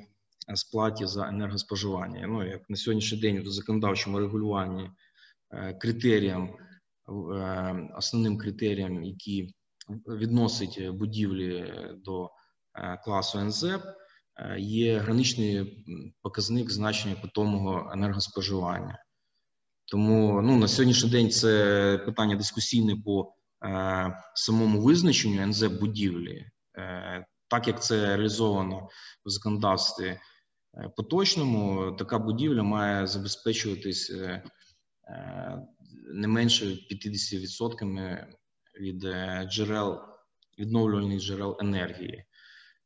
сплаті 0.56 1.06
за 1.06 1.28
енергоспоживання. 1.28 2.28
Ну 2.28 2.48
як 2.48 2.70
на 2.70 2.76
сьогоднішній 2.76 3.18
день 3.20 3.44
в 3.44 3.48
законодавчому 3.48 4.20
регулюванні 4.20 4.90
критеріям, 5.82 6.50
основним 7.98 8.38
критеріям, 8.38 9.04
які 9.04 9.54
відносить 10.08 10.90
будівлі 10.90 11.74
до 12.06 12.32
класу 13.04 13.40
НЗЕП, 13.40 13.82
є 14.58 15.00
граничний 15.00 15.86
показник 16.22 16.72
значення 16.72 17.16
питомого 17.16 17.92
енергоспоживання. 17.94 19.06
Тому 19.86 20.42
ну, 20.42 20.58
на 20.58 20.68
сьогоднішній 20.68 21.10
день 21.10 21.30
це 21.32 22.02
питання 22.06 22.36
дискусійне 22.36 22.96
по 23.06 23.34
е, 23.66 24.24
самому 24.36 24.82
визначенню 24.82 25.42
НЗ 25.42 25.64
будівлі, 25.64 26.46
е, 26.78 27.26
так 27.48 27.68
як 27.68 27.84
це 27.84 28.06
реалізовано 28.06 28.90
в 29.26 29.30
законодавстві 29.30 30.06
е, 30.06 30.20
поточному, 30.98 31.92
така 31.92 32.20
будівля 32.20 32.64
має 32.64 33.08
забезпечуватись 33.08 34.10
е, 34.10 34.44
е 35.08 35.68
не 36.14 36.28
менше 36.28 36.66
50% 36.66 38.26
від 38.80 39.04
е, 39.04 39.48
джерел 39.52 40.02
відновлювальних 40.60 41.20
джерел 41.20 41.58
енергії. 41.60 42.26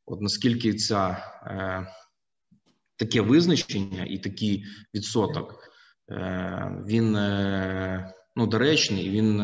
От 0.05 0.21
наскільки 0.21 0.73
ця 0.73 1.09
е, 1.45 1.87
таке 2.95 3.21
визначення 3.21 4.05
і 4.05 4.17
такий 4.17 4.65
відсоток. 4.95 5.69
Е, 6.11 6.83
він 6.87 7.11
ну, 8.35 8.47
доречний, 8.47 9.09
він 9.09 9.43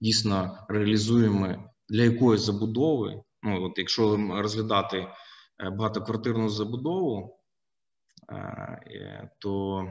дійсно 0.00 0.66
реалізуємий 0.68 1.56
для 1.88 2.02
якоїсь 2.02 2.42
забудови. 2.42 3.22
Ну, 3.42 3.64
от 3.64 3.78
Якщо 3.78 4.16
розглядати 4.30 5.06
багатоквартирну 5.72 6.48
забудову, 6.48 7.40
то 9.38 9.82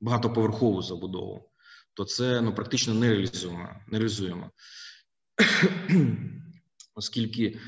багатоповерхову 0.00 0.82
забудову, 0.82 1.50
то 1.94 2.04
це 2.04 2.40
ну, 2.40 2.54
практично 2.54 2.94
нереалізуємо, 2.94 3.68
нереалізуємо. 3.88 4.50
оскільки 6.94 7.58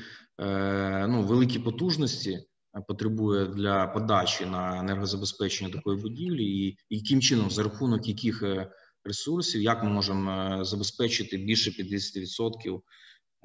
ну, 1.07 1.21
великі 1.21 1.59
потужності 1.59 2.39
потребує 2.81 3.45
для 3.45 3.87
подачі 3.87 4.45
на 4.45 4.79
енергозабезпечення 4.79 5.71
такої 5.71 6.01
будівлі, 6.01 6.43
і 6.45 6.77
яким 6.89 7.21
чином 7.21 7.51
за 7.51 7.63
рахунок 7.63 8.07
яких 8.07 8.43
е, 8.43 8.71
ресурсів, 9.03 9.61
як 9.61 9.83
ми 9.83 9.89
можемо 9.89 10.31
е, 10.31 10.65
забезпечити 10.65 11.37
більше 11.37 11.69
50% 11.69 12.81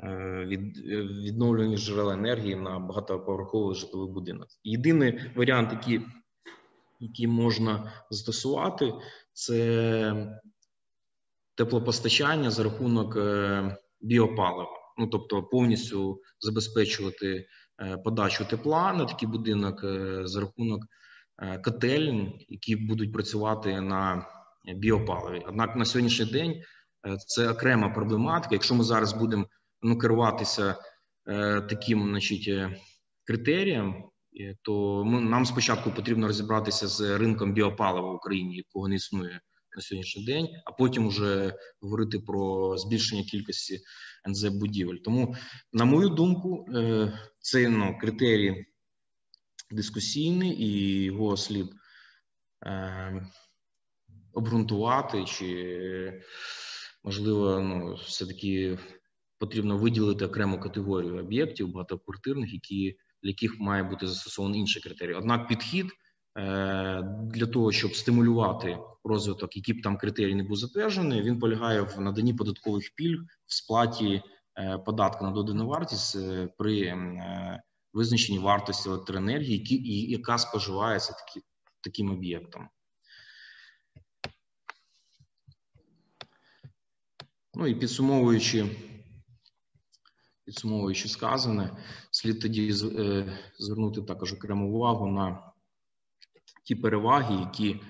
е, 0.02 0.44
від 0.46 0.78
відновлення 1.24 1.76
джерел 1.76 2.10
енергії 2.10 2.56
на 2.56 2.78
багатоповерхових 2.78 3.76
житлових 3.76 4.10
будинок. 4.10 4.48
Єдиний 4.64 5.20
варіант, 5.36 5.70
який, 5.72 6.00
який 7.00 7.26
можна 7.26 7.92
застосувати, 8.10 8.94
це 9.32 10.40
теплопостачання 11.54 12.50
за 12.50 12.62
рахунок 12.62 13.16
біопалива. 14.00 14.70
Ну 14.98 15.06
тобто 15.06 15.42
повністю 15.42 16.20
забезпечувати 16.40 17.46
Е, 17.80 17.96
подачу 17.96 18.44
тепла 18.44 18.92
на 18.92 19.04
такий 19.04 19.28
будинок 19.28 19.84
е, 19.84 20.20
за 20.26 20.40
рахунок 20.40 20.84
е, 21.42 21.58
котелень, 21.58 22.32
які 22.48 22.76
будуть 22.76 23.12
працювати 23.12 23.80
на 23.80 24.26
біопаливі. 24.76 25.44
Однак 25.48 25.76
на 25.76 25.84
сьогоднішній 25.84 26.26
день 26.26 26.62
це 27.26 27.50
окрема 27.50 27.88
проблематика. 27.88 28.54
Якщо 28.54 28.74
ми 28.74 28.84
зараз 28.84 29.12
будемо 29.12 29.46
ну, 29.82 29.98
керуватися 29.98 30.76
таким, 31.68 32.08
значить, 32.08 32.50
критерієм, 33.24 34.04
то 34.62 35.04
ми, 35.04 35.20
нам 35.20 35.46
спочатку 35.46 35.90
потрібно 35.90 36.26
розібратися 36.26 36.86
з 36.88 37.18
ринком 37.18 37.52
біопалива 37.52 38.10
в 38.10 38.14
Україні, 38.14 38.56
якого 38.56 38.88
не 38.88 38.94
існує 38.94 39.40
на 39.76 39.82
сьогоднішній 39.82 40.24
день, 40.24 40.48
а 40.64 40.72
потім 40.72 41.08
вже 41.08 41.54
говорити 41.80 42.18
про 42.18 42.76
збільшення 42.78 43.22
кількості 43.22 43.80
НЗ 44.28 44.44
будівель. 44.44 44.96
Тому, 44.96 45.36
на 45.72 45.84
мою 45.84 46.08
думку, 46.08 46.66
е, 46.74 47.12
цей 47.38 47.68
ну, 47.68 47.98
критерій 48.00 48.66
дискусійний 49.70 50.62
і 50.62 51.02
його 51.02 51.36
слід 51.36 51.66
е, 52.66 53.26
обґрунтувати, 54.32 55.24
чи 55.24 56.22
можливо, 57.04 57.60
ну, 57.60 57.94
все 57.94 58.26
таки 58.26 58.78
потрібно 59.38 59.78
виділити 59.78 60.24
окрему 60.24 60.60
категорію 60.60 61.18
об'єктів 61.18 61.72
багатоквартирних, 61.72 62.52
які 62.52 62.96
для 63.22 63.30
яких 63.30 63.60
має 63.60 63.82
бути 63.82 64.06
застосований 64.06 64.60
інший 64.60 64.82
критерій. 64.82 65.14
Однак, 65.14 65.48
підхід 65.48 65.86
для 67.22 67.46
того, 67.46 67.72
щоб 67.72 67.96
стимулювати 67.96 68.78
розвиток, 69.04 69.56
який 69.56 69.74
б 69.74 69.82
там 69.82 69.96
критерій 69.96 70.34
не 70.34 70.42
був 70.42 70.56
затверджений, 70.56 71.22
він 71.22 71.38
полягає 71.38 71.80
в 71.80 72.00
наданні 72.00 72.34
податкових 72.34 72.94
пільг 72.94 73.20
в 73.46 73.54
сплаті 73.54 74.22
е, 74.58 74.78
податку 74.78 75.24
на 75.24 75.30
додану 75.30 75.66
вартість 75.66 76.16
е, 76.16 76.48
при 76.58 76.80
е, 76.80 77.62
визначенні 77.92 78.38
вартості 78.38 78.88
електроенергії, 78.88 79.58
які 79.58 79.74
і 79.74 80.10
яка 80.10 80.38
споживається 80.38 81.12
такі 81.12 81.46
таким 81.80 82.10
об'єктам. 82.10 82.68
Ну 87.54 87.66
і 87.66 87.74
підсумовуючи, 87.74 88.66
підсумовуючи 90.44 91.08
сказане, 91.08 91.76
слід 92.10 92.40
тоді 92.40 92.68
е, 92.68 93.38
звернути 93.58 94.02
також 94.02 94.32
окрему 94.32 94.74
увагу 94.74 95.06
на 95.06 95.49
ті 96.70 96.76
переваги, 96.76 97.34
які 97.40 97.80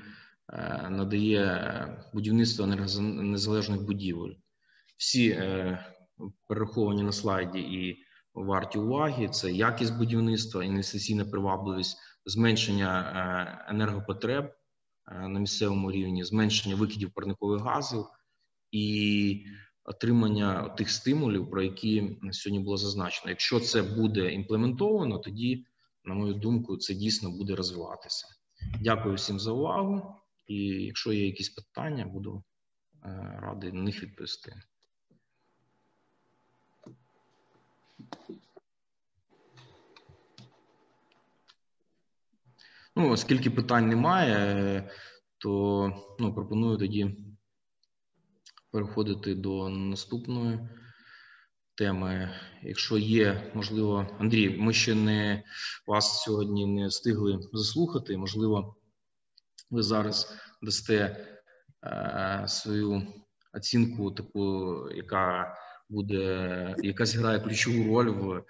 е, 0.53 0.89
надає 0.91 1.45
будівництво 2.15 2.65
енергонезалежних 2.65 3.83
будівель. 3.83 4.35
Всі 4.97 5.29
е, 5.29 5.85
перераховані 6.47 7.03
на 7.03 7.13
слайді 7.13 7.59
і 7.59 8.05
варті 8.35 8.79
уваги: 8.79 9.29
це 9.29 9.53
якість 9.53 9.97
будівництва, 9.97 10.65
інвестиційна 10.65 11.25
привабливість, 11.25 11.99
зменшення 12.27 13.67
енергопотреб 13.69 14.53
на 15.13 15.41
місцевому 15.41 15.93
рівні, 15.93 16.25
зменшення 16.25 16.77
викидів 16.77 17.11
парникових 17.11 17.63
газів 17.63 18.05
і 18.71 19.47
отримання 19.85 20.69
тих 20.69 20.91
стимулів, 20.91 21.51
про 21.51 21.63
які 21.63 22.19
сьогодні 22.33 22.65
було 22.65 22.77
зазначено. 22.77 23.31
Якщо 23.31 23.61
це 23.61 23.83
буде 23.83 24.33
імплементовано, 24.33 25.19
тоді, 25.19 25.65
на 26.05 26.15
мою 26.15 26.35
думку, 26.35 26.77
це 26.77 26.95
дійсно 26.95 27.31
буде 27.31 27.55
розвиватися. 27.55 28.40
Дякую 28.81 29.15
всім 29.15 29.41
за 29.41 29.53
увагу. 29.53 30.17
І 30.47 30.57
якщо 30.65 31.13
є 31.13 31.27
якісь 31.27 31.49
питання, 31.49 32.05
буду 32.07 32.43
е, 33.05 33.39
радий 33.43 33.73
на 33.73 33.83
них 33.83 34.03
відповісти. 34.03 34.63
Ну, 42.97 43.11
оскільки 43.11 43.51
питань 43.51 43.89
немає, 43.89 44.91
то 45.39 46.17
ну, 46.19 46.35
пропоную 46.35 46.77
тоді 46.77 47.17
переходити 48.71 49.35
до 49.35 49.69
наступної 49.69 50.69
теми. 51.81 52.31
Якщо 52.63 52.99
є, 52.99 53.51
можливо, 53.55 54.07
Андрій, 54.19 54.59
ми 54.59 54.73
ще 54.73 54.95
не 54.95 55.43
вас 55.87 56.23
сьогодні 56.23 56.67
не 56.67 56.87
встигли 56.87 57.41
заслухати. 57.53 58.17
Можливо, 58.17 58.77
ви 59.71 59.83
зараз 59.83 60.37
дасте 60.63 61.27
е, 61.85 62.45
свою 62.49 63.03
оцінку, 63.55 64.11
таку, 64.11 64.77
яка 64.95 65.55
буде, 65.89 66.75
яка 66.79 67.07
зіграє 67.07 67.41
ключову 67.41 67.85
роль 67.85 68.11
в. 68.11 68.45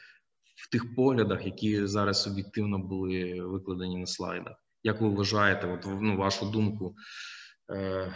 В 0.55 0.71
тих 0.71 0.95
поглядах, 0.95 1.47
які 1.47 1.87
зараз 1.87 2.27
об'єктивно 2.27 2.79
були 2.79 3.43
викладені 3.43 3.99
на 3.99 4.07
слайдах, 4.07 4.55
як 4.83 5.01
ви 5.01 5.09
вважаєте, 5.09 5.67
от 5.67 6.01
ну, 6.01 6.17
вашу 6.17 6.47
думку, 6.47 6.95
е, 7.73 8.15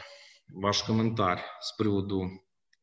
ваш 0.49 0.83
коментар 0.83 1.41
з 1.63 1.77
приводу 1.79 2.31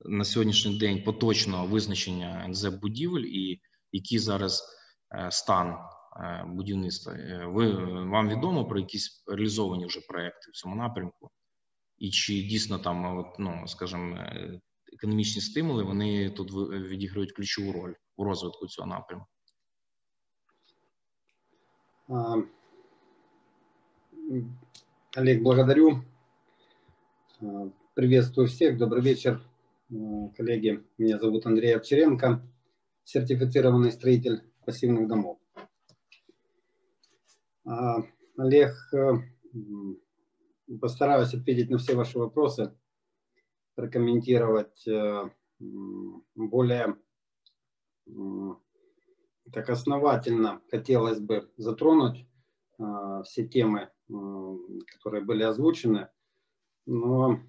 на 0.05 0.25
сьогоднішній 0.25 0.77
день 0.77 1.03
поточного 1.03 1.67
визначення 1.67 2.45
НЗ 2.47 2.65
будівель 2.65 3.25
і 3.25 3.61
який 3.91 4.19
зараз 4.19 4.63
е, 5.15 5.31
стан 5.31 5.77
е, 6.19 6.45
будівництва. 6.47 7.13
Е, 7.13 7.45
ви 7.45 7.71
вам 8.09 8.29
відомо 8.29 8.65
про 8.65 8.79
якісь 8.79 9.23
реалізовані 9.27 9.85
вже 9.85 10.01
проекти 10.01 10.51
в 10.51 10.53
цьому 10.53 10.75
напрямку, 10.75 11.31
і 11.97 12.09
чи 12.09 12.33
дійсно 12.33 12.79
там, 12.79 13.17
от, 13.17 13.39
ну 13.39 13.63
скажімо, 13.67 14.17
економічні 14.93 15.41
стимули 15.41 15.83
вони 15.83 16.29
тут 16.29 16.51
відіграють 16.71 17.31
ключову 17.31 17.71
роль 17.71 17.93
у 18.17 18.23
розвитку 18.23 18.67
цього 18.67 18.87
напрямку? 18.87 19.27
Олег, 25.17 25.41
благодарю. 25.41 26.03
Приветствую 27.93 28.47
всех. 28.47 28.77
Добрый 28.77 29.01
вечер, 29.01 29.41
коллеги. 30.35 30.83
Меня 30.97 31.19
зовут 31.19 31.45
Андрей 31.45 31.75
Овчаренко, 31.75 32.41
сертифицированный 33.03 33.91
строитель 33.91 34.43
пассивных 34.65 35.07
домов. 35.07 35.39
А, 37.65 38.03
Олег, 38.37 38.73
э, 38.93 39.13
постараюсь 40.79 41.33
ответить 41.33 41.69
на 41.69 41.77
все 41.77 41.95
ваши 41.95 42.17
вопросы, 42.17 42.75
прокомментировать 43.75 44.87
э, 44.87 45.29
более 46.35 46.97
так 49.53 49.69
основательно 49.69 50.61
хотелось 50.71 51.19
бы 51.19 51.51
затронуть 51.57 52.25
все 53.25 53.47
темы, 53.47 53.89
которые 54.07 55.23
были 55.23 55.43
озвучены– 55.43 56.09
но 56.85 57.39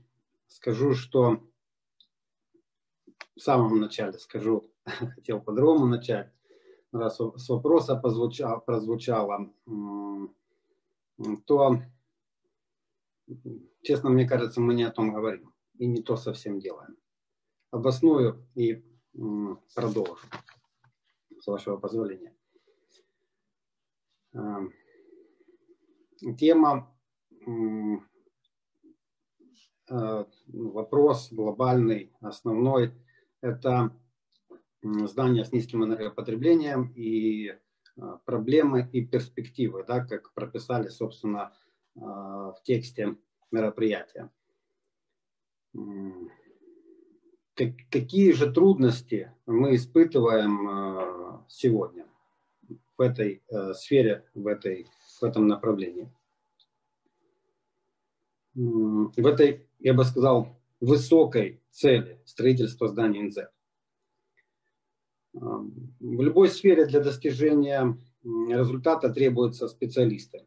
скажу, 0.47 0.94
что 0.94 1.40
в 3.43 3.44
самом 3.44 3.81
начале 3.81 4.16
скажу, 4.20 4.70
хотел 4.85 5.40
по-другому 5.40 5.86
начать, 5.86 6.32
раз 6.93 7.16
с 7.19 7.48
вопроса 7.48 7.97
позвучало, 7.97 8.60
прозвучало, 8.60 9.52
то, 11.44 11.82
честно, 13.82 14.10
мне 14.10 14.28
кажется, 14.28 14.60
мы 14.60 14.74
не 14.74 14.85
о 14.85 14.93
том 14.93 15.12
говорим 15.12 15.52
и 15.77 15.89
не 15.89 16.02
то 16.02 16.16
совсем 16.16 16.60
делаем. 16.60 16.97
Обосную 17.73 18.47
и 18.55 18.85
продолжу, 19.74 20.24
с 21.40 21.47
вашего 21.48 21.78
позволения. 21.78 22.36
Эм, 24.35 24.73
тема 26.39 26.94
Э, 29.93 30.24
вопрос 30.48 31.31
глобальный, 31.32 32.12
основной, 32.20 32.94
это 33.43 33.94
здания 34.82 35.44
с 35.44 35.52
низким 35.52 35.85
энергопотреблением 35.85 36.93
и 36.97 37.48
э, 37.48 37.56
проблемы 38.24 38.89
и 38.90 39.05
перспективы, 39.05 39.85
да, 39.86 40.05
как 40.05 40.32
прописали, 40.32 40.89
собственно, 40.89 41.52
э, 41.94 42.01
в 42.01 42.56
тексте 42.64 43.16
мероприятия. 43.51 44.31
Какие 47.55 48.32
же 48.32 48.51
трудности 48.52 49.32
мы 49.47 49.77
испытываем 49.77 51.44
сегодня 51.48 52.06
в 52.97 53.01
этой 53.01 53.43
сфере, 53.74 54.27
в, 54.35 54.47
этой, 54.47 54.89
в 55.20 55.23
этом 55.23 55.47
направлении? 55.47 56.10
В 58.55 59.27
этой 59.27 59.66
я 59.81 59.94
бы 59.94 60.05
сказал, 60.05 60.61
высокой 60.82 61.62
цели 61.70 62.20
строительства 62.26 62.88
зданий 62.88 63.22
НЗ. 63.22 63.38
В 65.32 66.20
любой 66.20 66.48
сфере 66.48 66.84
для 66.86 67.00
достижения 67.00 67.96
результата 68.24 69.09
требуются 69.10 69.68
специалисты. 69.68 70.46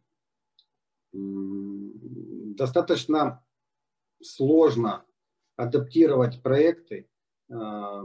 Достаточно 1.13 3.43
сложно 4.21 5.05
адаптировать 5.55 6.43
проекты 6.43 7.09
а, 7.49 8.03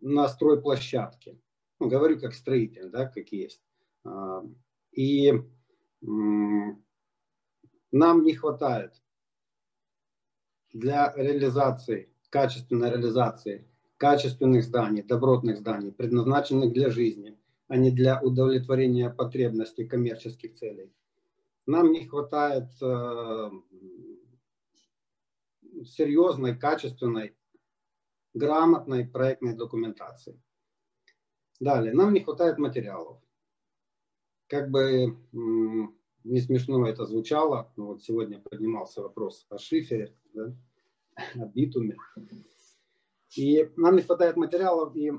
на 0.00 0.28
стройплощадке. 0.28 1.40
Ну, 1.80 1.88
говорю 1.88 2.20
как 2.20 2.34
строитель, 2.34 2.90
да, 2.90 3.06
как 3.06 3.32
есть. 3.32 3.60
А, 4.04 4.44
и 4.92 5.32
нам 6.00 6.78
не 8.22 8.34
хватает 8.34 8.94
для 10.74 11.14
реализации, 11.16 12.10
качественной 12.28 12.90
реализации 12.90 13.66
качественных 13.96 14.64
зданий, 14.64 15.02
добротных 15.02 15.56
зданий, 15.58 15.92
предназначенных 15.92 16.72
для 16.72 16.90
жизни, 16.90 17.38
а 17.68 17.76
не 17.76 17.90
для 17.90 18.20
удовлетворения 18.20 19.08
потребностей 19.08 19.86
коммерческих 19.86 20.56
целей. 20.56 20.92
Нам 21.66 21.92
не 21.92 22.06
хватает 22.06 22.68
э, 22.82 23.50
серьезной, 25.86 26.58
качественной, 26.58 27.34
грамотной 28.34 29.06
проектной 29.06 29.56
документации. 29.56 30.38
Далее, 31.60 31.94
нам 31.94 32.12
не 32.12 32.20
хватает 32.20 32.58
материалов. 32.58 33.18
Как 34.48 34.70
бы 34.70 35.16
не 36.24 36.40
смешно 36.40 36.86
это 36.88 37.04
звучало, 37.04 37.70
но 37.76 37.86
вот 37.88 38.02
сегодня 38.02 38.40
поднимался 38.40 39.02
вопрос 39.02 39.46
о 39.50 39.58
шифере, 39.58 40.16
да, 40.32 40.56
о 41.36 41.46
битуме. 41.46 41.96
И 43.36 43.70
нам 43.76 43.96
не 43.96 44.02
хватает 44.02 44.36
материалов, 44.36 44.96
и 44.96 45.12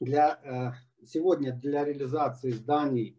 для, 0.00 0.40
э, 0.44 1.04
сегодня 1.06 1.52
для 1.52 1.84
реализации 1.84 2.50
зданий 2.50 3.18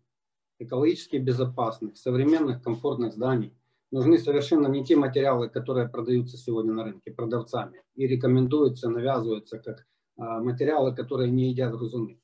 экологически 0.60 1.18
безопасных, 1.18 1.98
современных, 1.98 2.64
комфортных 2.64 3.14
зданий 3.14 3.54
нужны 3.92 4.18
совершенно 4.18 4.68
не 4.68 4.86
те 4.86 4.96
материалы, 4.96 5.50
которые 5.50 5.90
продаются 5.90 6.38
сегодня 6.38 6.74
на 6.74 6.86
рынке 6.86 7.12
продавцами 7.12 7.82
и 7.96 8.08
рекомендуются, 8.08 8.90
навязываются 8.90 9.60
как 9.60 9.80
э, 9.80 9.84
материалы, 10.18 10.96
которые 10.96 11.30
не 11.30 11.50
едят 11.50 11.74
грызуны. 11.74 12.20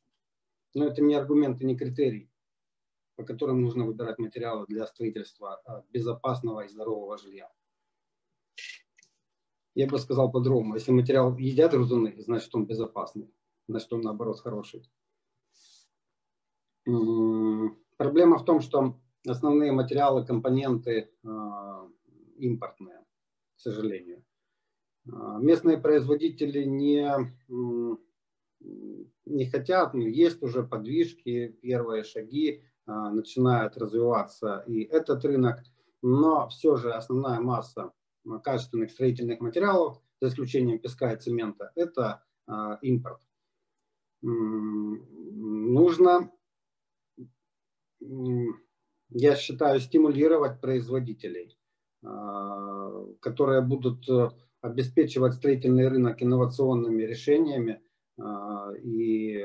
Но 0.73 0.85
это 0.85 1.01
не 1.01 1.15
аргумент 1.15 1.61
и 1.61 1.65
не 1.65 1.76
критерий 1.76 2.30
по 3.19 3.25
которым 3.25 3.61
нужно 3.61 3.85
выбирать 3.85 4.17
материалы 4.17 4.65
для 4.69 4.87
строительства 4.87 5.61
а, 5.65 5.83
безопасного 5.91 6.61
и 6.61 6.69
здорового 6.69 7.17
жилья. 7.17 7.51
Я 9.75 9.87
бы 9.87 9.99
сказал 9.99 10.31
по-другому. 10.31 10.75
Если 10.75 10.93
материал 10.93 11.37
едят 11.37 11.73
грызуны, 11.73 12.15
значит 12.19 12.55
он 12.55 12.65
безопасный, 12.65 13.29
значит 13.67 13.91
он 13.91 14.01
наоборот 14.01 14.39
хороший. 14.39 14.89
Проблема 16.85 18.37
в 18.37 18.45
том, 18.45 18.61
что 18.61 18.97
основные 19.27 19.73
материалы, 19.73 20.25
компоненты 20.25 21.11
а, 21.25 21.85
импортные, 22.37 23.03
к 23.57 23.59
сожалению. 23.59 24.23
Местные 25.03 25.77
производители 25.77 26.63
не, 26.63 27.05
не 29.25 29.45
хотят, 29.45 29.93
но 29.93 30.07
есть 30.07 30.41
уже 30.41 30.63
подвижки, 30.63 31.49
первые 31.61 32.03
шаги 32.03 32.61
а, 32.61 32.69
начинает 32.89 33.77
развиваться 33.77 34.63
и 34.67 34.83
этот 34.83 35.23
рынок, 35.23 35.63
но 36.01 36.47
все 36.49 36.77
же 36.77 36.91
основная 36.91 37.39
масса 37.39 37.91
а, 38.27 38.39
качественных 38.39 38.91
строительных 38.91 39.39
материалов, 39.39 40.01
за 40.21 40.29
исключением 40.29 40.79
песка 40.79 41.13
и 41.13 41.19
цемента, 41.19 41.71
это 41.75 42.23
а, 42.47 42.77
импорт. 42.81 43.21
Нужно, 44.21 46.29
я 48.01 49.35
считаю, 49.37 49.79
стимулировать 49.79 50.59
производителей, 50.59 51.57
которые 52.01 53.61
будут 53.61 54.09
э, 54.09 54.29
обеспечивать 54.59 55.35
строительный 55.35 55.87
рынок 55.87 56.21
инновационными 56.21 57.03
решениями 57.03 57.81
и 58.83 59.41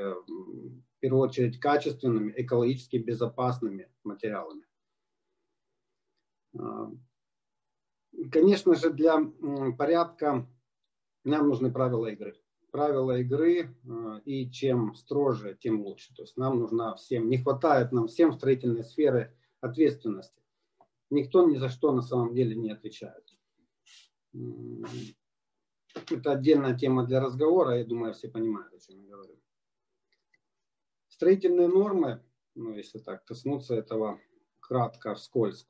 первую 1.05 1.21
очередь 1.21 1.59
качественными, 1.59 2.33
экологически 2.35 2.97
безопасными 2.97 3.91
материалами. 4.03 4.65
А, 6.57 6.91
конечно 8.31 8.73
же, 8.73 8.89
для 8.89 9.19
порядка 9.77 10.49
нам 11.23 11.49
нужны 11.49 11.71
правила 11.71 12.07
игры. 12.07 12.41
Правила 12.71 13.19
игры, 13.19 13.77
а, 13.87 14.19
и 14.25 14.49
чем 14.49 14.95
строже, 14.95 15.55
тем 15.59 15.81
лучше. 15.81 16.11
То 16.15 16.23
есть 16.23 16.37
нам 16.37 16.57
нужна 16.57 16.95
всем, 16.95 17.29
не 17.29 17.37
хватает 17.37 17.91
нам 17.91 18.07
всем 18.07 18.33
строительной 18.33 18.83
сферы 18.83 19.37
ответственности. 19.61 20.41
Никто 21.11 21.47
ни 21.47 21.57
за 21.57 21.69
что 21.69 21.91
на 21.91 22.01
самом 22.01 22.33
деле 22.33 22.55
не 22.55 22.71
отвечает. 22.71 23.23
Это 26.09 26.31
отдельная 26.31 26.75
тема 26.75 27.05
для 27.05 27.19
разговора, 27.19 27.77
я 27.77 27.85
думаю, 27.85 28.15
все 28.15 28.27
понимают, 28.27 28.73
о 28.73 28.79
чем 28.79 29.03
я 29.03 29.07
говорю. 29.07 29.39
Строительные 31.15 31.69
нормы, 31.69 32.21
ну, 32.55 32.73
если 32.73 32.99
так 32.99 33.23
коснуться 33.23 33.73
этого 33.73 34.19
кратко, 34.59 35.15
вскользь, 35.15 35.65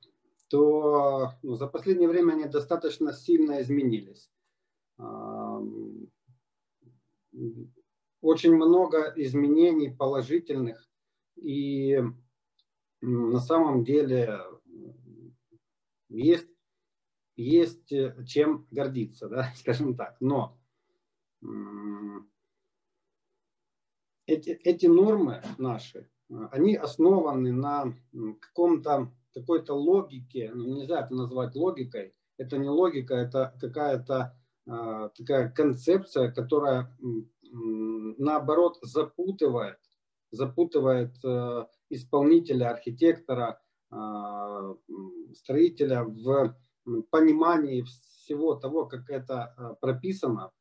то 0.48 1.34
ну, 1.44 1.54
за 1.54 1.68
последнее 1.68 2.10
время 2.10 2.34
они 2.34 2.46
достаточно 2.46 3.14
сильно 3.14 3.62
изменились. 3.62 4.32
Очень 8.22 8.56
много 8.56 9.14
изменений 9.18 9.92
положительных 9.92 10.90
и 11.36 12.02
на 13.02 13.40
самом 13.40 13.84
деле 13.84 14.40
есть, 16.10 16.50
есть 17.36 17.94
чем 18.26 18.66
гордиться, 18.72 19.30
да, 19.30 19.54
скажем 19.56 19.96
так. 19.96 20.18
Но 20.22 20.58
эти, 24.27 24.49
эти 24.64 24.85
нормы 24.88 25.41
наши, 25.57 26.10
они 26.52 26.76
основаны 26.76 27.52
на 27.52 27.93
каком-то 28.41 29.11
какой-то 29.35 29.73
логике, 29.73 30.52
ну, 30.53 30.65
нельзя 30.65 31.02
это 31.02 31.14
назвать 31.14 31.56
логикой, 31.56 32.15
это 32.38 32.57
не 32.57 32.69
логика, 32.69 33.15
это 33.15 33.53
какая-то 33.60 34.34
э, 34.65 35.10
такая 35.15 35.52
концепция, 35.52 36.31
которая 36.31 36.89
наоборот 37.52 38.77
запутывает, 38.81 39.77
запутывает 40.31 41.15
э, 41.23 41.65
исполнителя, 41.89 42.72
архитектора, 42.72 43.61
э, 43.91 44.76
строителя 45.34 46.06
в 46.06 46.56
понимании 47.10 47.81
всего 47.81 48.56
того, 48.56 48.85
как 48.85 49.10
это 49.10 49.77
прописано, 49.81 50.52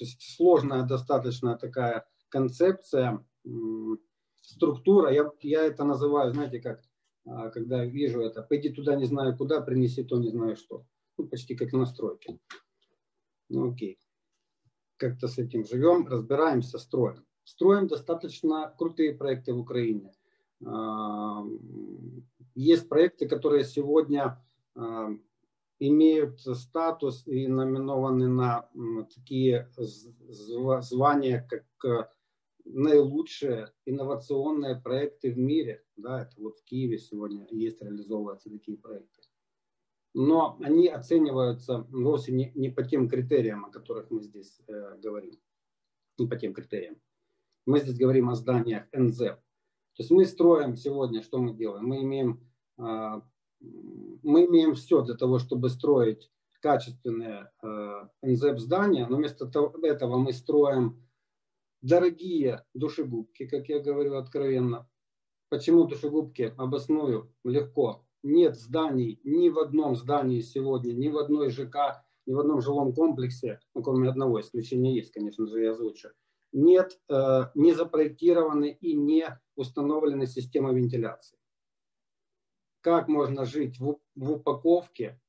то 0.00 0.06
есть 0.06 0.34
сложная 0.34 0.84
достаточно 0.84 1.58
такая 1.58 2.06
концепция, 2.30 3.22
структура. 4.40 5.12
Я, 5.12 5.30
я 5.42 5.66
это 5.66 5.84
называю, 5.84 6.32
знаете, 6.32 6.58
как, 6.58 6.82
а, 7.26 7.50
когда 7.50 7.84
вижу 7.84 8.22
это, 8.22 8.40
пойди 8.42 8.70
туда 8.70 8.96
не 8.96 9.04
знаю 9.04 9.36
куда, 9.36 9.60
принеси 9.60 10.02
то 10.02 10.16
не 10.16 10.30
знаю 10.30 10.56
что. 10.56 10.86
Ну, 11.18 11.28
почти 11.28 11.54
как 11.54 11.74
настройки. 11.74 12.40
Ну, 13.50 13.72
окей. 13.72 13.98
Как-то 14.96 15.28
с 15.28 15.36
этим 15.36 15.66
живем, 15.66 16.06
разбираемся, 16.06 16.78
строим. 16.78 17.26
Строим 17.44 17.86
достаточно 17.86 18.74
крутые 18.78 19.14
проекты 19.14 19.52
в 19.52 19.58
Украине. 19.58 20.14
А, 20.64 21.44
есть 22.54 22.88
проекты, 22.88 23.28
которые 23.28 23.64
сегодня 23.64 24.42
а, 24.74 25.10
имеют 25.80 26.40
статус 26.40 27.26
и 27.26 27.48
номинованы 27.48 28.28
на 28.28 28.68
такие 29.14 29.68
звания, 29.78 31.46
как 31.48 31.64
э, 31.84 32.06
наилучшие 32.66 33.72
инновационные 33.86 34.76
проекты 34.76 35.32
в 35.32 35.38
мире. 35.38 35.82
Да, 35.96 36.22
это 36.22 36.40
вот 36.40 36.58
в 36.58 36.64
Киеве 36.64 36.98
сегодня 36.98 37.46
есть 37.50 37.82
реализовываются 37.82 38.50
такие 38.50 38.76
проекты. 38.76 39.22
Но 40.12 40.58
они 40.60 40.88
оцениваются 40.88 41.86
вовсе 41.90 42.32
не, 42.32 42.52
не 42.54 42.68
по 42.68 42.82
тем 42.82 43.08
критериям, 43.08 43.64
о 43.64 43.70
которых 43.70 44.10
мы 44.10 44.22
здесь 44.22 44.60
э, 44.66 44.98
говорим. 44.98 45.40
Не 46.18 46.26
по 46.26 46.36
тем 46.36 46.52
критериям. 46.52 47.00
Мы 47.64 47.80
здесь 47.80 47.96
говорим 47.96 48.28
о 48.28 48.34
зданиях 48.34 48.86
НЗ. 48.92 49.18
То 49.18 50.02
есть 50.02 50.10
мы 50.10 50.26
строим 50.26 50.76
сегодня, 50.76 51.22
что 51.22 51.38
мы 51.38 51.54
делаем? 51.54 51.86
Мы 51.86 52.02
имеем 52.02 52.46
э, 52.76 53.20
мы 53.60 54.46
имеем 54.46 54.74
все 54.74 55.02
для 55.02 55.14
того, 55.14 55.38
чтобы 55.38 55.68
строить 55.68 56.30
качественные 56.60 57.50
э, 57.62 58.08
НЗЭП 58.22 58.58
здания, 58.58 59.06
но 59.06 59.16
вместо 59.16 59.46
того, 59.46 59.74
этого 59.82 60.18
мы 60.18 60.32
строим 60.32 61.02
дорогие 61.80 62.64
душегубки, 62.74 63.46
как 63.46 63.68
я 63.68 63.80
говорю 63.80 64.16
откровенно. 64.16 64.88
Почему 65.48 65.84
душегубки? 65.84 66.54
Обосную 66.58 67.34
легко. 67.44 68.06
Нет 68.22 68.56
зданий 68.56 69.20
ни 69.24 69.48
в 69.48 69.58
одном 69.58 69.96
здании 69.96 70.40
сегодня, 70.40 70.92
ни 70.92 71.08
в 71.08 71.16
одной 71.16 71.50
ЖК, 71.50 72.04
ни 72.26 72.34
в 72.34 72.38
одном 72.38 72.60
жилом 72.60 72.92
комплексе, 72.92 73.60
ну, 73.74 73.82
кроме 73.82 74.10
одного 74.10 74.40
исключения 74.40 74.94
есть, 74.94 75.10
конечно 75.10 75.46
же, 75.46 75.62
я 75.62 75.72
озвучу, 75.72 76.10
нет 76.52 77.00
э, 77.08 77.44
не 77.54 77.72
запроектированы 77.72 78.76
и 78.78 78.94
не 78.94 79.26
установлены 79.56 80.26
системы 80.26 80.74
вентиляции 80.74 81.39
как 82.80 83.08
можно 83.08 83.44
жить 83.44 83.78
в, 83.78 83.98
в 84.14 84.30
упаковке 84.32 85.20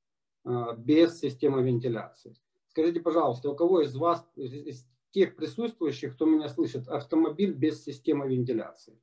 э, 0.46 0.76
без 0.78 1.20
системы 1.20 1.64
вентиляции. 1.64 2.36
Скажите, 2.70 3.02
пожалуйста, 3.02 3.50
у 3.50 3.56
кого 3.56 3.82
из 3.82 3.96
вас, 3.96 4.26
из 4.36 4.88
тех 5.12 5.36
присутствующих, 5.36 6.16
кто 6.16 6.26
меня 6.26 6.48
слышит, 6.50 6.88
автомобиль 6.88 7.54
без 7.54 7.84
системы 7.84 8.28
вентиляции? 8.30 9.00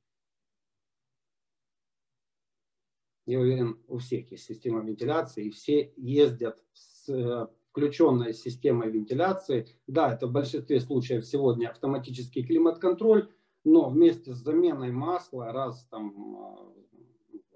Я 3.27 3.41
уверен, 3.41 3.79
у 3.89 3.99
всех 3.99 4.31
есть 4.31 4.45
система 4.45 4.81
вентиляции, 4.81 5.47
и 5.47 5.51
все 5.51 5.93
ездят 5.97 6.65
с 6.73 7.11
э, 7.11 7.47
включенной 7.71 8.33
системой 8.33 8.91
вентиляции. 8.91 9.69
Да, 9.87 10.15
это 10.15 10.27
в 10.27 10.33
большинстве 10.33 10.81
случаев 10.81 11.27
сегодня 11.27 11.69
автоматический 11.69 12.43
климат-контроль, 12.43 13.31
но 13.65 13.91
вместе 13.91 14.33
с 14.33 14.39
заменой 14.39 14.93
масла 14.93 15.53
раз 15.53 15.85
там 15.91 16.75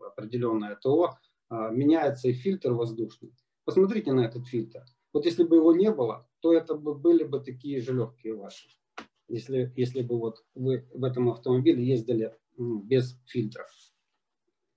определенное, 0.08 0.76
то 0.76 1.16
а, 1.48 1.70
меняется 1.70 2.28
и 2.28 2.32
фильтр 2.32 2.72
воздушный. 2.72 3.34
Посмотрите 3.64 4.12
на 4.12 4.24
этот 4.24 4.46
фильтр. 4.46 4.84
Вот 5.12 5.24
если 5.24 5.44
бы 5.44 5.56
его 5.56 5.74
не 5.74 5.90
было, 5.90 6.28
то 6.40 6.52
это 6.52 6.74
бы 6.74 6.94
были 6.94 7.24
бы 7.24 7.40
такие 7.40 7.80
же 7.80 7.92
легкие 7.92 8.34
ваши. 8.34 8.68
Если, 9.28 9.72
если 9.76 10.02
бы 10.02 10.18
вот 10.18 10.44
вы 10.54 10.88
в 10.92 11.04
этом 11.04 11.30
автомобиле 11.30 11.84
ездили 11.84 12.34
без 12.56 13.18
фильтров. 13.26 13.68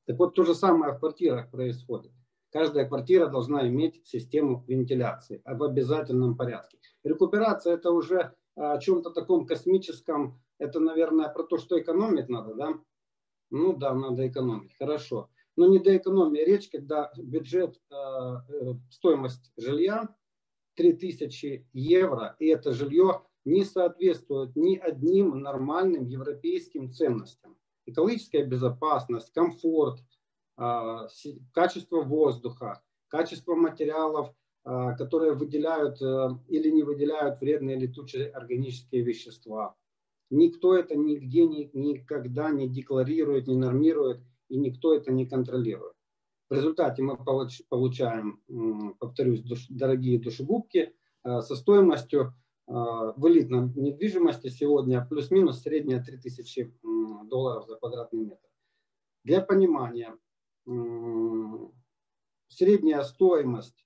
Так 0.06 0.20
вот, 0.20 0.36
то 0.36 0.44
же 0.44 0.54
самое 0.54 0.94
в 0.94 1.00
квартирах 1.00 1.50
происходит. 1.50 2.12
Каждая 2.52 2.88
квартира 2.88 3.28
должна 3.28 3.68
иметь 3.68 4.06
систему 4.06 4.64
вентиляции 4.68 5.42
в 5.46 5.64
обязательном 5.64 6.38
порядке. 6.38 6.78
Рекуперация 7.04 7.74
это 7.74 7.92
уже 7.92 8.34
о 8.56 8.78
чем-то 8.78 9.10
таком 9.12 9.46
космическом. 9.46 10.42
Это, 10.58 10.80
наверное, 10.80 11.28
про 11.30 11.44
то, 11.44 11.58
что 11.58 11.80
экономить 11.80 12.30
надо, 12.30 12.54
да? 12.54 12.80
Ну 13.56 13.72
да, 13.72 13.94
надо 13.94 14.28
экономить, 14.28 14.76
хорошо. 14.78 15.30
Но 15.56 15.66
не 15.68 15.80
до 15.80 15.96
экономии 15.96 16.42
речь, 16.42 16.70
когда 16.70 17.10
бюджет, 17.16 17.80
э, 17.90 17.96
э, 17.96 18.74
стоимость 18.90 19.54
жилья 19.56 20.14
3000 20.76 21.66
евро, 21.72 22.36
и 22.40 22.48
это 22.48 22.74
жилье 22.74 23.22
не 23.46 23.64
соответствует 23.64 24.58
ни 24.58 24.76
одним 24.76 25.40
нормальным 25.40 26.06
европейским 26.06 26.92
ценностям. 26.92 27.56
экологическая 27.88 28.44
безопасность, 28.44 29.32
комфорт, 29.32 30.02
качество 30.56 32.02
воздуха, 32.02 32.82
качество 33.08 33.54
материалов, 33.54 34.34
которые 34.64 35.34
выделяют 35.34 36.02
или 36.02 36.72
не 36.72 36.82
выделяют 36.82 37.40
вредные 37.40 37.78
летучие 37.78 38.30
органические 38.30 39.04
вещества. 39.04 39.76
Никто 40.30 40.76
это 40.76 40.96
нигде 40.96 41.46
никогда 41.46 42.50
не 42.50 42.68
декларирует, 42.68 43.48
не 43.48 43.56
нормирует, 43.56 44.22
и 44.50 44.58
никто 44.58 44.94
это 44.94 45.12
не 45.12 45.26
контролирует. 45.26 45.94
В 46.50 46.54
результате 46.54 47.02
мы 47.02 47.18
получаем, 47.18 48.42
повторюсь, 49.00 49.44
дорогие 49.70 50.20
душегубки 50.20 50.94
э, 51.24 51.42
со 51.42 51.56
стоимостью 51.56 52.34
э, 52.68 52.72
в 52.72 53.28
элитном 53.28 53.74
недвижимости 53.76 54.50
сегодня 54.50 55.06
плюс-минус 55.06 55.62
средняя 55.62 56.04
3000 56.04 56.74
долларов 57.28 57.68
за 57.68 57.78
квадратный 57.78 58.26
метр. 58.26 58.48
Для 59.24 59.42
понимания, 59.42 60.16
средняя 62.48 63.02
стоимость 63.04 63.86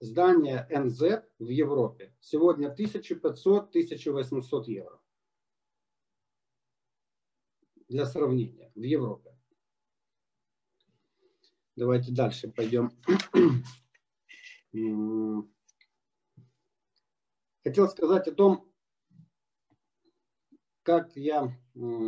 здания 0.00 0.66
НЗ 0.70 1.22
в 1.38 1.48
Европе 1.48 2.12
сегодня 2.20 2.74
1500-1800 2.76 4.64
евро. 4.66 4.99
Для 7.90 8.06
сравнения, 8.06 8.70
в 8.76 8.82
Европе. 8.82 9.36
Давайте 11.74 12.12
дальше 12.12 12.48
пойдем. 12.48 12.92
Хотел 17.64 17.88
сказать 17.88 18.28
о 18.28 18.32
том, 18.32 18.72
как 20.82 21.16
я, 21.16 21.52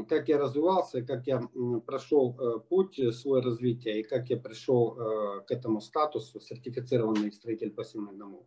как 0.08 0.28
я 0.28 0.38
развивался, 0.38 1.02
как 1.02 1.26
я 1.26 1.42
прошел 1.84 2.38
э, 2.38 2.60
путь 2.60 3.00
свой 3.16 3.42
развития 3.42 4.00
и 4.00 4.04
как 4.04 4.30
я 4.30 4.36
пришел 4.36 4.96
э, 4.96 5.40
к 5.46 5.50
этому 5.50 5.80
статусу 5.80 6.38
сертифицированный 6.38 7.32
строитель 7.32 7.72
пассивных 7.72 8.16
домов. 8.16 8.46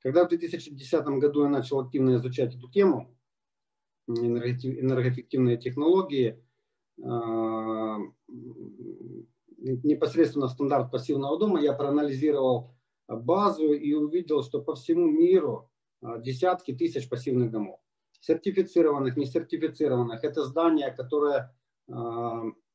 Когда 0.00 0.26
в 0.26 0.28
2010 0.28 1.04
году 1.20 1.44
я 1.44 1.48
начал 1.48 1.80
активно 1.80 2.16
изучать 2.16 2.54
эту 2.54 2.70
тему, 2.70 3.16
энергоэффективные 4.06 5.56
технологии, 5.56 6.28
э, 6.28 6.49
непосредственно 9.82 10.48
стандарт 10.48 10.90
пассивного 10.90 11.38
дома, 11.38 11.60
я 11.60 11.72
проанализировал 11.72 12.72
базу 13.08 13.72
и 13.72 13.92
увидел, 13.92 14.42
что 14.42 14.60
по 14.62 14.74
всему 14.74 15.06
миру 15.10 15.70
а, 16.02 16.18
десятки 16.18 16.72
тысяч 16.72 17.08
пассивных 17.08 17.50
домов. 17.50 17.80
Сертифицированных, 18.20 19.16
не 19.16 19.26
сертифицированных. 19.26 20.24
Это 20.24 20.44
здания, 20.44 20.90
которые 20.90 21.54
ну, 21.88 22.66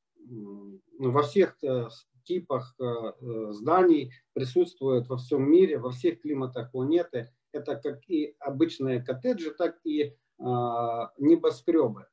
во 1.12 1.22
всех 1.22 1.56
э, 1.64 1.88
типах 2.24 2.76
э, 2.80 3.14
зданий 3.52 4.12
присутствуют 4.34 5.08
во 5.08 5.18
всем 5.18 5.50
мире, 5.50 5.78
во 5.78 5.92
всех 5.92 6.22
климатах 6.22 6.72
планеты. 6.72 7.32
Это 7.52 7.76
как 7.76 8.10
и 8.10 8.36
обычные 8.40 9.02
коттеджи, 9.02 9.52
так 9.52 9.78
и 9.86 10.18
небоскребы. 10.38 12.08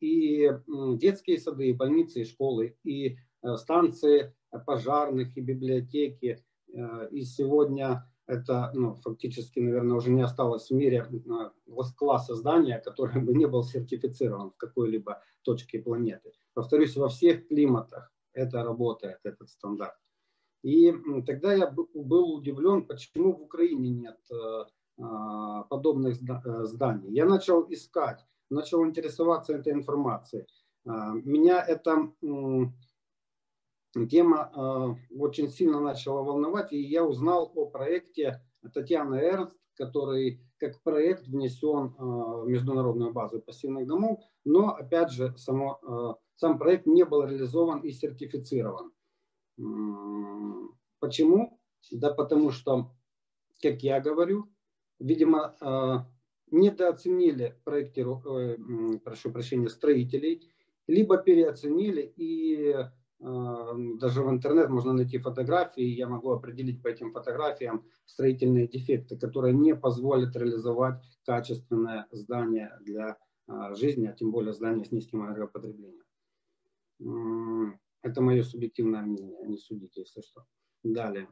И 0.00 0.50
детские 0.96 1.38
сады, 1.38 1.70
и 1.70 1.72
больницы, 1.72 2.20
и 2.20 2.24
школы, 2.24 2.76
и 2.84 3.18
Э, 3.42 3.56
станции 3.56 4.34
пожарных 4.66 5.36
и 5.36 5.40
библиотеки. 5.40 6.44
Э, 6.72 7.08
и 7.10 7.22
сегодня 7.22 8.04
это 8.26 8.70
ну, 8.74 8.94
фактически, 8.96 9.60
наверное, 9.60 9.96
уже 9.96 10.10
не 10.10 10.22
осталось 10.22 10.70
в 10.70 10.74
мире 10.74 11.06
э, 11.08 11.82
класса 11.96 12.34
здания, 12.34 12.80
который 12.84 13.22
бы 13.22 13.34
не 13.34 13.46
был 13.46 13.62
сертифицирован 13.62 14.50
в 14.50 14.56
какой-либо 14.56 15.22
точке 15.42 15.78
планеты. 15.78 16.32
Повторюсь, 16.54 16.96
во 16.96 17.08
всех 17.08 17.46
климатах 17.46 18.12
это 18.32 18.64
работает, 18.64 19.18
этот 19.22 19.48
стандарт. 19.50 19.96
И 20.64 20.92
тогда 21.24 21.54
я 21.54 21.70
был 21.70 22.34
удивлен, 22.34 22.84
почему 22.84 23.32
в 23.32 23.42
Украине 23.42 23.90
нет 23.90 24.18
подобных 25.70 26.16
зданий. 26.66 27.12
Я 27.12 27.26
начал 27.26 27.64
искать, 27.72 28.26
начал 28.50 28.84
интересоваться 28.84 29.54
этой 29.54 29.72
информацией. 29.72 30.46
Меня 30.84 31.62
это 31.62 32.12
тема 34.08 34.52
э, 34.54 35.14
очень 35.18 35.48
сильно 35.50 35.80
начала 35.80 36.22
волновать, 36.22 36.72
и 36.72 36.80
я 36.80 37.04
узнал 37.04 37.50
о 37.54 37.66
проекте 37.66 38.42
Татьяны 38.72 39.16
Эрнст, 39.16 39.58
который 39.74 40.40
как 40.58 40.82
проект 40.82 41.26
внесен 41.26 41.94
э, 41.98 42.02
в 42.02 42.46
международную 42.46 43.12
базу 43.12 43.40
пассивных 43.40 43.86
домов, 43.86 44.20
но 44.44 44.70
опять 44.70 45.10
же 45.10 45.36
само, 45.36 46.18
сам 46.36 46.58
проект 46.58 46.86
не 46.86 47.04
был 47.04 47.24
реализован 47.24 47.80
и 47.80 47.90
сертифицирован. 47.90 48.92
Почему? 51.00 51.60
Да 51.90 52.12
потому 52.14 52.50
что, 52.50 52.90
как 53.60 53.82
я 53.82 54.00
говорю, 54.00 54.48
видимо, 54.98 56.06
недооценили 56.50 57.58
проектиру, 57.64 58.22
э, 58.26 58.56
прошу 59.04 59.30
прощения, 59.32 59.68
строителей, 59.68 60.50
либо 60.86 61.18
переоценили 61.18 62.12
и 62.16 62.74
даже 63.20 64.22
в 64.22 64.30
интернет 64.30 64.70
можно 64.70 64.92
найти 64.92 65.18
фотографии, 65.18 65.82
я 65.82 66.08
могу 66.08 66.30
определить 66.30 66.82
по 66.82 66.88
этим 66.88 67.12
фотографиям 67.12 67.84
строительные 68.04 68.68
дефекты, 68.68 69.18
которые 69.18 69.54
не 69.54 69.74
позволят 69.74 70.36
реализовать 70.36 71.02
качественное 71.24 72.06
здание 72.12 72.70
для 72.82 73.18
а, 73.48 73.74
жизни, 73.74 74.06
а 74.06 74.12
тем 74.12 74.30
более 74.30 74.52
здание 74.52 74.84
с 74.84 74.92
низким 74.92 75.24
энергопотреблением. 75.24 76.04
Это 78.02 78.20
мое 78.20 78.44
субъективное 78.44 79.02
мнение, 79.02 79.48
не 79.48 79.58
судите, 79.58 80.02
если 80.02 80.20
что. 80.20 80.44
Далее. 80.84 81.28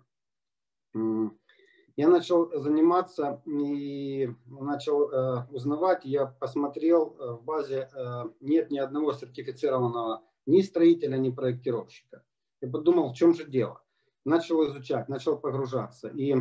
Я 1.97 2.09
начал 2.09 2.51
заниматься 2.61 3.43
и 3.47 4.29
начал 4.47 5.11
э, 5.11 5.47
узнавать, 5.51 6.05
я 6.05 6.27
посмотрел 6.27 7.17
э, 7.19 7.33
в 7.33 7.43
базе, 7.43 7.89
э, 7.95 8.25
нет 8.41 8.71
ни 8.71 8.79
одного 8.79 9.15
сертифицированного 9.15 10.23
ни 10.45 10.61
строителя, 10.61 11.17
ни 11.17 11.31
проектировщика. 11.31 12.23
Я 12.61 12.71
подумал, 12.71 13.11
в 13.11 13.17
чем 13.17 13.35
же 13.35 13.45
дело. 13.45 13.83
Начал 14.25 14.65
изучать, 14.69 15.09
начал 15.09 15.39
погружаться. 15.39 16.09
И 16.09 16.35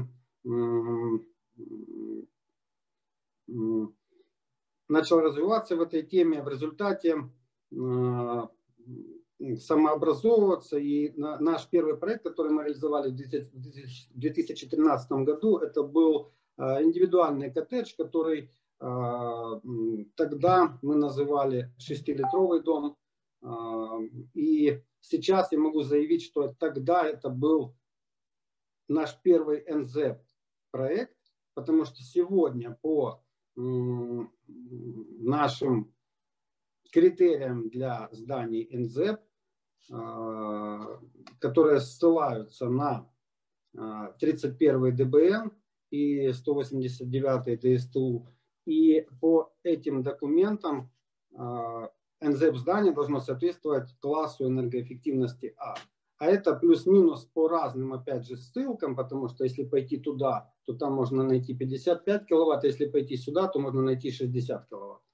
начал 4.87 5.19
развиваться 5.21 5.75
в 5.75 5.81
этой 5.81 6.03
теме. 6.03 6.43
В 6.43 6.49
результате 6.49 7.29
э, 7.71 8.41
самообразовываться. 9.57 10.77
И 10.77 11.13
наш 11.17 11.67
первый 11.67 11.97
проект, 11.97 12.23
который 12.23 12.51
мы 12.51 12.63
реализовали 12.63 13.09
в 13.09 13.15
2013 13.15 15.11
году, 15.11 15.57
это 15.57 15.83
был 15.83 16.31
э, 16.57 16.83
индивидуальный 16.83 17.51
коттедж, 17.51 17.93
который 17.97 18.49
э, 18.79 19.61
тогда 20.15 20.77
мы 20.81 20.95
называли 20.95 21.73
шестилитровый 21.77 22.61
дом. 22.61 22.97
И 24.33 24.81
сейчас 25.01 25.51
я 25.51 25.59
могу 25.59 25.83
заявить, 25.83 26.23
что 26.23 26.55
тогда 26.57 27.05
это 27.05 27.29
был 27.29 27.75
наш 28.87 29.15
первый 29.21 29.63
НЗ 29.67 30.17
проект, 30.71 31.15
потому 31.53 31.85
что 31.85 32.01
сегодня 32.01 32.75
по 32.81 33.21
нашим 35.19 35.94
критериям 36.95 37.69
для 37.69 38.07
зданий 38.13 38.69
НЗ, 38.71 39.19
а, 39.91 41.01
которые 41.39 41.81
ссылаются 41.81 42.69
на 42.69 43.09
31 43.73 44.85
а, 44.85 44.91
ДБН 44.91 45.51
и 45.91 46.31
189 46.31 47.59
ДСТУ, 47.59 48.27
и 48.65 49.05
по 49.19 49.51
этим 49.63 50.03
документам 50.03 50.89
а, 51.35 51.89
НЗЭП 52.21 52.55
здание 52.55 52.93
должно 52.93 53.19
соответствовать 53.19 53.93
классу 53.99 54.47
энергоэффективности 54.47 55.53
А. 55.57 55.75
А 56.17 56.27
это 56.27 56.55
плюс-минус 56.55 57.25
по 57.25 57.49
разным, 57.49 57.91
опять 57.91 58.25
же, 58.25 58.37
ссылкам, 58.37 58.95
потому 58.95 59.27
что 59.27 59.43
если 59.43 59.65
пойти 59.65 59.97
туда, 59.97 60.49
то 60.63 60.73
там 60.73 60.93
можно 60.93 61.23
найти 61.23 61.53
55 61.53 62.25
киловатт, 62.25 62.63
а 62.63 62.67
если 62.67 62.85
пойти 62.85 63.17
сюда, 63.17 63.49
то 63.49 63.59
можно 63.59 63.81
найти 63.81 64.11
60 64.11 64.69
киловатт. 64.69 65.04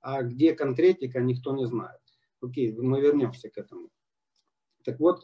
А 0.00 0.22
где 0.22 0.54
конкретика, 0.54 1.20
никто 1.20 1.52
не 1.52 1.66
знает. 1.66 2.00
Окей, 2.40 2.72
мы 2.72 3.00
вернемся 3.00 3.50
к 3.50 3.58
этому. 3.58 3.90
Так 4.84 4.98
вот, 4.98 5.20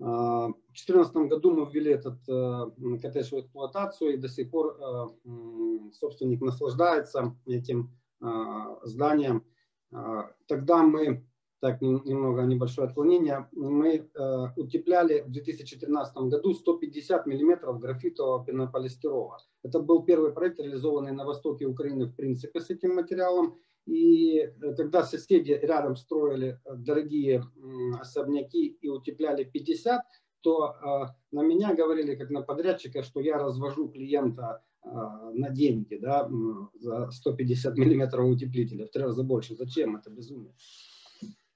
а, 0.00 0.48
в 0.48 0.72
2014 0.72 1.16
году 1.28 1.52
мы 1.52 1.70
ввели 1.70 1.92
этот 1.92 2.18
э, 2.28 2.98
коттедж 3.00 3.30
в 3.30 3.40
эксплуатацию, 3.40 4.14
и 4.14 4.16
до 4.18 4.28
сих 4.28 4.50
пор 4.50 4.76
э, 4.78 5.90
собственник 5.92 6.42
наслаждается 6.42 7.36
этим 7.46 7.92
а, 8.20 8.78
зданием. 8.82 9.44
А, 9.92 10.30
тогда 10.46 10.82
мы, 10.82 11.26
так 11.60 11.80
немного 11.80 12.42
небольшое 12.42 12.88
отклонение, 12.88 13.48
мы 13.52 14.10
э, 14.12 14.46
утепляли 14.56 15.20
в 15.22 15.30
2013 15.30 16.16
году 16.16 16.54
150 16.54 17.26
миллиметров 17.26 17.78
графитового 17.80 18.44
пенополистирола. 18.44 19.38
Это 19.62 19.80
был 19.80 20.04
первый 20.04 20.32
проект, 20.32 20.58
реализованный 20.58 21.12
на 21.12 21.24
востоке 21.24 21.66
Украины 21.66 22.06
в 22.06 22.14
принципе 22.16 22.60
с 22.60 22.70
этим 22.70 22.96
материалом. 22.96 23.58
И 23.86 24.38
э, 24.38 24.50
когда 24.76 25.02
соседи 25.02 25.52
рядом 25.52 25.96
строили 25.96 26.60
э, 26.64 26.74
дорогие 26.76 27.44
особняки 28.00 28.66
и 28.66 28.88
утепляли 28.88 29.44
50, 29.44 30.02
то 30.40 30.66
э, 30.66 31.06
на 31.32 31.42
меня 31.42 31.74
говорили 31.74 32.14
как 32.14 32.30
на 32.30 32.42
подрядчика, 32.42 33.02
что 33.02 33.20
я 33.20 33.38
развожу 33.38 33.88
клиента 33.88 34.62
на 35.32 35.48
деньги 35.48 35.96
да, 35.96 36.28
за 36.74 37.10
150 37.10 37.74
миллиметров 37.78 38.28
утеплителя, 38.28 38.84
в 38.84 38.90
три 38.90 39.02
раза 39.02 39.22
больше. 39.22 39.54
Зачем 39.54 39.96
это 39.96 40.10
безумие? 40.10 40.54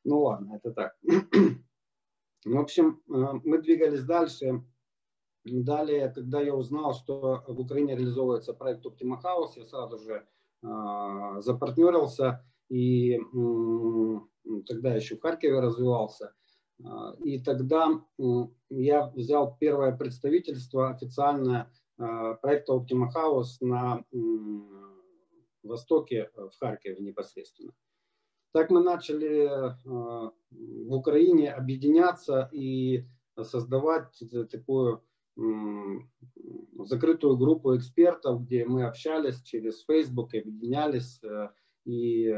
Ну 0.02 0.22
ладно, 0.22 0.54
это 0.56 0.72
так. 0.72 0.96
В 2.46 2.58
общем, 2.58 3.02
мы 3.06 3.60
двигались 3.60 4.02
дальше. 4.04 4.64
Далее, 5.44 6.08
когда 6.08 6.40
я 6.40 6.54
узнал, 6.54 6.94
что 6.94 7.44
в 7.46 7.60
Украине 7.60 7.96
реализовывается 7.96 8.54
проект 8.54 8.86
Optima 8.86 9.20
House, 9.22 9.52
я 9.56 9.66
сразу 9.66 9.98
же 9.98 10.26
запартнерился 10.62 12.44
и 12.68 13.14
э, 13.14 14.60
тогда 14.66 14.94
еще 14.94 15.16
в 15.16 15.20
Харькове 15.20 15.60
развивался. 15.60 16.34
Э, 16.80 17.14
и 17.24 17.40
тогда 17.40 17.88
э, 18.18 18.22
я 18.70 19.06
взял 19.08 19.56
первое 19.58 19.96
представительство 19.96 20.90
официальное 20.90 21.72
э, 21.98 22.34
проекта 22.42 22.74
Optima 22.74 23.08
House 23.14 23.56
на 23.60 24.04
э, 24.12 24.16
востоке, 25.62 26.30
в 26.34 26.52
Харькове 26.58 26.96
непосредственно. 26.98 27.72
Так 28.52 28.70
мы 28.70 28.82
начали 28.82 29.46
э, 29.46 29.74
в 30.50 30.92
Украине 30.94 31.52
объединяться 31.52 32.48
и 32.52 33.06
создавать 33.40 34.22
такую 34.50 35.04
закрытую 36.84 37.36
группу 37.36 37.76
экспертов, 37.76 38.44
где 38.44 38.64
мы 38.64 38.84
общались 38.84 39.40
через 39.42 39.84
Facebook, 39.84 40.34
объединялись 40.34 41.22
э, 41.22 41.50
и 41.84 42.34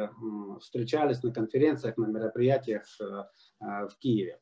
встречались 0.60 1.22
на 1.22 1.32
конференциях, 1.32 1.96
на 1.96 2.06
мероприятиях 2.06 2.84
э, 3.00 3.24
в 3.60 3.96
Киеве. 3.98 4.38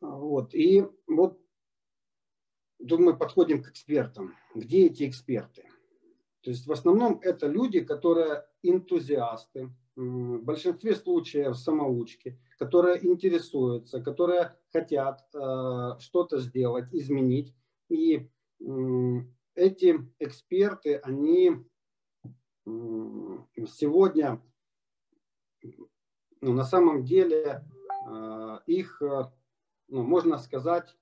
Вот. 0.00 0.54
И 0.54 0.86
вот 1.08 1.40
тут 2.78 3.00
мы 3.00 3.16
подходим 3.16 3.62
к 3.62 3.70
экспертам. 3.70 4.34
Где 4.54 4.86
эти 4.86 5.08
эксперты? 5.08 5.64
То 6.42 6.50
есть 6.50 6.66
в 6.66 6.72
основном 6.72 7.18
это 7.22 7.48
люди, 7.48 7.80
которые 7.80 8.44
энтузиасты, 8.62 9.70
в 9.96 10.38
большинстве 10.44 10.94
случаев 10.94 11.56
самоучки, 11.56 12.38
которые 12.56 13.04
интересуются, 13.04 14.00
которые 14.00 14.56
хотят 14.72 15.22
э, 15.34 15.98
что-то 15.98 16.38
сделать, 16.38 16.92
изменить. 16.92 17.54
И 17.88 18.28
эти 19.54 19.98
эксперты, 20.18 20.96
они 20.96 21.64
сегодня 22.64 24.42
ну, 26.40 26.52
на 26.52 26.64
самом 26.64 27.04
деле 27.04 27.64
э, 28.06 28.58
их, 28.66 29.00
э, 29.02 29.24
ну, 29.88 30.02
можно 30.02 30.38
сказать, 30.38 30.94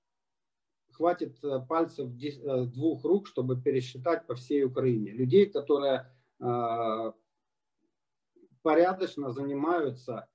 хватит 0.92 1.38
пальцев 1.68 2.10
двух 2.72 3.04
рук, 3.04 3.26
чтобы 3.26 3.60
пересчитать 3.60 4.26
по 4.26 4.34
всей 4.34 4.64
Украине. 4.64 5.10
Людей, 5.10 5.44
которые 5.44 6.10
порядочно 8.62 9.30
занимаются 9.30 10.26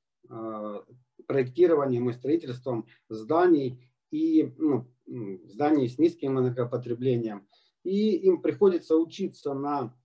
проектированием 1.28 2.10
и 2.10 2.14
строительством 2.14 2.88
зданий 3.10 3.82
и 4.12 4.54
ну, 4.58 4.88
зданий 5.46 5.90
с 5.90 5.98
низким 5.98 6.40
энергопотреблением. 6.40 7.48
И 7.84 8.16
им 8.18 8.42
приходится 8.42 8.96
учиться 8.96 9.54
на 9.54 9.96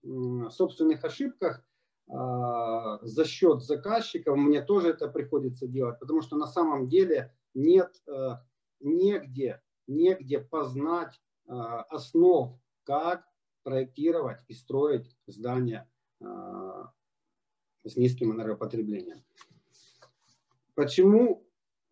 собственных 0.50 1.04
ошибках 1.04 1.62
за 2.08 3.24
счет 3.24 3.62
заказчиков. 3.62 4.36
Мне 4.36 4.62
тоже 4.62 4.90
это 4.90 5.08
приходится 5.08 5.66
делать, 5.66 5.98
потому 5.98 6.22
что 6.22 6.36
на 6.36 6.46
самом 6.46 6.88
деле 6.88 7.34
нет 7.52 7.92
негде 8.80 9.60
негде 9.86 10.40
познать 10.40 11.20
а, 11.46 11.82
основ, 11.82 12.58
как 12.84 13.24
проектировать 13.62 14.40
и 14.48 14.54
строить 14.54 15.16
здания 15.26 15.90
а, 16.22 16.92
с 17.84 17.96
низким 17.96 18.32
энергопотреблением. 18.32 19.24
Почему 20.76 21.44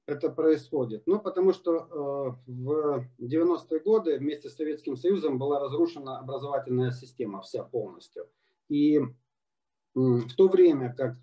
это 0.06 0.30
происходит? 0.30 1.02
Ну, 1.06 1.18
потому 1.18 1.52
что 1.52 2.38
э, 2.46 2.50
в 2.52 3.08
90-е 3.18 3.80
годы 3.80 4.18
вместе 4.18 4.48
с 4.48 4.54
Советским 4.54 4.96
Союзом 4.96 5.36
была 5.36 5.58
разрушена 5.58 6.20
образовательная 6.20 6.92
система 6.92 7.42
вся 7.42 7.64
полностью. 7.64 8.28
И 8.68 8.98
э, 8.98 9.04
в 9.94 10.32
то 10.36 10.46
время 10.46 10.94
как 10.94 11.16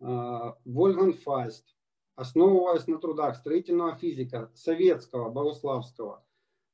э, 0.00 0.52
Вольфган 0.64 1.12
Файст 1.12 1.76
основываясь 2.14 2.86
на 2.86 2.98
трудах 2.98 3.36
строительного 3.36 3.96
физика 3.96 4.50
советского, 4.54 5.30
Богославского, 5.30 6.24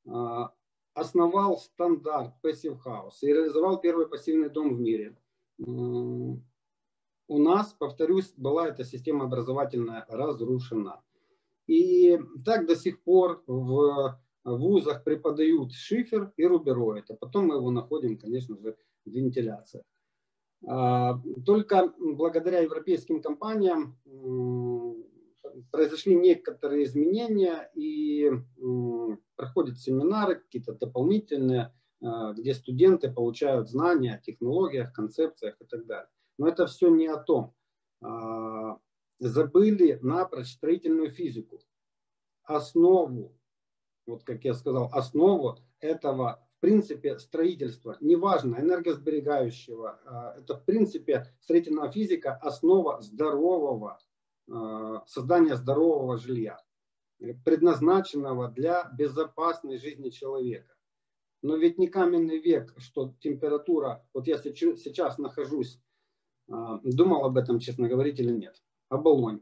а, 0.06 0.52
основал 0.94 1.59
стандарт 1.59 2.34
Passive 2.42 2.78
House 2.84 3.18
и 3.22 3.28
реализовал 3.28 3.80
первый 3.80 4.09
пассивный 4.09 4.50
дом 4.50 4.74
в 4.74 4.80
мире. 4.80 5.16
У 7.28 7.38
нас, 7.38 7.74
повторюсь, 7.78 8.32
была 8.36 8.68
эта 8.68 8.84
система 8.84 9.26
образовательная 9.26 10.06
разрушена. 10.09 11.02
И 11.66 12.18
так 12.44 12.66
до 12.66 12.74
сих 12.74 13.02
пор 13.02 13.42
в 13.46 14.18
вузах 14.44 15.05
преподают 15.05 15.72
шифер 15.74 16.32
и 16.38 16.46
рубероид, 16.46 17.10
а 17.10 17.14
потом 17.14 17.48
мы 17.48 17.56
его 17.56 17.70
находим, 17.70 18.16
конечно 18.16 18.56
же, 18.56 18.76
в 19.05 19.10
вентиляциях. 19.10 19.84
А, 20.66 21.20
только 21.44 21.92
благодаря 21.98 22.60
европейским 22.60 23.20
компаниям 23.20 23.98
произошли 25.70 26.14
некоторые 26.14 26.84
изменения 26.84 27.70
и 27.74 28.30
проходят 29.36 29.78
семинары 29.78 30.36
какие-то 30.36 30.72
дополнительные, 30.72 31.74
а, 32.02 32.32
где 32.32 32.55
студенты 32.55 33.10
получают 33.10 33.68
знания 33.68 34.14
о 34.14 34.20
технологиях, 34.20 34.94
концепциях 34.94 35.56
и 35.60 35.64
так 35.66 35.84
далее. 35.86 36.09
Но 36.39 36.48
это 36.48 36.66
все 36.66 36.89
не 36.89 37.06
о 37.06 37.19
том. 37.19 37.55
А, 38.01 38.78
забыли 39.19 39.98
напрочь 40.02 40.52
строительную 40.52 41.10
физику. 41.10 41.60
Основу, 42.44 43.36
вот 44.06 44.24
как 44.24 44.44
я 44.44 44.55
сказал, 44.55 44.89
основу 44.93 45.59
этого 45.81 46.43
в 46.56 46.60
принципе 46.60 47.19
строительства, 47.19 47.97
неважно, 48.01 48.56
энергосберегающего, 48.56 50.01
а, 50.05 50.35
это 50.39 50.56
в 50.56 50.65
принципе 50.65 51.27
строительная 51.40 51.90
физика 51.90 52.35
основа 52.35 53.02
здорового 53.02 53.98
Э, 54.51 55.01
создания 55.06 55.56
здорового 55.56 56.16
жилья, 56.16 56.59
предназначенного 57.44 58.48
для 58.48 58.90
безопасной 58.97 59.77
жизни 59.77 60.09
человека. 60.09 60.74
Но 61.43 61.56
ведь 61.56 61.77
не 61.78 61.89
каменный 61.89 62.39
век, 62.39 62.73
что 62.78 63.15
температура, 63.20 64.06
вот 64.15 64.27
я 64.27 64.39
сейчас 64.39 65.19
нахожусь, 65.19 65.78
думал 66.48 67.24
об 67.24 67.36
этом, 67.36 67.60
честно 67.60 67.88
говорить, 67.88 68.18
или 68.20 68.32
нет, 68.32 68.62
Оболонь, 68.88 69.40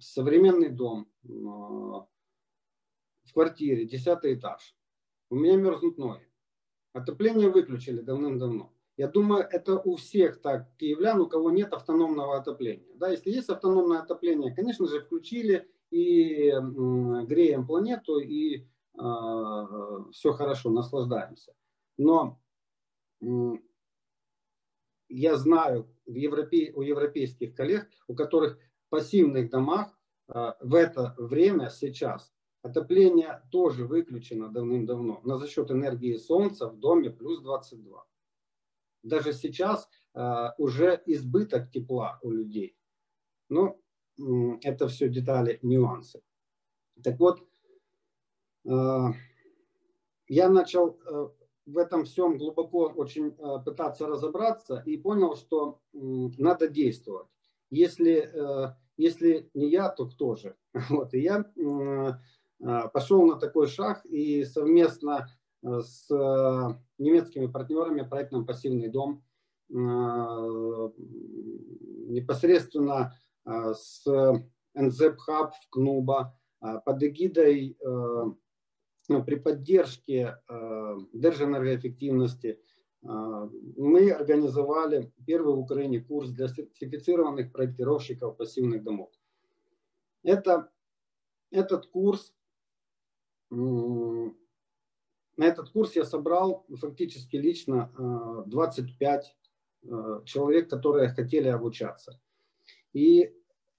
современный 0.00 0.70
дом, 0.70 1.08
э, 1.24 1.28
в 1.28 2.08
квартире, 3.32 3.86
десятый 3.86 4.34
этаж. 4.34 4.74
У 5.30 5.36
меня 5.36 5.56
мерзнут 5.56 5.98
ноги. 5.98 6.26
Отопление 6.92 7.50
выключили 7.50 8.00
давным-давно. 8.00 8.72
Я 8.96 9.08
думаю, 9.08 9.46
это 9.48 9.78
у 9.78 9.96
всех 9.96 10.42
так 10.42 10.74
киевлян, 10.76 11.20
у 11.20 11.28
кого 11.28 11.50
нет 11.50 11.72
автономного 11.72 12.36
отопления. 12.36 12.94
Да, 12.96 13.08
если 13.08 13.30
есть 13.30 13.48
автономное 13.48 14.00
отопление, 14.00 14.54
конечно 14.54 14.86
же, 14.88 15.00
включили 15.00 15.70
и 15.90 16.50
греем 16.50 17.66
планету, 17.66 18.18
и 18.18 18.56
э, 18.56 18.60
все 20.12 20.32
хорошо, 20.32 20.70
наслаждаемся. 20.70 21.54
Но 21.96 22.40
я 25.10 25.36
знаю 25.36 25.88
в 26.06 26.14
Европе, 26.14 26.72
у 26.74 26.82
европейских 26.82 27.54
коллег, 27.54 27.88
у 28.06 28.14
которых 28.14 28.58
в 28.86 28.90
пассивных 28.90 29.50
домах 29.50 29.98
э, 30.28 30.52
в 30.60 30.74
это 30.74 31.14
время 31.18 31.70
сейчас 31.70 32.32
отопление 32.62 33.42
тоже 33.50 33.86
выключено 33.86 34.48
давным-давно, 34.48 35.20
но 35.24 35.38
за 35.38 35.48
счет 35.48 35.70
энергии 35.70 36.16
солнца 36.16 36.68
в 36.68 36.78
доме 36.78 37.10
плюс 37.10 37.40
22 37.40 38.04
даже 39.02 39.32
сейчас 39.32 39.88
э, 40.14 40.48
уже 40.58 41.02
избыток 41.06 41.70
тепла 41.70 42.18
у 42.22 42.30
людей. 42.30 42.76
Но 43.48 43.78
э, 44.18 44.22
это 44.62 44.88
все 44.88 45.08
детали, 45.08 45.58
нюансы. 45.62 46.22
Так 47.02 47.18
вот, 47.18 47.40
э, 48.66 49.06
я 50.28 50.48
начал 50.48 50.98
в 51.66 51.78
этом 51.78 52.04
всем 52.04 52.36
глубоко 52.38 52.86
очень 52.86 53.32
пытаться 53.64 54.06
разобраться 54.06 54.82
и 54.86 54.96
понял, 54.96 55.36
что 55.36 55.80
надо 55.92 56.68
действовать. 56.68 57.28
Если, 57.70 58.28
если 58.96 59.50
не 59.54 59.68
я, 59.68 59.88
то 59.88 60.06
кто 60.06 60.34
же? 60.36 60.56
Вот, 60.90 61.14
и 61.14 61.20
я 61.20 61.44
пошел 62.92 63.26
на 63.26 63.36
такой 63.36 63.66
шаг 63.68 64.04
и 64.04 64.44
совместно 64.44 65.28
с 65.62 66.08
немецкими 66.98 67.46
партнерами 67.46 68.02
проектом 68.02 68.46
«Пассивный 68.46 68.88
дом» 68.88 69.22
непосредственно 72.08 73.14
с 73.44 74.04
Hub 74.06 75.50
в 75.50 75.70
КНУБА 75.70 76.36
под 76.84 77.02
эгидой 77.02 77.78
при 79.26 79.34
поддержке 79.34 80.38
Держэнергоэффективности 81.12 82.60
мы 83.02 84.10
организовали 84.12 85.12
первый 85.26 85.54
в 85.54 85.58
Украине 85.58 86.00
курс 86.00 86.30
для 86.30 86.48
сертифицированных 86.48 87.50
проектировщиков 87.50 88.36
пассивных 88.36 88.84
домов. 88.84 89.10
Это, 90.22 90.70
этот 91.50 91.86
курс, 91.86 92.34
на 93.50 94.32
этот 95.38 95.70
курс 95.70 95.96
я 95.96 96.04
собрал 96.04 96.64
фактически 96.68 97.36
лично 97.36 97.90
25 98.46 99.36
человек, 100.24 100.70
которые 100.70 101.08
хотели 101.08 101.48
обучаться. 101.48 102.20
И 102.92 103.34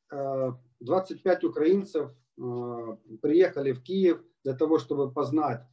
25 0.09 1.43
украинцев 1.43 2.11
приехали 2.35 3.71
в 3.71 3.83
Киев 3.83 4.21
для 4.43 4.53
того, 4.53 4.79
чтобы 4.79 5.11
познать 5.11 5.65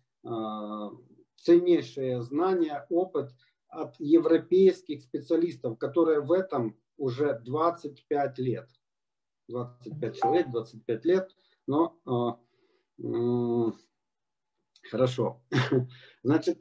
ценнейшие 1.36 2.23
знания, 2.23 2.86
опыт 2.90 3.31
от 3.69 3.95
европейских 3.99 5.03
специалистов, 5.03 5.78
которые 5.78 6.20
в 6.20 6.32
этом 6.32 6.77
уже 6.97 7.39
25 7.45 8.39
лет. 8.39 8.69
25 9.49 10.16
человек, 10.16 10.51
25 10.51 11.05
лет, 11.05 11.31
но 11.66 12.39
э, 12.99 13.73
хорошо. 14.90 15.43
Значит, 16.23 16.59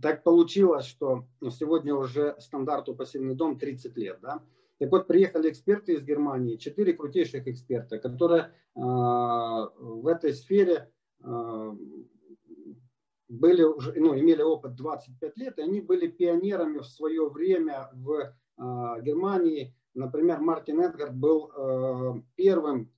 так 0.00 0.22
получилось, 0.22 0.86
что 0.86 1.26
сегодня 1.50 1.94
уже 1.94 2.36
стандарту 2.38 2.94
пассивный 2.94 3.34
дом 3.34 3.58
30 3.58 3.96
лет, 3.96 4.20
да? 4.20 4.42
Так 4.78 4.90
вот, 4.92 5.06
приехали 5.06 5.50
эксперты 5.50 5.94
из 5.94 6.02
Германии, 6.02 6.56
четыре 6.56 6.94
крутейших 6.94 7.46
эксперта, 7.46 7.98
которые 7.98 8.42
э, 8.42 8.50
в 8.76 10.06
этой 10.06 10.32
сфере 10.32 10.74
э, 10.74 10.99
были 13.30 13.62
уже, 13.62 13.92
ну, 13.96 14.18
имели 14.18 14.42
опыт 14.42 14.74
25 14.74 15.36
лет, 15.36 15.58
и 15.58 15.62
они 15.62 15.80
были 15.80 16.08
пионерами 16.08 16.78
в 16.78 16.86
свое 16.86 17.28
время 17.28 17.88
в 17.92 18.12
э, 18.12 18.32
Германии. 19.02 19.74
Например, 19.94 20.40
Мартин 20.40 20.80
Эдгард 20.80 21.14
был 21.14 21.50
э, 21.56 22.22
первым, 22.34 22.92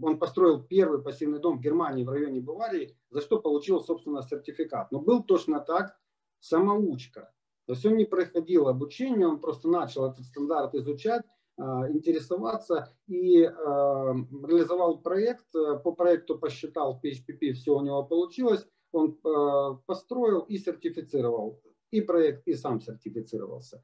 он 0.00 0.18
построил 0.18 0.62
первый 0.62 1.02
пассивный 1.02 1.40
дом 1.40 1.58
в 1.58 1.60
Германии 1.60 2.04
в 2.04 2.10
районе 2.10 2.40
Баварии, 2.40 2.96
за 3.10 3.20
что 3.20 3.40
получил, 3.40 3.80
собственно, 3.80 4.22
сертификат. 4.22 4.92
Но 4.92 5.00
был 5.00 5.24
точно 5.24 5.58
так 5.58 5.98
самоучка. 6.38 7.32
То 7.66 7.72
есть 7.72 7.84
он 7.84 7.96
не 7.96 8.04
проходил 8.04 8.68
обучение, 8.68 9.26
он 9.26 9.40
просто 9.40 9.68
начал 9.68 10.10
этот 10.10 10.24
стандарт 10.24 10.74
изучать, 10.74 11.24
интересоваться 11.60 12.92
и 13.06 13.42
а, 13.42 14.14
реализовал 14.46 14.98
проект. 14.98 15.46
По 15.52 15.92
проекту 15.92 16.38
посчитал 16.38 16.94
в 16.94 17.04
PHPP, 17.04 17.52
все 17.52 17.76
у 17.76 17.82
него 17.82 18.02
получилось. 18.04 18.66
Он 18.92 19.18
а, 19.24 19.74
построил 19.86 20.40
и 20.40 20.58
сертифицировал. 20.58 21.60
И 21.90 22.00
проект, 22.00 22.46
и 22.46 22.54
сам 22.54 22.80
сертифицировался. 22.80 23.82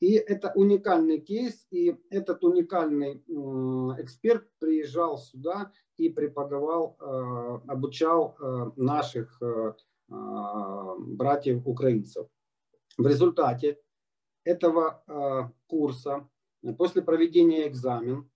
И 0.00 0.14
это 0.14 0.52
уникальный 0.54 1.20
кейс, 1.20 1.66
и 1.70 1.96
этот 2.10 2.44
уникальный 2.44 3.22
эксперт 3.98 4.48
приезжал 4.58 5.18
сюда 5.18 5.72
и 5.96 6.08
преподавал, 6.08 6.96
обучал 7.68 8.36
наших 8.76 9.40
братьев 10.08 11.66
украинцев. 11.66 12.26
В 12.98 13.06
результате 13.06 13.78
этого 14.44 15.02
а, 15.06 15.52
курса, 15.66 16.28
после 16.78 17.02
проведения 17.02 17.68
экзамена, 17.68 18.28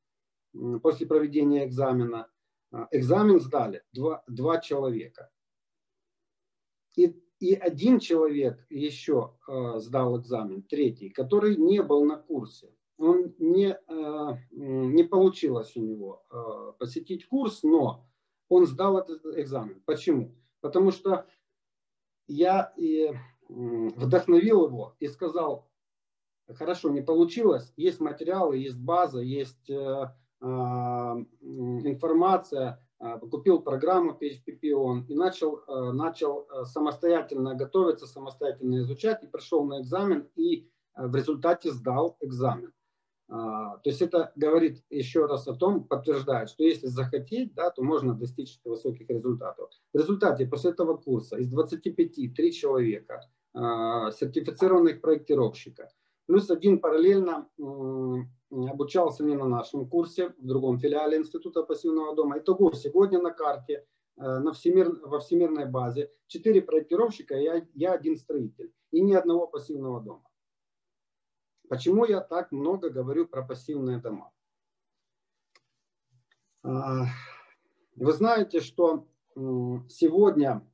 после 0.82 1.06
проведения 1.06 1.64
экзамена, 1.66 2.28
а, 2.72 2.88
экзамен 2.90 3.40
сдали 3.40 3.82
два, 3.92 4.22
два 4.26 4.60
человека. 4.60 5.30
И, 6.96 7.14
и 7.40 7.54
один 7.54 8.00
человек 8.00 8.64
еще 8.70 9.36
э, 9.46 9.78
сдал 9.78 10.18
экзамен, 10.18 10.62
третий, 10.62 11.10
который 11.10 11.56
не 11.56 11.82
был 11.82 12.04
на 12.04 12.16
курсе. 12.16 12.74
Он 12.96 13.34
не, 13.38 13.76
э, 13.76 14.36
не 14.50 15.04
получилось 15.04 15.76
у 15.76 15.82
него 15.82 16.24
э, 16.30 16.72
посетить 16.78 17.28
курс, 17.28 17.62
но 17.62 18.08
он 18.48 18.66
сдал 18.66 18.98
этот 18.98 19.26
экзамен. 19.38 19.82
Почему? 19.84 20.34
Потому 20.60 20.90
что 20.90 21.26
я 22.26 22.72
и 22.76 23.12
вдохновил 23.48 24.66
его 24.66 24.96
и 24.98 25.06
сказал, 25.08 25.68
хорошо, 26.55 26.90
не 26.90 27.02
получилось, 27.02 27.73
есть 27.77 28.01
материалы, 28.01 28.59
есть 28.59 28.78
база, 28.78 29.20
есть 29.20 29.68
э, 29.68 30.06
а, 30.40 31.16
информация, 31.43 32.81
а, 32.98 33.18
купил 33.18 33.60
программу 33.60 34.12
PHP 34.12 34.73
он 34.73 35.05
и 35.06 35.14
начал, 35.14 35.59
э, 35.66 35.93
начал 35.93 36.47
э, 36.48 36.64
самостоятельно 36.64 37.55
готовиться, 37.55 38.06
самостоятельно 38.06 38.78
изучать 38.81 39.23
и 39.24 39.27
прошел 39.27 39.64
на 39.64 39.81
экзамен 39.81 40.28
и 40.36 40.70
в 40.94 41.14
результате 41.14 41.73
сдал 41.73 42.16
экзамен. 42.20 42.73
То 43.28 43.81
есть 43.85 44.01
это 44.01 44.32
говорит 44.36 44.82
еще 44.89 45.27
раз 45.27 45.47
о 45.48 45.55
том, 45.55 45.85
подтверждает, 45.85 46.48
что 46.48 46.62
если 46.62 46.86
захотеть, 46.86 47.52
да, 47.55 47.70
то 47.70 47.82
можно 47.82 48.14
достичь 48.14 48.60
высоких 48.64 49.10
результатов. 49.10 49.68
В 49.93 49.98
результате 49.98 50.47
после 50.47 50.70
этого 50.70 50.97
курса 50.97 51.36
из 51.36 51.51
25 51.51 52.35
три 52.35 52.52
человека 52.52 53.20
сертифицированных 53.52 55.02
проектировщика. 55.02 55.90
Плюс 56.26 56.50
один 56.50 56.80
параллельно 56.80 57.48
обучался 58.50 59.24
не 59.24 59.36
на 59.36 59.46
нашем 59.46 59.88
курсе, 59.88 60.30
в 60.38 60.46
другом 60.46 60.78
филиале 60.78 61.18
Института 61.18 61.62
пассивного 61.62 62.14
дома. 62.14 62.38
Итого 62.38 62.72
сегодня 62.72 63.20
на 63.20 63.30
карте 63.32 63.86
э, 64.16 64.22
на 64.22 64.52
всемир, 64.52 64.90
во 65.04 65.18
всемирной 65.18 65.66
базе 65.66 66.12
четыре 66.26 66.62
проектировщика, 66.62 67.34
я, 67.36 67.66
я 67.74 67.92
один 67.92 68.16
строитель 68.16 68.72
и 68.90 69.00
ни 69.00 69.14
одного 69.14 69.46
пассивного 69.46 70.00
дома. 70.00 70.22
Почему 71.68 72.04
я 72.04 72.20
так 72.20 72.52
много 72.52 72.90
говорю 72.90 73.26
про 73.26 73.42
пассивные 73.42 73.98
дома? 73.98 74.32
А, 76.62 77.06
вы 77.96 78.12
знаете, 78.12 78.60
что 78.60 79.06
сегодня, 79.34 80.66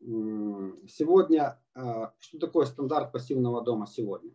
сегодня 0.00 1.60
а, 1.74 2.12
что 2.18 2.38
такое 2.38 2.66
стандарт 2.66 3.12
пассивного 3.12 3.62
дома 3.62 3.86
сегодня? 3.86 4.32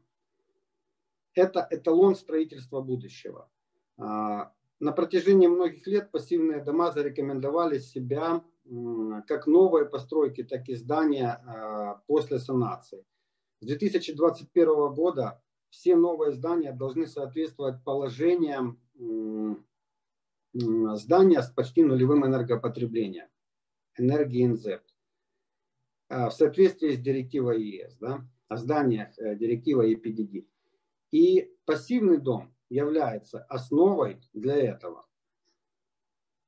Это 1.40 1.66
эталон 1.70 2.16
строительства 2.16 2.82
будущего. 2.82 3.50
А, 3.98 4.52
на 4.80 4.92
протяжении 4.92 5.48
многих 5.48 5.88
лет 5.88 6.12
пассивные 6.12 6.62
дома 6.62 6.92
зарекомендовали 6.92 7.80
себя 7.80 8.44
как 9.28 9.48
новые 9.48 9.86
постройки, 9.86 10.44
так 10.44 10.70
и 10.70 10.76
здания 10.76 11.42
после 12.06 12.38
санации. 12.38 13.04
С 13.62 13.66
2021 13.66 14.94
года 14.94 15.42
все 15.70 15.96
новые 15.96 16.34
здания 16.34 16.72
должны 16.72 17.08
соответствовать 17.08 17.84
положениям 17.84 18.80
здания 20.54 21.42
с 21.42 21.50
почти 21.50 21.84
нулевым 21.84 22.26
энергопотреблением, 22.26 23.28
энергии 23.98 24.46
НЗ. 24.46 24.82
А, 26.10 26.30
в 26.30 26.34
соответствии 26.34 26.96
с 26.96 27.00
директивой 27.00 27.64
ЕС, 27.64 27.96
да, 27.98 28.28
о 28.48 28.58
зданиях 28.58 29.10
э, 29.20 29.36
директива 29.36 29.88
EPDD. 29.88 30.48
И 31.12 31.52
пассивный 31.66 32.18
дом 32.18 32.54
является 32.70 33.44
основой 33.44 34.22
для 34.34 34.56
этого. 34.56 35.06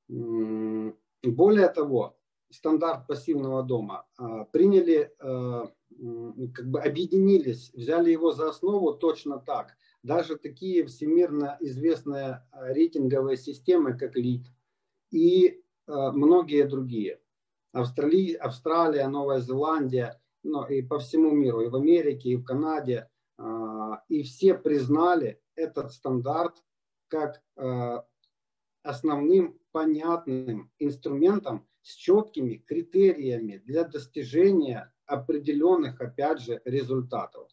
Более 0.07 1.69
того, 1.69 2.17
стандарт 2.49 3.07
пассивного 3.07 3.63
дома 3.63 4.05
а, 4.17 4.45
приняли 4.45 5.13
э, 5.19 5.67
как 6.53 6.69
бы 6.69 6.81
объединились, 6.81 7.71
взяли 7.73 8.11
его 8.11 8.33
за 8.33 8.49
основу 8.49 8.93
точно 8.93 9.39
так. 9.39 9.77
Даже 10.03 10.35
такие 10.35 10.85
всемирно 10.85 11.57
известные 11.61 12.43
э, 12.51 12.73
рейтинговые 12.73 13.37
системы, 13.37 13.97
как 13.97 14.15
ЛИД 14.15 14.47
и 15.11 15.61
многие 15.87 16.63
другие. 16.67 17.19
Австралия, 17.73 18.35
Австралия, 18.35 19.07
Новая 19.07 19.39
Зеландия, 19.39 20.21
ну, 20.43 20.65
и 20.65 20.81
по 20.81 20.99
всему 20.99 21.31
миру, 21.31 21.61
и 21.61 21.69
в 21.69 21.75
Америке, 21.75 22.29
и 22.29 22.35
в 22.35 22.43
Канаде. 22.43 23.09
Э, 23.91 23.97
и 24.09 24.23
все 24.23 24.55
признали 24.55 25.41
этот 25.55 25.91
стандарт 25.91 26.63
как 27.07 27.43
основным 28.83 29.59
понятным 29.71 30.71
инструментом 30.79 31.67
с 31.81 31.93
четкими 31.95 32.55
критериями 32.55 33.57
для 33.57 33.83
достижения 33.83 34.93
определенных, 35.05 35.99
опять 35.99 36.39
же, 36.39 36.61
результатов. 36.65 37.49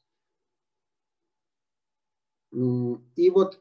И 2.52 3.31
вот, 3.31 3.60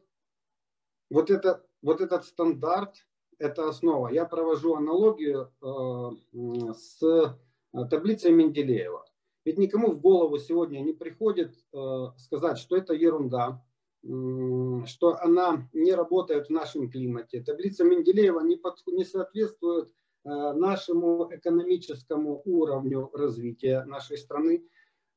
вот, 1.10 1.30
это, 1.30 1.66
вот 1.82 2.02
этот 2.02 2.26
стандарт, 2.26 3.08
это 3.38 3.68
основа. 3.68 4.10
Я 4.10 4.26
провожу 4.26 4.76
аналогию 4.76 5.54
э, 5.62 6.74
с 6.74 7.04
э, 7.04 7.86
таблицей 7.90 8.32
Менделеева. 8.32 9.07
Ведь 9.48 9.58
никому 9.58 9.92
в 9.92 10.02
голову 10.02 10.38
сегодня 10.40 10.82
не 10.82 10.92
приходит 10.92 11.56
э, 11.72 11.78
сказать, 12.18 12.58
что 12.58 12.76
это 12.76 12.94
ерунда, 12.94 13.64
что 14.04 15.18
она 15.22 15.70
не 15.72 15.94
работает 15.94 16.48
в 16.48 16.50
нашем 16.50 16.92
климате. 16.92 17.42
Таблица 17.42 17.86
Менделеева 17.86 18.42
не, 18.42 18.58
под, 18.58 18.86
не 18.88 19.06
соответствует 19.06 19.90
нашему 20.26 21.30
экономическому 21.32 22.42
уровню 22.44 23.10
развития 23.14 23.86
нашей 23.86 24.18
страны. 24.18 24.68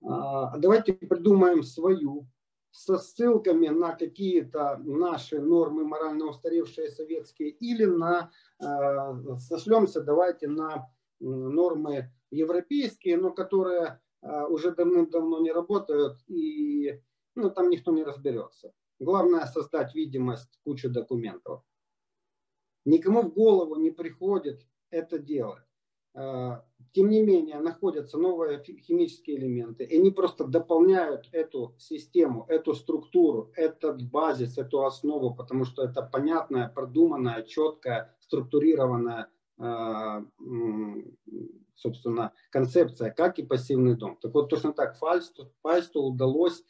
А, 0.01 0.57
давайте 0.59 0.93
придумаем 0.93 1.65
свою 1.65 2.29
со 2.71 2.99
ссылками 2.99 3.67
на 3.67 3.97
какие-то 3.97 4.81
наши 4.85 5.41
нормы 5.41 5.83
морально 5.83 6.27
устаревшие 6.27 6.89
советские 6.89 7.51
или 7.51 7.85
на 7.85 8.31
э, 8.61 9.39
сошлемся 9.39 10.01
давайте 10.01 10.47
на 10.47 10.89
нормы 11.19 12.13
европейские, 12.31 13.17
но 13.17 13.31
которые 13.33 13.83
э, 13.83 14.10
уже 14.23 14.75
давным-давно 14.75 15.41
не 15.41 15.53
работают 15.53 16.19
и 16.27 17.01
ну, 17.35 17.51
там 17.51 17.71
никто 17.71 17.93
не 17.93 18.03
разберется. 18.03 18.73
Главное 18.99 19.47
создать 19.47 19.95
видимость 19.95 20.59
кучу 20.65 20.91
документов. 20.91 21.63
Никому 22.85 23.23
в 23.23 23.33
голову 23.33 23.77
не 23.77 23.91
приходит 23.91 24.67
это 24.91 25.19
делать. 25.19 25.65
Э, 26.15 26.61
тем 26.93 27.09
не 27.09 27.23
менее, 27.23 27.61
находятся 27.61 28.19
новые 28.19 28.63
химические 28.63 29.37
элементы, 29.37 29.85
и 29.85 29.99
они 29.99 30.11
просто 30.11 30.45
дополняют 30.45 31.29
эту 31.33 31.75
систему, 31.79 32.47
эту 32.49 32.75
структуру, 32.75 33.53
этот 33.55 34.03
базис, 34.11 34.59
эту 34.59 34.85
основу, 34.85 35.35
потому 35.35 35.65
что 35.65 35.85
это 35.85 36.03
понятная, 36.03 36.69
продуманная, 36.69 37.43
четкая, 37.43 38.17
структурированная, 38.21 39.29
собственно, 41.75 42.33
концепция, 42.51 43.11
как 43.11 43.39
и 43.39 43.43
пассивный 43.43 43.97
дом. 43.97 44.17
Так 44.21 44.35
вот, 44.35 44.49
точно 44.49 44.73
так 44.73 44.97
Фальсту, 44.99 45.53
Фальсту 45.63 46.03
удалось 46.03 46.65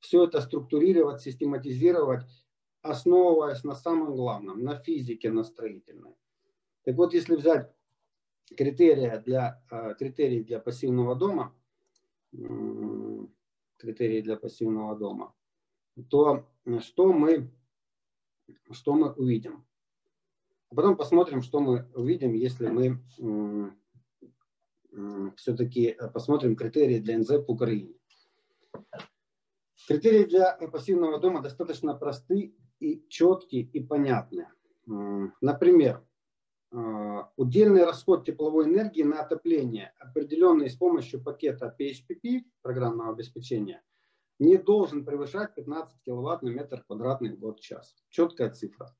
все 0.00 0.24
это 0.24 0.40
структурировать, 0.40 1.22
систематизировать, 1.22 2.24
основываясь 2.82 3.64
на 3.64 3.74
самом 3.74 4.14
главном, 4.14 4.62
на 4.62 4.76
физике, 4.76 5.30
на 5.30 5.44
строительной. 5.44 6.14
Так 6.84 6.96
вот, 6.96 7.14
если 7.14 7.36
взять 7.36 7.70
критерия 8.56 9.18
для, 9.20 9.62
э, 9.70 9.94
критерии 9.98 10.42
для 10.42 10.60
пассивного 10.60 11.14
дома, 11.14 11.54
критерии 13.78 14.20
для 14.20 14.36
пассивного 14.36 14.96
дома, 14.96 15.34
то 16.10 16.46
что 16.80 17.12
мы, 17.12 17.50
что 18.70 18.94
мы 18.94 19.12
увидим? 19.12 19.64
Потом 20.74 20.96
посмотрим, 20.96 21.42
что 21.42 21.60
мы 21.60 21.86
увидим, 21.94 22.34
если 22.34 22.68
мы 22.68 23.00
все-таки 25.36 25.96
посмотрим 26.12 26.56
критерии 26.56 26.98
для 26.98 27.18
НЗ 27.18 27.44
Украине. 27.46 27.94
Критерии 29.86 30.24
для 30.24 30.52
пассивного 30.72 31.18
дома 31.18 31.42
достаточно 31.42 31.94
просты 31.94 32.54
и 32.80 33.04
четкие 33.08 33.62
и 33.62 33.80
понятны. 33.80 34.48
Например, 35.40 36.04
а, 36.70 37.30
удельный 37.36 37.84
расход 37.84 38.24
тепловой 38.24 38.66
энергии 38.66 39.02
на 39.02 39.20
отопление, 39.20 39.92
определенный 39.98 40.68
с 40.68 40.74
помощью 40.74 41.22
пакета 41.22 41.74
PHPP, 41.78 42.42
программного 42.62 43.12
обеспечения, 43.12 43.82
не 44.40 44.56
должен 44.56 45.04
превышать 45.04 45.54
15 45.54 46.00
кВт 46.04 46.42
на 46.42 46.48
метр 46.48 46.82
квадратный 46.84 47.36
в 47.36 47.38
год-час. 47.38 47.94
Четкая 48.10 48.50
цифра. 48.50 48.94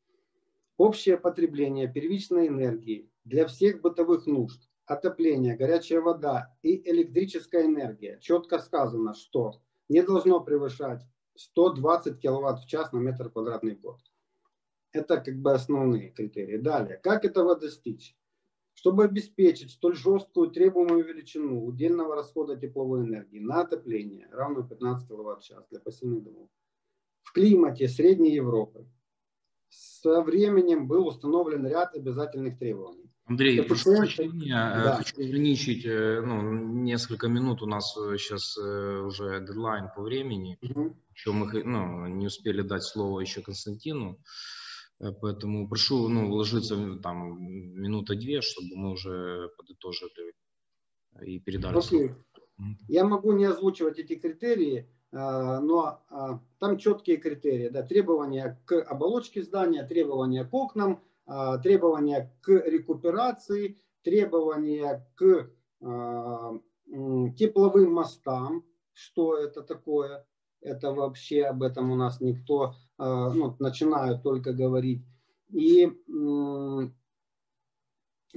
Общее 0.76 1.16
потребление 1.16 1.86
первичной 1.86 2.48
энергии 2.48 3.08
для 3.24 3.46
всех 3.46 3.80
бытовых 3.80 4.26
нужд, 4.26 4.68
отопление, 4.86 5.56
горячая 5.56 6.00
вода 6.00 6.52
и 6.62 6.90
электрическая 6.90 7.66
энергия. 7.66 8.18
Четко 8.20 8.58
сказано, 8.58 9.14
что 9.14 9.60
не 9.88 10.02
должно 10.02 10.40
превышать 10.40 11.02
120 11.36 12.20
кВт 12.20 12.64
в 12.64 12.66
час 12.66 12.92
на 12.92 12.98
метр 12.98 13.30
квадратный 13.30 13.76
год. 13.76 14.00
Это 14.90 15.20
как 15.20 15.36
бы 15.40 15.52
основные 15.52 16.10
критерии. 16.10 16.56
Далее, 16.56 16.96
как 16.96 17.24
этого 17.24 17.54
достичь? 17.54 18.16
Чтобы 18.72 19.04
обеспечить 19.04 19.70
столь 19.70 19.94
жесткую 19.94 20.50
требуемую 20.50 21.04
величину 21.04 21.64
удельного 21.64 22.16
расхода 22.16 22.56
тепловой 22.56 23.02
энергии 23.02 23.38
на 23.38 23.60
отопление, 23.60 24.28
равную 24.32 24.66
15 24.66 25.06
кВт 25.06 25.40
в 25.40 25.44
час 25.44 25.64
для 25.70 25.78
пассивных 25.78 26.24
домов, 26.24 26.48
в 27.22 27.32
климате 27.32 27.86
Средней 27.86 28.34
Европы 28.34 28.88
со 29.74 30.22
временем 30.22 30.86
был 30.86 31.08
установлен 31.08 31.66
ряд 31.66 31.94
обязательных 31.94 32.58
требований. 32.58 33.10
Андрей, 33.26 33.62
прошу 33.62 33.96
прощения, 33.96 34.54
э, 34.54 34.84
да. 34.84 34.96
хочу 34.96 35.16
ограничить 35.22 35.86
э, 35.86 36.20
ну, 36.20 36.42
несколько 36.82 37.28
минут, 37.28 37.62
у 37.62 37.66
нас 37.66 37.94
сейчас 37.94 38.58
э, 38.58 39.00
уже 39.00 39.40
дедлайн 39.40 39.88
по 39.96 40.02
времени, 40.02 40.58
угу. 40.60 40.94
еще 41.14 41.32
мы 41.32 41.64
ну, 41.64 42.06
не 42.06 42.26
успели 42.26 42.60
дать 42.60 42.82
слово 42.82 43.20
еще 43.20 43.40
Константину. 43.40 44.20
Э, 45.00 45.12
поэтому 45.12 45.68
прошу 45.68 46.08
ну, 46.08 46.28
вложиться 46.28 46.76
там 47.02 47.40
минута-две, 47.40 48.42
чтобы 48.42 48.76
мы 48.76 48.92
уже 48.92 49.48
подытожили 49.56 50.34
и 51.22 51.40
передали. 51.40 51.76
Okay. 51.78 52.14
Я 52.88 53.04
могу 53.04 53.32
не 53.32 53.46
озвучивать 53.46 53.98
эти 53.98 54.16
критерии, 54.16 54.88
но 55.14 56.02
а, 56.10 56.40
там 56.58 56.76
четкие 56.76 57.18
критерии. 57.18 57.68
Да, 57.68 57.82
требования 57.84 58.60
к 58.64 58.82
оболочке 58.82 59.44
здания, 59.44 59.84
требования 59.84 60.44
к 60.44 60.52
окнам, 60.52 61.00
а, 61.24 61.58
требования 61.58 62.34
к 62.40 62.48
рекуперации, 62.48 63.78
требования 64.02 65.08
к 65.14 65.50
тепловым 67.36 67.92
мостам. 67.92 68.64
Что 68.92 69.36
это 69.36 69.62
такое? 69.62 70.26
Это 70.60 70.92
вообще 70.92 71.44
об 71.44 71.62
этом 71.62 71.90
у 71.92 71.96
нас 71.96 72.20
никто 72.20 72.74
а, 72.98 73.30
ну, 73.30 73.54
начинают 73.60 74.22
только 74.22 74.52
говорить. 74.52 75.04
И, 75.50 75.92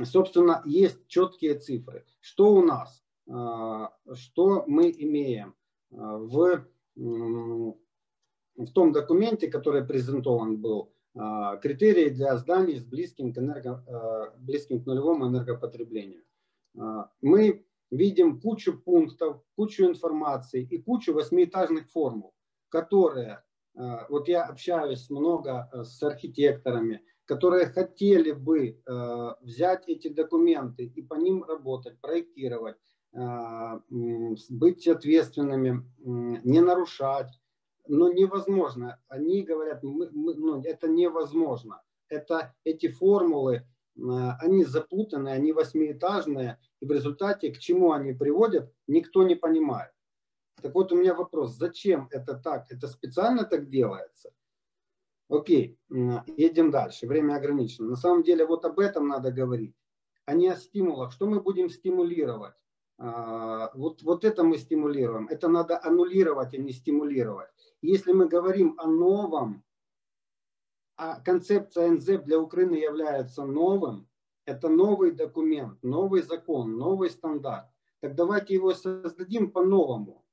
собственно, 0.04 0.62
есть 0.66 1.08
четкие 1.08 1.56
цифры. 1.56 2.06
Что 2.20 2.54
у 2.54 2.64
нас? 2.64 3.04
А, 3.30 3.94
что 4.14 4.64
мы 4.68 4.92
имеем 4.92 5.50
а, 5.50 5.67
в, 5.92 6.66
в 6.96 8.72
том 8.74 8.92
документе, 8.92 9.48
который 9.48 9.86
презентован 9.86 10.58
был, 10.58 10.92
критерии 11.62 12.10
для 12.10 12.38
зданий 12.38 12.78
с 12.78 12.84
близким 12.86 13.34
к, 13.34 13.38
энерго, 13.38 14.34
близким 14.40 14.84
к 14.84 14.86
нулевому 14.86 15.28
энергопотреблению. 15.28 16.24
Мы 17.22 17.66
видим 17.90 18.40
кучу 18.40 18.78
пунктов, 18.78 19.42
кучу 19.56 19.86
информации 19.86 20.62
и 20.64 20.78
кучу 20.78 21.14
восьмиэтажных 21.14 21.90
формул, 21.90 22.34
которые 22.70 23.44
вот 24.10 24.28
я 24.28 24.44
общаюсь 24.44 25.10
много 25.10 25.70
с 25.74 26.04
архитекторами, 26.04 27.02
которые 27.26 27.68
хотели 27.68 28.32
бы 28.32 28.82
взять 29.42 29.88
эти 29.88 30.10
документы 30.10 30.86
и 30.86 31.02
по 31.02 31.16
ним 31.16 31.44
работать, 31.44 32.00
проектировать, 32.02 32.78
быть 33.14 34.88
ответственными, 34.88 35.84
не 35.98 36.62
нарушать. 36.62 37.40
Но 37.90 38.12
невозможно. 38.12 39.00
Они 39.08 39.44
говорят, 39.44 39.82
мы, 39.82 40.10
мы, 40.12 40.36
ну, 40.36 40.62
это 40.62 40.90
невозможно. 40.90 41.82
Это, 42.10 42.54
эти 42.66 42.90
формулы, 42.90 43.66
они 43.96 44.66
запутанные, 44.66 45.36
они 45.36 45.54
восьмиэтажные, 45.54 46.60
и 46.82 46.86
в 46.86 46.92
результате 46.92 47.52
к 47.52 47.60
чему 47.60 47.94
они 47.94 48.12
приводят, 48.14 48.74
никто 48.88 49.24
не 49.24 49.36
понимает. 49.36 49.92
Так 50.62 50.76
вот 50.76 50.92
у 50.92 50.98
меня 50.98 51.14
вопрос, 51.14 51.56
зачем 51.56 52.08
это 52.12 52.36
так? 52.36 52.70
Это 52.70 52.88
специально 52.88 53.46
так 53.46 53.70
делается? 53.70 54.34
Окей, 55.30 55.80
едем 55.90 56.72
дальше, 56.72 57.08
время 57.08 57.36
ограничено. 57.36 57.90
На 57.90 57.96
самом 57.96 58.24
деле 58.24 58.46
вот 58.46 58.66
об 58.66 58.80
этом 58.80 59.08
надо 59.08 59.32
говорить, 59.32 59.76
а 60.26 60.34
не 60.34 60.50
о 60.50 60.58
стимулах. 60.58 61.12
Что 61.12 61.26
мы 61.26 61.42
будем 61.42 61.70
стимулировать? 61.70 62.56
А, 62.98 63.72
вот, 63.74 64.02
вот 64.02 64.26
это 64.26 64.44
мы 64.44 64.58
стимулируем. 64.58 65.28
Это 65.28 65.48
надо 65.48 65.82
аннулировать, 65.84 66.54
а 66.54 66.58
не 66.58 66.72
стимулировать. 66.72 67.50
Если 67.82 68.12
мы 68.12 68.28
говорим 68.28 68.76
о 68.78 68.88
новом, 68.88 69.64
а 70.96 71.20
концепция 71.22 71.92
НЗЭП 71.92 72.26
для 72.26 72.40
Украины 72.40 72.76
является 72.76 73.46
новым, 73.46 74.08
это 74.46 74.70
новый 74.70 75.12
документ, 75.12 75.84
новый 75.84 76.22
закон, 76.22 76.78
новый 76.78 77.10
стандарт, 77.10 77.68
так 78.00 78.16
давайте 78.16 78.54
его 78.54 78.74
создадим 78.74 79.52
по-новому 79.52 80.24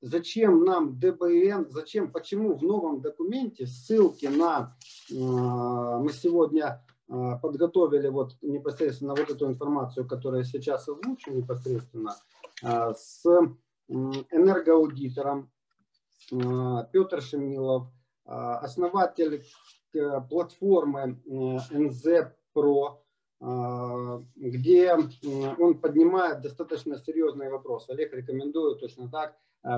зачем 0.00 0.64
нам 0.64 0.98
ДБН, 0.98 1.70
зачем, 1.70 2.10
почему 2.10 2.54
в 2.54 2.62
новом 2.62 3.00
документе 3.00 3.66
ссылки 3.66 4.26
на, 4.26 4.76
э, 5.10 5.14
мы 5.14 6.10
сегодня 6.12 6.84
подготовили 7.08 8.08
вот 8.08 8.36
непосредственно 8.42 9.14
вот 9.14 9.30
эту 9.30 9.46
информацию, 9.46 10.06
которая 10.08 10.44
сейчас 10.44 10.88
озвучу 10.88 11.32
непосредственно, 11.32 12.16
с 12.60 13.24
энергоаудитором 13.88 15.50
Петр 16.30 17.22
Шемилов, 17.22 17.88
основатель 18.24 19.44
платформы 20.28 21.20
NZ 21.26 22.32
Pro, 22.54 22.98
где 24.34 24.94
он 24.94 25.78
поднимает 25.78 26.40
достаточно 26.40 26.98
серьезные 26.98 27.50
вопросы. 27.50 27.90
Олег 27.90 28.12
рекомендую 28.14 28.76
точно 28.76 29.08
так 29.08 29.36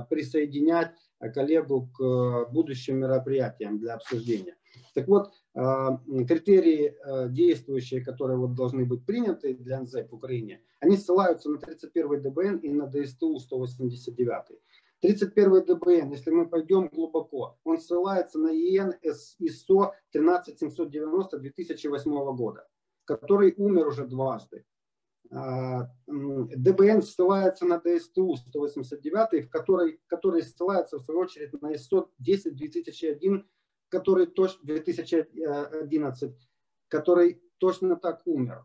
присоединять 0.08 0.94
коллегу 1.34 1.88
к 1.96 2.48
будущим 2.52 2.98
мероприятиям 2.98 3.78
для 3.78 3.94
обсуждения. 3.94 4.56
Так 4.94 5.08
вот, 5.08 5.32
критерии 5.54 6.94
действующие, 7.30 8.04
которые 8.04 8.38
вот 8.38 8.54
должны 8.54 8.84
быть 8.84 9.04
приняты 9.04 9.54
для 9.54 9.80
НЗ 9.80 10.08
в 10.08 10.14
Украине, 10.14 10.62
они 10.80 10.96
ссылаются 10.96 11.50
на 11.50 11.58
31 11.58 12.22
ДБН 12.22 12.56
и 12.58 12.70
на 12.70 12.86
ДСТУ 12.86 13.38
189. 13.38 14.58
31 15.00 15.64
ДБН, 15.64 16.10
если 16.10 16.30
мы 16.30 16.48
пойдем 16.48 16.88
глубоко, 16.88 17.58
он 17.64 17.78
ссылается 17.78 18.38
на 18.38 18.48
ИН 18.48 18.94
ИСО 19.38 19.92
13790 20.10 21.38
2008 21.38 22.36
года, 22.36 22.66
который 23.04 23.54
умер 23.56 23.88
уже 23.88 24.06
дважды. 24.06 24.64
А, 25.30 25.90
ДБН 26.06 27.02
ссылается 27.02 27.64
на 27.66 27.78
ДСТУ 27.78 28.36
189, 28.36 29.46
в 29.46 29.50
которой, 29.50 30.00
который 30.06 30.42
ссылается 30.42 30.98
в 30.98 31.02
свою 31.02 31.20
очередь 31.20 31.52
на 31.60 31.74
ИСО 31.74 32.10
10 32.18 32.56
2001, 32.56 33.48
который 33.88 34.26
точно 34.26 34.58
2011, 34.64 36.32
который 36.88 37.40
точно 37.58 37.96
так 37.96 38.22
умер. 38.26 38.64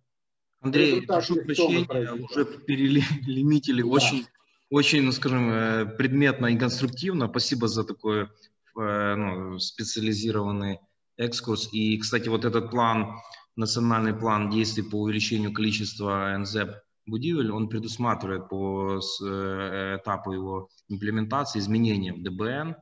Андрей, 0.61 1.01
прошу 1.05 1.35
прощения, 1.35 2.11
уже 2.13 2.45
перелимитили 2.45 3.81
да. 3.81 3.87
очень 3.87 4.25
очень, 4.73 5.03
ну, 5.03 5.11
скажем, 5.11 5.51
э, 5.51 5.85
предметно 5.85 6.47
и 6.47 6.57
конструктивно. 6.57 7.27
Спасибо 7.27 7.67
за 7.67 7.83
такой 7.83 8.23
э, 8.23 9.15
ну, 9.15 9.59
специализированный 9.59 10.79
экскурс. 11.15 11.69
И, 11.71 11.95
кстати, 11.99 12.27
вот 12.27 12.43
этот 12.43 12.71
план, 12.71 13.19
национальный 13.55 14.15
план 14.15 14.49
действий 14.49 14.81
по 14.81 14.95
увеличению 14.95 15.53
количества 15.53 16.35
НЗЭП 16.39 16.71
Будивель, 17.05 17.51
он 17.51 17.69
предусматривает 17.69 18.49
по 18.49 18.99
э, 19.21 19.97
этапу 19.99 20.31
его 20.31 20.69
имплементации 20.89 21.59
изменения 21.59 22.11
в 22.11 22.23
ДБН, 22.23 22.75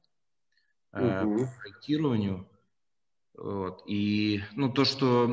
угу. 0.93 1.45
по 1.45 1.51
проектированию. 1.59 2.47
Вот. 3.37 3.83
И 3.87 4.43
ну, 4.55 4.71
то, 4.71 4.85
что, 4.85 5.27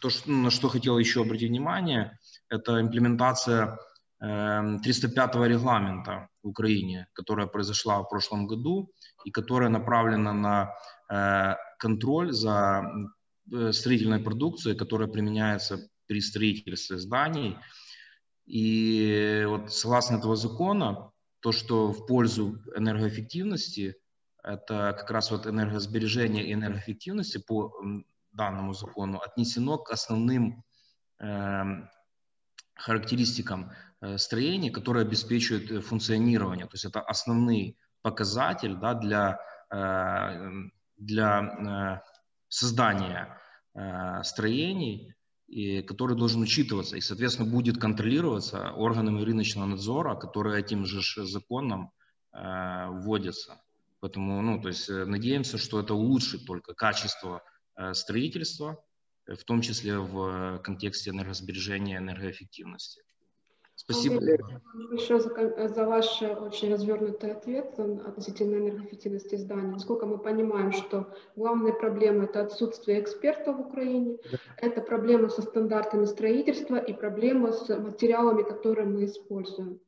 то, 0.00 0.10
что, 0.10 0.30
на 0.30 0.50
что 0.50 0.68
хотел 0.68 0.98
еще 0.98 1.22
обратить 1.22 1.50
внимание, 1.50 2.18
это 2.48 2.80
имплементация 2.80 3.78
305 4.20 5.34
эм, 5.34 5.44
регламента 5.44 6.28
в 6.42 6.48
Украине, 6.48 7.06
которая 7.12 7.46
произошла 7.46 8.02
в 8.02 8.08
прошлом 8.08 8.46
году 8.46 8.90
и 9.24 9.30
которая 9.30 9.68
направлена 9.68 10.32
на 10.32 10.74
э, 11.10 11.54
контроль 11.78 12.32
за 12.32 12.82
э, 13.52 13.72
строительной 13.72 14.20
продукцией, 14.20 14.76
которая 14.76 15.08
применяется 15.08 15.88
при 16.06 16.20
строительстве 16.20 16.98
зданий. 16.98 17.56
И 18.46 19.44
вот 19.46 19.72
согласно 19.72 20.16
этого 20.16 20.34
закона, 20.34 21.12
то, 21.40 21.52
что 21.52 21.92
в 21.92 22.06
пользу 22.06 22.58
энергоэффективности, 22.74 23.96
это 24.42 24.94
как 24.98 25.10
раз 25.10 25.30
вот 25.30 25.46
энергосбережение 25.46 26.46
и 26.46 26.52
энергоэффективности 26.52 27.38
по 27.38 27.72
данному 28.32 28.72
закону 28.72 29.20
отнесено 29.20 29.78
к 29.78 29.90
основным 29.90 30.64
э, 31.20 31.64
характеристикам 32.74 33.72
Э, 34.00 34.16
строений, 34.16 34.70
которые 34.70 35.02
обеспечивают 35.02 35.70
э, 35.70 35.80
функционирование. 35.80 36.66
То 36.66 36.74
есть 36.74 36.84
это 36.84 37.00
основный 37.00 37.76
показатель 38.02 38.76
да, 38.76 38.94
для, 38.94 39.40
э, 39.70 40.50
для 40.96 42.02
создания 42.48 43.36
строений, 44.24 45.14
и, 45.46 45.82
который 45.82 46.16
должен 46.16 46.42
учитываться 46.42 46.96
и, 46.96 47.00
соответственно, 47.00 47.48
будет 47.48 47.78
контролироваться 47.78 48.72
органами 48.72 49.22
рыночного 49.22 49.66
надзора, 49.66 50.16
которые 50.16 50.58
этим 50.58 50.84
же 50.84 51.00
законом 51.26 51.92
вводятся. 52.32 53.60
Поэтому, 54.00 54.40
ну, 54.42 54.60
то 54.60 54.68
есть 54.68 54.88
надеемся, 54.88 55.58
что 55.58 55.80
это 55.80 55.94
улучшит 55.94 56.46
только 56.46 56.74
качество 56.74 57.42
строительства, 57.92 58.84
в 59.26 59.44
том 59.44 59.60
числе 59.60 59.98
в 59.98 60.58
контексте 60.58 61.10
энергосбережения, 61.10 61.98
энергоэффективности. 61.98 63.02
Спасибо. 63.74 64.20
Большое 64.90 65.20
за, 65.20 65.68
за 65.68 65.84
ваш 65.86 66.20
очень 66.20 66.72
развернутый 66.72 67.30
ответ 67.30 67.78
относительно 67.78 68.56
энергоэффективности 68.56 69.36
зданий. 69.36 69.70
Насколько 69.70 70.04
мы 70.04 70.18
понимаем, 70.18 70.72
что 70.72 71.14
главная 71.36 71.72
проблема– 71.72 72.24
это 72.26 72.40
отсутствие 72.40 73.00
экспертов 73.00 73.56
в 73.56 73.60
Украине, 73.60 74.18
да. 74.32 74.38
это 74.56 74.80
проблема 74.80 75.28
со 75.28 75.42
стандартами 75.42 76.06
строительства 76.06 76.76
и 76.76 76.92
проблема 76.92 77.52
с 77.52 77.68
материалами, 77.78 78.42
которые 78.42 78.88
мы 78.88 79.04
используем. 79.04 79.80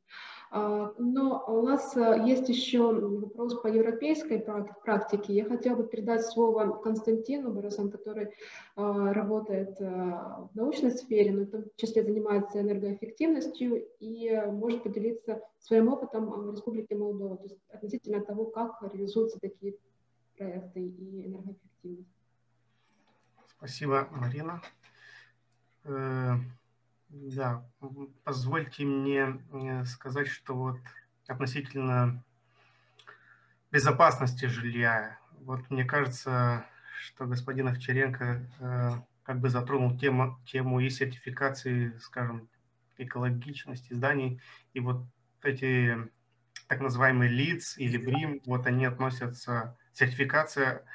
А, 0.53 0.93
но 0.97 1.45
у 1.47 1.61
нас 1.61 1.95
э, 1.95 2.23
есть 2.25 2.49
еще 2.49 2.91
вопрос 2.91 3.61
по 3.61 3.67
европейской 3.67 4.37
практике. 4.83 5.33
Я 5.33 5.45
хотела 5.45 5.77
бы 5.77 5.87
передать 5.87 6.25
слово 6.25 6.77
Константину 6.81 7.53
Борисову, 7.53 7.89
который 7.89 8.33
а, 8.75 9.13
работает 9.13 9.79
э, 9.79 9.85
в 9.85 10.49
научной 10.53 10.91
сфере, 10.91 11.31
но 11.31 11.43
в 11.43 11.51
том 11.51 11.63
числе 11.77 12.03
занимается 12.03 12.59
энергоэффективностью 12.59 13.87
и 14.01 14.29
может 14.47 14.83
поделиться 14.83 15.41
своим 15.59 15.87
опытом 15.87 16.29
в 16.29 16.51
Республике 16.51 16.95
Молдова, 16.95 17.37
то 17.37 17.43
есть 17.43 17.57
относительно 17.69 18.19
того, 18.19 18.43
как 18.43 18.77
реализуются 18.83 19.39
такие 19.39 19.75
проекты 20.37 20.81
и 20.81 21.27
энергоэффективность. 21.27 22.09
Спасибо, 23.57 24.09
Марина. 24.11 24.61
Да, 27.13 27.69
позвольте 28.23 28.85
мне 28.85 29.37
э, 29.51 29.83
сказать, 29.83 30.29
что 30.29 30.55
вот 30.55 30.77
относительно 31.27 32.23
безопасности 33.69 34.45
жилья, 34.45 35.19
вот 35.41 35.69
мне 35.69 35.83
кажется, 35.83 36.65
что 37.01 37.25
господин 37.25 37.67
Овчаренко 37.67 38.49
э, 38.59 38.91
как 39.23 39.41
бы 39.41 39.49
затронул 39.49 39.97
тему, 39.97 40.39
тему 40.45 40.79
и 40.79 40.89
сертификации, 40.89 41.97
скажем, 41.99 42.47
экологичности 42.97 43.93
зданий, 43.93 44.41
и 44.73 44.79
вот 44.79 45.03
эти 45.43 45.97
так 46.67 46.79
называемые 46.79 47.29
ЛИЦ 47.29 47.77
или 47.77 47.97
БРИМ, 47.97 48.43
вот 48.45 48.67
они 48.67 48.85
относятся, 48.85 49.77
сертификация 49.91 50.85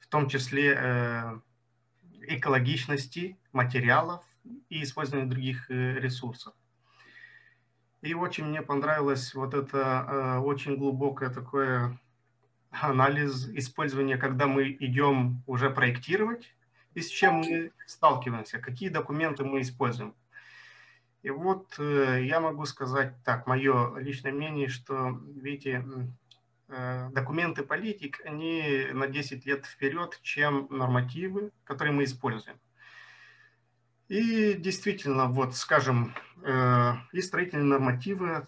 в 0.00 0.06
том 0.06 0.28
числе 0.28 0.76
э, 0.78 1.40
экологичности 2.28 3.36
материалов, 3.52 4.24
и 4.68 4.82
использование 4.82 5.28
других 5.28 5.70
э, 5.70 5.94
ресурсов. 6.00 6.54
И 8.02 8.14
очень 8.14 8.44
мне 8.46 8.62
понравилось 8.62 9.34
вот 9.34 9.54
это 9.54 9.78
э, 9.78 10.38
очень 10.38 10.76
глубокое 10.76 11.30
такое 11.30 11.98
анализ 12.70 13.48
использования, 13.48 14.16
когда 14.16 14.46
мы 14.46 14.76
идем 14.80 15.42
уже 15.46 15.70
проектировать, 15.70 16.54
и 16.94 17.00
с 17.00 17.08
чем 17.08 17.36
мы 17.36 17.72
сталкиваемся, 17.86 18.58
какие 18.58 18.88
документы 18.88 19.44
мы 19.44 19.60
используем. 19.60 20.14
И 21.22 21.30
вот 21.30 21.74
э, 21.78 22.24
я 22.24 22.40
могу 22.40 22.66
сказать 22.66 23.14
так, 23.24 23.46
мое 23.46 23.96
личное 23.98 24.32
мнение, 24.32 24.68
что, 24.68 25.20
видите, 25.34 25.84
документы 27.12 27.62
политик, 27.62 28.20
они 28.24 28.88
на 28.92 29.06
10 29.06 29.46
лет 29.46 29.66
вперед, 29.66 30.18
чем 30.22 30.66
нормативы, 30.68 31.52
которые 31.64 31.94
мы 31.94 32.02
используем. 32.02 32.58
И 34.08 34.54
действительно, 34.54 35.26
вот, 35.26 35.56
скажем, 35.56 36.14
э, 36.44 36.92
и 37.12 37.20
строительные 37.20 37.66
нормативы, 37.66 38.46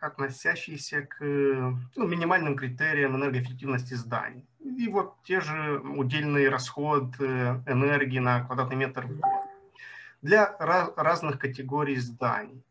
относящиеся 0.00 1.02
к 1.02 1.20
ну, 1.20 2.06
минимальным 2.06 2.56
критериям 2.56 3.14
энергоэффективности 3.14 3.94
зданий. 3.94 4.44
И 4.58 4.88
вот 4.88 5.14
те 5.22 5.40
же 5.40 5.78
удельный 5.78 6.48
расход 6.48 7.14
э, 7.20 7.62
энергии 7.66 8.18
на 8.18 8.44
квадратный 8.44 8.76
метр 8.76 9.06
для 10.20 10.56
разных 10.96 11.38
категорий 11.38 11.96
зданий. 11.96 12.64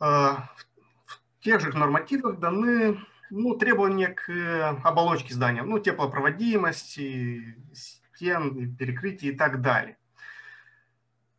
Э, 0.00 0.34
в 1.04 1.40
тех 1.42 1.60
же 1.60 1.76
нормативах 1.78 2.40
даны 2.40 2.98
ну, 3.30 3.54
требования 3.56 4.08
к 4.08 4.80
оболочке 4.82 5.32
здания, 5.32 5.62
ну, 5.62 5.78
теплопроводимости, 5.78 7.56
стен, 7.72 8.74
перекрытий 8.74 9.28
и 9.28 9.36
так 9.36 9.60
далее. 9.60 9.96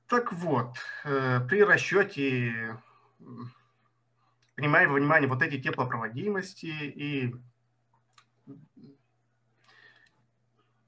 Так 0.08 0.32
вот, 0.32 0.78
э, 1.04 1.42
при 1.50 1.64
расчете, 1.64 2.78
принимая 4.56 4.88
во 4.88 4.94
внимание 4.96 5.28
вот 5.28 5.42
эти 5.42 5.62
теплопроводимости 5.62 6.66
и 6.66 7.36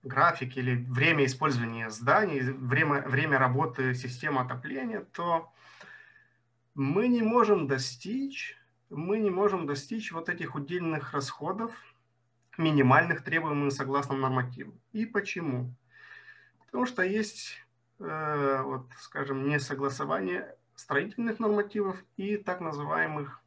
график 0.03 0.55
или 0.55 0.85
время 0.85 1.25
использования 1.25 1.89
зданий, 1.89 2.39
время, 2.39 3.01
время 3.01 3.37
работы 3.37 3.93
системы 3.93 4.39
отопления, 4.41 5.01
то 5.11 5.51
мы 6.73 7.09
не 7.09 7.21
можем 7.21 7.67
достичь, 7.67 8.57
мы 8.89 9.19
не 9.19 9.29
можем 9.29 9.67
достичь 9.67 10.13
вот 10.13 10.29
этих 10.29 10.55
удельных 10.55 11.11
расходов, 11.11 11.73
минимальных 12.57 13.23
требуемых 13.23 13.73
согласно 13.73 14.15
нормативу. 14.15 14.79
И 14.93 15.05
почему? 15.05 15.75
Потому 16.65 16.85
что 16.85 17.03
есть, 17.03 17.57
вот, 17.99 18.87
скажем, 18.99 19.47
несогласование 19.47 20.55
строительных 20.75 21.39
нормативов 21.39 22.03
и 22.15 22.37
так 22.37 22.61
называемых 22.61 23.41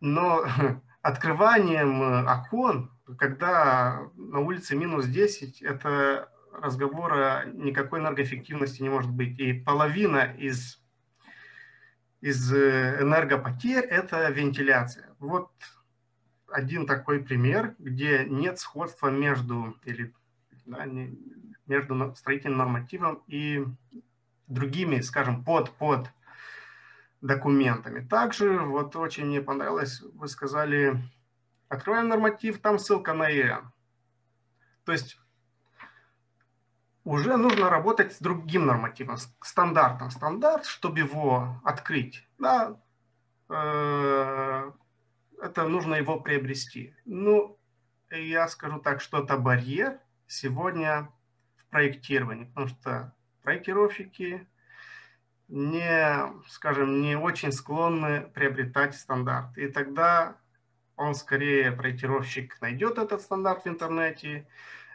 Но 0.00 0.44
открыванием 1.02 2.26
окон, 2.26 2.90
когда 3.18 4.08
на 4.16 4.40
улице 4.40 4.76
минус 4.76 5.06
10, 5.06 5.62
это 5.62 6.30
разговора 6.52 7.44
никакой 7.46 8.00
энергоэффективности 8.00 8.82
не 8.82 8.88
может 8.88 9.10
быть. 9.10 9.38
И 9.38 9.52
половина 9.52 10.34
из, 10.38 10.82
из 12.20 12.52
энергопотерь– 12.52 13.84
это 13.90 14.28
вентиляция. 14.30 15.14
Вот 15.18 15.50
один 16.48 16.86
такой 16.86 17.20
пример, 17.20 17.74
где 17.78 18.24
нет 18.24 18.58
сходства 18.58 19.08
между, 19.08 19.76
или, 19.84 20.12
да, 20.66 20.84
не, 20.84 21.16
между 21.66 22.14
строительным 22.16 22.58
нормативом 22.58 23.22
и 23.26 23.64
другими, 24.48 25.00
скажем, 25.00 25.44
под, 25.44 25.70
под 25.70 26.10
документами. 27.20 28.06
Также 28.06 28.60
вот 28.60 28.96
очень 28.96 29.26
мне 29.26 29.40
понравилось, 29.40 30.02
вы 30.14 30.28
сказали, 30.28 30.96
открываем 31.68 32.08
норматив, 32.08 32.60
там 32.60 32.78
ссылка 32.78 33.12
на 33.12 33.30
ИЭН. 33.30 33.70
То 34.84 34.92
есть 34.92 35.18
уже 37.04 37.36
нужно 37.36 37.70
работать 37.70 38.12
с 38.12 38.18
другим 38.18 38.66
нормативом, 38.66 39.16
стандартом. 39.42 40.10
Стандарт, 40.10 40.66
чтобы 40.66 41.00
его 41.00 41.60
открыть, 41.64 42.28
да, 42.38 42.80
э, 43.48 44.72
это 45.42 45.68
нужно 45.68 45.94
его 45.94 46.20
приобрести. 46.20 46.94
Ну, 47.04 47.58
я 48.10 48.48
скажу 48.48 48.78
так, 48.78 49.00
что 49.00 49.22
это 49.22 49.36
барьер 49.36 49.98
сегодня 50.26 51.10
в 51.56 51.66
проектировании, 51.66 52.44
потому 52.44 52.68
что 52.68 53.14
проектировщики 53.42 54.46
не, 55.50 56.32
скажем, 56.48 57.02
не 57.02 57.16
очень 57.16 57.52
склонны 57.52 58.22
приобретать 58.34 58.94
стандарт. 58.94 59.58
И 59.58 59.68
тогда 59.68 60.36
он 60.96 61.14
скорее, 61.14 61.72
проектировщик, 61.72 62.60
найдет 62.60 62.98
этот 62.98 63.22
стандарт 63.22 63.64
в 63.64 63.68
интернете. 63.68 64.46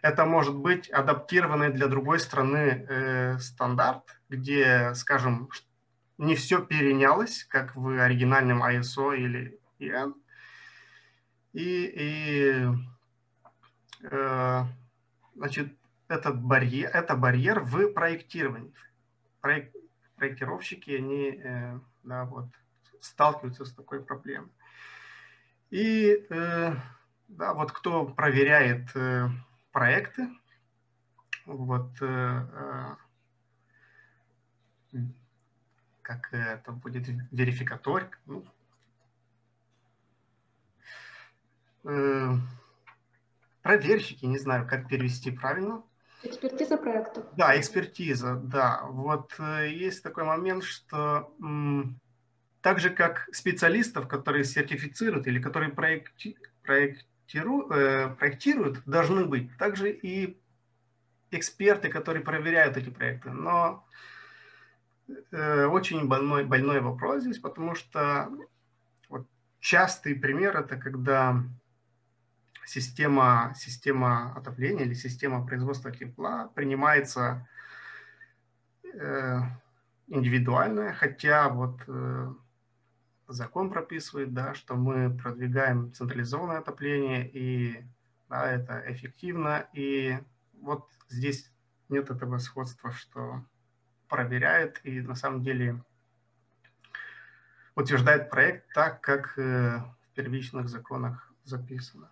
Это 0.02 0.26
может 0.26 0.56
быть 0.56 0.90
адаптированный 0.90 1.72
для 1.72 1.88
другой 1.88 2.20
страны 2.20 2.86
э, 2.88 3.40
стандарт, 3.40 4.04
где, 4.30 4.94
скажем, 4.94 5.50
не 6.18 6.36
все 6.36 6.62
перенялось, 6.64 7.44
как 7.46 7.76
в 7.76 7.88
оригинальном 8.00 8.64
ISO 8.64 9.18
или 9.18 9.60
EN. 9.80 10.14
И, 11.54 11.92
и 11.98 12.68
э, 14.04 14.64
значит, 15.36 15.74
этот 16.08 16.40
барьер, 16.40 16.92
это 16.94 17.16
барьер 17.16 17.62
в 17.62 17.94
проектировании. 17.94 18.74
Проек, 19.42 19.72
проектировщики, 20.16 20.92
они 20.92 21.42
э, 21.44 21.80
да, 22.04 22.26
вот, 22.26 22.48
сталкиваются 23.00 23.66
с 23.66 23.74
такой 23.74 24.04
проблемой. 24.04 24.52
И 25.70 26.26
э, 26.30 26.76
да, 27.28 27.54
вот 27.54 27.72
кто 27.72 28.06
проверяет 28.06 28.96
э, 28.96 29.28
проекты, 29.72 30.30
вот 31.46 31.92
как 36.02 36.34
это 36.34 36.72
будет 36.72 37.08
верификатор, 37.32 38.10
ну, 38.26 38.44
проверщики, 43.62 44.26
не 44.26 44.40
знаю, 44.40 44.68
как 44.68 44.88
перевести 44.88 45.30
правильно. 45.30 45.84
Экспертиза 46.26 46.78
проекта. 46.78 47.24
Да, 47.38 47.58
экспертиза, 47.60 48.36
да. 48.36 48.82
Вот 48.90 49.34
э, 49.40 49.70
есть 49.70 50.04
такой 50.04 50.24
момент, 50.24 50.64
что 50.64 51.32
так 52.62 52.80
же, 52.80 52.90
как 52.90 53.30
специалистов, 53.32 54.08
которые 54.08 54.44
сертифицируют 54.44 55.28
или 55.28 55.40
которые 55.40 55.72
проекти, 55.72 56.36
проектируют, 56.64 57.72
э, 57.72 58.10
проектируют, 58.18 58.82
должны 58.86 59.26
быть, 59.26 59.56
также 59.58 59.92
и 59.92 60.42
эксперты, 61.30 61.90
которые 61.90 62.24
проверяют 62.24 62.76
эти 62.76 62.90
проекты. 62.90 63.30
Но 63.30 63.86
э, 65.32 65.66
очень 65.66 66.08
больной, 66.08 66.44
больной 66.44 66.82
вопрос 66.82 67.22
здесь, 67.22 67.38
потому 67.38 67.76
что 67.76 68.32
вот 69.10 69.28
частый 69.60 70.16
пример 70.16 70.58
это 70.58 70.78
когда 70.78 71.44
система, 72.66 73.54
система 73.56 74.34
отопления 74.36 74.86
или 74.86 74.94
система 74.94 75.46
производства 75.46 75.92
тепла 75.92 76.48
принимается 76.56 77.48
э, 78.94 79.40
индивидуальная, 80.08 80.94
хотя 80.94 81.50
вот 81.50 81.82
э, 81.88 82.34
закон 83.28 83.70
прописывает, 83.70 84.34
да, 84.34 84.54
что 84.54 84.76
мы 84.76 85.16
продвигаем 85.16 85.94
централизованное 85.94 86.60
отопление, 86.60 87.30
и 87.30 87.86
да, 88.30 88.52
это 88.52 88.84
эффективно, 88.88 89.68
и 89.74 90.18
вот 90.62 90.90
здесь 91.10 91.52
нет 91.90 92.10
этого 92.10 92.40
сходства, 92.40 92.92
что 92.92 93.44
проверяет 94.08 94.82
и 94.84 95.02
на 95.02 95.16
самом 95.16 95.44
деле 95.44 95.84
утверждает 97.76 98.30
проект 98.30 98.74
так, 98.74 99.02
как 99.02 99.38
э, 99.38 99.80
в 99.80 100.16
первичных 100.16 100.70
законах 100.70 101.32
записано. 101.44 102.10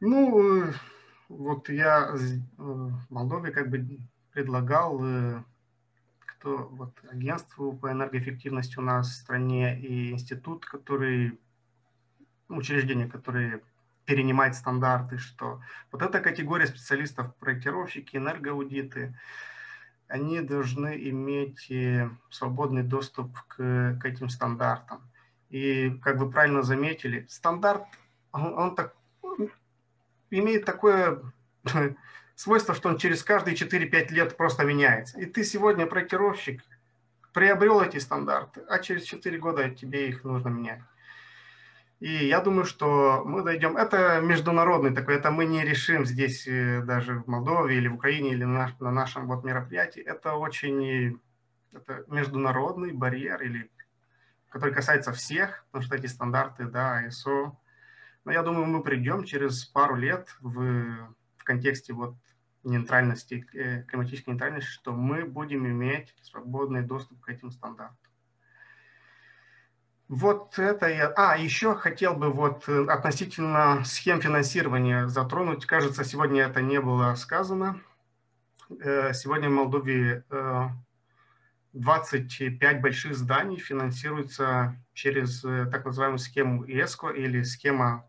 Ну, 0.00 0.66
э, 0.68 0.72
вот 1.28 1.70
я 1.70 2.10
э, 2.12 2.16
в 2.58 3.10
Молдове 3.10 3.50
как 3.50 3.70
бы 3.70 3.98
предлагал, 4.30 5.00
э, 5.02 5.42
кто 6.20 6.68
вот 6.68 6.92
агентству 7.10 7.72
по 7.72 7.90
энергоэффективности 7.90 8.78
у 8.78 8.82
нас 8.82 9.08
в 9.08 9.14
стране 9.14 9.78
и 9.80 10.10
институт, 10.10 10.66
который, 10.66 11.40
учреждение, 12.48 13.08
которое 13.08 13.62
перенимает 14.04 14.54
стандарты, 14.54 15.16
что 15.16 15.62
вот 15.90 16.02
эта 16.02 16.20
категория 16.20 16.66
специалистов, 16.66 17.34
проектировщики, 17.36 18.18
энергоаудиты, 18.18 19.18
они 20.08 20.40
должны 20.42 20.94
иметь 21.08 21.72
свободный 22.30 22.84
доступ 22.84 23.36
к, 23.48 23.98
к 24.00 24.04
этим 24.04 24.28
стандартам. 24.28 25.10
И, 25.48 25.90
как 26.02 26.18
вы 26.18 26.30
правильно 26.30 26.62
заметили, 26.62 27.26
стандарт, 27.28 27.84
он, 28.30 28.54
он 28.54 28.74
так 28.76 28.94
имеет 30.30 30.64
такое 30.64 31.20
свойство, 32.34 32.74
что 32.74 32.88
он 32.88 32.98
через 32.98 33.22
каждые 33.22 33.56
4-5 33.56 34.12
лет 34.12 34.36
просто 34.36 34.64
меняется. 34.64 35.18
И 35.20 35.26
ты 35.26 35.44
сегодня 35.44 35.86
проектировщик, 35.86 36.62
приобрел 37.32 37.80
эти 37.80 37.98
стандарты, 37.98 38.62
а 38.68 38.78
через 38.78 39.02
4 39.04 39.38
года 39.38 39.68
тебе 39.70 40.08
их 40.08 40.24
нужно 40.24 40.48
менять. 40.48 40.80
И 42.00 42.26
я 42.26 42.40
думаю, 42.40 42.64
что 42.64 43.22
мы 43.24 43.42
дойдем. 43.42 43.76
Это 43.76 44.20
международный 44.20 44.94
такой, 44.94 45.16
это 45.16 45.30
мы 45.30 45.46
не 45.46 45.64
решим 45.64 46.04
здесь 46.04 46.46
э, 46.46 46.82
даже 46.82 47.20
в 47.20 47.26
Молдове 47.26 47.76
или 47.76 47.88
в 47.88 47.94
Украине 47.94 48.32
или 48.32 48.44
на, 48.44 48.70
на 48.80 48.90
нашем 48.90 49.26
вот 49.26 49.44
мероприятии. 49.44 50.02
Это 50.02 50.34
очень 50.34 51.18
это 51.76 52.04
международный 52.08 52.92
барьер, 52.92 53.42
или, 53.42 53.70
который 54.48 54.74
касается 54.74 55.12
всех, 55.12 55.64
потому 55.66 55.84
что 55.84 55.96
эти 55.96 56.06
стандарты, 56.06 56.64
да, 56.64 57.06
ISO, 57.06 57.52
но 58.26 58.32
я 58.32 58.42
думаю, 58.42 58.66
мы 58.66 58.82
придем 58.82 59.22
через 59.22 59.64
пару 59.64 59.94
лет 59.94 60.34
в, 60.40 61.14
в 61.36 61.44
контексте 61.44 61.92
вот 61.92 62.16
нейтральности, 62.64 63.46
э, 63.54 63.84
климатической 63.84 64.34
нейтральности, 64.34 64.68
что 64.68 64.92
мы 64.92 65.24
будем 65.24 65.64
иметь 65.68 66.12
свободный 66.22 66.82
доступ 66.82 67.20
к 67.20 67.28
этим 67.28 67.52
стандартам. 67.52 67.96
Вот 70.08 70.58
это 70.58 70.88
я... 70.88 71.12
А, 71.16 71.38
еще 71.38 71.76
хотел 71.76 72.14
бы 72.14 72.32
вот 72.32 72.68
э, 72.68 72.86
относительно 72.88 73.84
схем 73.84 74.20
финансирования 74.20 75.06
затронуть. 75.06 75.64
Кажется, 75.64 76.02
сегодня 76.02 76.42
это 76.42 76.60
не 76.62 76.80
было 76.80 77.14
сказано. 77.14 77.80
Э, 78.80 79.12
сегодня 79.14 79.48
в 79.48 79.52
Молдове 79.52 80.24
25 81.74 82.80
больших 82.80 83.14
зданий 83.14 83.58
финансируются 83.58 84.82
через 84.94 85.42
так 85.42 85.84
называемую 85.84 86.18
схему 86.18 86.64
ЕСКО 86.64 87.10
или 87.10 87.44
схема 87.44 88.04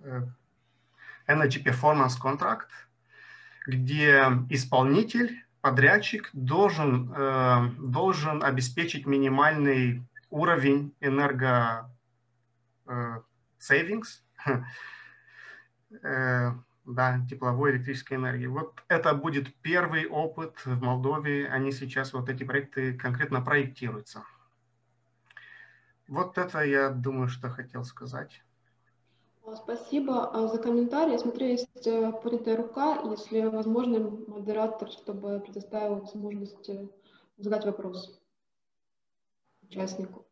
Energy 0.00 1.64
Performance 1.64 2.20
Contract, 2.22 2.68
где 3.66 4.22
исполнитель, 4.50 5.44
подрядчик 5.60 6.30
должен, 6.32 7.12
должен 7.90 8.44
обеспечить 8.44 9.06
минимальный 9.06 10.06
уровень 10.30 10.94
энерго 11.00 11.90
savings, 13.58 14.22
да, 16.86 17.20
тепловой, 17.28 17.72
электрической 17.72 18.16
энергии. 18.16 18.46
Вот 18.46 18.82
это 18.88 19.12
будет 19.14 19.54
первый 19.56 20.06
опыт 20.06 20.64
в 20.64 20.80
Молдове. 20.80 21.48
Они 21.48 21.72
сейчас, 21.72 22.12
вот 22.12 22.28
эти 22.28 22.44
проекты 22.44 22.94
конкретно 22.94 23.40
проектируются. 23.40 24.22
Вот 26.06 26.38
это 26.38 26.62
я 26.62 26.90
думаю, 26.90 27.28
что 27.28 27.50
хотел 27.50 27.82
сказать. 27.82 28.44
Спасибо 29.54 30.28
а, 30.32 30.48
за 30.48 30.58
комментарий. 30.58 31.18
Смотрю, 31.18 31.46
есть 31.46 31.86
э, 31.86 32.12
поднятая 32.20 32.56
рука. 32.56 33.00
Если 33.08 33.42
возможно, 33.42 34.00
модератор, 34.26 34.90
чтобы 34.90 35.38
предоставил 35.38 36.00
возможность 36.00 36.68
э, 36.68 36.88
задать 37.36 37.64
вопрос 37.64 38.20
участнику. 39.62 40.26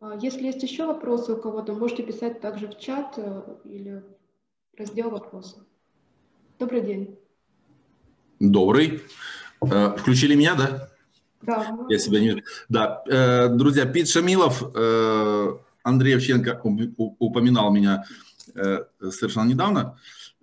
А, 0.00 0.14
если 0.16 0.44
есть 0.44 0.62
еще 0.62 0.84
вопросы 0.84 1.32
у 1.32 1.40
кого-то, 1.40 1.72
можете 1.72 2.02
писать 2.02 2.42
также 2.42 2.68
в 2.68 2.78
чат 2.78 3.14
э, 3.16 3.56
или 3.64 4.04
в 4.74 4.78
раздел 4.78 5.08
вопросы. 5.08 5.64
Добрый 6.58 6.82
день. 6.82 7.18
Добрый. 8.38 9.00
Включили 9.60 10.34
меня, 10.34 10.54
да? 10.56 10.91
Да. 11.42 11.78
Я 11.88 11.98
себя 11.98 12.20
не... 12.20 12.42
Да. 12.68 13.02
Э, 13.06 13.48
друзья, 13.48 13.84
Пит 13.86 14.08
Шамилов, 14.08 14.62
Андрей 15.82 16.16
Овченко 16.16 16.60
упоминал 16.96 17.72
меня 17.72 18.04
совершенно 19.10 19.48
недавно. 19.48 19.98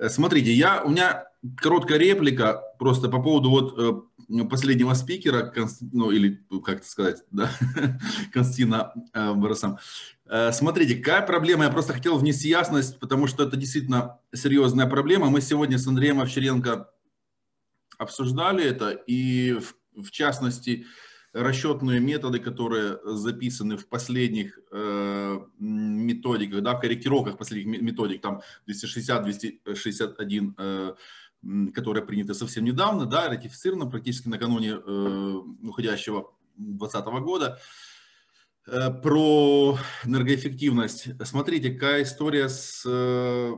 Смотрите, 0.07 0.51
я, 0.53 0.83
у 0.83 0.89
меня 0.89 1.25
короткая 1.57 1.97
реплика 1.97 2.61
просто 2.77 3.09
по 3.09 3.21
поводу 3.21 3.49
вот 3.49 4.09
последнего 4.49 4.93
спикера, 4.93 5.53
ну 5.91 6.11
или 6.11 6.43
как 6.63 6.77
это 6.77 6.87
сказать, 6.87 7.23
да, 7.31 7.49
Константина 8.33 8.93
э, 9.13 9.33
Борисом. 9.33 9.79
Э, 10.25 10.51
смотрите, 10.51 10.95
какая 10.95 11.25
проблема, 11.25 11.65
я 11.65 11.71
просто 11.71 11.93
хотел 11.93 12.17
внести 12.17 12.47
ясность, 12.47 12.99
потому 12.99 13.27
что 13.27 13.43
это 13.43 13.57
действительно 13.57 14.19
серьезная 14.33 14.87
проблема. 14.87 15.29
Мы 15.29 15.41
сегодня 15.41 15.77
с 15.77 15.87
Андреем 15.87 16.21
Овчаренко 16.21 16.89
обсуждали 17.97 18.63
это, 18.63 18.91
и 18.91 19.53
в, 19.53 19.75
в 20.03 20.11
частности 20.11 20.85
расчетные 21.33 21.99
методы, 21.99 22.39
которые 22.39 22.99
записаны 23.03 23.77
в 23.77 23.87
последних 23.87 24.59
э, 24.71 25.39
методиках, 25.59 26.61
да, 26.61 26.75
в 26.75 26.81
корректировках 26.81 27.37
последних 27.37 27.81
методик, 27.81 28.21
там 28.21 28.41
260, 28.65 29.23
261 29.23 30.55
э, 30.57 30.93
которая 31.73 32.03
принята 32.03 32.33
совсем 32.33 32.65
недавно, 32.65 33.05
да, 33.05 33.29
ратифицирована 33.29 33.85
практически 33.85 34.27
накануне 34.27 34.71
э, 34.71 35.33
уходящего 35.63 36.33
2020 36.57 37.05
года, 37.23 37.59
э, 38.67 38.91
про 39.01 39.77
энергоэффективность. 40.05 41.07
Смотрите, 41.25 41.71
какая 41.71 42.03
история 42.03 42.49
с 42.49 42.83
э, 42.85 43.53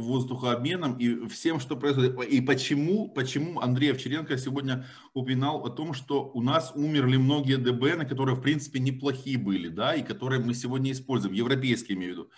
воздухообменом 0.00 0.98
и 0.98 1.28
всем, 1.28 1.60
что 1.60 1.76
происходит. 1.76 2.18
И 2.24 2.40
почему, 2.40 3.08
почему 3.08 3.60
Андрей 3.60 3.92
Овчаренко 3.92 4.36
сегодня 4.38 4.86
упоминал 5.14 5.64
о 5.64 5.70
том, 5.70 5.94
что 5.94 6.30
у 6.34 6.42
нас 6.42 6.72
умерли 6.74 7.16
многие 7.16 7.56
ДБН, 7.56 8.06
которые, 8.06 8.36
в 8.36 8.40
принципе, 8.40 8.80
неплохие 8.80 9.38
были, 9.38 9.68
да, 9.68 9.94
и 9.94 10.02
которые 10.02 10.40
мы 10.40 10.54
сегодня 10.54 10.92
используем, 10.92 11.34
европейские, 11.34 11.96
имею 11.96 12.12
в 12.12 12.16
виду, 12.16 12.30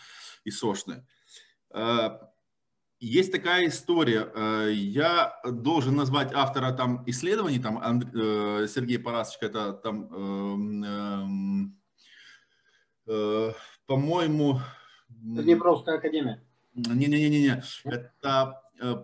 и 0.44 0.50
сошные. 0.50 1.06
Э, 1.74 2.10
есть 3.04 3.32
такая 3.32 3.66
история. 3.66 4.30
Э, 4.32 4.70
я 4.72 5.34
должен 5.44 5.96
назвать 5.96 6.32
автора 6.32 6.70
там 6.72 7.02
исследований, 7.06 7.58
там 7.58 7.80
э, 7.82 8.68
Сергей 8.68 9.00
Парасочка, 9.00 9.46
это 9.46 9.72
там, 9.72 10.04
эм, 10.14 10.84
эм, 10.84 11.80
э, 13.08 13.52
по-моему... 13.86 14.60
Днепровская 15.08 15.96
академия. 15.96 16.44
Не-не-не-не, 16.74 17.62
это 17.84 18.60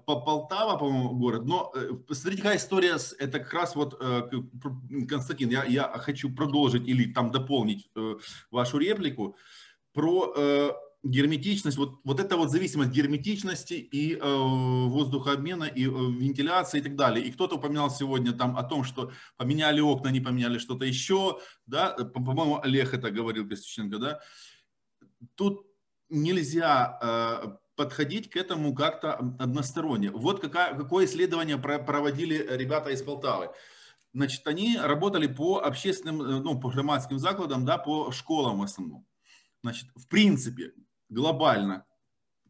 по 0.07 0.21
Полтава, 0.21 0.77
по-моему, 0.77 1.17
город. 1.17 1.45
Но 1.45 1.73
посмотрите, 2.09 2.43
какая 2.43 2.59
история, 2.59 2.97
это 3.19 3.39
как 3.39 3.53
раз 3.53 3.77
вот, 3.77 3.99
Константин, 5.09 5.51
я, 5.51 5.65
я 5.65 5.89
хочу 5.99 6.35
продолжить 6.35 6.89
или 6.89 7.13
там 7.13 7.31
дополнить 7.31 7.91
вашу 8.51 8.79
реплику 8.79 9.37
про 9.93 10.35
герметичность, 11.03 11.77
вот, 11.77 12.01
вот 12.05 12.21
эта 12.21 12.37
вот 12.37 12.51
зависимость 12.51 12.91
герметичности 12.91 13.75
и 13.75 14.17
э, 14.17 14.19
воздухообмена, 14.21 15.65
и 15.65 15.87
э, 15.87 15.89
вентиляции 15.89 16.81
и 16.81 16.83
так 16.83 16.97
далее. 16.97 17.25
И 17.25 17.31
кто-то 17.31 17.57
упоминал 17.57 17.91
сегодня 17.91 18.33
там 18.33 18.57
о 18.57 18.65
том, 18.65 18.85
что 18.85 19.13
поменяли 19.37 19.81
окна, 19.81 20.09
не 20.09 20.21
поменяли 20.21 20.59
что-то 20.59 20.85
еще, 20.85 21.39
да, 21.67 21.93
по-моему, 21.93 22.61
Олег 22.61 22.95
это 22.95 23.11
говорил, 23.11 23.49
Костюченко, 23.49 23.99
да. 23.99 24.21
Тут 25.37 25.68
нельзя 26.09 26.99
э, 27.01 27.57
подходить 27.77 28.31
к 28.31 28.37
этому 28.37 28.75
как-то 28.75 29.15
односторонне. 29.39 30.11
Вот 30.11 30.41
какая, 30.41 30.75
какое 30.75 31.07
исследование 31.07 31.59
проводили 31.59 32.47
ребята 32.51 32.91
из 32.91 33.03
Полтавы. 33.03 33.51
Значит, 34.13 34.47
они 34.47 34.77
работали 34.77 35.27
по 35.27 35.61
общественным, 35.61 36.23
э, 36.23 36.41
ну, 36.41 36.59
по 36.59 36.71
громадским 36.71 37.19
закладам, 37.19 37.65
да, 37.65 37.79
по 37.79 38.11
школам 38.11 38.59
в 38.59 38.63
основном. 38.63 39.07
Значит, 39.63 39.89
в 39.95 40.09
принципе, 40.09 40.73
глобально, 41.09 41.87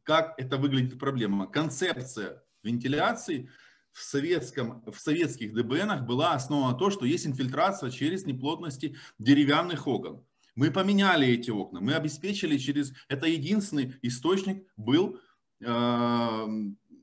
как 0.02 0.35
это 0.39 0.56
выглядит 0.56 0.98
проблема. 0.98 1.47
Концепция 1.47 2.43
вентиляции 2.62 3.51
в, 3.93 4.02
советском, 4.02 4.82
в 4.90 4.98
советских 4.98 5.52
ДБНах 5.52 6.06
была 6.06 6.32
основана 6.32 6.72
на 6.72 6.78
то, 6.78 6.90
что 6.90 7.05
есть 7.05 7.26
инфильтрация 7.26 7.90
через 7.90 8.24
неплотности 8.24 8.97
деревянных 9.18 9.86
окон. 9.86 10.24
Мы 10.59 10.72
поменяли 10.72 11.28
эти 11.28 11.52
окна, 11.52 11.80
мы 11.80 11.94
обеспечили 11.94 12.59
через... 12.59 12.93
Это 13.09 13.28
единственный 13.28 13.94
источник 14.02 14.66
был 14.76 15.20
э, 15.60 16.47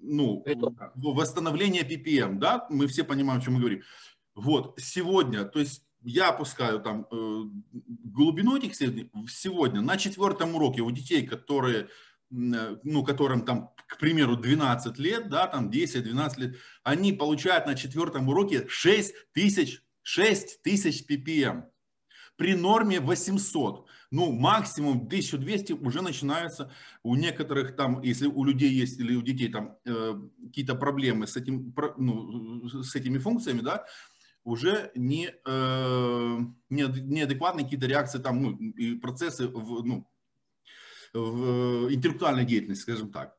ну, 0.01 0.45
восстановление 0.97 1.83
PPM, 1.83 2.37
да, 2.37 2.67
мы 2.69 2.85
все 2.87 3.05
понимаем, 3.05 3.39
о 3.39 3.41
чем 3.41 3.53
мы 3.53 3.59
говорим. 3.61 3.81
Вот, 4.35 4.77
сегодня, 4.81 5.45
то 5.45 5.61
есть 5.61 5.85
я 6.01 6.31
опускаю 6.31 6.81
там 6.81 7.07
э, 7.09 7.43
глубину 7.71 8.57
этих 8.57 8.75
сегодня 8.75 9.79
на 9.79 9.95
четвертом 9.95 10.55
уроке 10.55 10.81
у 10.81 10.91
детей, 10.91 11.25
которые, 11.25 11.87
э, 12.31 12.77
ну, 12.83 13.05
которым 13.05 13.45
там, 13.45 13.69
к 13.87 13.99
примеру, 13.99 14.35
12 14.35 14.99
лет, 14.99 15.29
да, 15.29 15.47
там 15.47 15.69
10-12 15.69 16.39
лет, 16.41 16.57
они 16.83 17.13
получают 17.13 17.67
на 17.67 17.75
четвертом 17.75 18.27
уроке 18.27 18.67
6 18.67 19.31
тысяч, 19.31 19.81
6 20.01 20.61
тысяч 20.61 21.05
ppm. 21.09 21.69
При 22.37 22.53
норме 22.55 22.99
800. 22.99 23.85
Ну, 24.11 24.31
максимум 24.31 25.07
1200 25.07 25.73
уже 25.73 26.01
начинаются 26.01 26.71
у 27.03 27.15
некоторых 27.15 27.75
там, 27.75 28.01
если 28.01 28.27
у 28.27 28.43
людей 28.43 28.69
есть 28.69 28.99
или 28.99 29.15
у 29.15 29.21
детей 29.21 29.49
там 29.51 29.77
э, 29.85 30.15
какие-то 30.45 30.75
проблемы 30.75 31.27
с, 31.27 31.37
этим, 31.37 31.73
ну, 31.97 32.67
с 32.67 32.95
этими 32.95 33.17
функциями, 33.17 33.61
да, 33.61 33.85
уже 34.43 34.91
не, 34.95 35.33
э, 35.45 36.39
неадекватные 36.69 37.65
какие-то 37.65 37.87
реакции 37.87 38.19
там, 38.19 38.41
ну, 38.41 38.57
и 38.57 38.95
процессы 38.95 39.47
в, 39.47 39.83
ну, 39.83 40.07
в 41.13 41.93
интеллектуальной 41.93 42.45
деятельности, 42.45 42.83
скажем 42.83 43.11
так. 43.11 43.34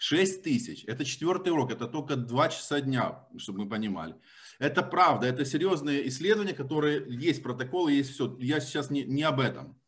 6 0.00 0.42
тысяч. 0.42 0.84
Это 0.86 1.04
четвертый 1.04 1.52
урок, 1.52 1.70
это 1.70 1.86
только 1.86 2.16
2 2.16 2.48
часа 2.48 2.80
дня, 2.80 3.26
чтобы 3.36 3.64
мы 3.64 3.68
понимали. 3.68 4.14
Это 4.58 4.82
правда, 4.82 5.26
это 5.26 5.44
серьезные 5.44 6.08
исследования, 6.08 6.54
которые 6.54 7.04
есть 7.06 7.42
протоколы, 7.42 7.92
есть 7.92 8.10
все. 8.10 8.34
Я 8.40 8.60
сейчас 8.60 8.88
не, 8.88 9.04
не 9.04 9.22
об 9.22 9.40
этом. 9.40 9.78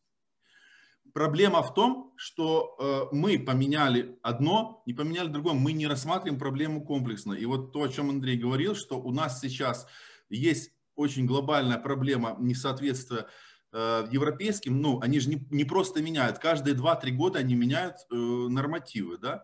Проблема 1.14 1.62
в 1.62 1.72
том, 1.72 2.12
что 2.16 2.76
э, 2.78 3.14
мы 3.16 3.39
поменяли 3.39 4.18
одно, 4.22 4.82
не 4.84 4.93
поменяли 4.93 5.28
другое. 5.28 5.55
Мы 5.55 5.72
не 5.72 5.86
рассматриваем 5.86 6.39
проблему 6.39 6.84
комплексно. 6.84 7.32
И 7.32 7.47
вот 7.47 7.72
то, 7.72 7.82
о 7.82 7.89
чем 7.89 8.10
Андрей 8.10 8.36
говорил, 8.36 8.74
что 8.74 9.01
у 9.01 9.12
нас 9.12 9.40
сейчас 9.40 9.86
есть 10.28 10.72
очень 10.94 11.24
глобальная 11.24 11.78
проблема 11.78 12.36
несоответствия 12.39 13.28
э, 13.72 14.06
европейским, 14.10 14.78
ну, 14.78 15.01
они 15.01 15.20
же 15.20 15.30
не, 15.30 15.47
не 15.51 15.64
просто 15.64 16.02
меняют, 16.02 16.39
каждые 16.39 16.76
2-3 16.76 17.10
года 17.12 17.39
они 17.39 17.55
меняют 17.55 17.97
э, 18.10 18.14
нормативы, 18.14 19.16
да, 19.16 19.43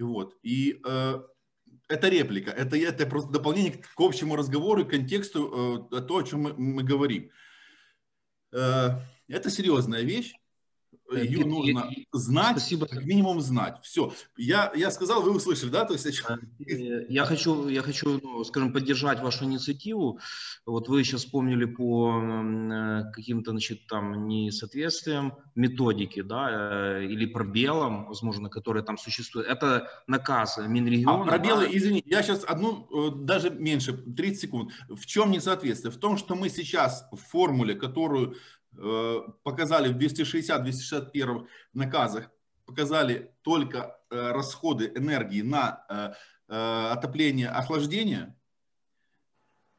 и 0.00 0.02
вот, 0.02 0.34
и 0.42 0.80
э, 0.82 1.22
это 1.88 2.08
реплика, 2.08 2.50
это, 2.50 2.76
это 2.78 3.06
просто 3.06 3.30
дополнение 3.30 3.72
к, 3.72 4.00
общему 4.00 4.34
разговору, 4.34 4.86
к 4.86 4.90
контексту, 4.90 5.88
э, 5.92 6.00
то, 6.00 6.16
о 6.16 6.22
чем 6.22 6.40
мы, 6.40 6.54
мы 6.54 6.82
говорим. 6.82 7.30
Э, 8.50 9.00
это 9.28 9.50
серьезная 9.50 10.00
вещь, 10.00 10.32
ее 11.10 11.44
нужно 11.44 11.90
знать, 12.12 12.58
Спасибо. 12.58 12.86
как 12.86 13.04
минимум 13.04 13.40
знать. 13.40 13.76
Все. 13.82 14.12
Я, 14.36 14.72
я 14.74 14.90
сказал, 14.90 15.22
вы 15.22 15.34
услышали, 15.34 15.70
да? 15.70 15.84
То 15.84 15.94
есть, 15.94 16.22
я 16.58 17.24
хочу, 17.24 17.68
я 17.68 17.82
хочу 17.82 18.20
ну, 18.22 18.44
скажем, 18.44 18.72
поддержать 18.72 19.20
вашу 19.20 19.44
инициативу. 19.44 20.20
Вот 20.66 20.88
вы 20.88 21.04
сейчас 21.04 21.24
вспомнили 21.24 21.64
по 21.64 22.20
э, 22.22 23.12
каким-то, 23.12 23.50
значит, 23.50 23.86
там 23.86 24.28
несоответствиям 24.28 25.34
методики, 25.54 26.22
да, 26.22 26.98
э, 26.98 27.04
или 27.04 27.26
пробелам, 27.26 28.06
возможно, 28.06 28.48
которые 28.48 28.84
там 28.84 28.98
существуют. 28.98 29.48
Это 29.48 29.88
наказ 30.06 30.58
Минрегиона. 30.58 31.24
А, 31.24 31.26
пробелы, 31.26 31.66
да? 31.66 31.76
извини, 31.76 32.02
я 32.06 32.22
сейчас 32.22 32.44
одну, 32.44 32.86
э, 32.90 33.10
даже 33.16 33.50
меньше, 33.50 33.92
30 33.92 34.40
секунд. 34.40 34.72
В 34.88 35.06
чем 35.06 35.30
несоответствие? 35.30 35.92
В 35.92 35.98
том, 35.98 36.16
что 36.16 36.34
мы 36.34 36.48
сейчас 36.48 37.06
в 37.12 37.16
формуле, 37.16 37.74
которую 37.74 38.30
Э, 38.30 38.59
показали 39.42 39.92
в 39.92 39.98
260-261 39.98 41.46
наказах, 41.72 42.30
показали 42.70 43.34
только 43.42 43.98
э, 44.10 44.30
расходы 44.30 44.92
энергии 44.94 45.42
на 45.42 46.14
э, 46.48 46.92
отопление, 46.92 47.48
охлаждение, 47.48 48.36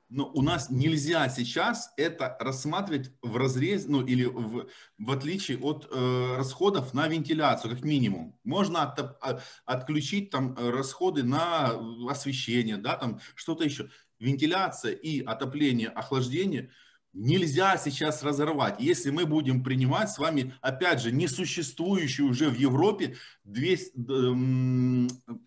но 0.09 0.29
у 0.33 0.41
нас 0.41 0.69
нельзя 0.69 1.29
сейчас 1.29 1.93
это 1.95 2.35
рассматривать 2.41 3.11
в 3.21 3.37
разрезе, 3.37 3.85
ну 3.87 4.05
или 4.05 4.25
в, 4.25 4.67
в 4.97 5.11
отличие 5.11 5.57
от 5.59 5.87
э, 5.89 6.35
расходов 6.35 6.93
на 6.93 7.07
вентиляцию, 7.07 7.73
как 7.73 7.85
минимум. 7.85 8.37
Можно 8.43 8.83
от, 8.83 8.99
от, 8.99 9.41
отключить 9.65 10.29
там 10.29 10.53
расходы 10.57 11.23
на 11.23 11.71
освещение, 12.09 12.75
да, 12.75 12.97
там 12.97 13.21
что-то 13.35 13.63
еще. 13.63 13.89
Вентиляция 14.19 14.91
и 14.91 15.23
отопление, 15.23 15.87
охлаждение– 15.87 16.71
нельзя 17.13 17.77
сейчас 17.77 18.23
разорвать. 18.23 18.79
Если 18.79 19.09
мы 19.09 19.25
будем 19.25 19.63
принимать 19.63 20.09
с 20.09 20.17
вами, 20.17 20.53
опять 20.61 21.01
же, 21.01 21.11
несуществующую 21.11 22.29
уже 22.29 22.49
в 22.49 22.55
Европе 22.55 23.17
200, 23.43 23.93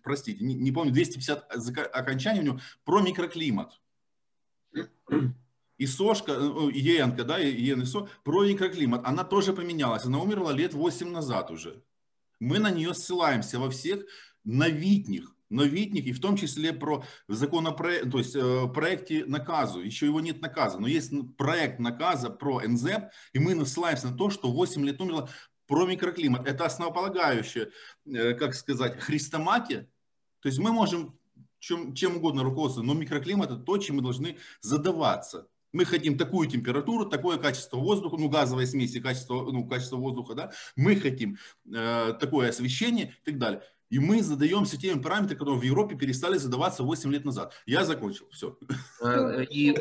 простите, 0.03 0.43
не, 0.43 0.53
не 0.53 0.71
помню, 0.71 0.91
250 0.93 1.51
окончаний 1.93 2.41
у 2.41 2.43
него 2.43 2.59
про 2.83 3.01
микроклимат. 3.01 3.79
И 5.77 5.87
Сошка, 5.87 6.31
э, 6.31 6.71
Енка, 6.71 7.25
да, 7.25 7.37
Ен 7.37 7.81
и 7.81 7.85
Со, 7.85 8.07
про 8.23 8.45
микроклимат, 8.45 9.01
она 9.05 9.23
тоже 9.23 9.51
поменялась. 9.53 10.05
Она 10.05 10.19
умерла 10.19 10.53
лет 10.53 10.73
8 10.73 11.09
назад 11.09 11.51
уже. 11.51 11.83
Мы 12.39 12.59
на 12.59 12.71
нее 12.71 12.93
ссылаемся 12.93 13.59
во 13.59 13.69
всех 13.69 14.05
новитних 14.43 15.34
новитник, 15.49 16.05
и 16.05 16.13
в 16.13 16.19
том 16.19 16.37
числе 16.37 16.73
про 16.73 17.03
законопроект, 17.27 18.11
то 18.11 18.17
есть 18.17 18.35
э, 18.35 18.67
проекте 18.73 19.25
наказу. 19.25 19.81
Еще 19.81 20.05
его 20.05 20.21
нет 20.21 20.41
наказа, 20.41 20.79
но 20.79 20.87
есть 20.87 21.11
проект 21.37 21.79
наказа 21.79 22.29
про 22.29 22.61
НЗЭП, 22.61 23.11
и 23.33 23.39
мы 23.39 23.65
ссылаемся 23.65 24.09
на 24.09 24.17
то, 24.17 24.29
что 24.29 24.51
8 24.51 24.85
лет 24.85 24.99
умерло 25.01 25.29
про 25.67 25.85
микроклимат. 25.85 26.47
Это 26.47 26.65
основополагающее, 26.65 27.71
как 28.05 28.53
сказать, 28.53 28.99
христоматия. 28.99 29.89
То 30.41 30.49
есть 30.49 30.59
мы 30.59 30.71
можем 30.71 31.17
чем, 31.65 31.93
чем 31.95 32.17
угодно 32.17 32.43
руководствоваться, 32.43 32.93
но 32.93 32.99
микроклимат 32.99 33.51
это 33.51 33.59
то, 33.59 33.77
чем 33.77 33.97
мы 33.97 34.01
должны 34.01 34.37
задаваться. 34.61 35.47
Мы 35.73 35.83
хотим 35.83 36.17
такую 36.17 36.47
температуру, 36.47 37.05
такое 37.05 37.37
качество 37.37 37.77
воздуха, 37.77 38.15
ну, 38.17 38.29
газовой 38.29 38.65
смеси, 38.65 39.01
качество, 39.01 39.51
ну, 39.51 39.67
качество 39.67 39.97
воздуха, 39.97 40.33
да. 40.33 40.51
Мы 40.77 40.95
хотим 40.95 41.37
э, 41.65 42.13
такое 42.19 42.49
освещение 42.49 43.13
и 43.21 43.25
так 43.25 43.37
далее. 43.37 43.61
И 43.95 43.99
мы 43.99 44.21
задаемся 44.21 44.77
теми 44.77 44.99
параметрами, 44.99 45.39
которые 45.39 45.57
в 45.57 45.63
Европе 45.63 45.95
перестали 45.95 46.37
задаваться 46.37 46.83
8 46.83 47.13
лет 47.13 47.23
назад. 47.23 47.53
Я 47.65 47.85
закончил. 47.85 48.25
Все. 48.29 48.57
Э, 49.01 49.45
и, 49.45 49.73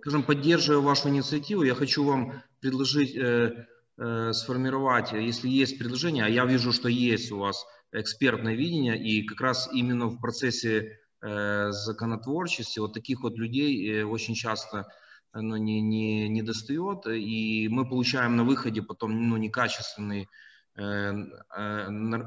скажем, 0.00 0.22
поддерживая 0.22 0.82
вашу 0.82 1.08
инициативу, 1.08 1.62
я 1.62 1.74
хочу 1.74 2.04
вам 2.04 2.42
предложить 2.60 3.16
э, 3.16 3.66
э, 3.96 4.32
сформировать, 4.34 5.12
если 5.12 5.48
есть 5.48 5.78
предложение, 5.78 6.26
а 6.26 6.28
я 6.28 6.44
вижу, 6.44 6.72
что 6.72 6.90
есть 6.90 7.32
у 7.32 7.38
вас 7.38 7.64
экспертное 7.90 8.54
видение, 8.54 9.02
и 9.02 9.26
как 9.26 9.40
раз 9.40 9.70
именно 9.72 10.08
в 10.08 10.20
процессе 10.20 10.98
э, 11.22 11.70
законотворчести 11.70 12.80
вот 12.80 12.92
таких 12.92 13.22
вот 13.22 13.38
людей 13.38 14.02
э, 14.02 14.04
очень 14.04 14.34
часто 14.34 14.88
ну, 15.32 15.56
не, 15.56 15.80
не, 15.80 16.28
не 16.28 16.42
достает, 16.42 17.06
и 17.06 17.66
мы 17.70 17.88
получаем 17.88 18.36
на 18.36 18.44
выходе 18.44 18.82
потом 18.82 19.30
ну, 19.30 19.38
некачественный 19.38 20.28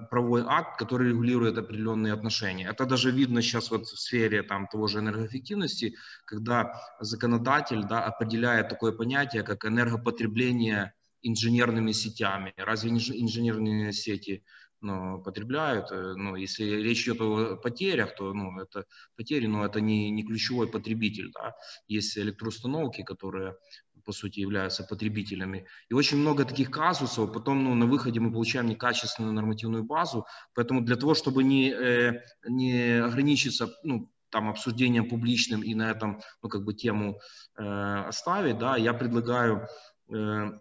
правовой 0.09 0.43
акт, 0.45 0.77
который 0.77 1.09
регулирует 1.09 1.57
определенные 1.57 2.13
отношения. 2.13 2.67
Это 2.69 2.85
даже 2.85 3.11
видно 3.11 3.41
сейчас 3.41 3.71
вот 3.71 3.85
в 3.87 3.99
сфере 3.99 4.43
там, 4.43 4.67
того 4.67 4.87
же 4.87 4.99
энергоэффективности, 4.99 5.95
когда 6.25 6.73
законодатель 6.99 7.83
да, 7.83 8.05
определяет 8.05 8.69
такое 8.69 8.91
понятие, 8.91 9.43
как 9.43 9.65
энергопотребление 9.65 10.93
инженерными 11.23 11.93
сетями. 11.93 12.53
Разве 12.57 12.91
инженерные 12.91 13.93
сети 13.93 14.43
ну, 14.81 15.21
потребляют? 15.23 15.91
Э, 15.91 16.13
ну, 16.15 16.35
если 16.35 16.65
речь 16.65 17.03
идет 17.03 17.21
о 17.21 17.55
потерях, 17.55 18.15
то 18.15 18.33
ну, 18.33 18.59
это 18.59 18.85
потери, 19.15 19.47
но 19.47 19.65
это 19.65 19.81
не, 19.81 20.11
не 20.11 20.23
ключевой 20.23 20.67
потребитель. 20.67 21.31
Да? 21.33 21.55
Есть 21.87 22.17
электроустановки, 22.17 23.03
которые 23.03 23.55
по 24.05 24.11
сути, 24.11 24.39
являются 24.39 24.83
потребителями. 24.83 25.65
И 25.89 25.93
очень 25.93 26.17
много 26.17 26.45
таких 26.45 26.71
казусов. 26.71 27.31
Потом 27.33 27.63
ну, 27.63 27.75
на 27.75 27.85
выходе 27.85 28.19
мы 28.19 28.31
получаем 28.31 28.67
некачественную 28.67 29.33
нормативную 29.33 29.83
базу. 29.83 30.25
Поэтому 30.53 30.81
для 30.81 30.95
того, 30.95 31.13
чтобы 31.13 31.43
не, 31.43 31.71
э, 31.71 32.21
не 32.47 33.03
ограничиться 33.03 33.69
ну, 33.83 34.09
там, 34.29 34.49
обсуждением 34.49 35.07
публичным 35.07 35.61
и 35.61 35.75
на 35.75 35.91
этом 35.91 36.21
ну, 36.41 36.49
как 36.49 36.63
бы 36.63 36.73
тему 36.73 37.19
э, 37.57 37.63
оставить, 38.07 38.57
да, 38.57 38.77
я 38.77 38.93
предлагаю 38.93 39.67
э, 40.11 40.51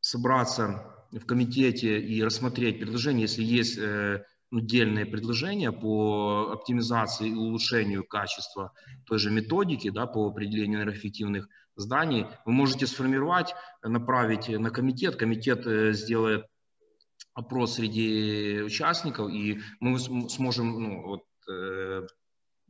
собраться 0.00 0.84
в 1.12 1.24
комитете 1.24 2.00
и 2.00 2.22
рассмотреть 2.22 2.80
предложение, 2.80 3.22
если 3.22 3.44
есть 3.44 3.78
э, 3.78 4.24
отдельные 4.50 5.06
предложения 5.06 5.72
по 5.72 6.50
оптимизации 6.52 7.28
и 7.28 7.34
улучшению 7.34 8.04
качества 8.04 8.72
той 9.06 9.18
же 9.18 9.30
методики 9.30 9.90
да, 9.90 10.06
по 10.06 10.26
определению 10.26 10.80
энергоэффективных 10.80 11.48
зданий, 11.76 12.26
вы 12.44 12.52
можете 12.52 12.86
сформировать, 12.86 13.54
направить 13.82 14.48
на 14.48 14.70
комитет, 14.70 15.16
комитет 15.16 15.64
сделает 15.96 16.46
опрос 17.34 17.74
среди 17.74 18.62
участников, 18.62 19.30
и 19.30 19.60
мы 19.80 19.98
сможем 19.98 20.82
ну, 20.82 21.02
вот, 21.02 21.22
э, 21.48 22.06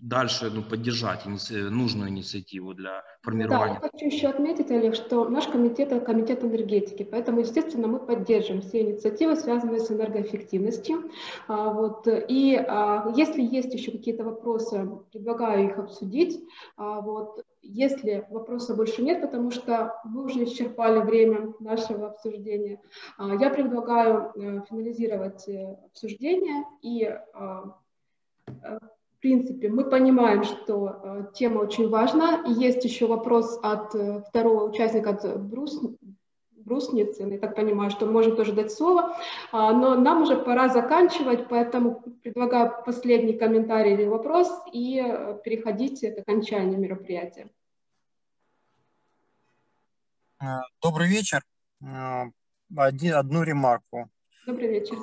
дальше 0.03 0.51
ну, 0.51 0.63
поддержать 0.63 1.27
иници... 1.27 1.55
нужную 1.71 2.11
инициативу 2.11 2.75
для 2.75 3.03
формирования. 3.23 3.79
Да, 3.81 3.87
я 3.87 3.91
хочу 3.91 4.07
еще 4.07 4.29
отметить, 4.29 4.71
Олег, 4.71 4.95
что 4.95 5.29
наш 5.29 5.47
комитет– 5.47 5.93
это 5.93 6.05
комитет 6.05 6.45
энергетики, 6.45 7.05
поэтому, 7.05 7.41
естественно, 7.41 7.87
мы 7.87 8.01
поддержим 8.01 8.61
все 8.61 8.83
инициативы, 8.83 9.37
связанные 9.37 9.81
с 9.81 9.91
энергоэффективностью. 9.91 11.11
А, 11.49 11.73
вот, 11.73 12.07
и 12.07 12.57
а, 12.57 13.13
если 13.17 13.43
есть 13.43 13.73
еще 13.75 13.93
какие-то 13.93 14.25
вопросы, 14.25 14.89
предлагаю 15.13 15.67
их 15.67 15.79
обсудить. 15.79 16.41
А, 16.77 17.01
вот, 17.01 17.45
если 17.63 18.27
вопросов 18.29 18.77
больше 18.77 19.03
нет, 19.03 19.21
потому 19.23 19.51
что 19.51 19.95
мы 20.05 20.25
уже 20.25 20.45
исчерпали 20.45 21.01
время 21.01 21.55
нашего 21.61 22.09
обсуждения, 22.09 22.81
а, 23.17 23.35
я 23.37 23.51
предлагаю 23.51 24.33
э, 24.35 24.63
финализировать 24.69 25.49
э, 25.49 25.77
обсуждение 25.87 26.65
и 26.83 27.05
а, 27.35 27.77
э, 28.47 28.79
принципе, 29.23 29.69
мы 29.69 29.85
понимаем, 29.85 30.43
что 30.43 31.31
тема 31.33 31.61
очень 31.61 31.89
важна. 31.89 32.43
И 32.45 32.53
есть 32.53 32.85
еще 32.85 33.07
вопрос 33.07 33.59
от 33.63 33.95
второго 34.29 34.69
участника, 34.69 35.11
от 35.11 35.41
Брус, 35.41 35.81
Брусницы. 36.65 37.23
Я 37.23 37.39
так 37.39 37.55
понимаю, 37.57 37.91
что 37.91 38.07
может 38.07 38.37
тоже 38.37 38.53
дать 38.53 38.73
слово. 38.73 39.17
А, 39.51 39.73
но 39.73 39.95
нам 39.95 40.23
уже 40.23 40.37
пора 40.37 40.69
заканчивать, 40.69 41.49
поэтому 41.49 42.03
предлагаю 42.23 42.73
последний 42.85 43.35
комментарий 43.35 43.95
или 43.95 44.07
вопрос 44.07 44.49
и 44.73 45.01
э, 45.01 45.39
переходить 45.45 46.01
к 46.01 46.19
окончанию 46.19 46.79
мероприятия. 46.79 47.49
Добрый 50.83 51.09
вечер. 51.09 51.43
Одну 51.81 53.43
ремарку. 53.43 54.11
Добрый 54.47 54.69
вечер. 54.69 54.97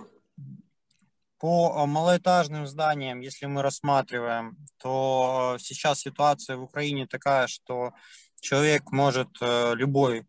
По 1.40 1.74
э, 1.74 1.86
малоэтажным 1.86 2.68
зданиям, 2.68 3.22
если 3.22 3.46
мы 3.46 3.62
рассматриваем, 3.62 4.58
то 4.78 5.56
э, 5.56 5.60
сейчас 5.60 6.00
ситуация 6.00 6.58
в 6.58 6.64
Украине 6.64 7.08
такая, 7.08 7.48
что 7.48 7.94
человек 8.42 8.92
может, 8.92 9.30
э, 9.40 9.76
любой 9.76 10.26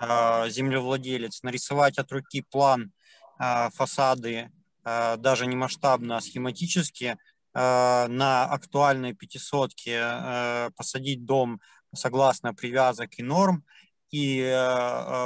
землевладелец, 0.00 1.42
нарисовать 1.42 1.98
от 1.98 2.12
руки 2.12 2.42
план 2.42 2.92
фасады, 3.38 4.50
даже 4.84 5.46
не 5.46 5.56
масштабно, 5.56 6.16
а 6.16 6.20
схематически, 6.20 7.16
на 7.54 8.44
актуальной 8.44 9.14
пятисотке 9.14 10.70
посадить 10.76 11.24
дом 11.24 11.60
согласно 11.94 12.54
привязок 12.54 13.18
и 13.18 13.22
норм– 13.22 13.64
и 14.10 14.40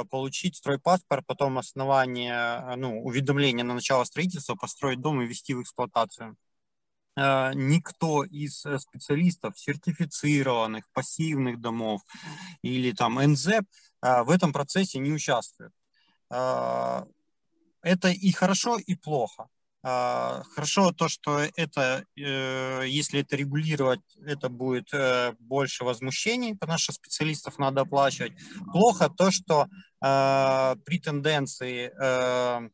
получить 0.09 0.57
стройпаспорт, 0.57 1.25
потом 1.25 1.57
основание, 1.57 2.75
ну, 2.75 3.01
уведомление 3.03 3.63
на 3.63 3.75
начало 3.75 4.03
строительства, 4.03 4.55
построить 4.55 5.01
дом 5.01 5.21
и 5.21 5.25
ввести 5.25 5.53
в 5.53 5.61
эксплуатацию. 5.61 6.35
Никто 7.15 8.23
из 8.23 8.65
э, 8.65 8.79
специалистов 8.79 9.59
сертифицированных 9.59 10.89
пассивных 10.93 11.61
домов 11.61 12.01
или 12.63 12.91
там 12.91 13.21
НЗЭП 13.21 13.65
в 14.23 14.29
этом 14.29 14.51
процессе 14.51 14.99
не 14.99 15.11
участвует. 15.11 15.71
Э, 16.29 17.05
это 17.81 18.09
и 18.09 18.31
хорошо, 18.31 18.77
и 18.77 18.95
плохо. 18.95 19.47
А, 19.85 20.43
хорошо 20.55 20.93
то, 20.93 21.09
что 21.09 21.41
это, 21.57 22.05
э, 22.15 22.83
если 22.87 23.19
это 23.19 23.35
регулировать, 23.35 23.99
это 24.25 24.47
будет 24.47 24.93
э, 24.93 25.33
больше 25.39 25.83
возмущений, 25.83 26.55
потому 26.55 26.77
что 26.77 26.93
специалистов 26.93 27.59
надо 27.59 27.81
оплачивать. 27.81 28.31
Плохо 28.71 29.09
то, 29.09 29.29
что 29.29 29.67
а, 29.99 30.75
при 30.85 30.99
тенденции 30.99 31.91
э, 32.01 32.69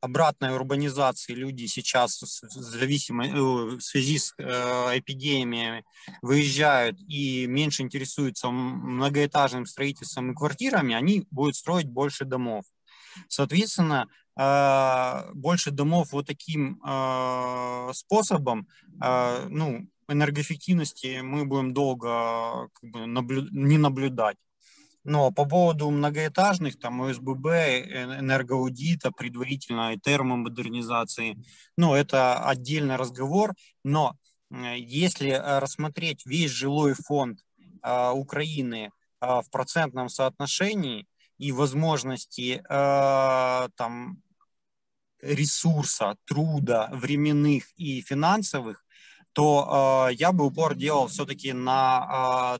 обратной 0.00 0.54
урбанизации 0.54 1.34
люди 1.34 1.66
сейчас 1.66 2.20
в, 2.20 2.24
в 2.24 3.80
связи 3.80 4.18
с 4.18 4.32
эпидемиями 4.38 5.84
выезжают 6.22 6.98
и 7.08 7.46
меньше 7.46 7.82
интересуются 7.82 8.50
многоэтажным 8.50 9.66
строительством 9.66 10.32
и 10.32 10.34
квартирами, 10.34 10.94
они 10.94 11.26
будут 11.30 11.56
строить 11.56 11.88
больше 11.88 12.24
домов. 12.24 12.64
Соответственно, 13.28 14.08
а, 14.36 15.28
больше 15.34 15.70
домов 15.70 16.12
вот 16.12 16.26
таким 16.26 16.80
способом, 17.92 18.68
ну, 19.00 19.88
энергоэффективности 20.08 21.20
мы 21.20 21.44
будем 21.44 21.72
долго 21.72 22.68
как 22.72 22.90
бы, 22.90 23.06
наблю... 23.06 23.46
не 23.50 23.78
наблюдать. 23.78 24.36
Но 25.08 25.30
по 25.32 25.46
поводу 25.46 25.90
многоэтажных, 25.90 26.78
там, 26.78 27.00
ОСББ, 27.00 27.46
энергоаудита, 27.46 29.10
предварительно 29.10 29.94
и 29.94 29.98
термомодернизации, 29.98 31.38
ну, 31.78 31.94
это 31.94 32.44
отдельный 32.44 32.96
разговор, 32.96 33.54
но 33.84 34.16
если 34.50 35.30
рассмотреть 35.30 36.26
весь 36.26 36.50
жилой 36.50 36.92
фонд 36.92 37.40
Украины 37.82 38.90
в 39.20 39.44
процентном 39.50 40.10
соотношении 40.10 41.06
и 41.38 41.52
возможности 41.52 42.62
там 42.68 44.22
ресурса, 45.20 46.16
труда, 46.26 46.90
временных 46.92 47.64
и 47.76 48.02
финансовых, 48.02 48.84
то 49.32 50.08
э, 50.10 50.14
я 50.14 50.32
бы 50.32 50.46
упор 50.46 50.74
делал 50.74 51.06
все-таки 51.08 51.52
на 51.52 52.56
э, 52.56 52.58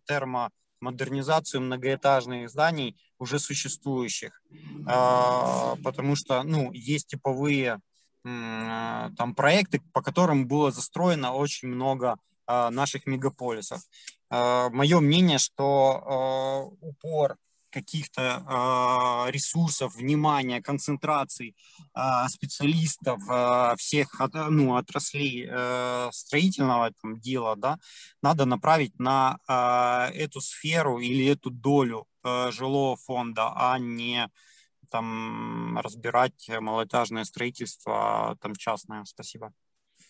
термомодернизацию 0.79 1.61
многоэтажных 1.61 2.49
зданий 2.51 2.97
уже 3.19 3.39
существующих, 3.39 4.43
э, 4.51 5.77
потому 5.83 6.17
что 6.17 6.43
ну, 6.43 6.73
есть 6.73 7.09
типовые 7.09 7.81
там 8.25 9.35
проекты, 9.35 9.81
по 9.93 10.03
которым 10.03 10.49
было 10.49 10.71
застроено 10.71 11.33
очень 11.33 11.69
много 11.69 12.17
э, 12.47 12.69
наших 12.69 13.07
мегаполисов. 13.07 13.81
Э, 14.31 14.69
мое 14.71 15.01
мнение, 15.01 15.39
что 15.39 16.75
упор 16.81 17.37
каких-то 17.81 18.23
э, 18.23 19.31
ресурсов, 19.31 19.95
внимания, 19.95 20.63
концентраций 20.63 21.55
э, 21.95 22.29
специалистов 22.29 23.21
э, 23.31 23.75
всех 23.77 24.21
от, 24.21 24.35
ну, 24.35 24.77
отраслей 24.77 25.47
э, 25.49 26.09
строительного 26.13 26.91
там, 27.03 27.21
дела, 27.21 27.57
да, 27.57 27.79
надо 28.23 28.45
направить 28.45 28.99
на 28.99 29.39
э, 29.49 30.25
эту 30.25 30.41
сферу 30.41 30.99
или 30.99 31.27
эту 31.27 31.51
долю 31.51 32.07
э, 32.25 32.51
жилого 32.51 32.97
фонда, 32.97 33.53
а 33.55 33.79
не 33.79 34.29
там 34.91 35.79
разбирать 35.79 36.49
малоэтажное 36.61 37.25
строительство 37.25 38.37
там 38.41 38.55
частное. 38.57 39.05
Спасибо. 39.05 39.53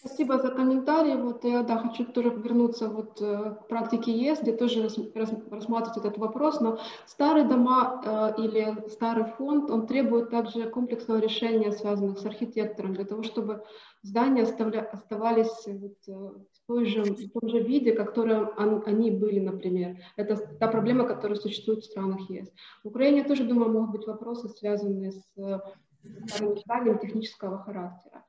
Спасибо 0.01 0.39
за 0.39 0.51
комментарий. 0.51 1.17
Вот 1.17 1.43
я 1.43 1.65
да, 1.65 1.79
хочу 1.79 2.05
тоже 2.05 2.31
вернуться 2.31 2.89
вот 2.89 3.21
э, 3.21 3.57
к 3.57 3.67
практике 3.67 4.13
ЕС, 4.13 4.41
где 4.41 4.53
тоже 4.53 4.85
рас, 4.85 4.97
рас, 5.17 5.33
рассматривать 5.51 5.99
этот 5.99 6.19
вопрос. 6.19 6.61
Но 6.61 6.79
старые 7.07 7.45
дома 7.45 8.01
э, 8.05 8.41
или 8.41 8.89
старый 8.91 9.25
фонд, 9.25 9.73
он 9.73 9.89
требует 9.89 10.31
также 10.31 10.71
комплексного 10.71 11.19
решения, 11.19 11.73
связанных 11.73 12.21
с 12.21 12.25
архитектором, 12.25 12.95
для 12.95 13.05
того, 13.07 13.25
чтобы 13.25 13.65
здания 14.03 14.43
оставля, 14.43 14.89
оставались 14.89 15.67
вот, 15.67 15.97
э, 16.07 16.13
в, 16.13 16.67
той 16.69 16.87
же, 16.87 17.03
в 17.03 17.33
том 17.33 17.49
же 17.49 17.59
виде, 17.59 17.93
в 17.93 17.97
котором 17.97 18.53
он, 18.57 18.85
они 18.87 19.11
были, 19.11 19.41
например. 19.41 19.97
Это 20.15 20.37
та 20.37 20.69
проблема, 20.69 21.09
которая 21.09 21.37
существует 21.37 21.81
в 21.81 21.87
странах 21.87 22.31
ЕС. 22.31 22.53
В 22.85 22.89
Украине 22.89 23.25
тоже, 23.25 23.43
думаю, 23.43 23.73
могут 23.73 23.91
быть 23.91 24.07
вопросы, 24.07 24.49
связанные 24.49 25.11
с 25.11 25.25
э, 25.39 25.59
старым 26.29 26.57
зданием 26.57 26.99
технического 27.01 27.59
характера. 27.59 28.23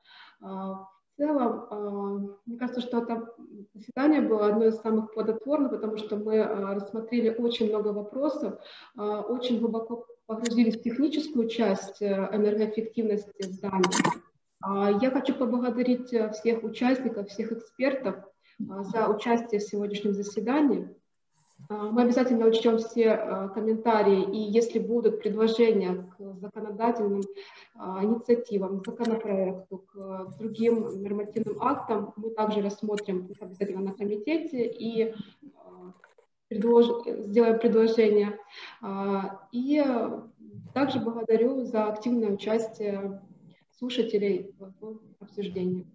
Целом, 1.20 1.66
а, 1.68 2.40
мне 2.46 2.56
кажется, 2.58 2.80
что 2.80 3.02
это 3.02 3.28
заседание 3.74 4.22
было 4.22 4.46
одно 4.46 4.64
из 4.64 4.80
самых 4.80 5.12
плодотворных, 5.12 5.70
потому 5.70 5.98
что 5.98 6.16
мы 6.16 6.40
а, 6.40 6.74
рассмотрели 6.74 7.28
очень 7.28 7.68
много 7.68 7.88
вопросов, 7.88 8.58
а, 8.96 9.20
очень 9.20 9.60
глубоко 9.60 10.06
погрузились 10.24 10.78
в 10.78 10.82
техническую 10.82 11.48
часть 11.48 12.00
э, 12.00 12.06
энергоэффективности 12.06 13.42
зданий. 13.42 13.84
Я 15.02 15.10
хочу 15.10 15.34
поблагодарить 15.34 16.10
э, 16.12 16.30
всех 16.30 16.62
участников, 16.62 17.28
всех 17.28 17.52
экспертов 17.52 18.14
за 18.58 19.08
участие 19.08 19.60
в 19.60 19.64
сегодняшнем 19.64 20.14
заседании. 20.14 20.88
А, 21.68 21.90
мы 21.90 22.02
обязательно 22.02 22.46
учтем 22.46 22.78
все 22.78 23.10
а, 23.10 23.48
комментарии, 23.48 24.22
и 24.22 24.38
если 24.38 24.78
будут 24.78 25.20
предложения 25.20 26.10
к 26.16 26.34
законодательным 26.40 27.22
а, 27.74 28.04
инициативам, 28.04 28.80
к 28.80 28.86
законопроекту, 28.86 29.78
к 29.78 30.36
другим 30.38 31.02
нормативным 31.02 31.60
актам, 31.60 32.12
мы 32.16 32.30
также 32.30 32.62
рассмотрим 32.62 33.26
их 33.26 33.40
обязательно 33.40 33.82
на 33.82 33.92
комитете 33.92 34.66
и 34.66 35.14
предлож... 36.48 36.86
сделаем 37.06 37.58
предложение. 37.58 38.38
И 39.52 39.84
также 40.74 40.98
благодарю 40.98 41.64
за 41.64 41.84
активное 41.84 42.32
участие 42.32 43.22
слушателей 43.78 44.52
в 44.58 44.98
обсуждении. 45.20 45.86